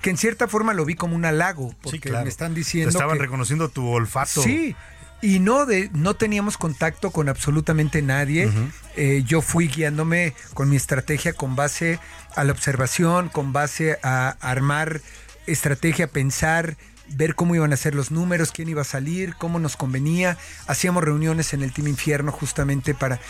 que 0.00 0.08
en 0.08 0.16
cierta 0.16 0.48
forma 0.48 0.72
lo 0.72 0.86
vi 0.86 0.94
como 0.94 1.16
un 1.16 1.26
halago, 1.26 1.74
porque 1.82 2.10
me 2.10 2.30
están 2.30 2.54
diciendo. 2.54 2.90
Te 2.90 2.96
estaban 2.96 3.18
reconociendo 3.18 3.68
tu 3.68 3.86
olfato. 3.86 4.42
Sí, 4.42 4.74
y 5.22 5.38
no, 5.38 5.66
de, 5.66 5.90
no 5.92 6.14
teníamos 6.14 6.56
contacto 6.56 7.10
con 7.10 7.28
absolutamente 7.28 8.02
nadie. 8.02 8.50
Eh, 8.96 9.22
yo 9.26 9.42
fui 9.42 9.68
guiándome 9.68 10.34
con 10.54 10.68
mi 10.68 10.76
estrategia 10.76 11.32
con 11.32 11.56
base 11.56 11.98
a 12.34 12.44
la 12.44 12.52
observación, 12.52 13.28
con 13.28 13.52
base 13.52 13.98
a 14.02 14.36
armar 14.40 15.00
estrategia, 15.46 16.06
pensar, 16.06 16.76
ver 17.08 17.34
cómo 17.34 17.54
iban 17.54 17.72
a 17.72 17.76
ser 17.76 17.94
los 17.94 18.10
números, 18.10 18.52
quién 18.52 18.68
iba 18.68 18.82
a 18.82 18.84
salir, 18.84 19.34
cómo 19.36 19.58
nos 19.58 19.76
convenía. 19.76 20.38
Hacíamos 20.66 21.04
reuniones 21.04 21.52
en 21.52 21.62
el 21.62 21.72
Team 21.72 21.88
Infierno 21.88 22.32
justamente 22.32 22.94
para... 22.94 23.20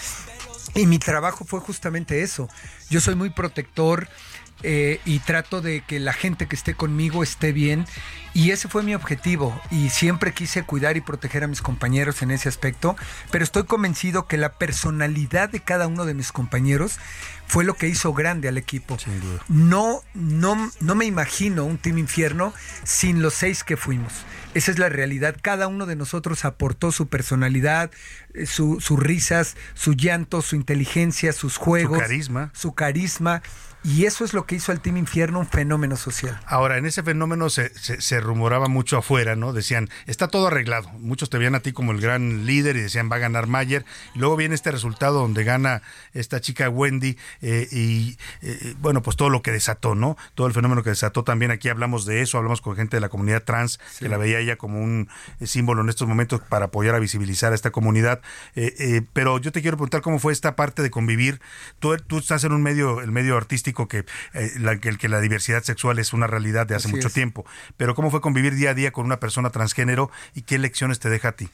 Y 0.75 0.87
mi 0.87 1.01
trabajo 1.01 1.45
fue 1.45 1.59
justamente 1.59 2.23
eso. 2.23 2.49
Yo 2.91 3.01
soy 3.01 3.17
muy 3.17 3.31
protector 3.31 4.09
eh, 4.63 5.01
y 5.05 5.21
trato 5.21 5.61
de 5.61 5.83
que 5.83 6.01
la 6.01 6.13
gente 6.13 6.47
que 6.47 6.57
esté 6.57 6.75
conmigo 6.75 7.23
esté 7.23 7.53
bien. 7.53 7.87
Y 8.33 8.53
ese 8.53 8.69
fue 8.69 8.83
mi 8.83 8.95
objetivo. 8.95 9.61
Y 9.71 9.91
siempre 9.91 10.33
quise 10.33 10.63
cuidar 10.63 10.97
y 10.97 11.01
proteger 11.01 11.45
a 11.45 11.49
mis 11.49 11.63
compañeros 11.63 12.23
en 12.23 12.31
ese 12.31 12.49
aspecto. 12.49 12.97
Pero 13.31 13.43
estoy 13.43 13.65
convencido 13.65 14.27
que 14.27 14.37
la 14.37 14.53
personalidad 14.53 15.49
de 15.49 15.61
cada 15.61 15.89
uno 15.89 16.05
de 16.05 16.15
mis 16.15 16.31
compañeros 16.31 16.99
fue 17.47 17.65
lo 17.65 17.75
que 17.75 17.89
hizo 17.89 18.13
grande 18.13 18.47
al 18.49 18.59
equipo. 18.59 18.97
No, 19.49 20.03
no, 20.15 20.71
no 20.81 20.95
me 20.95 21.07
imagino 21.07 21.65
un 21.65 21.79
Team 21.79 21.99
Infierno 21.99 22.55
sin 22.85 23.23
los 23.23 23.35
seis 23.35 23.65
que 23.65 23.77
fuimos. 23.77 24.13
Esa 24.55 24.71
es 24.71 24.79
la 24.79 24.89
realidad. 24.89 25.37
Cada 25.41 25.69
uno 25.69 25.87
de 25.87 25.97
nosotros 25.97 26.45
aportó 26.45 26.93
su 26.93 27.09
personalidad, 27.09 27.91
eh, 28.35 28.47
sus 28.47 28.89
risas, 28.91 29.57
su 29.75 29.95
llanto, 29.95 30.43
su 30.43 30.57
inteligencia, 30.57 31.33
sus 31.33 31.57
juegos. 31.57 31.99
Su 31.99 32.03
carisma. 32.03 32.51
Su 32.55 32.75
carisma. 32.75 33.43
Y 33.83 34.05
eso 34.05 34.27
es 34.27 34.35
lo 34.35 34.45
que 34.45 34.57
hizo 34.57 34.73
al 34.73 34.81
Team 34.81 34.99
Infierno 34.99 35.39
un 35.39 35.47
fenómeno 35.47 35.97
social. 35.97 36.39
Ahora, 36.45 36.77
en 36.77 36.85
ese 36.85 37.03
fenómeno 37.03 37.49
se, 37.49 37.71
se, 37.79 38.21
rumoraba 38.21 38.69
mucho 38.69 38.99
afuera, 38.99 39.37
¿no? 39.37 39.55
Decían, 39.55 39.89
está 40.07 40.29
todo 40.29 40.49
arreglado. 40.49 40.91
Muchos 40.99 41.31
te 41.31 41.39
veían 41.39 41.55
a 41.55 41.61
ti 41.61 41.73
como 41.73 41.93
el 41.93 42.01
gran 42.01 42.45
líder 42.45 42.77
y 42.77 42.83
decían, 42.83 43.11
va 43.11 43.17
a 43.17 43.21
ganar 43.21 43.47
Mayer. 43.47 43.87
Y 44.15 44.19
luego 44.19 44.37
viene 44.37 44.55
este 44.55 44.71
resultado 44.71 45.21
donde 45.21 45.45
gana 45.45 45.81
esta 46.13 46.43
chica 46.43 46.69
Wendy 46.69 47.17
eh, 47.41 47.69
y, 47.73 48.19
eh, 48.43 48.75
bueno, 48.81 49.03
pues 49.03 49.17
todo 49.17 49.31
lo 49.31 49.41
que 49.41 49.51
desató, 49.51 49.95
¿no? 49.95 50.19
Todo 50.35 50.47
el 50.47 50.53
fenómeno 50.53 50.83
que 50.83 50.91
desató 50.91 51.25
también. 51.25 51.51
Aquí 51.51 51.71
hablamos 51.71 52.05
de 52.05 52.21
eso, 52.21 52.37
hablamos 52.37 52.61
con 52.61 52.77
gente 52.77 52.99
de 52.99 53.01
la 53.01 53.09
comunidad 53.09 53.45
trans, 53.45 53.81
que 53.99 54.11
la 54.11 54.19
veía 54.19 54.41
ella 54.41 54.57
como 54.57 54.79
un 54.83 55.09
símbolo 55.43 55.81
en 55.81 55.89
estos 55.89 56.07
momentos 56.07 56.43
para 56.43 56.67
apoyar 56.67 56.95
a 56.97 56.99
visibilizar 56.99 57.53
a 57.53 57.55
esta 57.55 57.71
comunidad. 57.71 58.21
Eh, 58.57 59.01
pero 59.15 59.39
yo 59.39 59.53
te 59.53 59.63
quiero 59.63 59.79
preguntar 59.79 60.03
cómo 60.03 60.19
fue 60.19 60.35
esta 60.35 60.55
parte 60.55 60.83
de 60.83 60.91
convivir. 60.91 61.41
Tú, 61.79 61.97
tú 61.97 62.19
estás 62.19 62.45
en 62.45 62.53
un 62.53 62.63
medio, 62.63 63.01
el 63.01 63.11
medio 63.11 63.39
artístico 63.39 63.70
que, 63.75 64.05
eh, 64.35 64.53
la, 64.59 64.79
que, 64.79 65.09
la 65.09 65.21
diversidad 65.21 65.63
sexual 65.63 65.99
es 65.99 66.13
una 66.13 66.27
realidad 66.27 66.67
de 66.67 66.75
hace 66.75 66.89
mucho 66.89 67.11
tiempo. 67.11 67.45
Pero 67.77 67.95
¿cómo 67.95 68.11
fue 68.11 68.21
convivir 68.21 68.55
día 68.55 68.71
a 68.71 68.75
día 68.75 68.93
con 68.93 69.07
una 69.07 69.21
persona 69.21 69.51
transgénero 69.51 70.11
y 70.35 70.43
qué 70.43 70.59
lecciones 70.59 70.99
te 70.99 71.11
deja 71.11 71.29
a 71.29 71.33
ti? 71.33 71.49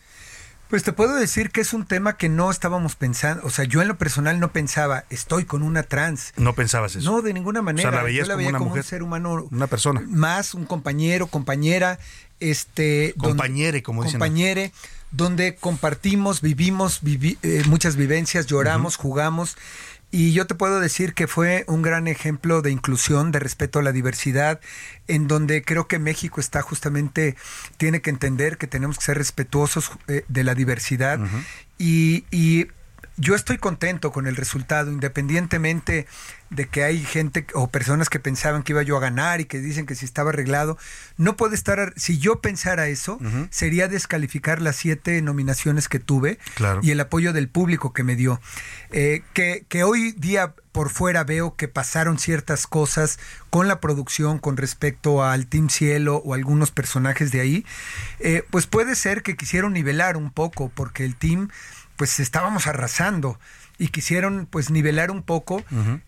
Pues 0.68 0.82
te 0.82 0.92
puedo 0.92 1.14
decir 1.14 1.50
que 1.50 1.60
es 1.60 1.72
un 1.72 1.86
tema 1.86 2.16
que 2.16 2.28
no 2.28 2.50
estábamos 2.50 2.96
pensando, 2.96 3.46
o 3.46 3.50
sea, 3.50 3.64
yo 3.64 3.82
en 3.82 3.88
lo 3.88 3.98
personal 3.98 4.40
no 4.40 4.50
pensaba, 4.50 5.04
estoy 5.10 5.44
con 5.44 5.62
una 5.62 5.84
trans. 5.84 6.32
No 6.36 6.54
pensabas 6.54 6.96
eso. 6.96 7.08
No, 7.08 7.22
de 7.22 7.32
ninguna 7.32 7.62
manera. 7.62 7.88
O 7.88 7.92
sea, 7.92 8.00
la 8.00 8.04
veías 8.04 8.28
como, 8.28 8.48
una 8.48 8.58
mujer, 8.58 8.80
un 8.80 8.84
ser 8.84 9.02
humano, 9.04 9.46
una 9.52 9.68
persona, 9.68 10.02
más 10.08 10.54
un 10.54 10.64
compañero, 10.64 11.28
compañera, 11.28 12.00
este, 12.40 13.14
compañere, 13.16 13.84
como 13.84 14.02
dicen. 14.02 14.18
Compañere, 14.18 14.72
donde 15.12 15.54
compartimos, 15.54 16.40
vivimos 16.40 17.00
eh, 17.04 17.62
muchas 17.66 17.94
vivencias, 17.94 18.46
lloramos, 18.46 18.96
jugamos 18.96 19.56
Y 20.16 20.32
yo 20.32 20.46
te 20.46 20.54
puedo 20.54 20.80
decir 20.80 21.12
que 21.12 21.26
fue 21.26 21.66
un 21.68 21.82
gran 21.82 22.08
ejemplo 22.08 22.62
de 22.62 22.70
inclusión, 22.70 23.32
de 23.32 23.38
respeto 23.38 23.80
a 23.80 23.82
la 23.82 23.92
diversidad, 23.92 24.62
en 25.08 25.28
donde 25.28 25.60
creo 25.60 25.88
que 25.88 25.98
México 25.98 26.40
está 26.40 26.62
justamente, 26.62 27.36
tiene 27.76 28.00
que 28.00 28.08
entender 28.08 28.56
que 28.56 28.66
tenemos 28.66 28.96
que 28.96 29.04
ser 29.04 29.18
respetuosos 29.18 29.90
eh, 30.08 30.24
de 30.26 30.42
la 30.42 30.54
diversidad. 30.54 31.20
y, 31.76 32.24
y 32.30 32.68
yo 33.16 33.34
estoy 33.34 33.58
contento 33.58 34.12
con 34.12 34.26
el 34.26 34.36
resultado, 34.36 34.90
independientemente 34.90 36.06
de 36.50 36.68
que 36.68 36.84
hay 36.84 37.02
gente 37.02 37.46
o 37.54 37.68
personas 37.68 38.08
que 38.08 38.20
pensaban 38.20 38.62
que 38.62 38.72
iba 38.72 38.82
yo 38.82 38.96
a 38.96 39.00
ganar 39.00 39.40
y 39.40 39.46
que 39.46 39.58
dicen 39.58 39.86
que 39.86 39.94
si 39.94 40.04
estaba 40.04 40.30
arreglado. 40.30 40.78
No 41.16 41.36
puede 41.36 41.54
estar, 41.54 41.92
si 41.96 42.18
yo 42.18 42.40
pensara 42.40 42.88
eso, 42.88 43.18
sería 43.50 43.88
descalificar 43.88 44.60
las 44.60 44.76
siete 44.76 45.20
nominaciones 45.22 45.88
que 45.88 45.98
tuve 45.98 46.38
y 46.82 46.90
el 46.90 47.00
apoyo 47.00 47.32
del 47.32 47.48
público 47.48 47.92
que 47.92 48.04
me 48.04 48.16
dio. 48.16 48.40
Eh, 48.92 49.22
que, 49.32 49.64
que 49.68 49.82
hoy 49.82 50.12
día 50.12 50.54
por 50.76 50.90
fuera 50.90 51.24
veo 51.24 51.56
que 51.56 51.68
pasaron 51.68 52.18
ciertas 52.18 52.66
cosas 52.66 53.18
con 53.48 53.66
la 53.66 53.80
producción 53.80 54.38
con 54.38 54.58
respecto 54.58 55.24
al 55.24 55.46
Team 55.46 55.70
Cielo 55.70 56.16
o 56.18 56.34
algunos 56.34 56.70
personajes 56.70 57.32
de 57.32 57.40
ahí, 57.40 57.66
eh, 58.20 58.44
pues 58.50 58.66
puede 58.66 58.94
ser 58.94 59.22
que 59.22 59.36
quisieron 59.36 59.72
nivelar 59.72 60.18
un 60.18 60.30
poco 60.30 60.68
porque 60.68 61.06
el 61.06 61.16
team 61.16 61.48
pues 61.96 62.20
estábamos 62.20 62.66
arrasando 62.66 63.38
y 63.78 63.88
quisieron 63.88 64.46
pues 64.50 64.70
nivelar 64.70 65.10
un 65.10 65.22
poco 65.22 65.62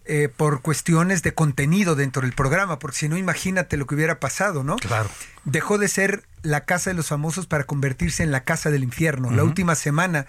eh, 0.04 0.28
por 0.34 0.62
cuestiones 0.62 1.22
de 1.22 1.34
contenido 1.34 1.96
dentro 1.96 2.22
del 2.22 2.32
programa, 2.32 2.78
porque 2.78 2.96
si 2.96 3.08
no 3.08 3.16
imagínate 3.16 3.76
lo 3.76 3.86
que 3.86 3.94
hubiera 3.94 4.20
pasado, 4.20 4.64
¿no? 4.64 4.76
Claro. 4.76 5.10
Dejó 5.44 5.76
de 5.76 5.88
ser 5.88 6.24
la 6.42 6.64
casa 6.64 6.90
de 6.90 6.94
los 6.94 7.08
famosos 7.08 7.46
para 7.46 7.64
convertirse 7.64 8.22
en 8.22 8.30
la 8.30 8.44
casa 8.44 8.70
del 8.70 8.84
infierno. 8.84 9.30
La 9.30 9.44
última 9.44 9.74
semana 9.74 10.26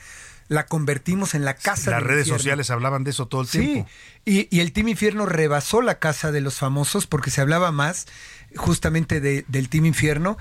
la 0.50 0.66
convertimos 0.66 1.36
en 1.36 1.46
la 1.46 1.54
casa 1.54 1.92
Las 1.92 2.04
redes 2.04 2.28
sociales 2.28 2.72
hablaban 2.72 3.04
de 3.04 3.12
eso 3.12 3.28
todo 3.28 3.42
el 3.44 3.48
tiempo. 3.48 3.88
Y, 4.26 4.48
y 4.50 4.60
el 4.60 4.74
Team 4.74 4.90
Infierno 4.90 5.28
rebasó 5.28 5.82
la 5.82 6.00
casa 6.00 6.32
de 6.32 6.42
los 6.42 6.56
famosos 6.56 7.06
porque 7.06 7.30
se 7.30 7.40
hablaba 7.40 7.72
más 7.72 8.08
justamente 8.56 9.22
de, 9.22 9.46
del 9.48 9.70
Team 9.70 9.86
Infierno. 9.86 10.38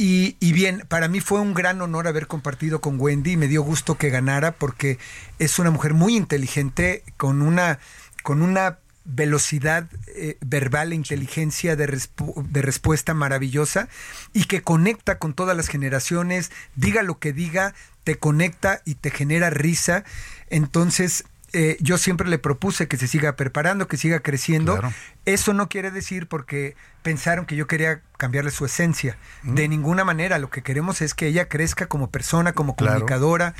Y, 0.00 0.36
y, 0.38 0.52
bien, 0.52 0.84
para 0.86 1.08
mí 1.08 1.18
fue 1.18 1.40
un 1.40 1.54
gran 1.54 1.80
honor 1.82 2.06
haber 2.06 2.28
compartido 2.28 2.80
con 2.80 3.00
Wendy. 3.00 3.36
Me 3.36 3.48
dio 3.48 3.62
gusto 3.62 3.96
que 3.96 4.10
ganara 4.10 4.52
porque 4.52 4.96
es 5.40 5.58
una 5.58 5.72
mujer 5.72 5.92
muy 5.92 6.16
inteligente, 6.16 7.02
con 7.16 7.42
una, 7.42 7.80
con 8.22 8.40
una 8.40 8.78
velocidad 9.04 9.88
eh, 10.14 10.36
verbal 10.40 10.92
e 10.92 10.94
inteligencia 10.94 11.74
de, 11.74 11.86
de, 11.86 12.62
respuesta 12.62 13.12
maravillosa 13.12 13.88
y 14.32 14.44
que 14.44 14.62
conecta 14.62 15.18
con 15.18 15.34
todas 15.34 15.56
las 15.56 15.66
generaciones, 15.66 16.52
diga 16.76 17.02
lo 17.02 17.18
que 17.18 17.32
diga, 17.32 17.74
te 18.04 18.18
conecta 18.18 18.82
y 18.84 18.94
te 18.94 19.10
genera 19.10 19.50
risa. 19.50 20.04
Entonces, 20.48 21.24
eh, 21.52 21.76
yo 21.80 21.98
siempre 21.98 22.28
le 22.28 22.38
propuse 22.38 22.88
que 22.88 22.96
se 22.96 23.08
siga 23.08 23.36
preparando, 23.36 23.88
que 23.88 23.96
siga 23.96 24.20
creciendo. 24.20 24.72
Claro. 24.78 24.94
Eso 25.24 25.54
no 25.54 25.68
quiere 25.68 25.90
decir 25.90 26.26
porque 26.28 26.76
pensaron 27.02 27.46
que 27.46 27.56
yo 27.56 27.66
quería 27.66 28.02
cambiarle 28.16 28.50
su 28.50 28.64
esencia. 28.64 29.16
Mm. 29.42 29.54
De 29.54 29.68
ninguna 29.68 30.04
manera. 30.04 30.38
Lo 30.38 30.50
que 30.50 30.62
queremos 30.62 31.00
es 31.00 31.14
que 31.14 31.26
ella 31.26 31.48
crezca 31.48 31.86
como 31.86 32.10
persona, 32.10 32.52
como 32.52 32.76
Claro. 32.76 32.94
comunicadora. 32.94 33.54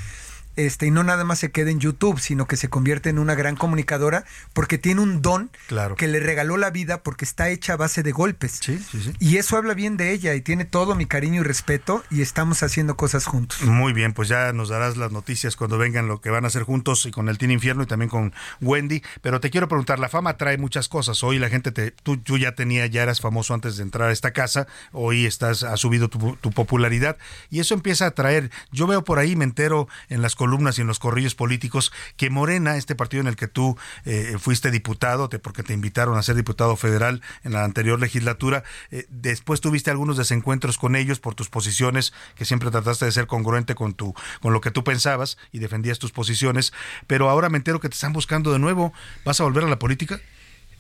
Este, 0.59 0.87
y 0.87 0.91
no 0.91 1.05
nada 1.05 1.23
más 1.23 1.39
se 1.39 1.53
quede 1.53 1.71
en 1.71 1.79
YouTube, 1.79 2.19
sino 2.19 2.49
que 2.49 2.57
se 2.57 2.69
convierte 2.69 3.11
en 3.11 3.21
una 3.21 3.37
gran 3.37 3.55
comunicadora 3.55 4.25
porque 4.53 4.77
tiene 4.77 5.01
un 5.03 5.23
don 5.23 5.53
Claro. 5.69 5.95
que 5.95 6.09
le 6.09 6.19
regaló 6.19 6.57
la 6.57 6.71
vida 6.71 7.05
porque 7.05 7.25
está 7.25 7.49
hecha 7.49 7.75
a 7.75 7.77
base 7.77 8.03
de 8.03 8.11
golpes. 8.11 8.59
Sí, 8.61 8.77
sí, 8.91 9.01
sí. 9.01 9.13
Y 9.21 9.37
eso 9.37 9.57
habla 9.57 9.75
bien 9.75 9.97
de 9.97 10.11
ella 10.13 10.35
y 10.35 10.41
tiene 10.41 10.65
todo 10.65 10.97
mi 10.97 11.07
cariño 11.07 11.43
y 11.43 11.45
respeto 11.45 12.03
y 12.11 12.23
estamos 12.23 12.65
haciendo 12.65 12.97
cosas 12.97 13.25
juntos. 13.25 13.63
Muy 13.63 13.93
bien, 13.93 14.15
pues 14.15 14.29
ya 14.29 14.53
nos 14.53 14.69
darás 14.69 14.97
las 14.97 15.13
noticias 15.13 15.55
cuando 15.55 15.79
vengan 15.79 16.09
lo 16.09 16.21
que 16.21 16.31
van 16.31 16.43
a 16.45 16.49
hacer 16.49 16.65
juntos 16.65 17.07
y 17.07 17.13
con 17.13 17.29
el 17.29 17.39
Team 17.39 17.53
Infierno 17.53 17.85
y 17.85 17.87
también 17.87 18.09
con 18.11 18.35
Wendy. 18.61 19.05
Pero 19.23 19.39
te 19.39 19.51
quiero 19.51 19.69
preguntar, 19.69 20.01
la 20.01 20.09
fama 20.09 20.37
trae 20.37 20.59
muchas 20.59 20.89
cosas. 20.89 21.23
Hoy 21.23 21.39
la 21.39 21.51
gente 21.51 21.71
te, 21.71 21.93
tú, 21.93 22.17
tú 22.17 22.37
ya 22.37 22.57
tenía, 22.57 22.85
ya 22.87 23.05
eras 23.05 23.21
famoso 23.21 23.55
antes 23.55 23.77
de 23.77 23.85
entrar 23.85 24.09
a 24.09 24.13
esta 24.13 24.33
casa. 24.33 24.67
Hoy 24.91 25.25
estás, 25.25 25.63
ha 25.63 25.77
subido 25.77 26.09
tu, 26.09 26.35
tu 26.41 26.51
popularidad 26.51 27.17
y 27.49 27.61
eso 27.61 27.75
empieza 27.75 28.07
a 28.07 28.11
traer. 28.11 28.51
Yo 28.73 28.89
veo 28.89 29.05
por 29.05 29.21
ahí, 29.21 29.37
me 29.37 29.45
entero 29.45 29.87
en 30.09 30.21
las 30.21 30.35
columnas 30.35 30.48
y 30.79 30.81
en 30.81 30.87
los 30.87 30.99
corrillos 30.99 31.35
políticos 31.35 31.93
que 32.17 32.31
Morena, 32.31 32.77
este 32.77 32.95
partido 32.95 33.21
en 33.21 33.27
el 33.27 33.37
que 33.37 33.49
tú 33.49 33.77
eh, 34.05 34.37
fuiste 34.39 34.71
diputado, 34.71 35.29
te, 35.29 35.39
porque 35.39 35.63
te 35.63 35.73
invitaron 35.73 36.17
a 36.17 36.23
ser 36.23 36.37
diputado 36.37 36.75
federal 36.77 37.23
en 37.45 37.53
la 37.53 37.65
anterior 37.65 38.01
legislatura, 38.01 38.65
eh, 38.91 39.07
después 39.09 39.61
tuviste 39.61 39.91
algunos 39.91 40.17
desencuentros 40.17 40.79
con 40.79 40.97
ellos 40.97 41.21
por 41.21 41.35
tus 41.35 41.49
posiciones, 41.49 42.13
que 42.35 42.45
siempre 42.45 42.71
trataste 42.71 43.05
de 43.05 43.13
ser 43.13 43.27
congruente 43.27 43.75
con 43.75 43.95
tu, 43.95 44.15
con 44.41 44.53
lo 44.53 44.61
que 44.61 44.71
tú 44.71 44.85
pensabas 44.85 45.37
y 45.53 45.59
defendías 45.59 45.99
tus 45.99 46.13
posiciones, 46.13 46.73
pero 47.07 47.29
ahora 47.29 47.51
me 47.51 47.59
entero 47.59 47.81
que 47.81 47.89
te 47.89 47.95
están 47.95 48.13
buscando 48.13 48.53
de 48.53 48.59
nuevo. 48.59 48.93
¿Vas 49.25 49.41
a 49.41 49.45
volver 49.45 49.65
a 49.65 49.69
la 49.69 49.79
política? 49.79 50.21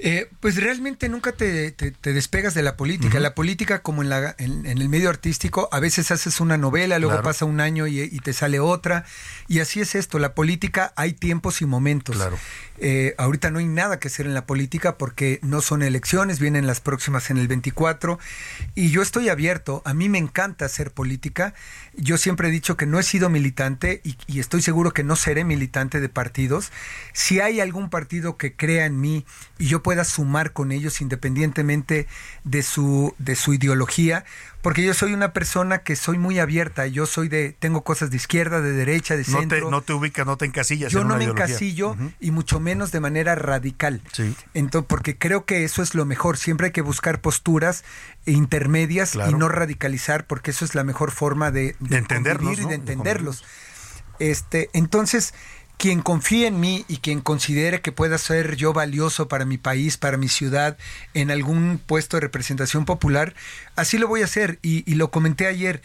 Eh, 0.01 0.31
pues 0.39 0.57
realmente 0.57 1.09
nunca 1.09 1.33
te, 1.33 1.73
te, 1.73 1.91
te, 1.91 2.12
despegas 2.12 2.55
de 2.55 2.62
la 2.62 2.77
política. 2.77 3.19
La 3.19 3.35
política, 3.35 3.83
como 3.83 4.03
en, 4.03 4.09
la, 4.09 4.37
en, 4.39 4.65
en, 4.65 4.79
el 4.79 4.89
medio 4.89 5.11
artístico, 5.11 5.69
a 5.73 5.81
veces 5.81 6.12
haces 6.12 6.41
una 6.41 6.57
novela, 6.57 6.99
luego 7.01 7.15
Claro. 7.15 7.25
pasa 7.25 7.45
un 7.47 7.61
año 7.61 7.89
y, 7.89 8.01
y, 8.01 8.19
te 8.20 8.33
sale 8.33 8.61
otra. 8.61 9.05
Y 9.49 9.59
así 9.59 9.81
es 9.81 9.97
esto. 9.97 10.20
La 10.20 10.35
política 10.35 10.93
hay 10.95 11.15
tiempos 11.15 11.62
y 11.62 11.66
momentos. 11.66 12.15
Claro. 12.15 12.39
Eh, 12.81 13.16
ahorita 13.19 13.51
no 13.51 13.59
hay 13.59 13.66
nada 13.66 13.99
que 13.99 14.07
hacer 14.07 14.27
en 14.27 14.35
la 14.35 14.47
política 14.47 14.97
porque 14.99 15.41
no 15.43 15.61
son 15.62 15.83
elecciones, 15.83 16.39
vienen 16.39 16.69
las 16.69 16.81
próximas 16.81 17.31
en 17.31 17.39
el 17.39 17.49
24. 17.49 18.20
Y 18.77 18.91
yo 18.91 19.03
estoy 19.03 19.29
abierto. 19.29 19.83
A 19.85 19.95
mí 19.95 20.09
me 20.09 20.19
encanta 20.19 20.66
hacer 20.66 20.93
política. 20.93 21.55
Yo 21.97 22.19
siempre 22.19 22.49
he 22.49 22.51
dicho 22.53 22.77
que 22.77 22.87
no 22.87 23.01
he 23.01 23.03
sido 23.03 23.31
militante 23.31 24.01
y, 24.05 24.16
y 24.29 24.39
estoy 24.39 24.62
seguro 24.62 24.93
que 24.93 25.03
no 25.03 25.16
seré 25.16 25.43
militante 25.43 25.99
de 25.99 26.09
partidos. 26.09 26.70
Si 27.12 27.41
hay 27.41 27.59
algún 27.61 27.91
partido 27.91 28.37
que 28.37 28.55
crea 28.55 28.87
en 28.87 29.01
mí 29.01 29.27
y 29.59 29.66
yo 29.66 29.83
pueda 29.89 30.05
sumar 30.05 30.52
con 30.52 30.70
ellos 30.70 31.01
independientemente 31.01 32.06
de 32.44 32.62
su, 32.62 33.15
de 33.19 33.35
su 33.36 33.55
ideología, 33.55 34.27
porque 34.60 34.82
yo 34.85 34.93
soy 34.93 35.15
una 35.15 35.32
persona 35.32 35.78
que 35.78 35.97
soy 35.97 36.19
muy 36.19 36.39
abierta, 36.39 36.86
yo 36.86 37.06
soy 37.06 37.28
de, 37.28 37.56
tengo 37.59 37.85
cosas 37.85 38.10
de 38.10 38.19
izquierda, 38.19 38.60
de 38.60 38.73
derecha, 38.73 39.16
de 39.16 39.24
No 39.28 39.39
centro. 39.40 39.65
te, 39.65 39.70
no 39.70 39.81
te 39.81 39.94
ubicas, 39.94 40.27
no 40.27 40.36
te 40.36 40.44
encasillas. 40.44 40.93
yo 40.93 41.01
en 41.01 41.09
no 41.09 41.15
una 41.15 41.19
me 41.20 41.24
ideología. 41.24 41.47
encasillo 41.47 41.97
y 42.20 42.31
mucho 42.32 42.60
menos 42.60 42.93
de 42.93 43.01
manera 43.01 43.35
radical. 43.35 44.02
Sí. 44.12 44.36
Entonces, 44.52 44.86
porque 44.90 45.16
creo 45.16 45.47
que 45.47 45.65
eso 45.65 45.82
es 45.82 45.94
lo 45.94 46.05
mejor. 46.05 46.36
Siempre 46.36 46.66
hay 46.66 46.73
que 46.73 46.82
buscar 46.82 47.23
posturas 47.23 47.82
intermedias 48.27 49.12
Claro. 49.12 49.31
y 49.31 49.35
no 49.36 49.48
radicalizar, 49.48 50.27
porque 50.27 50.51
eso 50.51 50.66
es 50.66 50.74
la 50.74 50.85
mejor 50.85 51.12
forma 51.12 51.51
de, 51.51 51.74
De 51.81 51.97
entendernos, 51.97 52.43
convivir 52.48 52.66
y 52.66 52.69
De 52.69 52.74
entenderlos. 52.74 53.44
Este, 54.19 54.69
entonces, 54.74 55.32
quien 55.79 56.03
confíe 56.03 56.49
en 56.49 56.61
mí 56.61 56.85
y 56.89 56.99
quien 56.99 57.21
considere 57.21 57.81
que 57.81 57.93
pueda 57.93 58.19
ser 58.19 58.57
yo 58.57 58.73
valioso 58.73 59.29
para 59.29 59.45
mi 59.45 59.59
país, 59.59 59.97
para 59.97 60.17
mi 60.17 60.29
ciudad, 60.29 60.77
en 61.15 61.31
algún 61.31 61.81
puesto 61.85 62.17
de 62.17 62.23
representación 62.23 62.85
popular, 62.85 63.35
así 63.77 63.97
lo 63.97 64.09
voy 64.09 64.23
a 64.23 64.25
hacer. 64.25 64.59
Y, 64.61 64.83
y 64.91 64.97
lo 64.97 65.11
comenté 65.11 65.47
ayer. 65.47 65.81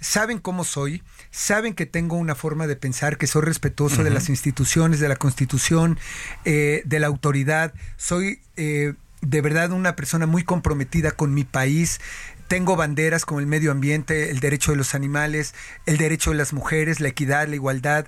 Saben 0.00 0.38
cómo 0.38 0.64
soy, 0.64 1.02
saben 1.30 1.74
que 1.74 1.86
tengo 1.86 2.16
una 2.16 2.34
forma 2.34 2.66
de 2.66 2.76
pensar, 2.76 3.16
que 3.16 3.26
soy 3.26 3.42
respetuoso 3.42 4.04
de 4.04 4.10
las 4.10 4.28
instituciones, 4.28 5.00
de 5.00 5.08
la 5.08 5.16
constitución, 5.16 5.98
eh, 6.44 6.82
de 6.84 7.00
la 7.00 7.06
autoridad. 7.06 7.72
Soy 7.96 8.40
eh, 8.56 8.94
de 9.22 9.40
verdad 9.40 9.72
una 9.72 9.96
persona 9.96 10.26
muy 10.26 10.42
comprometida 10.42 11.10
con 11.10 11.32
mi 11.32 11.44
país. 11.44 12.00
Tengo 12.48 12.76
banderas 12.76 13.24
como 13.24 13.40
el 13.40 13.46
medio 13.46 13.72
ambiente, 13.72 14.30
el 14.30 14.40
derecho 14.40 14.72
de 14.72 14.76
los 14.76 14.94
animales, 14.94 15.54
el 15.86 15.96
derecho 15.96 16.32
de 16.32 16.36
las 16.36 16.52
mujeres, 16.52 17.00
la 17.00 17.08
equidad, 17.08 17.48
la 17.48 17.54
igualdad, 17.54 18.06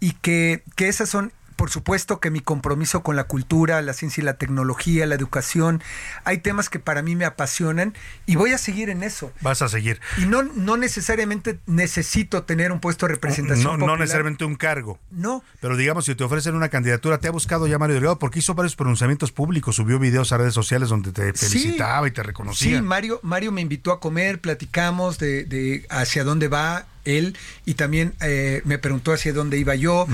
y 0.00 0.12
que, 0.12 0.62
que 0.76 0.88
esas 0.88 1.08
son, 1.08 1.32
por 1.56 1.68
supuesto 1.68 2.20
que 2.20 2.30
mi 2.30 2.40
compromiso 2.40 3.02
con 3.02 3.16
la 3.16 3.24
cultura, 3.24 3.82
la 3.82 3.92
ciencia 3.92 4.22
y 4.22 4.24
la 4.24 4.38
tecnología, 4.38 5.04
la 5.04 5.14
educación, 5.14 5.82
hay 6.24 6.38
temas 6.38 6.70
que 6.70 6.78
para 6.78 7.02
mí 7.02 7.16
me 7.16 7.26
apasionan 7.26 7.92
y 8.24 8.36
voy 8.36 8.52
a 8.52 8.56
seguir 8.58 8.88
en 8.88 9.02
eso. 9.02 9.30
Vas 9.42 9.60
a 9.60 9.68
seguir. 9.68 10.00
Y 10.16 10.22
no, 10.24 10.42
no 10.42 10.78
necesariamente 10.78 11.58
necesito 11.66 12.44
tener 12.44 12.72
un 12.72 12.80
puesto 12.80 13.06
de 13.06 13.12
representación. 13.12 13.78
No, 13.78 13.86
no 13.86 13.96
necesariamente 13.98 14.46
un 14.46 14.56
cargo. 14.56 14.98
No. 15.10 15.44
Pero 15.60 15.76
digamos, 15.76 16.06
si 16.06 16.14
te 16.14 16.24
ofrecen 16.24 16.54
una 16.54 16.70
candidatura, 16.70 17.18
te 17.18 17.28
ha 17.28 17.30
buscado 17.30 17.66
ya 17.66 17.78
Mario 17.78 17.96
Delgado 17.96 18.18
porque 18.18 18.38
hizo 18.38 18.54
varios 18.54 18.74
pronunciamientos 18.74 19.30
públicos, 19.30 19.76
subió 19.76 19.98
videos 19.98 20.32
a 20.32 20.38
redes 20.38 20.54
sociales 20.54 20.88
donde 20.88 21.12
te 21.12 21.36
Sí. 21.36 21.46
felicitaba 21.46 22.08
y 22.08 22.10
te 22.10 22.22
reconocía. 22.22 22.78
Sí, 22.78 22.82
Mario, 22.82 23.20
Mario 23.22 23.52
me 23.52 23.60
invitó 23.60 23.92
a 23.92 24.00
comer, 24.00 24.40
platicamos 24.40 25.18
de, 25.18 25.44
de 25.44 25.86
hacia 25.90 26.24
dónde 26.24 26.48
va 26.48 26.86
él 27.04 27.36
y 27.64 27.74
también 27.74 28.14
eh, 28.20 28.62
me 28.64 28.78
preguntó 28.78 29.12
hacia 29.12 29.32
dónde 29.32 29.58
iba 29.58 29.74
yo. 29.74 30.06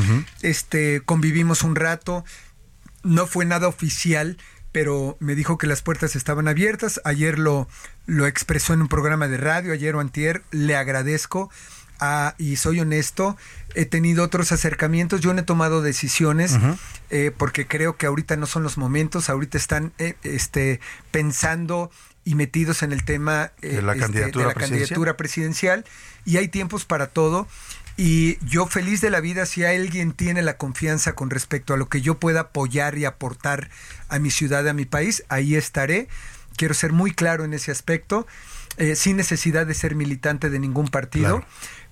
Este, 0.43 1.01
convivimos 1.05 1.63
un 1.63 1.77
rato. 1.77 2.25
No 3.03 3.27
fue 3.27 3.45
nada 3.45 3.69
oficial, 3.69 4.37
pero 4.73 5.17
me 5.21 5.35
dijo 5.35 5.59
que 5.59 5.67
las 5.67 5.83
puertas 5.83 6.17
estaban 6.17 6.49
abiertas. 6.49 7.01
Ayer 7.05 7.39
lo, 7.39 7.69
lo 8.07 8.27
expresó 8.27 8.75
en 8.75 8.83
un 8.83 8.89
programa 8.89 9.29
de 9.29 9.37
radio, 9.37 9.73
ayer 9.73 9.95
o 9.95 10.01
antier. 10.01 10.43
Le 10.51 10.77
agradezco. 10.77 11.51
Ah, 11.99 12.35
y 12.37 12.57
soy 12.57 12.81
honesto, 12.81 13.39
he 13.75 13.87
tenido 13.87 14.23
otros 14.23 14.53
acercamientos, 14.53 15.23
yo 15.23 15.33
no 15.33 15.41
he 15.41 15.45
tomado 15.45 15.81
decisiones 15.81 16.59
eh, 17.09 17.33
porque 17.35 17.67
creo 17.67 17.97
que 17.97 18.05
ahorita 18.05 18.37
no 18.37 18.45
son 18.45 18.63
los 18.63 18.77
momentos, 18.77 19.31
ahorita 19.31 19.57
están 19.57 19.95
eh, 19.97 20.15
este, 20.23 20.81
pensando 21.11 21.91
y 22.27 22.35
metidos 22.35 22.83
en 22.83 22.93
el 22.93 23.05
tema 23.05 23.53
eh, 23.63 23.77
De 23.77 23.83
la 23.83 23.93
este, 23.93 24.05
candidatura 24.05 24.45
de 24.45 24.49
la 24.49 24.55
presidencial. 24.55 24.81
candidatura 24.81 25.17
presidencial 25.17 25.85
y 26.27 26.37
hay 26.37 26.49
tiempos 26.49 26.85
para 26.85 27.07
todo 27.07 27.47
Y 27.97 28.37
yo 28.45 28.67
feliz 28.67 29.01
de 29.01 29.09
la 29.09 29.21
vida 29.21 29.47
si 29.47 29.65
alguien 29.65 30.13
tiene 30.13 30.43
la 30.43 30.59
confianza 30.59 31.15
con 31.15 31.31
respecto 31.31 31.73
a 31.73 31.79
lo 31.79 31.89
que 31.89 32.03
yo 32.03 32.19
pueda 32.19 32.41
apoyar 32.41 32.99
y 32.99 33.07
aportar 33.07 33.71
a 34.11 34.19
mi 34.19 34.31
ciudad, 34.31 34.69
a 34.69 34.75
mi 34.75 34.85
país, 34.85 35.25
ahí 35.31 35.55
estaré. 35.55 36.09
Quiero 36.57 36.75
ser 36.75 36.93
muy 36.93 37.13
claro 37.13 37.45
en 37.45 37.55
ese 37.55 37.71
aspecto, 37.71 38.27
eh, 38.77 38.97
sin 38.97 39.17
necesidad 39.17 39.67
de 39.67 39.73
ser 39.73 39.95
militante 39.95 40.51
de 40.51 40.59
ningún 40.59 40.89
partido. 40.89 41.43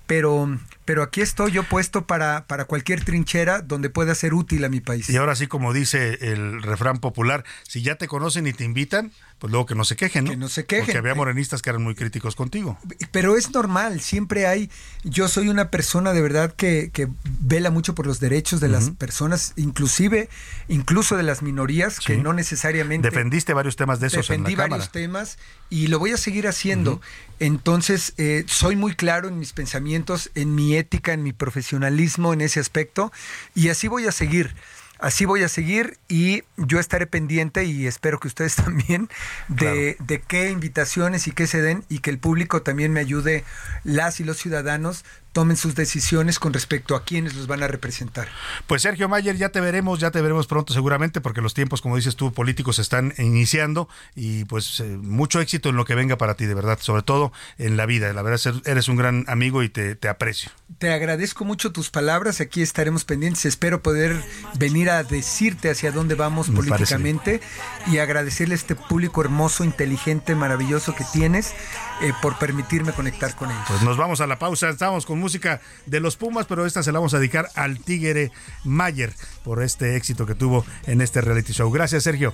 Pero, 0.05 0.59
pero 0.85 1.01
aquí 1.01 1.21
estoy 1.21 1.51
yo 1.51 1.63
puesto 1.63 2.05
para, 2.05 2.45
para 2.45 2.65
cualquier 2.65 3.03
trinchera 3.03 3.61
donde 3.61 3.89
pueda 3.89 4.13
ser 4.13 4.35
útil 4.35 4.63
a 4.63 4.69
mi 4.69 4.79
país. 4.79 5.09
Y 5.09 5.17
ahora 5.17 5.35
sí, 5.35 5.47
como 5.47 5.73
dice 5.73 6.19
el 6.21 6.61
refrán 6.61 6.99
popular, 6.99 7.43
si 7.63 7.81
ya 7.81 7.95
te 7.95 8.07
conocen 8.07 8.45
y 8.45 8.53
te 8.53 8.63
invitan, 8.63 9.11
pues 9.39 9.51
luego 9.51 9.65
que 9.65 9.75
no 9.75 9.83
se 9.83 9.95
quejen, 9.95 10.25
¿no? 10.25 10.31
Que 10.31 10.37
no 10.37 10.47
se 10.47 10.65
quejen. 10.65 10.85
Porque 10.85 10.97
había 10.97 11.13
morenistas 11.13 11.61
que 11.61 11.69
eran 11.69 11.83
muy 11.83 11.93
críticos 11.93 12.35
contigo. 12.35 12.77
Pero 13.11 13.35
es 13.35 13.51
normal, 13.51 13.99
siempre 13.99 14.47
hay. 14.47 14.71
Yo 15.03 15.27
soy 15.27 15.49
una 15.49 15.69
persona 15.69 16.13
de 16.13 16.21
verdad 16.21 16.53
que, 16.53 16.89
que 16.93 17.07
vela 17.41 17.69
mucho 17.69 17.95
por 17.95 18.07
los 18.07 18.19
derechos 18.19 18.59
de 18.59 18.69
las 18.69 18.91
personas, 18.91 19.53
inclusive, 19.55 20.29
incluso 20.67 21.17
de 21.17 21.23
las 21.23 21.41
minorías, 21.41 21.99
que 21.99 22.17
no 22.17 22.33
necesariamente. 22.33 23.09
Defendiste 23.09 23.53
varios 23.53 23.75
temas 23.75 23.99
de 23.99 24.07
esos 24.07 24.27
Defendí 24.27 24.53
en 24.53 24.57
la 24.57 24.63
varios 24.63 24.87
Cámara. 24.87 24.91
temas 24.91 25.37
y 25.69 25.87
lo 25.87 25.99
voy 25.99 26.11
a 26.11 26.17
seguir 26.17 26.47
haciendo. 26.47 27.01
Entonces, 27.39 28.13
eh, 28.17 28.45
soy 28.47 28.75
muy 28.75 28.95
claro 28.95 29.27
en 29.27 29.37
mis 29.37 29.51
pensamientos, 29.51 30.31
en 30.35 30.55
mi 30.55 30.75
ética, 30.77 31.11
en 31.13 31.23
mi 31.23 31.33
profesionalismo 31.33 32.33
en 32.33 32.41
ese 32.41 32.59
aspecto 32.59 33.11
y 33.53 33.69
así 33.69 33.87
voy 33.87 34.05
a 34.05 34.11
seguir. 34.11 34.55
Así 34.99 35.25
voy 35.25 35.43
a 35.43 35.49
seguir 35.49 35.97
y 36.07 36.43
yo 36.57 36.79
estaré 36.79 37.07
pendiente 37.07 37.65
y 37.65 37.87
espero 37.87 38.19
que 38.19 38.27
ustedes 38.27 38.55
también 38.65 39.09
de, 39.47 39.97
de 39.99 40.21
qué 40.21 40.49
invitaciones 40.49 41.27
y 41.27 41.31
qué 41.31 41.47
se 41.47 41.61
den 41.61 41.83
y 41.89 41.99
que 41.99 42.09
el 42.09 42.19
público 42.19 42.61
también 42.61 42.93
me 42.93 42.99
ayude, 42.99 43.43
las 43.83 44.19
y 44.19 44.23
los 44.23 44.37
ciudadanos 44.37 45.05
tomen 45.35 45.57
sus 45.57 45.75
decisiones 45.75 46.39
con 46.39 46.53
respecto 46.53 46.95
a 46.95 47.03
quienes 47.03 47.35
los 47.35 47.45
van 47.45 47.61
a 47.61 47.67
representar. 47.67 48.29
Pues 48.67 48.83
Sergio 48.83 49.09
Mayer, 49.09 49.35
ya 49.35 49.49
te 49.49 49.59
veremos, 49.59 49.99
ya 49.99 50.09
te 50.09 50.21
veremos 50.21 50.47
pronto 50.47 50.73
seguramente, 50.73 51.19
porque 51.19 51.41
los 51.41 51.53
tiempos, 51.53 51.81
como 51.81 51.97
dices 51.97 52.15
tú, 52.15 52.31
políticos 52.31 52.79
están 52.79 53.13
iniciando 53.17 53.89
y 54.15 54.45
pues 54.45 54.79
eh, 54.79 54.85
mucho 54.85 55.41
éxito 55.41 55.67
en 55.67 55.75
lo 55.75 55.83
que 55.83 55.93
venga 55.93 56.17
para 56.17 56.35
ti, 56.35 56.45
de 56.45 56.53
verdad, 56.53 56.79
sobre 56.79 57.01
todo 57.01 57.33
en 57.57 57.75
la 57.75 57.85
vida. 57.85 58.13
La 58.13 58.21
verdad, 58.21 58.61
eres 58.63 58.87
un 58.87 58.95
gran 58.95 59.25
amigo 59.27 59.61
y 59.61 59.67
te, 59.67 59.95
te 59.95 60.07
aprecio. 60.07 60.51
Te 60.77 60.93
agradezco 60.93 61.43
mucho 61.43 61.73
tus 61.73 61.89
palabras, 61.89 62.39
aquí 62.39 62.61
estaremos 62.61 63.03
pendientes, 63.03 63.43
espero 63.43 63.83
poder 63.83 64.15
venir 64.57 64.89
a 64.89 65.03
decirte 65.03 65.69
hacia 65.69 65.91
dónde 65.91 66.15
vamos 66.15 66.47
Me 66.47 66.55
políticamente 66.55 67.41
y 67.87 67.97
agradecerle 67.97 68.53
a 68.53 68.57
este 68.57 68.75
público 68.75 69.19
hermoso, 69.19 69.65
inteligente, 69.65 70.33
maravilloso 70.33 70.95
que 70.95 71.03
tienes 71.11 71.53
eh, 72.01 72.13
por 72.21 72.37
permitirme 72.37 72.91
conectar 72.93 73.35
con 73.35 73.49
ellos. 73.51 73.63
Pues 73.67 73.81
nos 73.81 73.97
vamos 73.97 74.21
a 74.21 74.27
la 74.27 74.37
pausa, 74.37 74.69
estamos 74.69 75.05
con 75.05 75.19
música 75.19 75.61
de 75.85 75.99
los 75.99 76.17
Pumas, 76.17 76.45
pero 76.45 76.65
esta 76.65 76.83
se 76.83 76.91
la 76.91 76.99
vamos 76.99 77.13
a 77.13 77.19
dedicar 77.19 77.49
al 77.55 77.79
Tigre 77.79 78.31
Mayer 78.63 79.13
por 79.43 79.63
este 79.63 79.95
éxito 79.95 80.25
que 80.25 80.35
tuvo 80.35 80.65
en 80.87 81.01
este 81.01 81.21
reality 81.21 81.53
show. 81.53 81.71
Gracias, 81.71 82.03
Sergio. 82.03 82.33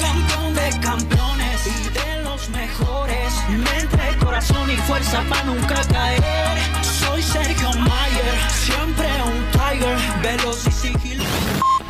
Campeón 0.00 0.54
de 0.54 0.80
campeones 0.80 1.66
y 1.66 1.88
de 1.90 2.22
los 2.22 2.48
mejores. 2.50 3.32
Mente, 3.48 4.24
corazón 4.24 4.70
y 4.70 4.76
fuerza 4.76 5.22
para 5.28 5.44
nunca 5.44 5.82
caer. 5.90 6.22
Soy 6.82 7.22
Sergio 7.22 7.72
Mayer, 7.72 8.50
siempre 8.50 9.08
un 9.22 9.50
Tiger, 9.52 9.98
veloz. 10.22 10.67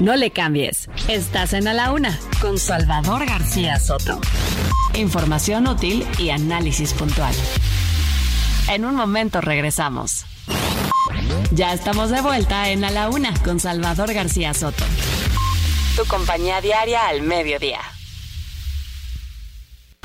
No 0.00 0.14
le 0.14 0.30
cambies. 0.30 0.88
Estás 1.08 1.52
en 1.54 1.66
A 1.66 1.74
la 1.74 1.90
Una 1.90 2.16
con 2.40 2.58
Salvador 2.58 3.26
García 3.26 3.80
Soto. 3.80 4.20
Información 4.94 5.66
útil 5.66 6.06
y 6.18 6.30
análisis 6.30 6.92
puntual. 6.92 7.34
En 8.68 8.84
un 8.84 8.94
momento 8.94 9.40
regresamos. 9.40 10.24
Ya 11.50 11.72
estamos 11.72 12.10
de 12.10 12.20
vuelta 12.20 12.70
en 12.70 12.84
A 12.84 12.90
la 12.90 13.08
Una 13.08 13.34
con 13.42 13.58
Salvador 13.58 14.14
García 14.14 14.54
Soto. 14.54 14.84
Tu 15.96 16.04
compañía 16.04 16.60
diaria 16.60 17.08
al 17.08 17.22
mediodía. 17.22 17.80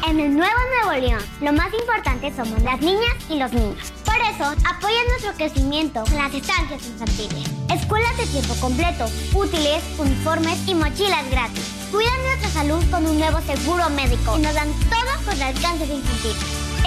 En 0.08 0.20
el 0.20 0.36
Nuevo 0.36 0.60
Nuevo 0.82 1.06
León, 1.06 1.24
lo 1.40 1.54
más 1.54 1.72
importante 1.72 2.36
somos 2.36 2.64
las 2.64 2.82
niñas 2.82 3.14
y 3.30 3.38
los 3.38 3.54
niños. 3.54 3.94
Por 4.14 4.22
eso, 4.22 4.44
apoya 4.70 5.00
nuestro 5.10 5.34
crecimiento 5.34 6.04
con 6.04 6.18
las 6.18 6.32
estancias 6.32 6.86
infantiles, 6.86 7.50
escuelas 7.74 8.16
de 8.16 8.28
tiempo 8.28 8.54
completo, 8.62 9.06
útiles, 9.34 9.84
uniformes 9.98 10.60
y 10.68 10.76
mochilas 10.76 11.28
gratis. 11.32 11.66
Cuidan 11.92 12.22
nuestra 12.22 12.50
salud 12.52 12.84
con 12.92 13.08
un 13.08 13.18
nuevo 13.18 13.42
seguro 13.42 13.90
médico 13.90 14.38
y 14.38 14.44
nos 14.44 14.54
dan 14.54 14.72
todo 14.92 15.26
contra 15.26 15.50
el 15.50 15.60
cáncer 15.60 15.90
infantil. 15.90 16.36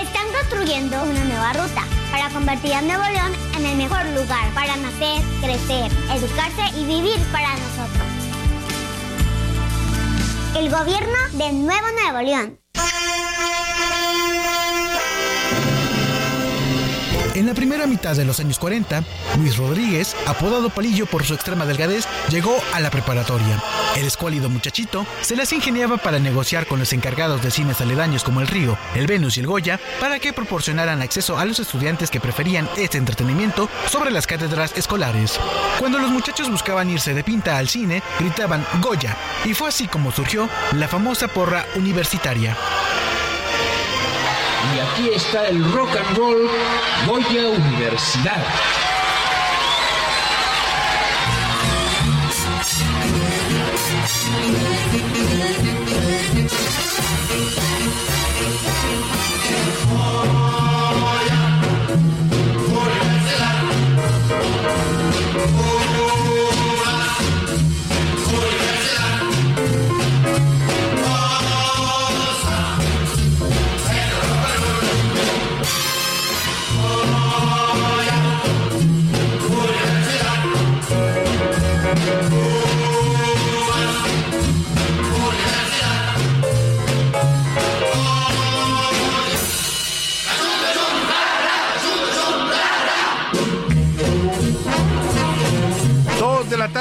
Están 0.01 0.27
construyendo 0.39 1.03
una 1.03 1.24
nueva 1.24 1.53
ruta 1.55 1.82
para 2.12 2.31
convertir 2.31 2.74
a 2.74 2.82
Nuevo 2.82 3.03
León 3.03 3.32
en 3.57 3.66
el 3.66 3.77
mejor 3.77 4.07
lugar 4.11 4.48
para 4.55 4.77
nacer, 4.77 5.20
crecer, 5.43 5.90
educarse 6.15 6.78
y 6.78 6.85
vivir 6.85 7.19
para 7.32 7.51
nosotros. 7.57 8.07
El 10.55 10.70
gobierno 10.70 11.19
de 11.32 11.53
Nuevo 11.55 11.86
Nuevo 11.90 12.20
León. 12.23 12.61
En 17.37 17.45
la 17.45 17.53
primera 17.53 17.87
mitad 17.87 18.17
de 18.17 18.25
los 18.25 18.41
años 18.41 18.59
40, 18.59 19.05
Luis 19.37 19.59
Rodríguez, 19.59 20.17
apodado 20.25 20.71
Palillo 20.71 21.05
por 21.05 21.23
su 21.23 21.35
extrema 21.35 21.67
delgadez, 21.67 22.09
llegó 22.31 22.57
a 22.73 22.81
la 22.81 22.91
preparatoria. 22.91 23.63
El 23.95 24.07
escuálido 24.07 24.49
muchachito 24.49 25.07
se 25.21 25.37
las 25.37 25.53
ingeniaba 25.53 25.99
para 25.99 26.19
negociar 26.19 26.67
con 26.67 26.79
los 26.79 26.95
encargados 26.95 27.43
de 27.43 27.51
cines 27.51 27.83
aledaños 27.83 28.25
como 28.25 28.41
el 28.41 28.47
Río, 28.47 28.79
el 28.95 29.07
Venus 29.07 29.37
y 29.37 29.41
el 29.41 29.49
Goya 29.49 29.79
para 30.01 30.19
que 30.19 30.33
proporcionaran 30.33 31.03
acceso 31.03 31.37
a 31.37 31.45
los 31.45 31.61
estudiantes 31.61 32.11
que 32.11 32.21
preferían 32.21 32.71
este 32.79 32.97
entretenimiento 32.97 33.69
sobre 33.91 34.13
las 34.13 34.27
cátedras 34.27 34.73
escolares. 34.75 35.39
Cuando 35.79 35.99
los 35.99 36.11
muchachos 36.11 36.51
buscaban 36.51 36.89
irse 36.89 37.13
de 37.13 37.23
pinta 37.23 37.59
al 37.59 37.69
cine, 37.69 38.03
gritaban 38.19 38.67
Goya, 38.81 39.15
y 39.45 39.53
fue 39.53 39.69
así 39.69 39.89
como 39.89 40.11
surgió 40.11 40.49
la 40.73 40.89
famosa 40.89 41.29
porra 41.29 41.67
universitaria. 41.75 42.57
Y 44.75 44.79
aquí 44.81 45.11
está 45.15 45.47
el 45.47 45.63
rock 45.73 45.97
and 45.97 46.19
roll 46.19 46.51
Goya 47.07 47.49
Universidad. 47.49 48.95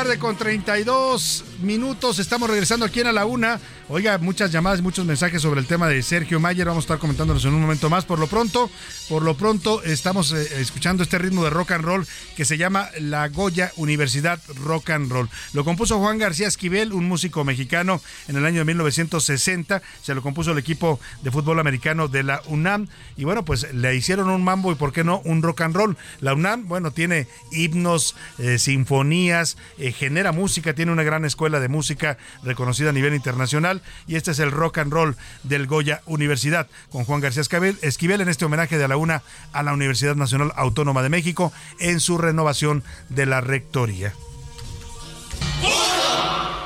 Tarde 0.06 0.20
con 0.20 0.38
32 0.38 1.44
minutos. 1.66 2.20
Estamos 2.20 2.50
regresando 2.50 2.86
aquí 2.86 3.02
en 3.02 3.08
A 3.08 3.12
la 3.12 3.26
Una. 3.26 3.60
Oiga, 3.90 4.18
muchas 4.18 4.52
llamadas, 4.52 4.82
muchos 4.82 5.06
mensajes 5.06 5.42
sobre 5.42 5.60
el 5.60 5.68
tema 5.68 5.88
de 5.88 6.02
Sergio 6.02 6.40
Mayer. 6.40 6.68
Vamos 6.68 6.84
a 6.84 6.86
estar 6.86 7.00
comentándolos 7.00 7.44
en 7.46 7.54
un 7.54 7.62
momento 7.62 7.90
más. 7.90 8.06
Por 8.06 8.20
lo 8.20 8.28
pronto, 8.28 8.70
por 9.10 9.24
lo 9.24 9.36
pronto 9.36 9.84
estamos 9.84 10.32
eh, 10.32 10.62
escuchando 10.62 11.04
este 11.04 11.18
ritmo 11.18 11.44
de 11.44 11.50
rock 11.50 11.72
and 11.72 11.84
roll 11.84 12.08
que 12.36 12.46
se 12.46 12.58
llama 12.58 12.90
La 13.00 13.28
Goya 13.28 13.72
Universidad 13.76 14.40
Rock 14.56 14.92
and 14.92 15.12
Roll. 15.12 15.30
Lo 15.54 15.66
compuso 15.66 16.00
Juan 16.00 16.18
García 16.18 16.48
Esquivel, 16.48 16.94
un 16.94 17.08
músico 17.08 17.44
mexicano 17.44 18.02
en 18.28 18.38
el 18.38 18.46
año 18.46 18.60
de 18.60 18.66
1960. 18.66 19.82
Se 20.02 20.16
lo 20.16 20.22
compuso 20.22 20.52
el 20.52 20.58
equipo 20.58 21.00
de 21.22 21.32
fútbol 21.32 21.60
americano 21.60 22.08
de 22.08 22.24
la 22.24 22.42
UNAM. 22.48 22.88
Y 23.18 23.24
bueno, 23.24 23.44
pues 23.46 23.74
le 23.74 23.96
hicieron 23.96 24.30
un 24.30 24.44
mambo 24.44 24.72
y 24.72 24.76
por 24.76 24.94
qué 24.94 25.04
no 25.04 25.22
un 25.26 25.42
rock 25.42 25.62
and 25.62 25.76
roll. 25.76 25.98
La 26.22 26.34
UNAM, 26.34 26.68
bueno, 26.68 26.92
tiene 26.92 27.28
himnos, 27.52 28.16
eh, 28.38 28.58
sinfonías, 28.60 29.58
eh, 29.78 29.92
genera 29.92 30.32
música, 30.32 30.74
tiene 30.74 30.92
una 30.92 31.04
gran 31.04 31.26
escuela 31.26 31.55
de 31.60 31.70
música 31.70 32.18
reconocida 32.44 32.90
a 32.90 32.94
nivel 32.94 33.14
internacional 33.14 33.82
y 34.08 34.16
este 34.16 34.32
es 34.32 34.40
el 34.40 34.52
rock 34.52 34.80
and 34.80 34.92
roll 34.92 35.16
del 35.44 35.68
Goya 35.68 36.02
Universidad 36.06 36.68
con 36.90 37.04
Juan 37.04 37.22
García 37.22 37.42
Esquivel, 37.42 38.22
en 38.22 38.30
este 38.30 38.46
homenaje 38.46 38.78
de 38.78 38.86
a 38.86 38.88
la 38.88 38.98
una 38.98 39.24
a 39.54 39.64
la 39.64 39.74
Universidad 39.74 40.16
Nacional 40.16 40.52
Autónoma 40.56 41.04
de 41.04 41.10
México 41.10 41.52
en 41.80 42.00
su 42.00 42.18
renovación 42.18 42.84
de 43.10 43.26
la 43.26 43.42
rectoría. 43.42 44.14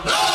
La 0.06 0.29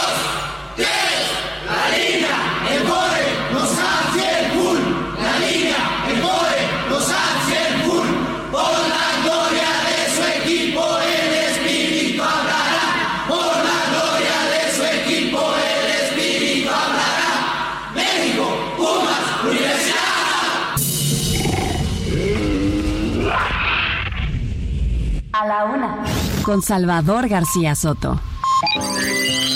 A 25.36 25.46
la 25.46 25.64
una. 25.64 25.96
Con 26.44 26.62
Salvador 26.62 27.26
García 27.28 27.74
Soto. 27.74 28.20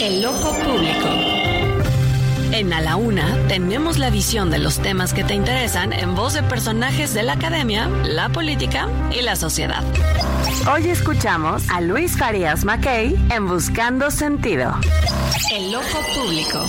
El 0.03 0.23
loco 0.23 0.53
público. 0.53 1.07
En 2.51 2.73
A 2.73 2.81
la 2.81 2.97
Una 2.97 3.47
tenemos 3.47 3.97
la 3.97 4.11
visión 4.11 4.51
de 4.51 4.59
los 4.59 4.81
temas 4.81 5.15
que 5.15 5.23
te 5.23 5.35
interesan 5.35 5.93
en 5.93 6.17
voz 6.17 6.35
de 6.35 6.43
personajes 6.43 7.15
de 7.15 7.23
la 7.23 7.35
academia, 7.35 7.89
la 8.03 8.29
política 8.29 8.89
y 9.17 9.23
la 9.23 9.37
sociedad. 9.37 9.85
Hoy 10.69 10.89
escuchamos 10.89 11.71
a 11.71 11.81
Luis 11.81 12.19
Farías 12.19 12.65
Mackey 12.65 13.15
en 13.31 13.47
Buscando 13.47 14.11
Sentido. 14.11 14.75
El 15.55 15.71
loco 15.71 16.01
público. 16.13 16.65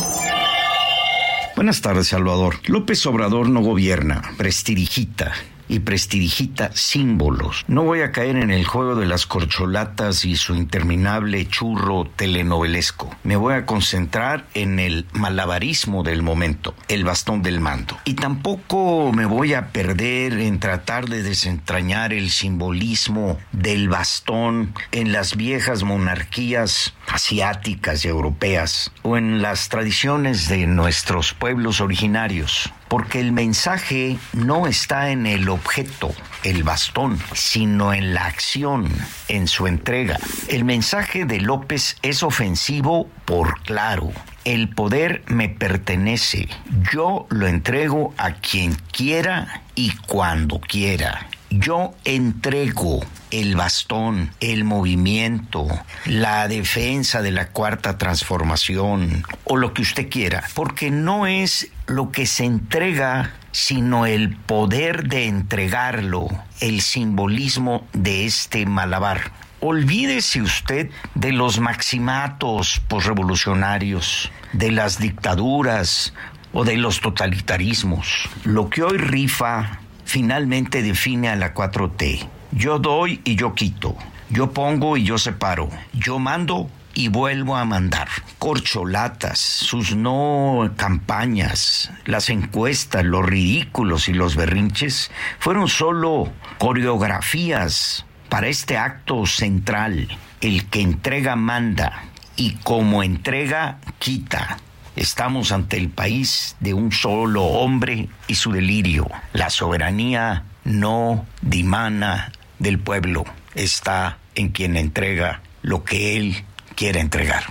Buenas 1.55 1.81
tardes, 1.81 2.09
Salvador. 2.09 2.57
López 2.65 3.03
Obrador 3.07 3.49
no 3.49 3.61
gobierna, 3.61 4.21
prestidigita 4.37 5.33
y 5.69 5.79
prestidigita 5.79 6.71
símbolos. 6.73 7.63
No 7.67 7.83
voy 7.83 8.01
a 8.01 8.11
caer 8.11 8.35
en 8.35 8.51
el 8.51 8.65
juego 8.65 8.95
de 8.95 9.05
las 9.05 9.25
corcholatas 9.25 10.25
y 10.25 10.35
su 10.35 10.55
interminable 10.55 11.47
churro 11.47 12.09
telenovelesco. 12.15 13.15
Me 13.23 13.37
voy 13.37 13.53
a 13.53 13.65
concentrar 13.65 14.47
en 14.55 14.79
el 14.79 15.05
malabarismo 15.13 16.03
del 16.03 16.23
momento, 16.23 16.73
el 16.87 17.05
bastón 17.05 17.43
del 17.43 17.61
mando. 17.61 17.97
Y 18.03 18.15
tampoco 18.15 19.11
me 19.13 19.25
voy 19.25 19.53
a 19.53 19.67
perder 19.67 20.33
en 20.33 20.59
tratar 20.59 21.07
de 21.07 21.23
desentrañar 21.23 22.11
el 22.11 22.31
simbolismo 22.31 23.37
del 23.51 23.87
bastón 23.87 24.73
en 24.91 25.11
las 25.11 25.37
viejas 25.37 25.83
monarquías 25.83 26.93
asiáticas 27.11 28.05
y 28.05 28.07
europeas 28.07 28.91
o 29.03 29.17
en 29.17 29.41
las 29.41 29.69
tradiciones 29.69 30.47
de 30.47 30.67
nuestros 30.67 31.33
pueblos 31.33 31.81
originarios 31.81 32.71
porque 32.89 33.19
el 33.21 33.31
mensaje 33.31 34.17
no 34.33 34.67
está 34.67 35.11
en 35.11 35.25
el 35.25 35.47
objeto, 35.47 36.11
el 36.43 36.63
bastón, 36.63 37.19
sino 37.33 37.93
en 37.93 38.13
la 38.13 38.25
acción, 38.25 38.89
en 39.27 39.47
su 39.47 39.67
entrega. 39.67 40.17
El 40.47 40.65
mensaje 40.65 41.25
de 41.25 41.39
López 41.39 41.97
es 42.01 42.23
ofensivo 42.23 43.07
por 43.25 43.61
claro. 43.61 44.11
El 44.43 44.69
poder 44.69 45.23
me 45.27 45.49
pertenece. 45.49 46.49
Yo 46.91 47.27
lo 47.29 47.47
entrego 47.47 48.13
a 48.17 48.33
quien 48.33 48.75
quiera 48.91 49.61
y 49.75 49.91
cuando 50.07 50.59
quiera. 50.59 51.27
Yo 51.51 51.95
entrego 52.05 52.99
el 53.31 53.55
bastón, 53.55 54.29
el 54.39 54.63
movimiento, 54.63 55.67
la 56.05 56.47
defensa 56.47 57.23
de 57.23 57.31
la 57.31 57.49
cuarta 57.49 57.97
transformación 57.97 59.23
o 59.45 59.57
lo 59.57 59.73
que 59.73 59.81
usted 59.81 60.09
quiera, 60.09 60.43
porque 60.53 60.91
no 60.91 61.25
es 61.25 61.71
lo 61.87 62.11
que 62.11 62.27
se 62.27 62.45
entrega, 62.45 63.33
sino 63.51 64.05
el 64.05 64.35
poder 64.35 65.07
de 65.07 65.25
entregarlo, 65.25 66.27
el 66.59 66.81
simbolismo 66.81 67.87
de 67.93 68.25
este 68.25 68.67
malabar. 68.67 69.31
Olvídese 69.59 70.43
usted 70.43 70.91
de 71.15 71.31
los 71.31 71.59
maximatos 71.59 72.79
posrevolucionarios, 72.87 74.31
de 74.53 74.71
las 74.71 74.99
dictaduras 74.99 76.13
o 76.53 76.63
de 76.63 76.77
los 76.77 77.01
totalitarismos. 77.01 78.29
Lo 78.43 78.69
que 78.69 78.83
hoy 78.83 78.97
rifa 78.97 79.79
finalmente 80.09 80.81
define 80.81 81.29
a 81.29 81.35
la 81.35 81.53
4T. 81.53 82.27
Yo 82.51 82.79
doy 82.79 83.21
y 83.23 83.35
yo 83.35 83.53
quito. 83.53 83.95
Yo 84.31 84.51
pongo 84.51 84.97
y 84.97 85.03
yo 85.03 85.19
separo. 85.19 85.69
Yo 85.93 86.17
mando 86.17 86.67
y 86.95 87.09
vuelvo 87.09 87.55
a 87.55 87.63
mandar. 87.63 88.07
Corcholatas, 88.39 89.37
sus 89.37 89.95
no 89.95 90.71
campañas, 90.77 91.91
las 92.05 92.29
encuestas, 92.29 93.05
los 93.05 93.23
ridículos 93.23 94.09
y 94.09 94.13
los 94.13 94.35
berrinches 94.35 95.11
fueron 95.37 95.67
solo 95.67 96.33
coreografías 96.57 98.05
para 98.29 98.47
este 98.47 98.77
acto 98.77 99.27
central. 99.27 100.07
El 100.41 100.65
que 100.69 100.81
entrega 100.81 101.35
manda 101.35 102.05
y 102.35 102.53
como 102.63 103.03
entrega 103.03 103.77
quita. 103.99 104.57
Estamos 104.99 105.53
ante 105.53 105.77
el 105.77 105.89
país 105.89 106.57
de 106.59 106.73
un 106.73 106.91
solo 106.91 107.45
hombre 107.45 108.09
y 108.27 108.35
su 108.35 108.51
delirio. 108.51 109.07
La 109.31 109.49
soberanía 109.49 110.43
no 110.65 111.25
dimana 111.41 112.33
del 112.59 112.79
pueblo, 112.79 113.23
está 113.55 114.17
en 114.35 114.49
quien 114.49 114.75
entrega 114.75 115.41
lo 115.61 115.85
que 115.85 116.17
él 116.17 116.43
quiere 116.75 116.99
entregar. 116.99 117.45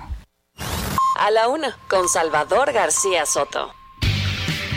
A 1.18 1.30
la 1.30 1.48
una, 1.48 1.74
con 1.88 2.06
Salvador 2.10 2.70
García 2.74 3.24
Soto. 3.24 3.72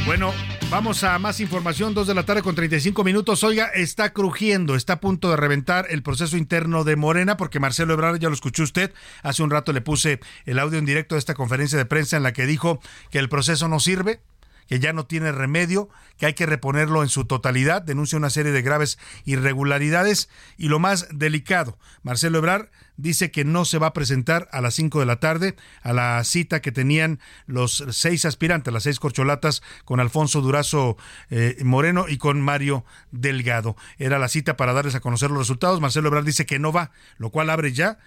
Bueno, 0.06 0.32
vamos 0.72 1.04
a 1.04 1.20
más 1.20 1.42
información, 1.42 1.94
dos 1.94 2.08
de 2.08 2.14
la 2.14 2.24
tarde 2.24 2.42
con 2.42 2.56
35 2.56 3.04
minutos. 3.04 3.44
Oiga, 3.44 3.68
está 3.68 4.14
crujiendo, 4.14 4.76
está 4.76 4.94
a 4.94 5.00
punto 5.02 5.30
de 5.30 5.36
reventar 5.36 5.86
el 5.90 6.02
proceso 6.02 6.38
interno 6.38 6.86
de 6.86 6.96
Morena, 6.96 7.36
porque 7.36 7.60
Marcelo 7.60 7.94
Ebrard, 7.94 8.20
ya 8.20 8.30
lo 8.30 8.34
escuchó 8.34 8.64
usted, 8.64 8.94
hace 9.22 9.44
un 9.44 9.50
rato 9.50 9.74
le 9.74 9.82
puse 9.82 10.22
el 10.46 10.60
audio 10.60 10.80
en 10.80 10.86
directo 10.86 11.16
de 11.16 11.20
esta 11.20 11.34
conferencia 11.34 11.78
de 11.78 11.86
prensa 11.86 12.16
en 12.16 12.24
la 12.24 12.32
que 12.32 12.46
dijo 12.46 12.80
que 13.10 13.20
el 13.20 13.28
proceso 13.28 13.68
no 13.68 13.82
sirve, 13.82 14.22
que 14.68 14.80
ya 14.80 14.94
no 14.94 15.06
tiene 15.06 15.34
remedio, 15.34 15.90
que 16.18 16.28
hay 16.28 16.34
que 16.36 16.46
reponerlo 16.46 17.04
en 17.04 17.10
su 17.10 17.26
totalidad, 17.26 17.82
denuncia 17.82 18.18
una 18.18 18.30
serie 18.30 18.54
de 18.54 18.62
graves 18.62 18.98
irregularidades 19.26 20.30
y 20.58 20.70
lo 20.70 20.80
más 20.80 21.10
delicado, 21.12 21.78
Marcelo 22.02 22.38
Ebrard 22.38 22.70
dice 22.98 23.32
que 23.32 23.46
no 23.46 23.66
se 23.66 23.78
va 23.78 23.88
a 23.88 23.94
presentar 23.94 24.48
a 24.52 24.62
las 24.62 24.76
5 24.76 25.00
de 25.00 25.06
la 25.06 25.20
tarde 25.20 25.56
a 25.84 25.94
la 25.94 26.24
cita 26.24 26.62
que 26.62 26.72
tenían 26.72 27.20
los 27.46 27.84
seis 27.92 28.26
aspirantes, 28.26 28.74
las 28.74 28.84
seis 28.84 29.00
corcholatas 29.00 29.62
con 29.86 30.00
Alfonso 30.00 30.42
Durazo 30.42 30.98
eh, 31.30 31.58
Moreno 31.64 32.06
y 32.08 32.18
con 32.18 32.42
Mario 32.42 32.86
Delgado. 33.12 33.76
Era 33.98 34.20
la 34.20 34.28
cita 34.28 34.58
para 34.58 34.74
darles 34.74 34.96
a 34.96 35.00
conocer 35.00 35.30
los 35.30 35.40
resultados. 35.40 35.82
Marcelo 35.82 36.08
Ebrard 36.08 36.26
dice 36.26 36.46
que 36.46 36.60
no 36.60 36.72
va, 36.72 36.92
lo 37.18 37.30
cual 37.30 37.50
abre 37.50 37.74
ya 37.74 38.00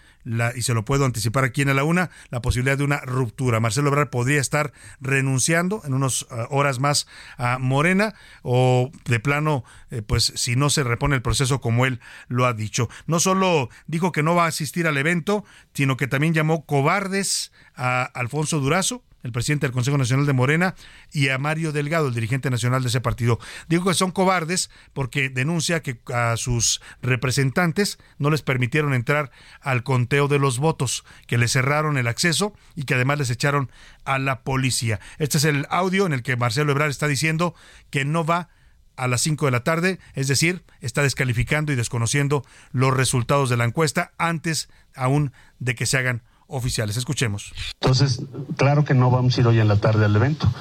y 0.54 0.62
se 0.62 0.74
lo 0.74 0.84
puedo 0.84 1.04
anticipar 1.04 1.44
aquí 1.44 1.62
en 1.62 1.74
la 1.74 1.84
una, 1.84 2.10
la 2.30 2.40
posibilidad 2.40 2.78
de 2.78 2.84
una 2.84 3.00
ruptura. 3.00 3.60
Marcelo 3.60 3.88
Ebrard 3.88 4.08
podría 4.08 4.40
estar 4.40 4.72
renunciando 5.00 5.82
en 5.84 5.94
unas 5.94 6.22
uh, 6.22 6.46
horas 6.50 6.78
más 6.78 7.06
a 7.36 7.58
Morena 7.58 8.14
o 8.42 8.90
de 9.04 9.20
plano, 9.20 9.64
eh, 9.90 10.02
pues 10.02 10.32
si 10.34 10.56
no 10.56 10.70
se 10.70 10.82
repone 10.82 11.16
el 11.16 11.22
proceso 11.22 11.60
como 11.60 11.84
él 11.84 12.00
lo 12.28 12.46
ha 12.46 12.54
dicho. 12.54 12.88
No 13.06 13.20
solo 13.20 13.68
dijo 13.86 14.12
que 14.12 14.22
no 14.22 14.34
va 14.34 14.44
a 14.44 14.48
asistir 14.48 14.83
al 14.88 14.98
evento, 14.98 15.44
sino 15.72 15.96
que 15.96 16.06
también 16.06 16.34
llamó 16.34 16.64
cobardes 16.64 17.52
a 17.74 18.02
Alfonso 18.02 18.60
Durazo, 18.60 19.02
el 19.22 19.32
presidente 19.32 19.66
del 19.66 19.72
Consejo 19.72 19.96
Nacional 19.96 20.26
de 20.26 20.34
Morena, 20.34 20.74
y 21.10 21.30
a 21.30 21.38
Mario 21.38 21.72
Delgado, 21.72 22.08
el 22.08 22.14
dirigente 22.14 22.50
nacional 22.50 22.82
de 22.82 22.88
ese 22.88 23.00
partido. 23.00 23.38
Digo 23.68 23.84
que 23.86 23.94
son 23.94 24.10
cobardes 24.10 24.70
porque 24.92 25.30
denuncia 25.30 25.82
que 25.82 25.98
a 26.12 26.36
sus 26.36 26.82
representantes 27.00 27.98
no 28.18 28.30
les 28.30 28.42
permitieron 28.42 28.92
entrar 28.92 29.30
al 29.62 29.82
conteo 29.82 30.28
de 30.28 30.38
los 30.38 30.58
votos, 30.58 31.04
que 31.26 31.38
les 31.38 31.52
cerraron 31.52 31.96
el 31.96 32.06
acceso 32.06 32.54
y 32.76 32.84
que 32.84 32.94
además 32.94 33.18
les 33.18 33.30
echaron 33.30 33.70
a 34.04 34.18
la 34.18 34.42
policía. 34.42 35.00
Este 35.18 35.38
es 35.38 35.44
el 35.44 35.66
audio 35.70 36.04
en 36.04 36.12
el 36.12 36.22
que 36.22 36.36
Marcelo 36.36 36.72
Ebrard 36.72 36.90
está 36.90 37.08
diciendo 37.08 37.54
que 37.90 38.04
no 38.04 38.26
va 38.26 38.36
a 38.36 38.63
las 38.96 39.20
5 39.22 39.46
de 39.46 39.52
la 39.52 39.64
tarde, 39.64 39.98
es 40.14 40.28
decir, 40.28 40.62
está 40.80 41.02
descalificando 41.02 41.72
y 41.72 41.76
desconociendo 41.76 42.44
los 42.72 42.94
resultados 42.94 43.50
de 43.50 43.56
la 43.56 43.64
encuesta 43.64 44.12
antes 44.18 44.68
aún 44.94 45.32
de 45.58 45.74
que 45.74 45.86
se 45.86 45.98
hagan 45.98 46.22
oficiales. 46.46 46.96
Escuchemos. 46.96 47.52
Entonces, 47.80 48.22
claro 48.56 48.84
que 48.84 48.94
no 48.94 49.10
vamos 49.10 49.36
a 49.36 49.40
ir 49.40 49.46
hoy 49.46 49.60
en 49.60 49.68
la 49.68 49.76
tarde 49.76 50.04
al 50.04 50.14
evento. 50.14 50.52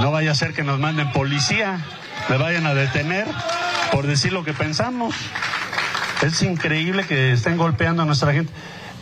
No 0.00 0.10
vaya 0.10 0.32
a 0.32 0.34
ser 0.34 0.52
que 0.54 0.62
nos 0.62 0.78
manden 0.78 1.12
policía, 1.12 1.84
me 2.28 2.38
vayan 2.38 2.66
a 2.66 2.74
detener 2.74 3.26
por 3.92 4.06
decir 4.06 4.32
lo 4.32 4.44
que 4.44 4.52
pensamos. 4.52 5.14
Es 6.22 6.42
increíble 6.42 7.04
que 7.04 7.32
estén 7.32 7.56
golpeando 7.56 8.02
a 8.02 8.06
nuestra 8.06 8.32
gente 8.32 8.52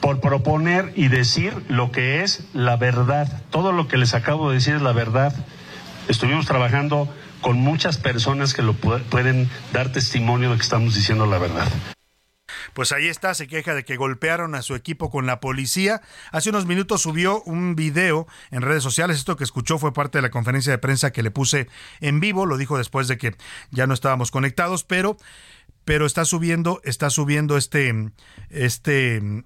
por 0.01 0.21
proponer 0.21 0.93
y 0.95 1.09
decir 1.09 1.65
lo 1.69 1.91
que 1.91 2.23
es 2.23 2.45
la 2.53 2.77
verdad. 2.77 3.43
Todo 3.51 3.73
lo 3.73 3.89
que 3.89 3.97
les 3.97 4.15
acabo 4.15 4.49
de 4.49 4.57
decir 4.57 4.75
es 4.77 4.83
la 4.83 4.93
verdad. 4.93 5.35
Estuvimos 6.09 6.47
trabajando 6.47 7.13
con 7.41 7.59
muchas 7.59 7.99
personas 7.99 8.55
que 8.55 8.63
lo 8.63 8.75
pueden 8.75 9.51
dar 9.73 9.93
testimonio 9.93 10.51
de 10.51 10.57
que 10.57 10.63
estamos 10.63 10.95
diciendo 10.95 11.27
la 11.27 11.39
verdad. 11.39 11.69
Pues 12.75 12.93
ahí 12.93 13.09
está, 13.09 13.35
se 13.35 13.47
queja 13.47 13.75
de 13.75 13.85
que 13.85 13.97
golpearon 13.97 14.55
a 14.55 14.63
su 14.63 14.75
equipo 14.75 15.11
con 15.11 15.27
la 15.27 15.41
policía. 15.41 16.01
Hace 16.33 16.51
unos 16.51 16.67
minutos 16.67 17.03
subió 17.03 17.43
un 17.43 17.75
video 17.77 18.27
en 18.51 18.63
redes 18.63 18.83
sociales. 18.83 19.19
Esto 19.19 19.37
que 19.37 19.45
escuchó 19.45 19.79
fue 19.79 19.93
parte 19.93 20.19
de 20.19 20.23
la 20.23 20.31
conferencia 20.31 20.73
de 20.73 20.79
prensa 20.79 21.13
que 21.13 21.23
le 21.23 21.31
puse 21.31 21.69
en 22.01 22.21
vivo. 22.21 22.47
Lo 22.47 22.57
dijo 22.57 22.79
después 22.79 23.09
de 23.09 23.19
que 23.19 23.35
ya 23.71 23.87
no 23.87 23.95
estábamos 23.95 24.31
conectados, 24.31 24.85
pero, 24.85 25.17
pero 25.85 26.07
está 26.07 26.25
subiendo, 26.25 26.81
está 26.85 27.11
subiendo 27.11 27.57
este, 27.57 28.13
este 28.51 29.45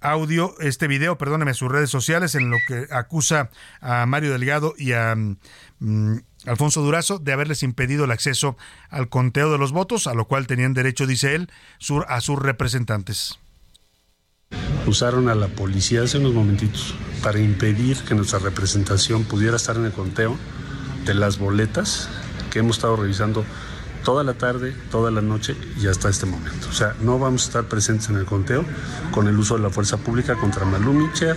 audio, 0.00 0.54
este 0.60 0.86
video, 0.88 1.18
perdóneme, 1.18 1.54
sus 1.54 1.70
redes 1.70 1.90
sociales 1.90 2.34
en 2.34 2.50
lo 2.50 2.56
que 2.66 2.86
acusa 2.90 3.50
a 3.80 4.06
Mario 4.06 4.32
Delgado 4.32 4.74
y 4.76 4.92
a 4.92 5.14
mm, 5.14 6.18
Alfonso 6.46 6.82
Durazo 6.82 7.18
de 7.18 7.32
haberles 7.32 7.62
impedido 7.62 8.04
el 8.04 8.10
acceso 8.10 8.56
al 8.88 9.08
conteo 9.08 9.52
de 9.52 9.58
los 9.58 9.72
votos, 9.72 10.06
a 10.06 10.14
lo 10.14 10.26
cual 10.26 10.46
tenían 10.46 10.74
derecho, 10.74 11.06
dice 11.06 11.34
él, 11.34 11.50
a 12.08 12.20
sus 12.20 12.38
representantes. 12.38 13.38
Usaron 14.86 15.28
a 15.28 15.34
la 15.34 15.48
policía 15.48 16.02
hace 16.02 16.18
unos 16.18 16.32
momentitos 16.32 16.94
para 17.22 17.38
impedir 17.38 17.98
que 17.98 18.14
nuestra 18.14 18.38
representación 18.38 19.24
pudiera 19.24 19.56
estar 19.56 19.76
en 19.76 19.84
el 19.84 19.92
conteo 19.92 20.36
de 21.04 21.14
las 21.14 21.38
boletas 21.38 22.08
que 22.50 22.60
hemos 22.60 22.76
estado 22.76 22.96
revisando 22.96 23.44
toda 24.04 24.24
la 24.24 24.34
tarde, 24.34 24.74
toda 24.90 25.10
la 25.10 25.20
noche 25.20 25.56
y 25.80 25.86
hasta 25.86 26.08
este 26.08 26.26
momento. 26.26 26.68
O 26.68 26.72
sea, 26.72 26.94
no 27.00 27.18
vamos 27.18 27.44
a 27.44 27.46
estar 27.46 27.64
presentes 27.64 28.08
en 28.08 28.16
el 28.16 28.24
conteo 28.24 28.64
con 29.10 29.28
el 29.28 29.38
uso 29.38 29.56
de 29.56 29.62
la 29.62 29.70
fuerza 29.70 29.98
pública 29.98 30.36
contra 30.36 30.64
Malú 30.64 30.92
Micher, 30.92 31.36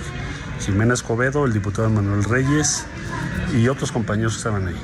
Jimena 0.65 0.93
Escobedo, 0.93 1.45
el 1.45 1.51
diputado 1.51 1.89
Manuel 1.89 2.23
Reyes 2.23 2.85
y 3.53 3.67
otros 3.67 3.91
compañeros 3.91 4.33
que 4.33 4.37
estaban 4.37 4.67
ahí. 4.67 4.81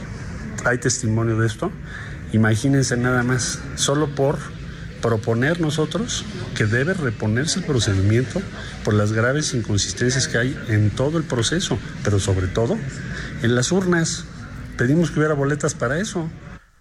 Hay 0.65 0.77
testimonio 0.77 1.37
de 1.37 1.47
esto. 1.47 1.71
Imagínense 2.33 2.97
nada 2.97 3.23
más, 3.23 3.59
solo 3.75 4.13
por 4.13 4.37
proponer 5.01 5.61
nosotros 5.61 6.25
que 6.53 6.65
debe 6.65 6.93
reponerse 6.93 7.59
el 7.59 7.65
procedimiento 7.65 8.41
por 8.83 8.93
las 8.93 9.13
graves 9.13 9.53
inconsistencias 9.53 10.27
que 10.27 10.37
hay 10.37 10.59
en 10.67 10.89
todo 10.89 11.17
el 11.17 11.23
proceso, 11.23 11.79
pero 12.03 12.19
sobre 12.19 12.47
todo 12.47 12.77
en 13.41 13.55
las 13.55 13.71
urnas. 13.71 14.25
Pedimos 14.77 15.11
que 15.11 15.19
hubiera 15.19 15.33
boletas 15.33 15.75
para 15.75 15.97
eso. 15.99 16.29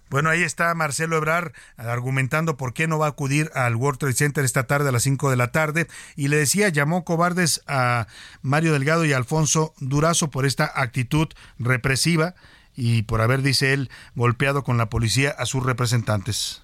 Bueno, 0.09 0.29
ahí 0.29 0.41
está 0.41 0.73
Marcelo 0.73 1.17
Ebrar 1.17 1.53
argumentando 1.77 2.57
por 2.57 2.73
qué 2.73 2.87
no 2.87 2.97
va 2.97 3.05
a 3.05 3.09
acudir 3.09 3.51
al 3.53 3.75
World 3.75 3.99
Trade 3.99 4.13
Center 4.13 4.43
esta 4.43 4.63
tarde 4.63 4.89
a 4.89 4.91
las 4.91 5.03
5 5.03 5.29
de 5.29 5.35
la 5.35 5.51
tarde. 5.51 5.87
Y 6.15 6.29
le 6.29 6.37
decía, 6.37 6.69
llamó 6.69 7.05
cobardes 7.05 7.61
a 7.67 8.07
Mario 8.41 8.73
Delgado 8.73 9.05
y 9.05 9.13
Alfonso 9.13 9.73
Durazo 9.79 10.31
por 10.31 10.45
esta 10.45 10.71
actitud 10.75 11.27
represiva 11.59 12.33
y 12.75 13.03
por 13.03 13.21
haber, 13.21 13.41
dice 13.41 13.73
él, 13.73 13.89
golpeado 14.15 14.63
con 14.63 14.77
la 14.77 14.89
policía 14.89 15.35
a 15.37 15.45
sus 15.45 15.63
representantes. 15.63 16.63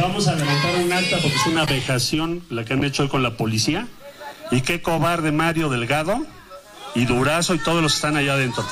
Vamos 0.00 0.26
a 0.26 0.34
levantar 0.34 0.76
un 0.76 0.92
acta 0.92 1.18
porque 1.20 1.36
es 1.36 1.46
una 1.46 1.66
vejación 1.66 2.42
la 2.50 2.64
que 2.64 2.72
han 2.72 2.82
hecho 2.82 3.04
hoy 3.04 3.08
con 3.08 3.22
la 3.22 3.36
policía. 3.36 3.88
Y 4.50 4.62
qué 4.62 4.82
cobarde 4.82 5.32
Mario 5.32 5.68
Delgado 5.68 6.26
y 6.94 7.04
Durazo 7.04 7.54
y 7.54 7.58
todos 7.58 7.82
los 7.82 7.92
que 7.92 7.96
están 7.96 8.16
allá 8.16 8.34
adentro. 8.34 8.64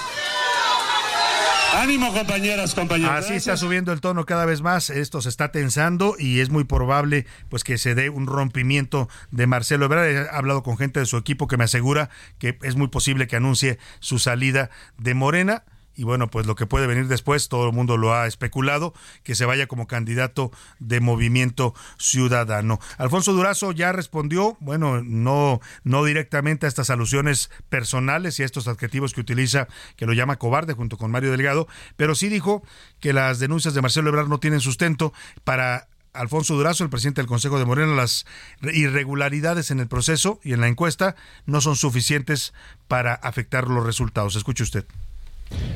Ánimo, 1.75 2.13
compañeras, 2.13 2.75
compañeros. 2.75 3.15
Así 3.15 3.35
está 3.35 3.57
subiendo 3.57 3.93
el 3.93 4.01
tono 4.01 4.27
cada 4.27 4.45
vez 4.45 4.61
más, 4.61 4.91
esto 4.91 5.21
se 5.21 5.29
está 5.29 5.53
tensando 5.53 6.17
y 6.19 6.41
es 6.41 6.51
muy 6.51 6.65
probable 6.65 7.27
pues 7.49 7.65
que 7.65 7.79
se 7.79 7.95
dé 7.95 8.11
un 8.11 8.27
rompimiento 8.27 9.09
de 9.31 9.47
Marcelo 9.47 9.87
Ebrard. 9.87 10.09
He 10.09 10.29
hablado 10.31 10.63
con 10.63 10.77
gente 10.77 11.01
de 11.01 11.07
su 11.07 11.17
equipo 11.17 11.47
que 11.47 11.57
me 11.57 11.65
asegura 11.65 12.11
que 12.39 12.59
es 12.63 12.77
muy 12.77 12.89
posible 12.89 13.27
que 13.27 13.37
anuncie 13.37 13.79
su 14.01 14.19
salida 14.19 14.71
de 14.99 15.15
Morena 15.15 15.65
y 16.01 16.05
bueno, 16.05 16.31
pues 16.31 16.47
lo 16.47 16.55
que 16.55 16.65
puede 16.65 16.87
venir 16.87 17.09
después, 17.09 17.51
todo 17.51 17.67
el 17.67 17.75
mundo 17.75 17.99
lo 17.99 18.15
ha 18.15 18.27
especulado, 18.27 18.95
que 19.23 19.35
se 19.35 19.45
vaya 19.45 19.67
como 19.67 19.87
candidato 19.87 20.51
de 20.79 20.99
Movimiento 20.99 21.75
Ciudadano. 21.99 22.81
Alfonso 22.97 23.35
Durazo 23.35 23.73
ya 23.73 23.93
respondió, 23.93 24.57
bueno, 24.61 25.03
no, 25.03 25.61
no 25.85 26.03
directamente 26.03 26.65
a 26.65 26.71
estas 26.71 26.89
alusiones 26.89 27.51
personales 27.69 28.39
y 28.39 28.45
a 28.45 28.47
estos 28.47 28.67
adjetivos 28.67 29.13
que 29.13 29.21
utiliza, 29.21 29.69
que 29.97 30.07
lo 30.07 30.15
llama 30.15 30.37
cobarde 30.37 30.73
junto 30.73 30.97
con 30.97 31.11
Mario 31.11 31.33
Delgado, 31.33 31.69
pero 31.99 32.15
sí 32.15 32.31
dijo 32.31 32.63
que 32.99 33.13
las 33.13 33.39
denuncias 33.39 33.75
de 33.75 33.83
Marcelo 33.83 34.09
Ebrard 34.09 34.29
no 34.29 34.41
tienen 34.41 34.61
sustento 34.61 35.13
para 35.45 35.87
Alfonso 36.15 36.55
Durazo, 36.55 36.83
el 36.83 36.89
presidente 36.89 37.21
del 37.21 37.29
Consejo 37.29 37.59
de 37.59 37.67
Morena, 37.67 37.95
las 37.95 38.25
irregularidades 38.63 39.71
en 39.71 39.81
el 39.81 39.87
proceso 39.87 40.41
y 40.43 40.55
en 40.55 40.63
la 40.63 40.69
encuesta 40.69 41.15
no 41.45 41.61
son 41.61 41.77
suficientes 41.77 42.55
para 42.89 43.13
afectar 43.13 43.69
los 43.69 43.85
resultados. 43.85 44.35
Escuche 44.35 44.63
usted. 44.63 44.87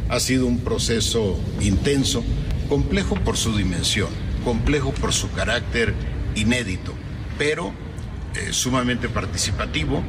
Ha 0.08 0.20
sido 0.20 0.46
un 0.46 0.58
proceso 0.60 1.40
intenso, 1.60 2.22
complejo 2.68 3.16
por 3.16 3.36
su 3.36 3.56
dimensión, 3.56 4.08
complejo 4.44 4.92
por 4.92 5.12
su 5.12 5.30
carácter 5.32 5.94
inédito, 6.34 6.92
pero 7.38 7.72
eh, 8.34 8.52
sumamente 8.52 9.08
participativo 9.08 10.02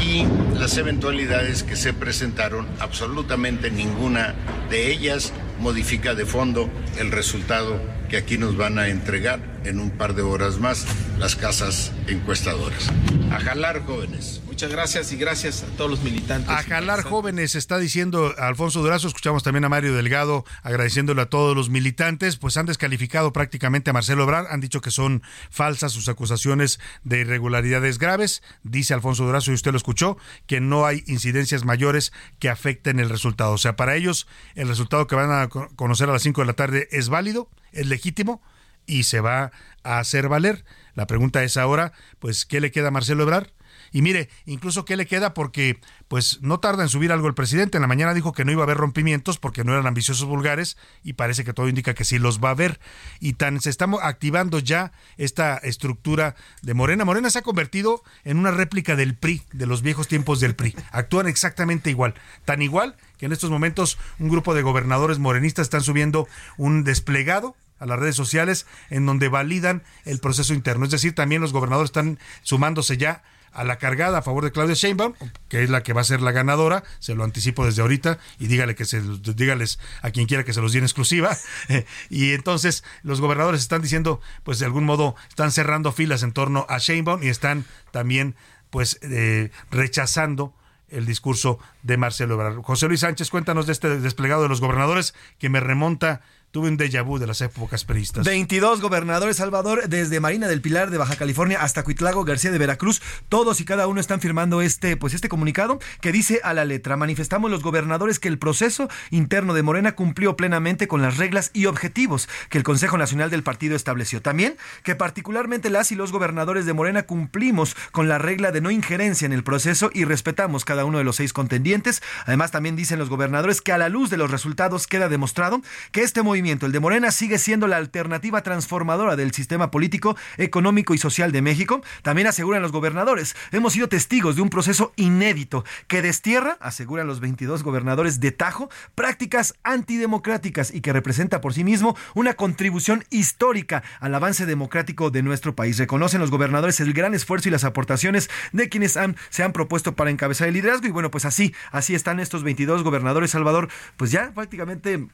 y 0.00 0.24
las 0.58 0.76
eventualidades 0.78 1.62
que 1.62 1.76
se 1.76 1.92
presentaron, 1.92 2.66
absolutamente 2.78 3.70
ninguna 3.70 4.34
de 4.70 4.92
ellas 4.92 5.32
modifica 5.60 6.14
de 6.14 6.26
fondo 6.26 6.68
el 6.98 7.10
resultado 7.10 7.80
que 8.12 8.18
aquí 8.18 8.36
nos 8.36 8.58
van 8.58 8.78
a 8.78 8.88
entregar 8.88 9.40
en 9.64 9.80
un 9.80 9.88
par 9.88 10.14
de 10.14 10.20
horas 10.20 10.58
más 10.58 10.86
las 11.18 11.34
casas 11.34 11.92
encuestadoras. 12.06 12.92
A 13.30 13.40
jalar 13.40 13.86
jóvenes. 13.86 14.42
Muchas 14.46 14.70
gracias 14.70 15.12
y 15.12 15.16
gracias 15.16 15.62
a 15.62 15.66
todos 15.78 15.90
los 15.90 16.02
militantes. 16.02 16.50
A 16.50 16.62
jalar 16.62 17.04
jóvenes, 17.04 17.54
está 17.54 17.78
diciendo 17.78 18.34
Alfonso 18.36 18.82
Durazo. 18.82 19.08
Escuchamos 19.08 19.42
también 19.42 19.64
a 19.64 19.70
Mario 19.70 19.94
Delgado 19.94 20.44
agradeciéndole 20.62 21.22
a 21.22 21.30
todos 21.30 21.56
los 21.56 21.70
militantes. 21.70 22.36
Pues 22.36 22.58
han 22.58 22.66
descalificado 22.66 23.32
prácticamente 23.32 23.88
a 23.88 23.92
Marcelo 23.94 24.24
Obrar. 24.24 24.44
Han 24.50 24.60
dicho 24.60 24.82
que 24.82 24.90
son 24.90 25.22
falsas 25.48 25.92
sus 25.92 26.06
acusaciones 26.10 26.80
de 27.04 27.20
irregularidades 27.20 27.98
graves. 27.98 28.42
Dice 28.62 28.92
Alfonso 28.92 29.24
Durazo, 29.24 29.52
y 29.52 29.54
usted 29.54 29.70
lo 29.70 29.78
escuchó, 29.78 30.18
que 30.46 30.60
no 30.60 30.84
hay 30.84 31.02
incidencias 31.06 31.64
mayores 31.64 32.12
que 32.38 32.50
afecten 32.50 33.00
el 33.00 33.08
resultado. 33.08 33.52
O 33.52 33.58
sea, 33.58 33.74
para 33.74 33.96
ellos, 33.96 34.26
el 34.54 34.68
resultado 34.68 35.06
que 35.06 35.14
van 35.14 35.32
a 35.32 35.48
conocer 35.48 36.10
a 36.10 36.12
las 36.12 36.20
5 36.20 36.42
de 36.42 36.46
la 36.46 36.52
tarde 36.52 36.88
es 36.92 37.08
válido, 37.08 37.48
es 37.72 37.86
legítimo 37.86 38.42
y 38.86 39.04
se 39.04 39.20
va 39.20 39.52
a 39.82 39.98
hacer 39.98 40.28
valer. 40.28 40.64
La 40.94 41.06
pregunta 41.06 41.42
es 41.42 41.56
ahora, 41.56 41.92
pues, 42.18 42.44
¿qué 42.44 42.60
le 42.60 42.70
queda 42.70 42.88
a 42.88 42.92
Marcelo 42.92 43.22
Ebrar? 43.22 43.52
Y 43.92 44.00
mire, 44.00 44.30
incluso 44.46 44.84
qué 44.84 44.96
le 44.96 45.06
queda 45.06 45.34
porque 45.34 45.78
pues 46.08 46.38
no 46.40 46.60
tarda 46.60 46.82
en 46.82 46.88
subir 46.88 47.12
algo 47.12 47.28
el 47.28 47.34
presidente. 47.34 47.76
En 47.76 47.82
la 47.82 47.88
mañana 47.88 48.14
dijo 48.14 48.32
que 48.32 48.44
no 48.44 48.52
iba 48.52 48.62
a 48.62 48.64
haber 48.64 48.78
rompimientos 48.78 49.38
porque 49.38 49.64
no 49.64 49.72
eran 49.72 49.86
ambiciosos 49.86 50.26
vulgares 50.26 50.78
y 51.02 51.12
parece 51.12 51.44
que 51.44 51.52
todo 51.52 51.68
indica 51.68 51.94
que 51.94 52.04
sí 52.04 52.18
los 52.18 52.40
va 52.40 52.48
a 52.48 52.52
haber. 52.52 52.80
Y 53.20 53.34
tan 53.34 53.60
se 53.60 53.70
está 53.70 53.86
activando 54.02 54.58
ya 54.58 54.92
esta 55.18 55.58
estructura 55.58 56.36
de 56.62 56.74
Morena. 56.74 57.04
Morena 57.04 57.28
se 57.28 57.40
ha 57.40 57.42
convertido 57.42 58.02
en 58.24 58.38
una 58.38 58.50
réplica 58.50 58.96
del 58.96 59.14
PRI, 59.14 59.42
de 59.52 59.66
los 59.66 59.82
viejos 59.82 60.08
tiempos 60.08 60.40
del 60.40 60.54
PRI. 60.54 60.74
Actúan 60.90 61.26
exactamente 61.26 61.90
igual. 61.90 62.14
Tan 62.46 62.62
igual 62.62 62.96
que 63.22 63.26
en 63.26 63.32
estos 63.32 63.50
momentos 63.50 63.98
un 64.18 64.28
grupo 64.28 64.52
de 64.52 64.62
gobernadores 64.62 65.20
morenistas 65.20 65.66
están 65.66 65.82
subiendo 65.82 66.26
un 66.56 66.82
desplegado 66.82 67.54
a 67.78 67.86
las 67.86 68.00
redes 68.00 68.16
sociales 68.16 68.66
en 68.90 69.06
donde 69.06 69.28
validan 69.28 69.84
el 70.04 70.18
proceso 70.18 70.54
interno. 70.54 70.86
Es 70.86 70.90
decir, 70.90 71.14
también 71.14 71.40
los 71.40 71.52
gobernadores 71.52 71.90
están 71.90 72.18
sumándose 72.42 72.96
ya 72.96 73.22
a 73.52 73.62
la 73.62 73.78
cargada 73.78 74.18
a 74.18 74.22
favor 74.22 74.42
de 74.42 74.50
Claudia 74.50 74.74
Sheinbaum, 74.74 75.14
que 75.48 75.62
es 75.62 75.70
la 75.70 75.84
que 75.84 75.92
va 75.92 76.00
a 76.00 76.04
ser 76.04 76.20
la 76.20 76.32
ganadora, 76.32 76.82
se 76.98 77.14
lo 77.14 77.22
anticipo 77.22 77.64
desde 77.64 77.82
ahorita 77.82 78.18
y 78.40 78.48
dígale 78.48 78.74
que 78.74 78.86
se 78.86 79.00
dígales 79.00 79.78
a 80.00 80.10
quien 80.10 80.26
quiera 80.26 80.42
que 80.42 80.52
se 80.52 80.60
los 80.60 80.72
dé 80.72 80.78
en 80.78 80.84
exclusiva. 80.84 81.36
y 82.10 82.32
entonces 82.32 82.82
los 83.04 83.20
gobernadores 83.20 83.60
están 83.60 83.82
diciendo, 83.82 84.20
pues 84.42 84.58
de 84.58 84.66
algún 84.66 84.82
modo 84.82 85.14
están 85.28 85.52
cerrando 85.52 85.92
filas 85.92 86.24
en 86.24 86.32
torno 86.32 86.66
a 86.68 86.78
Sheinbaum 86.78 87.22
y 87.22 87.28
están 87.28 87.66
también 87.92 88.34
pues 88.70 88.98
eh, 89.02 89.52
rechazando 89.70 90.56
el 90.92 91.06
discurso 91.06 91.58
de 91.82 91.96
Marcelo 91.96 92.34
Ebrard. 92.34 92.62
José 92.62 92.86
Luis 92.86 93.00
Sánchez, 93.00 93.30
cuéntanos 93.30 93.66
de 93.66 93.72
este 93.72 93.98
desplegado 93.98 94.42
de 94.42 94.48
los 94.48 94.60
gobernadores 94.60 95.14
que 95.38 95.48
me 95.48 95.60
remonta 95.60 96.20
tuve 96.52 96.68
un 96.68 96.76
déjà 96.76 97.02
vu 97.02 97.18
de 97.18 97.26
las 97.26 97.40
épocas 97.40 97.84
peristas. 97.84 98.26
22 98.26 98.82
gobernadores, 98.82 99.38
Salvador, 99.38 99.88
desde 99.88 100.20
Marina 100.20 100.48
del 100.48 100.60
Pilar 100.60 100.90
de 100.90 100.98
Baja 100.98 101.16
California 101.16 101.62
hasta 101.62 101.82
Cuitlago 101.82 102.24
García 102.24 102.50
de 102.50 102.58
Veracruz. 102.58 103.00
Todos 103.30 103.60
y 103.62 103.64
cada 103.64 103.86
uno 103.86 104.00
están 104.00 104.20
firmando 104.20 104.60
este, 104.60 104.98
pues 104.98 105.14
este 105.14 105.30
comunicado 105.30 105.80
que 106.02 106.12
dice 106.12 106.40
a 106.44 106.52
la 106.52 106.66
letra: 106.66 106.98
manifestamos 106.98 107.50
los 107.50 107.62
gobernadores 107.62 108.18
que 108.18 108.28
el 108.28 108.38
proceso 108.38 108.88
interno 109.10 109.54
de 109.54 109.62
Morena 109.62 109.92
cumplió 109.92 110.36
plenamente 110.36 110.88
con 110.88 111.00
las 111.00 111.16
reglas 111.16 111.50
y 111.54 111.64
objetivos 111.64 112.28
que 112.50 112.58
el 112.58 112.64
Consejo 112.64 112.98
Nacional 112.98 113.30
del 113.30 113.42
Partido 113.42 113.74
estableció. 113.74 114.20
También 114.20 114.56
que 114.84 114.94
particularmente 114.94 115.70
las 115.70 115.90
y 115.90 115.94
los 115.94 116.12
gobernadores 116.12 116.66
de 116.66 116.74
Morena 116.74 117.04
cumplimos 117.04 117.74
con 117.92 118.08
la 118.08 118.18
regla 118.18 118.52
de 118.52 118.60
no 118.60 118.70
injerencia 118.70 119.24
en 119.24 119.32
el 119.32 119.42
proceso 119.42 119.90
y 119.94 120.04
respetamos 120.04 120.66
cada 120.66 120.84
uno 120.84 120.98
de 120.98 121.04
los 121.04 121.16
seis 121.16 121.32
contendientes. 121.32 122.02
Además, 122.26 122.50
también 122.50 122.76
dicen 122.76 122.98
los 122.98 123.08
gobernadores 123.08 123.62
que 123.62 123.72
a 123.72 123.78
la 123.78 123.88
luz 123.88 124.10
de 124.10 124.18
los 124.18 124.30
resultados 124.30 124.86
queda 124.86 125.08
demostrado 125.08 125.62
que 125.92 126.02
este 126.02 126.20
movimiento 126.20 126.41
el 126.50 126.72
de 126.72 126.80
Morena, 126.80 127.10
sigue 127.12 127.38
siendo 127.38 127.68
la 127.68 127.76
alternativa 127.76 128.42
transformadora 128.42 129.16
del 129.16 129.32
sistema 129.32 129.70
político, 129.70 130.16
económico 130.36 130.92
y 130.92 130.98
social 130.98 131.30
de 131.30 131.40
México. 131.40 131.82
También 132.02 132.26
aseguran 132.26 132.62
los 132.62 132.72
gobernadores. 132.72 133.36
Hemos 133.52 133.74
sido 133.74 133.88
testigos 133.88 134.36
de 134.36 134.42
un 134.42 134.50
proceso 134.50 134.92
inédito 134.96 135.64
que 135.86 136.02
destierra, 136.02 136.58
aseguran 136.60 137.06
los 137.06 137.20
22 137.20 137.62
gobernadores 137.62 138.20
de 138.20 138.32
Tajo, 138.32 138.70
prácticas 138.94 139.54
antidemocráticas 139.62 140.74
y 140.74 140.80
que 140.80 140.92
representa 140.92 141.40
por 141.40 141.54
sí 141.54 141.64
mismo 141.64 141.96
una 142.14 142.34
contribución 142.34 143.04
histórica 143.10 143.82
al 144.00 144.14
avance 144.14 144.44
democrático 144.44 145.10
de 145.10 145.22
nuestro 145.22 145.54
país. 145.54 145.78
Reconocen 145.78 146.20
los 146.20 146.30
gobernadores 146.30 146.80
el 146.80 146.92
gran 146.92 147.14
esfuerzo 147.14 147.48
y 147.48 147.52
las 147.52 147.64
aportaciones 147.64 148.30
de 148.52 148.68
quienes 148.68 148.98
se 149.30 149.42
han 149.42 149.52
propuesto 149.52 149.94
para 149.94 150.10
encabezar 150.10 150.48
el 150.48 150.54
liderazgo. 150.54 150.88
Y 150.88 150.90
bueno, 150.90 151.10
pues 151.10 151.24
así, 151.24 151.54
así 151.70 151.94
están 151.94 152.18
estos 152.20 152.42
22 152.42 152.82
gobernadores, 152.82 153.30
Salvador, 153.30 153.68
pues 153.96 154.10
ya 154.10 154.32
prácticamente 154.34 155.06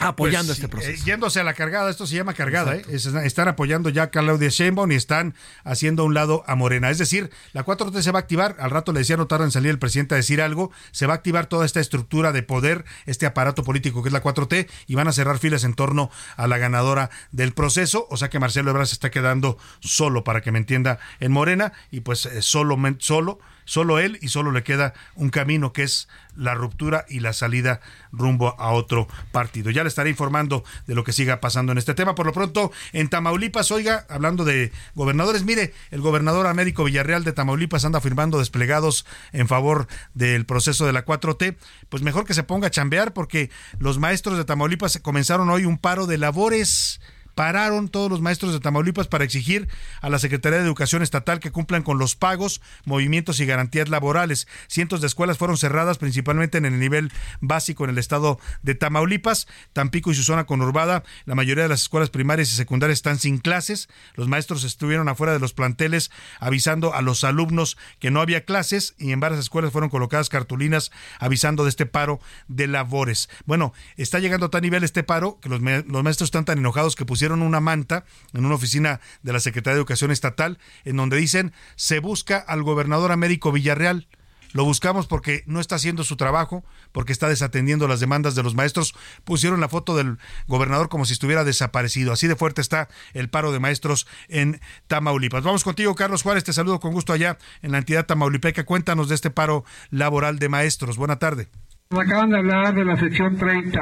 apoyando 0.00 0.48
Pues, 0.48 0.58
este 0.58 0.68
proceso. 0.68 0.92
eh, 1.02 1.04
yéndose 1.04 1.40
a 1.40 1.44
la 1.44 1.54
cargada, 1.54 1.90
esto 1.90 2.06
se 2.06 2.16
llama 2.16 2.34
cargada, 2.34 2.76
¿eh? 2.76 2.84
Es- 2.90 3.06
están 3.06 3.48
apoyando 3.48 3.88
ya 3.88 4.04
a 4.04 4.10
Claudia 4.10 4.48
Sheinbaum 4.48 4.90
y 4.92 4.94
están 4.94 5.34
haciendo 5.64 6.02
a 6.02 6.06
un 6.06 6.14
lado 6.14 6.44
a 6.46 6.54
Morena. 6.54 6.90
Es 6.90 6.98
decir, 6.98 7.30
la 7.52 7.64
4T 7.64 8.02
se 8.02 8.10
va 8.12 8.18
a 8.18 8.22
activar, 8.22 8.56
al 8.58 8.70
rato 8.70 8.92
le 8.92 9.00
decía 9.00 9.16
no 9.16 9.26
tarda 9.26 9.44
en 9.44 9.50
salir 9.50 9.70
el 9.70 9.78
presidente 9.78 10.14
a 10.14 10.16
decir 10.16 10.40
algo, 10.42 10.70
se 10.90 11.06
va 11.06 11.14
a 11.14 11.16
activar 11.16 11.46
toda 11.46 11.66
esta 11.66 11.80
estructura 11.80 12.32
de 12.32 12.42
poder, 12.42 12.84
este 13.06 13.26
aparato 13.26 13.64
político 13.64 14.02
que 14.02 14.08
es 14.08 14.12
la 14.12 14.22
4T 14.22 14.68
y 14.86 14.94
van 14.94 15.08
a 15.08 15.12
cerrar 15.12 15.38
filas 15.38 15.64
en 15.64 15.74
torno 15.74 16.10
a 16.36 16.46
la 16.46 16.58
ganadora 16.58 17.10
del 17.30 17.52
proceso, 17.52 18.06
o 18.10 18.16
sea 18.16 18.30
que 18.30 18.38
Marcelo 18.38 18.70
Ebrard 18.70 18.86
se 18.86 18.94
está 18.94 19.10
quedando 19.10 19.58
solo, 19.80 20.24
para 20.24 20.40
que 20.40 20.52
me 20.52 20.58
entienda, 20.58 20.98
en 21.20 21.32
Morena 21.32 21.72
y 21.90 22.00
pues 22.00 22.26
eh, 22.26 22.42
solo, 22.42 22.76
solo 22.98 23.38
Solo 23.64 23.98
él 23.98 24.18
y 24.20 24.28
solo 24.28 24.50
le 24.50 24.62
queda 24.62 24.94
un 25.14 25.30
camino 25.30 25.72
que 25.72 25.82
es 25.82 26.08
la 26.36 26.54
ruptura 26.54 27.04
y 27.08 27.20
la 27.20 27.32
salida 27.32 27.80
rumbo 28.10 28.58
a 28.58 28.72
otro 28.72 29.08
partido. 29.32 29.70
Ya 29.70 29.82
le 29.82 29.88
estaré 29.88 30.10
informando 30.10 30.64
de 30.86 30.94
lo 30.94 31.04
que 31.04 31.12
siga 31.12 31.40
pasando 31.40 31.72
en 31.72 31.78
este 31.78 31.94
tema. 31.94 32.14
Por 32.14 32.26
lo 32.26 32.32
pronto, 32.32 32.72
en 32.92 33.08
Tamaulipas, 33.08 33.70
oiga, 33.70 34.06
hablando 34.08 34.44
de 34.44 34.72
gobernadores, 34.94 35.44
mire, 35.44 35.74
el 35.90 36.00
gobernador 36.00 36.46
Américo 36.46 36.84
Villarreal 36.84 37.24
de 37.24 37.32
Tamaulipas 37.32 37.84
anda 37.84 38.00
firmando 38.00 38.38
desplegados 38.38 39.06
en 39.32 39.48
favor 39.48 39.86
del 40.14 40.46
proceso 40.46 40.86
de 40.86 40.92
la 40.92 41.04
4T. 41.04 41.56
Pues 41.88 42.02
mejor 42.02 42.24
que 42.24 42.34
se 42.34 42.42
ponga 42.42 42.68
a 42.68 42.70
chambear 42.70 43.12
porque 43.12 43.50
los 43.78 43.98
maestros 43.98 44.36
de 44.36 44.44
Tamaulipas 44.44 44.98
comenzaron 45.02 45.50
hoy 45.50 45.64
un 45.64 45.78
paro 45.78 46.06
de 46.06 46.18
labores 46.18 47.00
pararon 47.42 47.88
todos 47.88 48.08
los 48.08 48.20
maestros 48.20 48.52
de 48.52 48.60
Tamaulipas 48.60 49.08
para 49.08 49.24
exigir 49.24 49.66
a 50.00 50.08
la 50.08 50.20
Secretaría 50.20 50.60
de 50.60 50.64
Educación 50.64 51.02
Estatal 51.02 51.40
que 51.40 51.50
cumplan 51.50 51.82
con 51.82 51.98
los 51.98 52.14
pagos, 52.14 52.60
movimientos 52.84 53.40
y 53.40 53.46
garantías 53.46 53.88
laborales. 53.88 54.46
Cientos 54.68 55.00
de 55.00 55.08
escuelas 55.08 55.38
fueron 55.38 55.56
cerradas 55.56 55.98
principalmente 55.98 56.58
en 56.58 56.66
el 56.66 56.78
nivel 56.78 57.10
básico 57.40 57.82
en 57.82 57.90
el 57.90 57.98
estado 57.98 58.38
de 58.62 58.76
Tamaulipas, 58.76 59.48
Tampico 59.72 60.12
y 60.12 60.14
su 60.14 60.22
zona 60.22 60.44
conurbada. 60.44 61.02
La 61.24 61.34
mayoría 61.34 61.64
de 61.64 61.68
las 61.68 61.82
escuelas 61.82 62.10
primarias 62.10 62.52
y 62.52 62.54
secundarias 62.54 62.98
están 62.98 63.18
sin 63.18 63.38
clases. 63.38 63.88
Los 64.14 64.28
maestros 64.28 64.62
estuvieron 64.62 65.08
afuera 65.08 65.32
de 65.32 65.40
los 65.40 65.52
planteles 65.52 66.12
avisando 66.38 66.94
a 66.94 67.02
los 67.02 67.24
alumnos 67.24 67.76
que 67.98 68.12
no 68.12 68.20
había 68.20 68.44
clases 68.44 68.94
y 68.98 69.10
en 69.10 69.18
varias 69.18 69.40
escuelas 69.40 69.72
fueron 69.72 69.90
colocadas 69.90 70.28
cartulinas 70.28 70.92
avisando 71.18 71.64
de 71.64 71.70
este 71.70 71.86
paro 71.86 72.20
de 72.46 72.68
labores. 72.68 73.28
Bueno, 73.46 73.72
está 73.96 74.20
llegando 74.20 74.46
a 74.46 74.50
tal 74.50 74.62
nivel 74.62 74.84
este 74.84 75.02
paro 75.02 75.40
que 75.42 75.48
los, 75.48 75.60
los 75.60 76.04
maestros 76.04 76.28
están 76.28 76.44
tan 76.44 76.58
enojados 76.58 76.94
que 76.94 77.04
pusieron 77.04 77.31
una 77.40 77.60
manta 77.60 78.04
en 78.34 78.44
una 78.44 78.56
oficina 78.56 79.00
de 79.22 79.32
la 79.32 79.40
Secretaría 79.40 79.76
de 79.76 79.80
Educación 79.80 80.10
Estatal 80.10 80.58
en 80.84 80.96
donde 80.96 81.16
dicen 81.16 81.52
se 81.76 82.00
busca 82.00 82.36
al 82.36 82.62
gobernador 82.62 83.12
Américo 83.12 83.52
Villarreal. 83.52 84.08
Lo 84.52 84.64
buscamos 84.64 85.06
porque 85.06 85.44
no 85.46 85.60
está 85.60 85.76
haciendo 85.76 86.04
su 86.04 86.16
trabajo, 86.16 86.62
porque 86.92 87.12
está 87.12 87.28
desatendiendo 87.28 87.88
las 87.88 88.00
demandas 88.00 88.34
de 88.34 88.42
los 88.42 88.54
maestros. 88.54 88.94
Pusieron 89.24 89.60
la 89.60 89.68
foto 89.68 89.96
del 89.96 90.18
gobernador 90.46 90.90
como 90.90 91.06
si 91.06 91.14
estuviera 91.14 91.42
desaparecido. 91.44 92.12
Así 92.12 92.26
de 92.26 92.36
fuerte 92.36 92.60
está 92.60 92.88
el 93.14 93.30
paro 93.30 93.50
de 93.52 93.60
maestros 93.60 94.06
en 94.28 94.60
Tamaulipas. 94.88 95.42
Vamos 95.42 95.64
contigo, 95.64 95.94
Carlos 95.94 96.22
Juárez. 96.22 96.44
Te 96.44 96.52
saludo 96.52 96.80
con 96.80 96.92
gusto 96.92 97.14
allá 97.14 97.38
en 97.62 97.72
la 97.72 97.78
entidad 97.78 98.04
tamaulipeca. 98.04 98.64
Cuéntanos 98.64 99.08
de 99.08 99.14
este 99.14 99.30
paro 99.30 99.64
laboral 99.90 100.38
de 100.38 100.50
maestros. 100.50 100.98
Buena 100.98 101.18
tarde. 101.18 101.48
Acaban 101.90 102.30
de 102.30 102.38
hablar 102.38 102.74
de 102.74 102.84
la 102.84 102.98
sección 102.98 103.36
30 103.36 103.80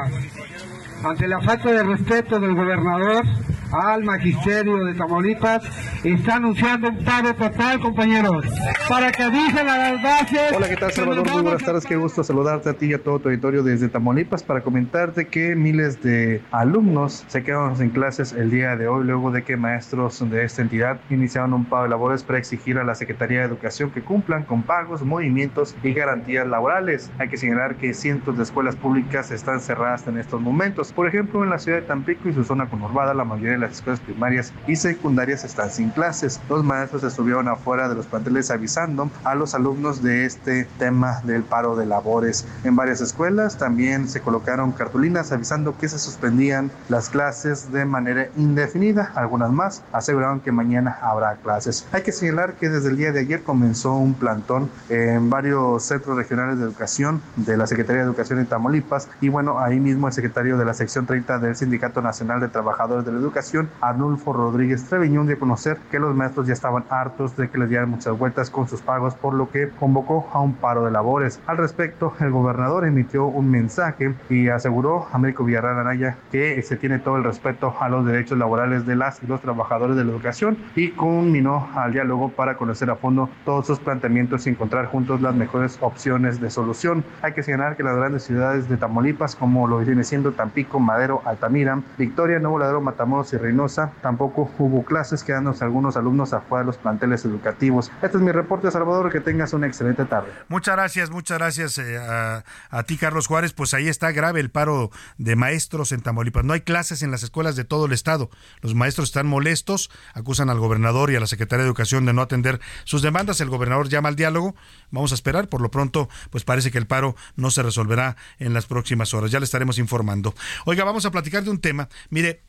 ante 1.04 1.26
la 1.26 1.40
falta 1.40 1.72
de 1.72 1.82
respeto 1.82 2.38
del 2.38 2.54
gobernador 2.54 3.24
al 3.72 4.02
magisterio 4.02 4.84
de 4.84 4.94
Tamaulipas, 4.94 5.62
está 6.04 6.36
anunciando 6.36 6.88
un 6.88 7.04
paro 7.04 7.34
total, 7.34 7.78
compañeros, 7.80 8.44
para 8.88 9.12
que 9.12 9.22
avisen 9.22 9.68
a 9.68 9.78
las 9.92 10.02
bases. 10.02 10.52
Hola, 10.56 10.68
¿qué 10.68 10.76
tal, 10.76 10.92
Salvador? 10.92 11.30
Muy 11.30 11.42
buenas 11.42 11.62
tardes, 11.62 11.86
qué 11.86 11.96
gusto 11.96 12.24
saludarte 12.24 12.70
a 12.70 12.72
ti 12.72 12.86
y 12.86 12.94
a 12.94 13.02
todo 13.02 13.20
tu 13.20 13.28
auditorio 13.28 13.62
desde 13.62 13.88
Tamaulipas 13.88 14.42
para 14.42 14.62
comentarte 14.62 15.28
que 15.28 15.54
miles 15.54 16.02
de 16.02 16.42
alumnos 16.50 17.24
se 17.28 17.42
quedaron 17.42 17.76
sin 17.76 17.90
clases 17.90 18.32
el 18.32 18.50
día 18.50 18.76
de 18.76 18.88
hoy, 18.88 19.04
luego 19.04 19.30
de 19.30 19.42
que 19.44 19.56
maestros 19.56 20.28
de 20.28 20.44
esta 20.44 20.62
entidad 20.62 21.00
iniciaron 21.08 21.52
un 21.52 21.64
paro 21.64 21.84
de 21.84 21.90
labores 21.90 22.24
para 22.24 22.38
exigir 22.38 22.78
a 22.78 22.84
la 22.84 22.94
Secretaría 22.94 23.40
de 23.40 23.46
Educación 23.46 23.90
que 23.90 24.02
cumplan 24.02 24.42
con 24.42 24.62
pagos, 24.62 25.02
movimientos 25.02 25.76
y 25.82 25.92
garantías 25.92 26.46
laborales. 26.46 27.10
Hay 27.18 27.28
que 27.28 27.36
señalar 27.36 27.76
que 27.76 27.94
cientos 27.94 28.36
de 28.36 28.42
escuelas 28.42 28.74
públicas 28.74 29.30
están 29.30 29.60
cerradas 29.60 30.06
en 30.08 30.18
estos 30.18 30.40
momentos. 30.40 30.89
Por 30.94 31.06
ejemplo, 31.06 31.42
en 31.44 31.50
la 31.50 31.58
ciudad 31.58 31.78
de 31.78 31.86
Tampico 31.86 32.28
y 32.28 32.34
su 32.34 32.44
zona 32.44 32.68
conurbada, 32.68 33.14
la 33.14 33.24
mayoría 33.24 33.52
de 33.52 33.58
las 33.58 33.72
escuelas 33.72 34.00
primarias 34.00 34.52
y 34.66 34.76
secundarias 34.76 35.44
están 35.44 35.70
sin 35.70 35.90
clases. 35.90 36.40
Los 36.48 36.64
maestros 36.64 37.04
estuvieron 37.04 37.48
afuera 37.48 37.88
de 37.88 37.94
los 37.94 38.06
planteles 38.06 38.50
avisando 38.50 39.10
a 39.24 39.34
los 39.34 39.54
alumnos 39.54 40.02
de 40.02 40.24
este 40.24 40.64
tema 40.78 41.20
del 41.24 41.42
paro 41.42 41.76
de 41.76 41.86
labores. 41.86 42.46
En 42.64 42.76
varias 42.76 43.00
escuelas 43.00 43.58
también 43.58 44.08
se 44.08 44.20
colocaron 44.20 44.72
cartulinas 44.72 45.32
avisando 45.32 45.76
que 45.78 45.88
se 45.88 45.98
suspendían 45.98 46.70
las 46.88 47.08
clases 47.08 47.72
de 47.72 47.84
manera 47.84 48.28
indefinida. 48.36 49.12
Algunas 49.14 49.50
más 49.50 49.82
aseguraron 49.92 50.40
que 50.40 50.52
mañana 50.52 50.98
habrá 51.02 51.36
clases. 51.36 51.86
Hay 51.92 52.02
que 52.02 52.12
señalar 52.12 52.54
que 52.54 52.68
desde 52.68 52.90
el 52.90 52.96
día 52.96 53.12
de 53.12 53.20
ayer 53.20 53.42
comenzó 53.42 53.94
un 53.94 54.14
plantón 54.14 54.70
en 54.88 55.30
varios 55.30 55.82
centros 55.84 56.16
regionales 56.16 56.58
de 56.58 56.64
educación 56.64 57.22
de 57.36 57.56
la 57.56 57.66
Secretaría 57.66 58.02
de 58.02 58.08
Educación 58.08 58.38
en 58.38 58.46
Tamaulipas 58.46 59.08
y 59.20 59.28
bueno, 59.28 59.60
ahí 59.60 59.80
mismo 59.80 60.08
el 60.08 60.12
secretario 60.12 60.56
de 60.56 60.64
la 60.64 60.74
sección 60.80 61.04
30 61.04 61.40
del 61.40 61.56
Sindicato 61.56 62.00
Nacional 62.00 62.40
de 62.40 62.48
Trabajadores 62.48 63.04
de 63.04 63.12
la 63.12 63.18
Educación 63.18 63.68
Arnulfo 63.82 64.32
Rodríguez 64.32 64.82
Treviñón 64.84 65.26
de 65.26 65.36
conocer 65.36 65.76
que 65.90 65.98
los 65.98 66.14
maestros 66.14 66.46
ya 66.46 66.54
estaban 66.54 66.84
hartos 66.88 67.36
de 67.36 67.50
que 67.50 67.58
les 67.58 67.68
dieran 67.68 67.90
muchas 67.90 68.18
vueltas 68.18 68.48
con 68.48 68.66
sus 68.66 68.80
pagos, 68.80 69.14
por 69.14 69.34
lo 69.34 69.50
que 69.50 69.68
convocó 69.78 70.30
a 70.32 70.40
un 70.40 70.54
paro 70.54 70.86
de 70.86 70.90
labores. 70.90 71.38
Al 71.46 71.58
respecto, 71.58 72.14
el 72.18 72.30
gobernador 72.30 72.86
emitió 72.86 73.26
un 73.26 73.50
mensaje 73.50 74.14
y 74.30 74.48
aseguró 74.48 75.06
a 75.12 75.16
Américo 75.16 75.44
Villarreal 75.44 75.80
Anaya 75.80 76.16
que 76.32 76.62
se 76.62 76.78
tiene 76.78 76.98
todo 76.98 77.18
el 77.18 77.24
respeto 77.24 77.74
a 77.78 77.90
los 77.90 78.06
derechos 78.06 78.38
laborales 78.38 78.86
de 78.86 78.96
las 78.96 79.22
y 79.22 79.26
los 79.26 79.42
trabajadores 79.42 79.96
de 79.96 80.04
la 80.04 80.12
educación 80.12 80.56
y 80.76 80.92
culminó 80.92 81.68
al 81.74 81.92
diálogo 81.92 82.30
para 82.30 82.56
conocer 82.56 82.88
a 82.88 82.96
fondo 82.96 83.28
todos 83.44 83.66
sus 83.66 83.78
planteamientos 83.80 84.46
y 84.46 84.50
encontrar 84.50 84.86
juntos 84.86 85.20
las 85.20 85.34
mejores 85.34 85.76
opciones 85.82 86.40
de 86.40 86.48
solución. 86.48 87.04
Hay 87.20 87.34
que 87.34 87.42
señalar 87.42 87.76
que 87.76 87.82
las 87.82 87.96
grandes 87.96 88.22
ciudades 88.22 88.66
de 88.66 88.78
Tamaulipas, 88.78 89.36
como 89.36 89.68
lo 89.68 89.80
viene 89.80 90.04
siendo 90.04 90.32
Tampico, 90.32 90.69
Madero, 90.78 91.22
Altamira, 91.24 91.82
Victoria, 91.98 92.38
Nuevo 92.38 92.58
Ladero, 92.58 92.80
Matamoros 92.80 93.32
y 93.32 93.36
Reynosa, 93.36 93.92
tampoco 94.02 94.50
hubo 94.58 94.84
clases, 94.84 95.24
quedándose 95.24 95.64
algunos 95.64 95.96
alumnos 95.96 96.32
afuera 96.32 96.62
de 96.62 96.66
los 96.66 96.76
planteles 96.76 97.24
educativos. 97.24 97.90
Este 98.02 98.16
es 98.16 98.22
mi 98.22 98.32
reporte, 98.32 98.70
Salvador, 98.70 99.10
que 99.10 99.20
tengas 99.20 99.52
una 99.52 99.66
excelente 99.66 100.04
tarde. 100.04 100.30
Muchas 100.48 100.76
gracias, 100.76 101.10
muchas 101.10 101.38
gracias 101.38 101.78
eh, 101.78 101.98
a, 101.98 102.44
a, 102.70 102.82
ti, 102.84 102.96
Carlos 102.96 103.26
Juárez. 103.26 103.52
Pues 103.52 103.74
ahí 103.74 103.88
está 103.88 104.12
grave 104.12 104.40
el 104.40 104.50
paro 104.50 104.90
de 105.18 105.36
maestros 105.36 105.92
en 105.92 106.02
Tamaulipas. 106.02 106.44
No 106.44 106.52
hay 106.52 106.60
clases 106.60 107.02
en 107.02 107.10
las 107.10 107.22
escuelas 107.22 107.56
de 107.56 107.64
todo 107.64 107.86
el 107.86 107.92
estado. 107.92 108.30
Los 108.60 108.74
maestros 108.74 109.08
están 109.08 109.26
molestos, 109.26 109.90
acusan 110.14 110.50
al 110.50 110.58
gobernador 110.58 111.10
y 111.10 111.16
a 111.16 111.20
la 111.20 111.26
Secretaría 111.26 111.64
de 111.64 111.68
Educación 111.68 112.04
de 112.04 112.12
no 112.12 112.22
atender 112.22 112.60
sus 112.84 113.02
demandas. 113.02 113.40
El 113.40 113.48
gobernador 113.48 113.88
llama 113.88 114.08
al 114.08 114.16
diálogo. 114.16 114.54
Vamos 114.90 115.12
a 115.12 115.14
esperar. 115.14 115.48
Por 115.48 115.60
lo 115.60 115.70
pronto, 115.70 116.08
pues 116.30 116.44
parece 116.44 116.70
que 116.70 116.78
el 116.78 116.86
paro 116.86 117.16
no 117.36 117.50
se 117.50 117.62
resolverá 117.62 118.16
en 118.38 118.52
las 118.54 118.66
próximas 118.66 119.14
horas. 119.14 119.30
Ya 119.30 119.40
le 119.40 119.44
estaremos 119.44 119.78
informando. 119.78 120.34
Oiga, 120.64 120.84
vamos 120.84 121.04
a 121.04 121.10
platicar 121.10 121.44
de 121.44 121.50
un 121.50 121.60
tema. 121.60 121.88
Mire, 122.10 122.42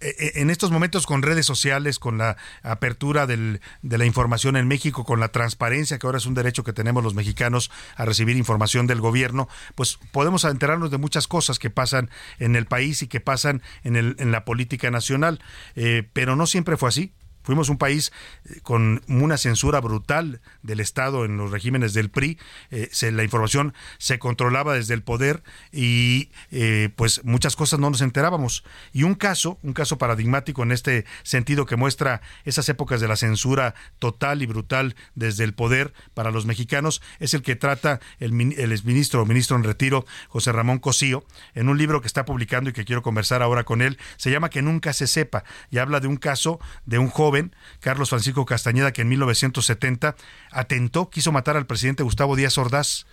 en 0.00 0.50
estos 0.50 0.70
momentos 0.70 1.06
con 1.06 1.22
redes 1.22 1.46
sociales, 1.46 1.98
con 1.98 2.18
la 2.18 2.36
apertura 2.62 3.26
de 3.26 3.58
la 3.82 4.04
información 4.04 4.56
en 4.56 4.68
México, 4.68 5.04
con 5.04 5.20
la 5.20 5.28
transparencia, 5.28 5.98
que 5.98 6.06
ahora 6.06 6.18
es 6.18 6.26
un 6.26 6.34
derecho 6.34 6.64
que 6.64 6.72
tenemos 6.72 7.02
los 7.02 7.14
mexicanos 7.14 7.70
a 7.96 8.04
recibir 8.04 8.36
información 8.36 8.86
del 8.86 9.00
gobierno, 9.00 9.48
pues 9.74 9.98
podemos 10.12 10.44
enterarnos 10.44 10.90
de 10.90 10.98
muchas 10.98 11.26
cosas 11.26 11.58
que 11.58 11.70
pasan 11.70 12.10
en 12.38 12.56
el 12.56 12.66
país 12.66 13.02
y 13.02 13.08
que 13.08 13.20
pasan 13.20 13.62
en, 13.84 13.96
el, 13.96 14.16
en 14.18 14.32
la 14.32 14.44
política 14.44 14.90
nacional. 14.90 15.40
Eh, 15.76 16.06
pero 16.12 16.36
no 16.36 16.46
siempre 16.46 16.76
fue 16.76 16.90
así. 16.90 17.12
Fuimos 17.46 17.68
un 17.68 17.78
país 17.78 18.12
eh, 18.44 18.58
con 18.64 19.02
una 19.06 19.36
censura 19.36 19.80
brutal 19.80 20.40
del 20.62 20.80
Estado 20.80 21.24
en 21.24 21.36
los 21.36 21.52
regímenes 21.52 21.94
del 21.94 22.10
PRI. 22.10 22.38
Eh, 22.72 22.90
la 23.12 23.22
información 23.22 23.72
se 23.98 24.18
controlaba 24.18 24.74
desde 24.74 24.94
el 24.94 25.04
poder 25.04 25.44
y 25.70 26.30
eh, 26.50 26.90
pues 26.96 27.24
muchas 27.24 27.54
cosas 27.54 27.78
no 27.78 27.88
nos 27.88 28.00
enterábamos. 28.00 28.64
Y 28.92 29.04
un 29.04 29.14
caso, 29.14 29.60
un 29.62 29.74
caso 29.74 29.96
paradigmático 29.96 30.64
en 30.64 30.72
este 30.72 31.04
sentido 31.22 31.66
que 31.66 31.76
muestra 31.76 32.20
esas 32.44 32.68
épocas 32.68 33.00
de 33.00 33.06
la 33.06 33.14
censura 33.14 33.76
total 34.00 34.42
y 34.42 34.46
brutal 34.46 34.96
desde 35.14 35.44
el 35.44 35.54
poder 35.54 35.94
para 36.14 36.32
los 36.32 36.46
mexicanos 36.46 37.00
es 37.20 37.32
el 37.32 37.42
que 37.42 37.54
trata 37.54 38.00
el, 38.18 38.54
el 38.58 38.72
exministro 38.72 39.22
o 39.22 39.24
ministro 39.24 39.56
en 39.56 39.62
retiro 39.62 40.04
José 40.30 40.50
Ramón 40.50 40.80
Cosío 40.80 41.24
en 41.54 41.68
un 41.68 41.78
libro 41.78 42.00
que 42.00 42.08
está 42.08 42.24
publicando 42.24 42.70
y 42.70 42.72
que 42.72 42.84
quiero 42.84 43.02
conversar 43.02 43.40
ahora 43.40 43.62
con 43.62 43.82
él. 43.82 43.98
Se 44.16 44.32
llama 44.32 44.50
Que 44.50 44.62
nunca 44.62 44.92
se 44.92 45.06
sepa 45.06 45.44
y 45.70 45.78
habla 45.78 46.00
de 46.00 46.08
un 46.08 46.16
caso 46.16 46.58
de 46.86 46.98
un 46.98 47.08
joven 47.08 47.35
Carlos 47.80 48.10
Francisco 48.10 48.44
Castañeda, 48.44 48.92
que 48.92 49.02
en 49.02 49.08
1970 49.08 50.16
atentó, 50.50 51.10
quiso 51.10 51.32
matar 51.32 51.56
al 51.56 51.66
presidente 51.66 52.02
Gustavo 52.02 52.36
Díaz 52.36 52.58
Ordaz. 52.58 53.06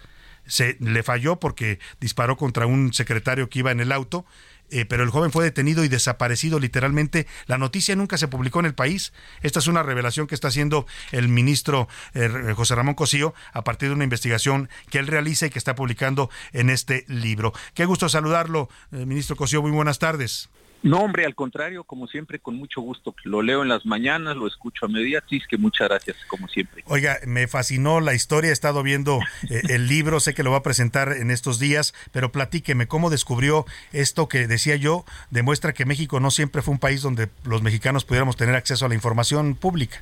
Se 0.46 0.76
le 0.80 1.04
falló 1.04 1.40
porque 1.40 1.80
disparó 2.02 2.36
contra 2.36 2.66
un 2.66 2.94
secretario 2.94 3.50
que 3.50 3.60
iba 3.60 3.72
en 3.72 3.80
el 3.80 3.92
auto. 3.92 4.26
Eh, 4.74 4.86
pero 4.86 5.04
el 5.04 5.12
joven 5.12 5.32
fue 5.32 5.44
detenido 5.44 5.84
y 5.84 5.88
desaparecido 5.88 6.60
literalmente. 6.60 7.28
La 7.46 7.60
noticia 7.60 7.96
nunca 7.96 8.18
se 8.18 8.28
publicó 8.28 8.60
en 8.60 8.66
el 8.66 8.74
país. 8.74 9.14
Esta 9.42 9.60
es 9.60 9.68
una 9.68 9.84
revelación 9.84 10.26
que 10.26 10.34
está 10.34 10.48
haciendo 10.48 10.88
el 11.12 11.28
ministro 11.28 11.88
eh, 12.16 12.54
José 12.56 12.74
Ramón 12.74 12.96
Cosío 12.96 13.36
a 13.52 13.64
partir 13.64 13.90
de 13.90 13.96
una 13.96 14.04
investigación 14.04 14.70
que 14.90 14.98
él 14.98 15.06
realiza 15.06 15.46
y 15.46 15.50
que 15.52 15.60
está 15.60 15.76
publicando 15.76 16.32
en 16.54 16.72
este 16.72 17.06
libro. 17.08 17.54
Qué 17.76 17.86
gusto 17.86 18.10
saludarlo, 18.10 18.68
eh, 18.92 19.06
ministro 19.06 19.36
Cosío. 19.36 19.62
Muy 19.62 19.72
buenas 19.72 20.00
tardes. 20.00 20.50
No, 20.84 21.00
hombre, 21.00 21.26
al 21.26 21.34
contrario, 21.34 21.86
como 21.86 22.08
siempre, 22.08 22.40
con 22.40 22.56
mucho 22.56 22.82
gusto. 22.82 23.16
Lo 23.24 23.42
leo 23.42 23.64
en 23.64 23.70
las 23.70 23.86
mañanas, 23.86 24.36
lo 24.36 24.48
escucho 24.48 24.86
a 24.86 24.90
mediodía, 24.90 25.24
sí, 25.30 25.38
es 25.38 25.48
que 25.48 25.58
muchas 25.58 25.88
gracias, 25.88 26.18
como 26.28 26.50
siempre. 26.50 26.84
Oiga, 26.88 27.20
me 27.26 27.48
fascinó 27.48 28.02
la 28.02 28.14
historia, 28.14 28.50
he 28.50 28.54
estado 28.54 28.84
viendo 28.84 29.20
eh, 29.50 29.62
el 29.70 29.88
libro, 29.88 30.20
sé 30.20 30.34
que 30.34 30.44
lo 30.44 30.52
va 30.52 30.58
a 30.58 30.64
presentar 30.64 31.14
en 31.14 31.32
estos 31.32 31.58
días, 31.58 31.94
pero 32.12 32.34
platíqueme, 32.34 32.88
¿cómo 32.88 33.10
descubrió 33.10 33.66
esto 33.94 34.28
que 34.28 34.46
decía 34.46 34.76
yo? 34.76 35.06
Demuestra 35.32 35.74
que 35.74 35.86
México 35.86 36.20
no 36.20 36.32
siempre 36.32 36.62
fue 36.62 36.74
un 36.74 36.80
país 36.80 37.02
donde 37.02 37.30
los 37.46 37.62
mexicanos 37.62 38.04
pudiéramos 38.04 38.36
tener 38.36 38.56
acceso 38.56 38.86
a 38.86 38.90
la 38.90 38.96
información 38.96 39.56
pública. 39.56 40.02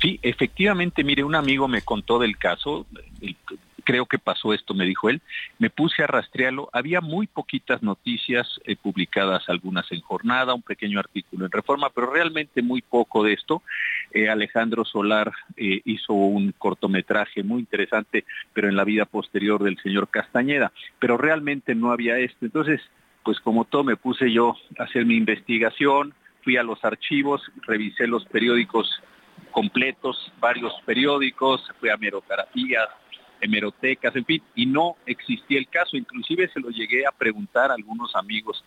Sí, 0.00 0.20
efectivamente, 0.22 1.02
mire, 1.02 1.24
un 1.24 1.34
amigo 1.34 1.66
me 1.66 1.82
contó 1.82 2.20
del 2.20 2.38
caso, 2.38 2.86
creo 3.82 4.06
que 4.06 4.18
pasó 4.18 4.52
esto, 4.52 4.74
me 4.74 4.84
dijo 4.84 5.08
él. 5.08 5.20
Me 5.58 5.70
puse 5.70 6.02
a 6.02 6.06
rastrearlo. 6.06 6.68
Había 6.72 7.00
muy 7.00 7.26
poquitas 7.26 7.82
noticias 7.82 8.60
eh, 8.64 8.76
publicadas, 8.76 9.48
algunas 9.48 9.90
en 9.92 10.00
jornada, 10.00 10.54
un 10.54 10.62
pequeño 10.62 10.98
artículo 10.98 11.46
en 11.46 11.52
reforma, 11.52 11.90
pero 11.90 12.10
realmente 12.12 12.62
muy 12.62 12.82
poco 12.82 13.24
de 13.24 13.34
esto. 13.34 13.62
Eh, 14.12 14.28
Alejandro 14.28 14.84
Solar 14.84 15.32
eh, 15.56 15.80
hizo 15.84 16.12
un 16.12 16.52
cortometraje 16.52 17.42
muy 17.42 17.60
interesante, 17.60 18.24
pero 18.52 18.68
en 18.68 18.76
la 18.76 18.84
vida 18.84 19.04
posterior 19.04 19.62
del 19.62 19.78
señor 19.82 20.08
Castañeda. 20.08 20.72
Pero 20.98 21.16
realmente 21.16 21.74
no 21.74 21.92
había 21.92 22.18
esto. 22.18 22.44
Entonces, 22.44 22.80
pues 23.24 23.38
como 23.40 23.64
todo, 23.64 23.84
me 23.84 23.96
puse 23.96 24.32
yo 24.32 24.56
a 24.78 24.84
hacer 24.84 25.06
mi 25.06 25.16
investigación, 25.16 26.14
fui 26.42 26.56
a 26.56 26.62
los 26.62 26.84
archivos, 26.84 27.40
revisé 27.66 28.06
los 28.06 28.24
periódicos 28.26 28.88
completos, 29.52 30.32
varios 30.40 30.72
periódicos, 30.84 31.62
fui 31.78 31.90
a 31.90 31.96
merografías, 31.96 32.88
hemerotecas, 33.42 34.14
en 34.16 34.24
fin, 34.24 34.42
y 34.54 34.64
no 34.66 34.96
existía 35.04 35.58
el 35.58 35.68
caso. 35.68 35.96
Inclusive 35.96 36.48
se 36.48 36.60
lo 36.60 36.70
llegué 36.70 37.06
a 37.06 37.12
preguntar 37.12 37.70
a 37.70 37.74
algunos 37.74 38.14
amigos, 38.16 38.64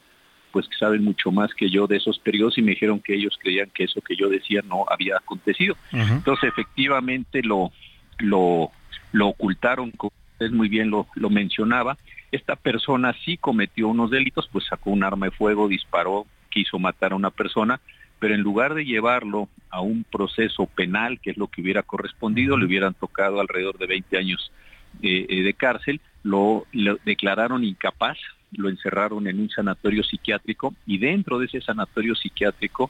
pues 0.52 0.68
que 0.68 0.76
saben 0.76 1.04
mucho 1.04 1.32
más 1.32 1.54
que 1.54 1.70
yo 1.70 1.88
de 1.88 1.98
esos 1.98 2.20
periodos 2.20 2.58
y 2.58 2.62
me 2.62 2.72
dijeron 2.72 3.00
que 3.00 3.16
ellos 3.16 3.38
creían 3.42 3.70
que 3.74 3.86
eso 3.86 4.02
que 4.02 4.16
yo 4.16 4.30
decía 4.30 4.62
no 4.64 4.86
había 4.90 5.18
acontecido. 5.18 5.76
Entonces, 5.92 6.50
efectivamente 6.50 7.42
lo, 7.42 7.72
lo, 8.20 8.72
lo 9.12 9.28
ocultaron, 9.30 9.92
como 9.92 10.12
usted 10.34 10.52
muy 10.52 10.70
bien 10.70 10.90
lo, 10.90 11.08
lo 11.16 11.30
mencionaba. 11.30 11.98
Esta 12.32 12.56
persona 12.56 13.16
sí 13.24 13.38
cometió 13.38 13.88
unos 13.88 14.12
delitos, 14.12 14.50
pues 14.52 14.66
sacó 14.66 14.92
un 14.92 15.04
arma 15.04 15.28
de 15.28 15.32
fuego, 15.32 15.70
disparó, 15.70 16.26
quiso 16.50 16.80
matar 16.80 17.14
a 17.14 17.16
una 17.16 17.32
persona, 17.32 17.80
pero 18.20 18.36
en 18.36 18.42
lugar 18.42 18.74
de 18.74 18.86
llevarlo 18.86 19.50
a 19.70 19.82
un 19.82 20.04
proceso 20.04 20.66
penal, 20.68 21.20
que 21.22 21.32
es 21.32 21.38
lo 21.38 21.48
que 21.48 21.62
hubiera 21.62 21.84
correspondido, 21.84 22.58
le 22.58 22.66
hubieran 22.66 22.94
tocado 22.94 23.40
alrededor 23.40 23.78
de 23.78 23.88
20 23.88 24.18
años 24.18 24.52
eh, 25.02 25.26
eh, 25.30 25.44
de 25.44 25.54
cárcel, 25.54 26.02
lo, 26.24 26.66
lo, 26.72 26.98
declararon 27.06 27.64
incapaz, 27.64 28.18
lo 28.52 28.70
encerraron 28.70 29.28
en 29.28 29.40
un 29.40 29.50
sanatorio 29.50 30.04
psiquiátrico 30.04 30.74
y 30.86 30.98
dentro 30.98 31.40
de 31.40 31.46
ese 31.46 31.62
sanatorio 31.62 32.16
psiquiátrico, 32.16 32.90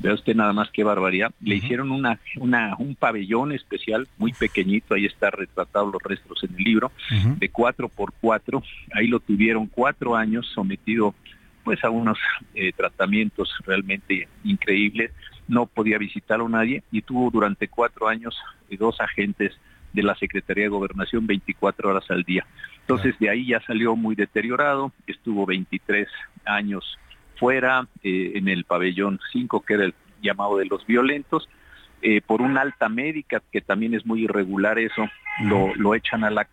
vea 0.00 0.14
usted 0.14 0.34
nada 0.34 0.52
más 0.52 0.70
qué 0.70 0.84
barbaridad, 0.84 1.32
le 1.40 1.56
hicieron 1.56 1.90
una, 1.90 2.20
una, 2.36 2.76
un 2.78 2.94
pabellón 2.94 3.52
especial 3.52 4.06
muy 4.16 4.32
pequeñito, 4.32 4.94
ahí 4.94 5.06
está 5.06 5.30
retratado 5.30 5.90
los 5.90 6.02
restos 6.02 6.44
en 6.44 6.54
el 6.56 6.62
libro, 6.62 6.92
de 7.10 7.48
cuatro 7.48 7.88
por 7.88 8.12
cuatro, 8.20 8.62
ahí 8.92 9.08
lo 9.08 9.18
tuvieron 9.20 9.66
cuatro 9.66 10.14
años 10.14 10.46
sometido 10.54 11.14
pues 11.64 11.82
a 11.84 11.90
unos 11.90 12.18
eh, 12.54 12.72
tratamientos 12.72 13.52
realmente 13.66 14.28
increíbles, 14.44 15.10
no 15.48 15.66
podía 15.66 15.98
visitarlo 15.98 16.48
nadie 16.48 16.82
y 16.90 17.02
tuvo 17.02 17.30
durante 17.30 17.68
cuatro 17.68 18.08
años 18.08 18.34
eh, 18.70 18.76
dos 18.78 19.00
agentes 19.00 19.52
de 19.92 20.02
la 20.02 20.14
Secretaría 20.14 20.64
de 20.64 20.68
Gobernación 20.70 21.26
24 21.26 21.90
horas 21.90 22.04
al 22.10 22.22
día. 22.24 22.46
Entonces 22.80 23.18
de 23.18 23.30
ahí 23.30 23.46
ya 23.48 23.60
salió 23.60 23.96
muy 23.96 24.14
deteriorado, 24.14 24.92
estuvo 25.06 25.46
23 25.46 26.08
años 26.44 26.98
fuera 27.36 27.86
eh, 28.02 28.32
en 28.34 28.48
el 28.48 28.64
pabellón 28.64 29.20
5, 29.32 29.60
que 29.62 29.74
era 29.74 29.84
el 29.84 29.94
llamado 30.22 30.58
de 30.58 30.66
los 30.66 30.84
violentos, 30.86 31.48
eh, 32.02 32.20
por 32.20 32.42
una 32.42 32.60
alta 32.60 32.88
médica, 32.88 33.42
que 33.52 33.60
también 33.60 33.94
es 33.94 34.06
muy 34.06 34.24
irregular 34.24 34.78
eso, 34.78 35.08
lo, 35.42 35.74
lo 35.74 35.94
echan 35.94 36.24
a 36.24 36.30
la, 36.30 36.48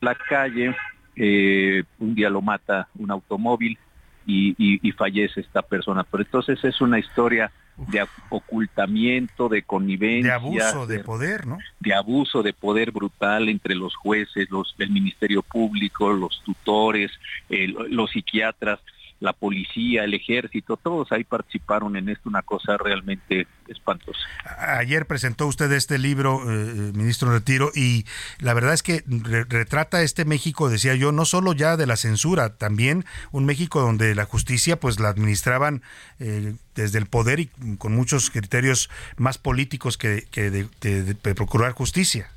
la 0.00 0.14
calle, 0.14 0.74
eh, 1.16 1.84
un 1.98 2.14
día 2.14 2.30
lo 2.30 2.40
mata 2.40 2.88
un 2.96 3.10
automóvil 3.10 3.78
y, 4.26 4.50
y, 4.58 4.80
y, 4.86 4.92
fallece 4.92 5.40
esta 5.40 5.62
persona. 5.62 6.04
Pero 6.04 6.22
entonces 6.24 6.62
es 6.64 6.80
una 6.80 6.98
historia 6.98 7.50
de 7.76 8.04
ocultamiento, 8.28 9.48
de 9.48 9.62
connivencia. 9.62 10.32
De 10.32 10.34
abuso 10.34 10.86
de, 10.86 10.98
de, 10.98 11.04
poder, 11.04 11.46
¿no? 11.46 11.58
De 11.80 11.94
abuso 11.94 12.42
de 12.42 12.52
poder 12.52 12.92
brutal 12.92 13.48
entre 13.48 13.74
los 13.74 13.96
jueces, 13.96 14.50
los 14.50 14.74
del 14.78 14.90
Ministerio 14.90 15.42
Público, 15.42 16.12
los 16.12 16.42
tutores, 16.44 17.10
eh, 17.48 17.68
los 17.68 18.10
psiquiatras 18.10 18.80
la 19.22 19.32
policía, 19.32 20.04
el 20.04 20.14
ejército, 20.14 20.76
todos 20.76 21.12
ahí 21.12 21.22
participaron 21.22 21.96
en 21.96 22.08
esto, 22.08 22.28
una 22.28 22.42
cosa 22.42 22.76
realmente 22.76 23.46
espantosa. 23.68 24.18
Ayer 24.58 25.06
presentó 25.06 25.46
usted 25.46 25.70
este 25.72 25.98
libro, 25.98 26.42
eh, 26.42 26.92
ministro 26.92 27.30
Retiro, 27.30 27.70
y 27.74 28.04
la 28.40 28.52
verdad 28.52 28.74
es 28.74 28.82
que 28.82 29.04
re 29.06 29.44
retrata 29.44 30.02
este 30.02 30.24
México, 30.24 30.68
decía 30.68 30.96
yo, 30.96 31.12
no 31.12 31.24
solo 31.24 31.52
ya 31.52 31.76
de 31.76 31.86
la 31.86 31.96
censura, 31.96 32.56
también 32.56 33.04
un 33.30 33.46
México 33.46 33.80
donde 33.80 34.14
la 34.14 34.24
justicia 34.24 34.78
pues 34.78 34.98
la 34.98 35.08
administraban 35.08 35.82
eh, 36.18 36.54
desde 36.74 36.98
el 36.98 37.06
poder 37.06 37.38
y 37.38 37.46
con 37.78 37.94
muchos 37.94 38.30
criterios 38.30 38.90
más 39.16 39.38
políticos 39.38 39.96
que, 39.96 40.26
de 40.32 41.34
procurar 41.34 41.72
justicia. 41.72 42.28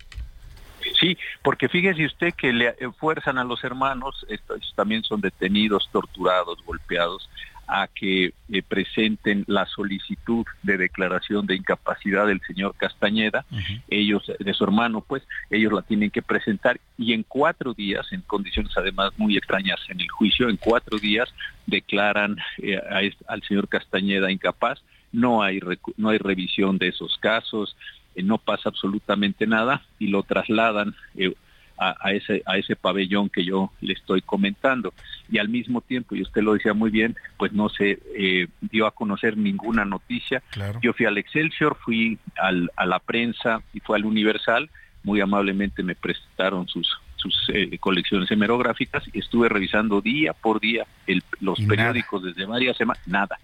Porque 1.46 1.70
fíjese 1.70 2.08
usted 2.08 2.34
que 2.34 2.52
le 2.52 2.74
fuerzan 2.98 3.38
a 3.38 3.44
los 3.44 3.64
hermanos, 3.64 4.26
estos 4.30 4.74
también 4.76 5.04
son 5.04 5.22
detenidos, 5.22 5.88
torturados, 5.92 6.58
golpeados, 6.66 7.30
a 7.68 7.88
que 7.88 8.34
eh, 8.50 8.62
presenten 8.68 9.44
la 9.46 9.68
solicitud 9.68 10.44
de 10.64 10.78
declaración 10.78 11.46
de 11.46 11.56
incapacidad 11.56 12.26
del 12.26 12.42
señor 12.48 12.74
Castañeda, 12.76 13.46
uh 13.52 13.56
-huh. 13.58 13.82
ellos, 13.90 14.24
de 14.40 14.54
su 14.56 14.64
hermano, 14.64 15.02
pues, 15.02 15.22
ellos 15.52 15.72
la 15.72 15.84
tienen 15.84 16.10
que 16.10 16.24
presentar 16.24 16.80
y 16.98 17.14
en 17.14 17.22
cuatro 17.22 17.76
días, 17.76 18.12
en 18.12 18.22
condiciones 18.22 18.76
además 18.76 19.12
muy 19.18 19.38
extrañas 19.38 19.80
en 19.88 20.02
el 20.02 20.10
juicio, 20.10 20.50
en 20.50 20.58
cuatro 20.58 20.98
días 20.98 21.32
declaran 21.68 22.38
eh, 22.58 22.78
a, 22.78 23.02
al 23.32 23.44
señor 23.44 23.68
Castañeda 23.68 24.32
incapaz, 24.32 24.82
no 25.12 25.44
hay, 25.44 25.60
no 25.98 26.10
hay 26.10 26.18
revisión 26.18 26.80
de 26.80 26.88
esos 26.88 27.18
casos, 27.20 27.76
eh, 28.16 28.24
no 28.24 28.38
pasa 28.38 28.70
absolutamente 28.70 29.46
nada 29.48 29.84
y 30.00 30.08
lo 30.08 30.24
trasladan 30.24 30.96
eh, 31.16 31.34
a, 31.78 31.96
a, 32.00 32.14
ese, 32.14 32.42
a 32.46 32.58
ese 32.58 32.76
pabellón 32.76 33.30
que 33.30 33.44
yo 33.44 33.72
le 33.82 33.94
estoy 33.94 34.22
comentando. 34.22 34.94
Y 35.30 35.40
al 35.40 35.50
mismo 35.50 35.82
tiempo, 35.82 36.16
y 36.16 36.22
usted 36.22 36.42
lo 36.42 36.54
decía 36.54 36.74
muy 36.74 36.90
bien, 36.90 37.16
pues 37.38 37.52
no 37.52 37.70
se 37.70 38.00
eh, 38.18 38.48
dio 38.62 38.88
a 38.88 38.92
conocer 38.92 39.38
ninguna 39.38 39.86
noticia. 39.86 40.42
Claro. 40.52 40.80
Yo 40.82 40.94
fui 40.94 41.06
al 41.06 41.18
Excelsior, 41.18 41.78
fui 41.84 42.18
al, 42.38 42.72
a 42.76 42.86
la 42.86 43.00
prensa 43.00 43.62
y 43.74 43.80
fue 43.80 43.98
al 43.98 44.06
Universal, 44.06 44.70
muy 45.04 45.22
amablemente 45.22 45.84
me 45.84 45.96
prestaron 45.96 46.68
sus, 46.68 46.98
sus 47.31 47.49
eh, 47.53 47.77
colecciones 47.80 48.30
hemerográficas 48.31 49.03
y 49.14 49.19
estuve 49.19 49.49
revisando 49.49 50.02
día 50.02 50.34
por 50.34 50.60
día 50.60 50.85
el, 51.07 51.23
los 51.39 51.60
y 51.60 51.65
periódicos 51.65 52.22
nada. 52.22 52.34
desde 52.34 52.45
varias 52.45 52.77
semanas, 52.77 53.07
nada. 53.07 53.39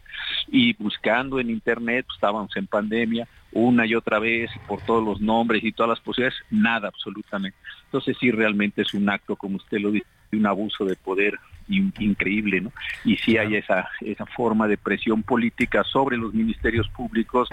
Y 0.47 0.73
buscando 0.73 1.39
en 1.39 1.49
internet, 1.49 2.05
pues, 2.07 2.17
estábamos 2.17 2.55
en 2.55 2.67
pandemia, 2.67 3.27
una 3.51 3.85
y 3.85 3.95
otra 3.95 4.19
vez 4.19 4.49
por 4.67 4.81
todos 4.81 5.03
los 5.03 5.19
nombres 5.19 5.63
y 5.63 5.71
todas 5.71 5.89
las 5.89 5.99
posibilidades, 5.99 6.43
nada 6.51 6.87
absolutamente. 6.87 7.57
Entonces 7.85 8.15
sí 8.19 8.31
realmente 8.31 8.81
es 8.83 8.93
un 8.93 9.09
acto, 9.09 9.35
como 9.35 9.57
usted 9.57 9.79
lo 9.79 9.91
dice, 9.91 10.05
un 10.31 10.45
abuso 10.45 10.85
de 10.85 10.95
poder 10.95 11.37
in, 11.67 11.93
increíble, 11.99 12.61
¿no? 12.61 12.71
Y 13.03 13.17
sí 13.17 13.37
hay 13.37 13.55
esa, 13.55 13.89
esa 14.01 14.25
forma 14.25 14.67
de 14.67 14.77
presión 14.77 15.23
política 15.23 15.83
sobre 15.83 16.17
los 16.17 16.33
ministerios 16.33 16.87
públicos, 16.89 17.49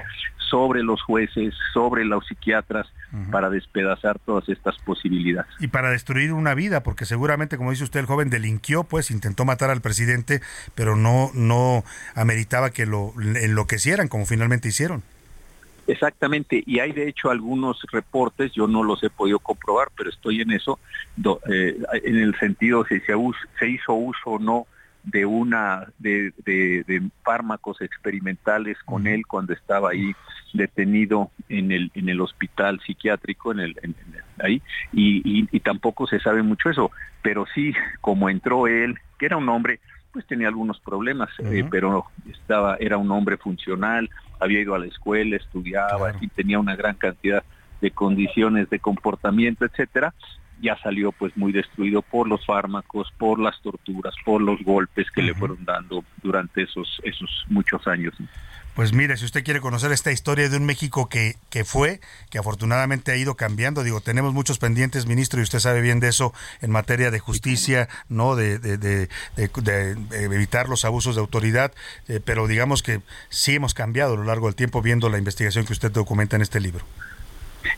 sobre 0.50 0.82
los 0.82 1.02
jueces, 1.02 1.54
sobre 1.72 2.04
los 2.04 2.26
psiquiatras, 2.26 2.86
uh 3.12 3.16
-huh. 3.16 3.30
para 3.30 3.50
despedazar 3.50 4.18
todas 4.18 4.48
estas 4.48 4.76
posibilidades. 4.78 5.50
Y 5.60 5.68
para 5.68 5.90
destruir 5.90 6.32
una 6.32 6.54
vida, 6.54 6.82
porque 6.82 7.04
seguramente, 7.04 7.56
como 7.56 7.70
dice 7.70 7.84
usted, 7.84 8.00
el 8.00 8.06
joven 8.06 8.30
delinquió, 8.30 8.84
pues 8.84 9.10
intentó 9.10 9.44
matar 9.44 9.70
al 9.70 9.80
presidente, 9.80 10.40
pero 10.74 10.96
no, 10.96 11.30
no 11.34 11.84
ameritaba 12.14 12.70
que 12.70 12.86
lo 12.86 13.12
enloquecieran, 13.18 14.08
como 14.08 14.26
finalmente 14.26 14.68
hicieron. 14.68 15.02
Exactamente, 15.88 16.62
y 16.66 16.80
hay 16.80 16.92
de 16.92 17.08
hecho 17.08 17.30
algunos 17.30 17.80
reportes, 17.90 18.52
yo 18.52 18.66
no 18.68 18.84
los 18.84 19.02
he 19.02 19.08
podido 19.08 19.38
comprobar, 19.38 19.88
pero 19.96 20.10
estoy 20.10 20.42
en 20.42 20.50
eso, 20.50 20.78
do, 21.16 21.40
eh, 21.50 21.78
en 22.04 22.16
el 22.16 22.38
sentido 22.38 22.84
si 22.84 23.00
se, 23.00 23.14
se, 23.58 23.68
hizo 23.70 23.94
uso 23.94 24.32
o 24.32 24.38
no 24.38 24.66
de 25.02 25.24
una 25.24 25.86
de, 25.98 26.34
de, 26.44 26.84
de 26.86 27.08
fármacos 27.24 27.80
experimentales 27.80 28.76
con 28.84 29.06
él 29.06 29.26
cuando 29.26 29.54
estaba 29.54 29.92
ahí 29.92 30.12
detenido 30.52 31.30
en 31.48 31.72
el 31.72 31.90
en 31.94 32.10
el 32.10 32.20
hospital 32.20 32.80
psiquiátrico 32.84 33.52
en 33.52 33.60
el, 33.60 33.78
en, 33.82 33.94
en, 33.94 34.44
ahí 34.44 34.60
y, 34.92 35.22
y, 35.24 35.48
y 35.50 35.60
tampoco 35.60 36.06
se 36.06 36.20
sabe 36.20 36.42
mucho 36.42 36.68
eso 36.68 36.90
pero 37.22 37.46
sí 37.54 37.72
como 38.00 38.28
entró 38.28 38.66
él 38.66 38.98
que 39.18 39.26
era 39.26 39.36
un 39.36 39.48
hombre 39.48 39.80
pues 40.12 40.26
tenía 40.26 40.48
algunos 40.48 40.80
problemas, 40.80 41.30
uh 41.38 41.42
-huh. 41.42 41.60
eh, 41.60 41.68
pero 41.70 42.06
estaba, 42.30 42.76
era 42.80 42.96
un 42.96 43.10
hombre 43.10 43.36
funcional, 43.36 44.08
había 44.40 44.60
ido 44.60 44.74
a 44.74 44.78
la 44.78 44.86
escuela, 44.86 45.36
estudiaba, 45.36 46.10
claro. 46.10 46.18
y 46.20 46.28
tenía 46.28 46.58
una 46.58 46.76
gran 46.76 46.94
cantidad 46.94 47.42
de 47.80 47.90
condiciones 47.90 48.68
de 48.70 48.78
comportamiento, 48.78 49.64
etcétera, 49.64 50.14
ya 50.60 50.76
salió 50.78 51.12
pues 51.12 51.36
muy 51.36 51.52
destruido 51.52 52.02
por 52.02 52.28
los 52.28 52.44
fármacos, 52.44 53.12
por 53.16 53.38
las 53.38 53.60
torturas, 53.62 54.14
por 54.24 54.40
los 54.40 54.60
golpes 54.62 55.10
que 55.10 55.20
uh 55.20 55.24
-huh. 55.24 55.26
le 55.28 55.34
fueron 55.34 55.64
dando 55.64 56.04
durante 56.22 56.62
esos, 56.62 57.00
esos 57.04 57.44
muchos 57.48 57.86
años. 57.86 58.14
Pues 58.78 58.92
mire, 58.92 59.16
si 59.16 59.24
usted 59.24 59.42
quiere 59.42 59.60
conocer 59.60 59.90
esta 59.90 60.12
historia 60.12 60.48
de 60.48 60.56
un 60.56 60.64
México 60.64 61.08
que, 61.08 61.34
que 61.50 61.64
fue, 61.64 62.00
que 62.30 62.38
afortunadamente 62.38 63.10
ha 63.10 63.16
ido 63.16 63.34
cambiando, 63.34 63.82
digo, 63.82 64.00
tenemos 64.00 64.32
muchos 64.32 64.60
pendientes, 64.60 65.06
ministro, 65.06 65.40
y 65.40 65.42
usted 65.42 65.58
sabe 65.58 65.80
bien 65.80 65.98
de 65.98 66.06
eso 66.06 66.32
en 66.60 66.70
materia 66.70 67.10
de 67.10 67.18
justicia, 67.18 67.88
¿no? 68.08 68.36
De, 68.36 68.60
de, 68.60 68.78
de, 68.78 69.08
de 69.34 70.22
evitar 70.22 70.68
los 70.68 70.84
abusos 70.84 71.16
de 71.16 71.20
autoridad, 71.22 71.72
eh, 72.06 72.20
pero 72.24 72.46
digamos 72.46 72.84
que 72.84 73.00
sí 73.30 73.56
hemos 73.56 73.74
cambiado 73.74 74.14
a 74.14 74.16
lo 74.16 74.22
largo 74.22 74.46
del 74.46 74.54
tiempo 74.54 74.80
viendo 74.80 75.08
la 75.08 75.18
investigación 75.18 75.66
que 75.66 75.72
usted 75.72 75.90
documenta 75.90 76.36
en 76.36 76.42
este 76.42 76.60
libro. 76.60 76.84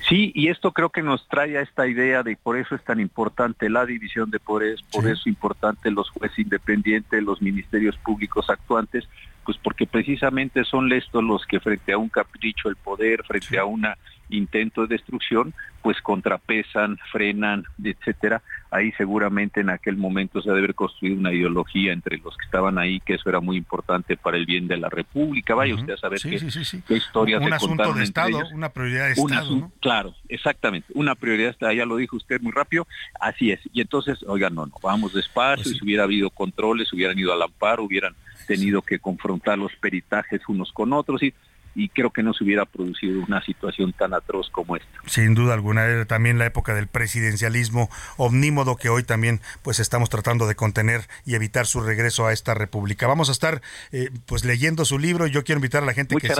Sí, 0.07 0.33
y 0.35 0.49
esto 0.49 0.73
creo 0.73 0.91
que 0.91 1.03
nos 1.03 1.27
trae 1.29 1.57
a 1.57 1.63
esta 1.63 1.87
idea 1.89 2.23
de 2.23 2.37
por 2.37 2.59
eso 2.59 2.75
es 2.75 2.85
tan 2.85 3.01
importante 3.01 3.71
la 3.71 3.87
división 3.87 4.31
de 4.31 4.39
poderes, 4.39 4.83
por 4.93 5.05
eso 5.07 5.23
es 5.23 5.27
importante 5.27 5.91
los 5.91 6.11
jueces 6.11 6.41
independientes, 6.41 7.23
los 7.23 7.41
ministerios 7.41 7.97
públicos 7.97 8.51
actuantes, 8.51 9.09
pues 9.45 9.59
porque 9.59 9.87
precisamente 9.87 10.65
son 10.65 10.93
estos 10.93 11.23
los 11.23 11.47
que 11.47 11.61
frente 11.61 11.93
a 11.93 11.99
un 11.99 12.09
capricho 12.09 12.69
del 12.69 12.77
poder, 12.77 13.23
frente 13.25 13.59
a 13.59 13.65
un 13.65 13.87
intento 14.29 14.83
de 14.83 14.97
destrucción, 14.97 15.55
pues 15.83 16.01
contrapesan, 16.03 16.99
frenan, 17.11 17.65
etcétera. 17.83 18.43
Ahí 18.71 18.93
seguramente 18.93 19.61
en 19.61 19.71
aquel 19.71 19.97
momento 19.97 20.41
se 20.41 20.49
debe 20.49 20.61
haber 20.61 20.75
construido 20.75 21.19
una 21.19 21.33
ideología 21.33 21.93
entre 21.93 22.19
los 22.19 22.37
que 22.37 22.45
estaban 22.45 22.79
ahí, 22.79 23.01
que 23.01 23.15
eso 23.15 23.29
era 23.29 23.41
muy 23.41 23.57
importante 23.57 24.17
para 24.17 24.37
el 24.37 24.47
bien 24.47 24.69
de 24.69 24.77
la 24.77 24.89
República. 24.89 25.55
Vaya 25.55 25.75
usted 25.75 25.95
a 25.95 25.97
saber 25.97 26.21
qué, 26.21 26.39
qué 26.87 26.97
historias 26.97 27.43
Un 27.43 27.53
asunto 27.53 27.93
de 27.93 28.05
Estado, 28.05 28.39
una 28.53 28.69
prioridad 28.69 29.07
de 29.07 29.13
Estado. 29.13 29.73
Claro, 29.81 30.15
exactamente, 30.29 30.93
una 30.95 31.15
prioridad, 31.15 31.57
ya 31.61 31.87
lo 31.87 31.97
dijo 31.97 32.17
usted 32.17 32.41
muy 32.41 32.53
rápido, 32.53 32.87
así 33.21 33.51
es. 33.51 33.61
Y 33.73 33.81
entonces, 33.81 34.23
oigan, 34.27 34.55
no, 34.55 34.67
no, 34.67 34.75
vamos 34.83 35.13
despacio, 35.13 35.65
pues 35.65 35.79
si 35.79 35.85
hubiera 35.85 36.05
habido 36.05 36.31
controles, 36.31 36.93
hubieran 36.93 37.19
ido 37.19 37.33
al 37.33 37.43
amparo, 37.43 37.85
hubieran 37.85 38.15
tenido 38.51 38.83
que 38.83 38.99
confrontar 38.99 39.57
los 39.59 39.71
peritajes 39.77 40.41
unos 40.49 40.73
con 40.73 40.93
otros 40.93 41.23
y 41.23 41.33
y 41.73 41.89
creo 41.89 42.11
que 42.11 42.25
no 42.25 42.35
se 42.35 42.43
hubiera 42.43 42.65
producido 42.67 43.23
una 43.23 43.41
situación 43.43 43.93
tan 43.93 44.13
atroz 44.13 44.51
como 44.51 44.77
esta. 44.77 44.89
Sin 45.07 45.35
duda 45.35 45.55
alguna, 45.55 45.85
era 45.85 46.05
también 46.05 46.37
la 46.37 46.47
época 46.47 46.75
del 46.75 46.89
presidencialismo 46.89 47.89
omnímodo 48.17 48.75
que 48.75 48.89
hoy 48.89 49.05
también 49.05 49.41
pues 49.63 49.79
estamos 49.79 50.11
tratando 50.11 50.49
de 50.49 50.57
contener 50.57 51.03
y 51.25 51.37
evitar 51.37 51.67
su 51.67 51.81
regreso 51.81 52.27
a 52.27 52.33
esta 52.33 52.55
república. 52.55 53.07
Vamos 53.07 53.29
a 53.29 53.33
estar 53.33 53.63
eh, 53.93 54.11
pues 54.27 54.45
leyendo 54.45 54.85
su 54.85 54.99
libro 54.99 55.29
y 55.29 55.31
yo 55.31 55.45
quiero 55.45 55.59
invitar 55.59 55.85
a 55.85 55.87
la 55.87 55.95
gente 55.95 56.17
que 56.17 56.33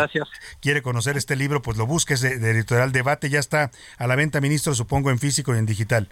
quiere 0.61 0.83
conocer 0.83 1.17
este 1.17 1.37
libro, 1.37 1.63
pues 1.63 1.77
lo 1.77 1.87
busques 1.87 2.21
de, 2.21 2.39
de 2.39 2.51
Editorial 2.51 2.91
Debate, 2.91 3.31
ya 3.31 3.39
está 3.39 3.71
a 3.99 4.07
la 4.09 4.17
venta, 4.17 4.41
ministro, 4.41 4.75
supongo 4.75 5.11
en 5.11 5.21
físico 5.21 5.55
y 5.55 5.59
en 5.59 5.67
digital. 5.67 6.09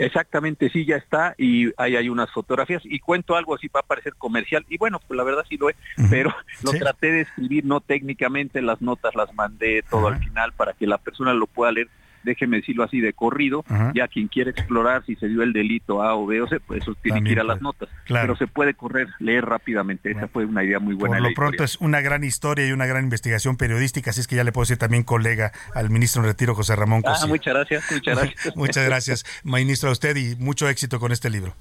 Exactamente, 0.00 0.70
sí, 0.70 0.86
ya 0.86 0.96
está 0.96 1.34
y 1.36 1.72
ahí 1.76 1.94
hay 1.94 2.08
unas 2.08 2.30
fotografías 2.30 2.82
y 2.84 3.00
cuento 3.00 3.36
algo 3.36 3.54
así 3.54 3.68
va 3.68 3.80
a 3.80 3.86
parecer 3.86 4.14
comercial 4.14 4.64
y 4.68 4.78
bueno, 4.78 4.98
pues 5.06 5.16
la 5.16 5.24
verdad 5.24 5.44
sí 5.46 5.58
lo 5.58 5.68
es, 5.68 5.76
pero 6.08 6.34
lo 6.62 6.72
traté 6.72 7.12
de 7.12 7.20
escribir 7.20 7.66
no 7.66 7.80
técnicamente, 7.80 8.62
las 8.62 8.80
notas 8.80 9.14
las 9.14 9.32
mandé 9.34 9.82
todo 9.82 10.08
al 10.08 10.18
final 10.18 10.52
para 10.52 10.72
que 10.72 10.86
la 10.86 10.96
persona 10.96 11.34
lo 11.34 11.46
pueda 11.46 11.72
leer 11.72 11.88
déjeme 12.22 12.58
decirlo 12.58 12.84
así, 12.84 13.00
de 13.00 13.12
corrido, 13.12 13.64
ya 13.94 14.08
quien 14.08 14.28
quiere 14.28 14.50
explorar 14.50 15.04
si 15.06 15.16
se 15.16 15.28
dio 15.28 15.42
el 15.42 15.52
delito 15.52 16.02
A 16.02 16.14
o 16.14 16.26
B 16.26 16.40
o 16.42 16.48
C, 16.48 16.60
pues 16.60 16.82
eso 16.82 16.94
tiene 17.02 17.22
que 17.22 17.32
ir 17.32 17.40
a 17.40 17.44
las 17.44 17.60
notas. 17.60 17.88
Pero 18.06 18.36
se 18.36 18.46
puede 18.46 18.74
correr, 18.74 19.08
leer 19.18 19.44
rápidamente. 19.46 20.10
Esa 20.10 20.28
fue 20.28 20.44
una 20.44 20.64
idea 20.64 20.78
muy 20.78 20.94
buena. 20.94 21.18
Por 21.18 21.28
lo 21.28 21.34
pronto 21.34 21.64
es 21.64 21.76
una 21.76 22.00
gran 22.00 22.24
historia 22.24 22.66
y 22.66 22.72
una 22.72 22.86
gran 22.86 23.04
investigación 23.04 23.56
periodística, 23.56 24.10
así 24.10 24.20
es 24.20 24.26
que 24.26 24.36
ya 24.36 24.44
le 24.44 24.52
puedo 24.52 24.62
decir 24.62 24.78
también 24.78 25.02
colega 25.02 25.52
al 25.74 25.90
ministro 25.90 26.22
en 26.22 26.28
retiro, 26.28 26.54
José 26.54 26.76
Ramón 26.76 27.02
Ah, 27.06 27.26
muchas 27.26 27.54
gracias, 27.54 27.84
muchas 27.90 28.18
gracias. 28.18 28.56
muchas 28.56 28.86
gracias, 28.86 29.24
ministro, 29.44 29.88
a 29.88 29.92
usted 29.92 30.16
y 30.16 30.36
mucho 30.36 30.68
éxito 30.68 31.00
con 31.00 31.12
este 31.12 31.30
libro. 31.30 31.54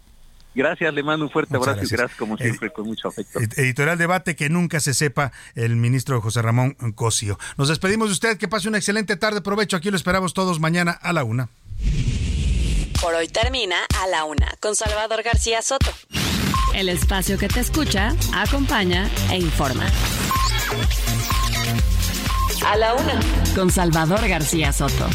Gracias, 0.55 0.93
le 0.93 1.03
mando 1.03 1.25
un 1.25 1.31
fuerte 1.31 1.55
abrazo 1.55 1.83
y 1.83 1.87
gracias 1.87 2.17
como 2.17 2.37
siempre 2.37 2.71
con 2.71 2.87
mucho 2.87 3.07
afecto. 3.07 3.39
Editorial 3.39 3.97
Debate, 3.97 4.35
que 4.35 4.49
nunca 4.49 4.79
se 4.79 4.93
sepa 4.93 5.31
el 5.55 5.75
ministro 5.75 6.19
José 6.21 6.41
Ramón 6.41 6.73
Cosio. 6.95 7.37
Nos 7.57 7.69
despedimos 7.69 8.09
de 8.09 8.13
usted, 8.13 8.37
que 8.37 8.47
pase 8.47 8.67
una 8.67 8.77
excelente 8.77 9.15
tarde, 9.15 9.41
provecho, 9.41 9.77
aquí 9.77 9.91
lo 9.91 9.97
esperamos 9.97 10.33
todos 10.33 10.59
mañana 10.59 10.91
a 10.91 11.13
la 11.13 11.23
una. 11.23 11.49
Por 13.01 13.13
hoy 13.13 13.27
termina 13.27 13.77
a 14.01 14.07
la 14.07 14.25
una 14.25 14.47
con 14.59 14.75
Salvador 14.75 15.23
García 15.23 15.61
Soto. 15.61 15.91
El 16.75 16.89
espacio 16.89 17.37
que 17.37 17.47
te 17.47 17.61
escucha, 17.61 18.13
acompaña 18.33 19.09
e 19.31 19.37
informa. 19.37 19.85
A 22.65 22.75
la 22.75 22.93
una 22.95 23.19
con 23.55 23.71
Salvador 23.71 24.27
García 24.27 24.73
Soto. 24.73 25.09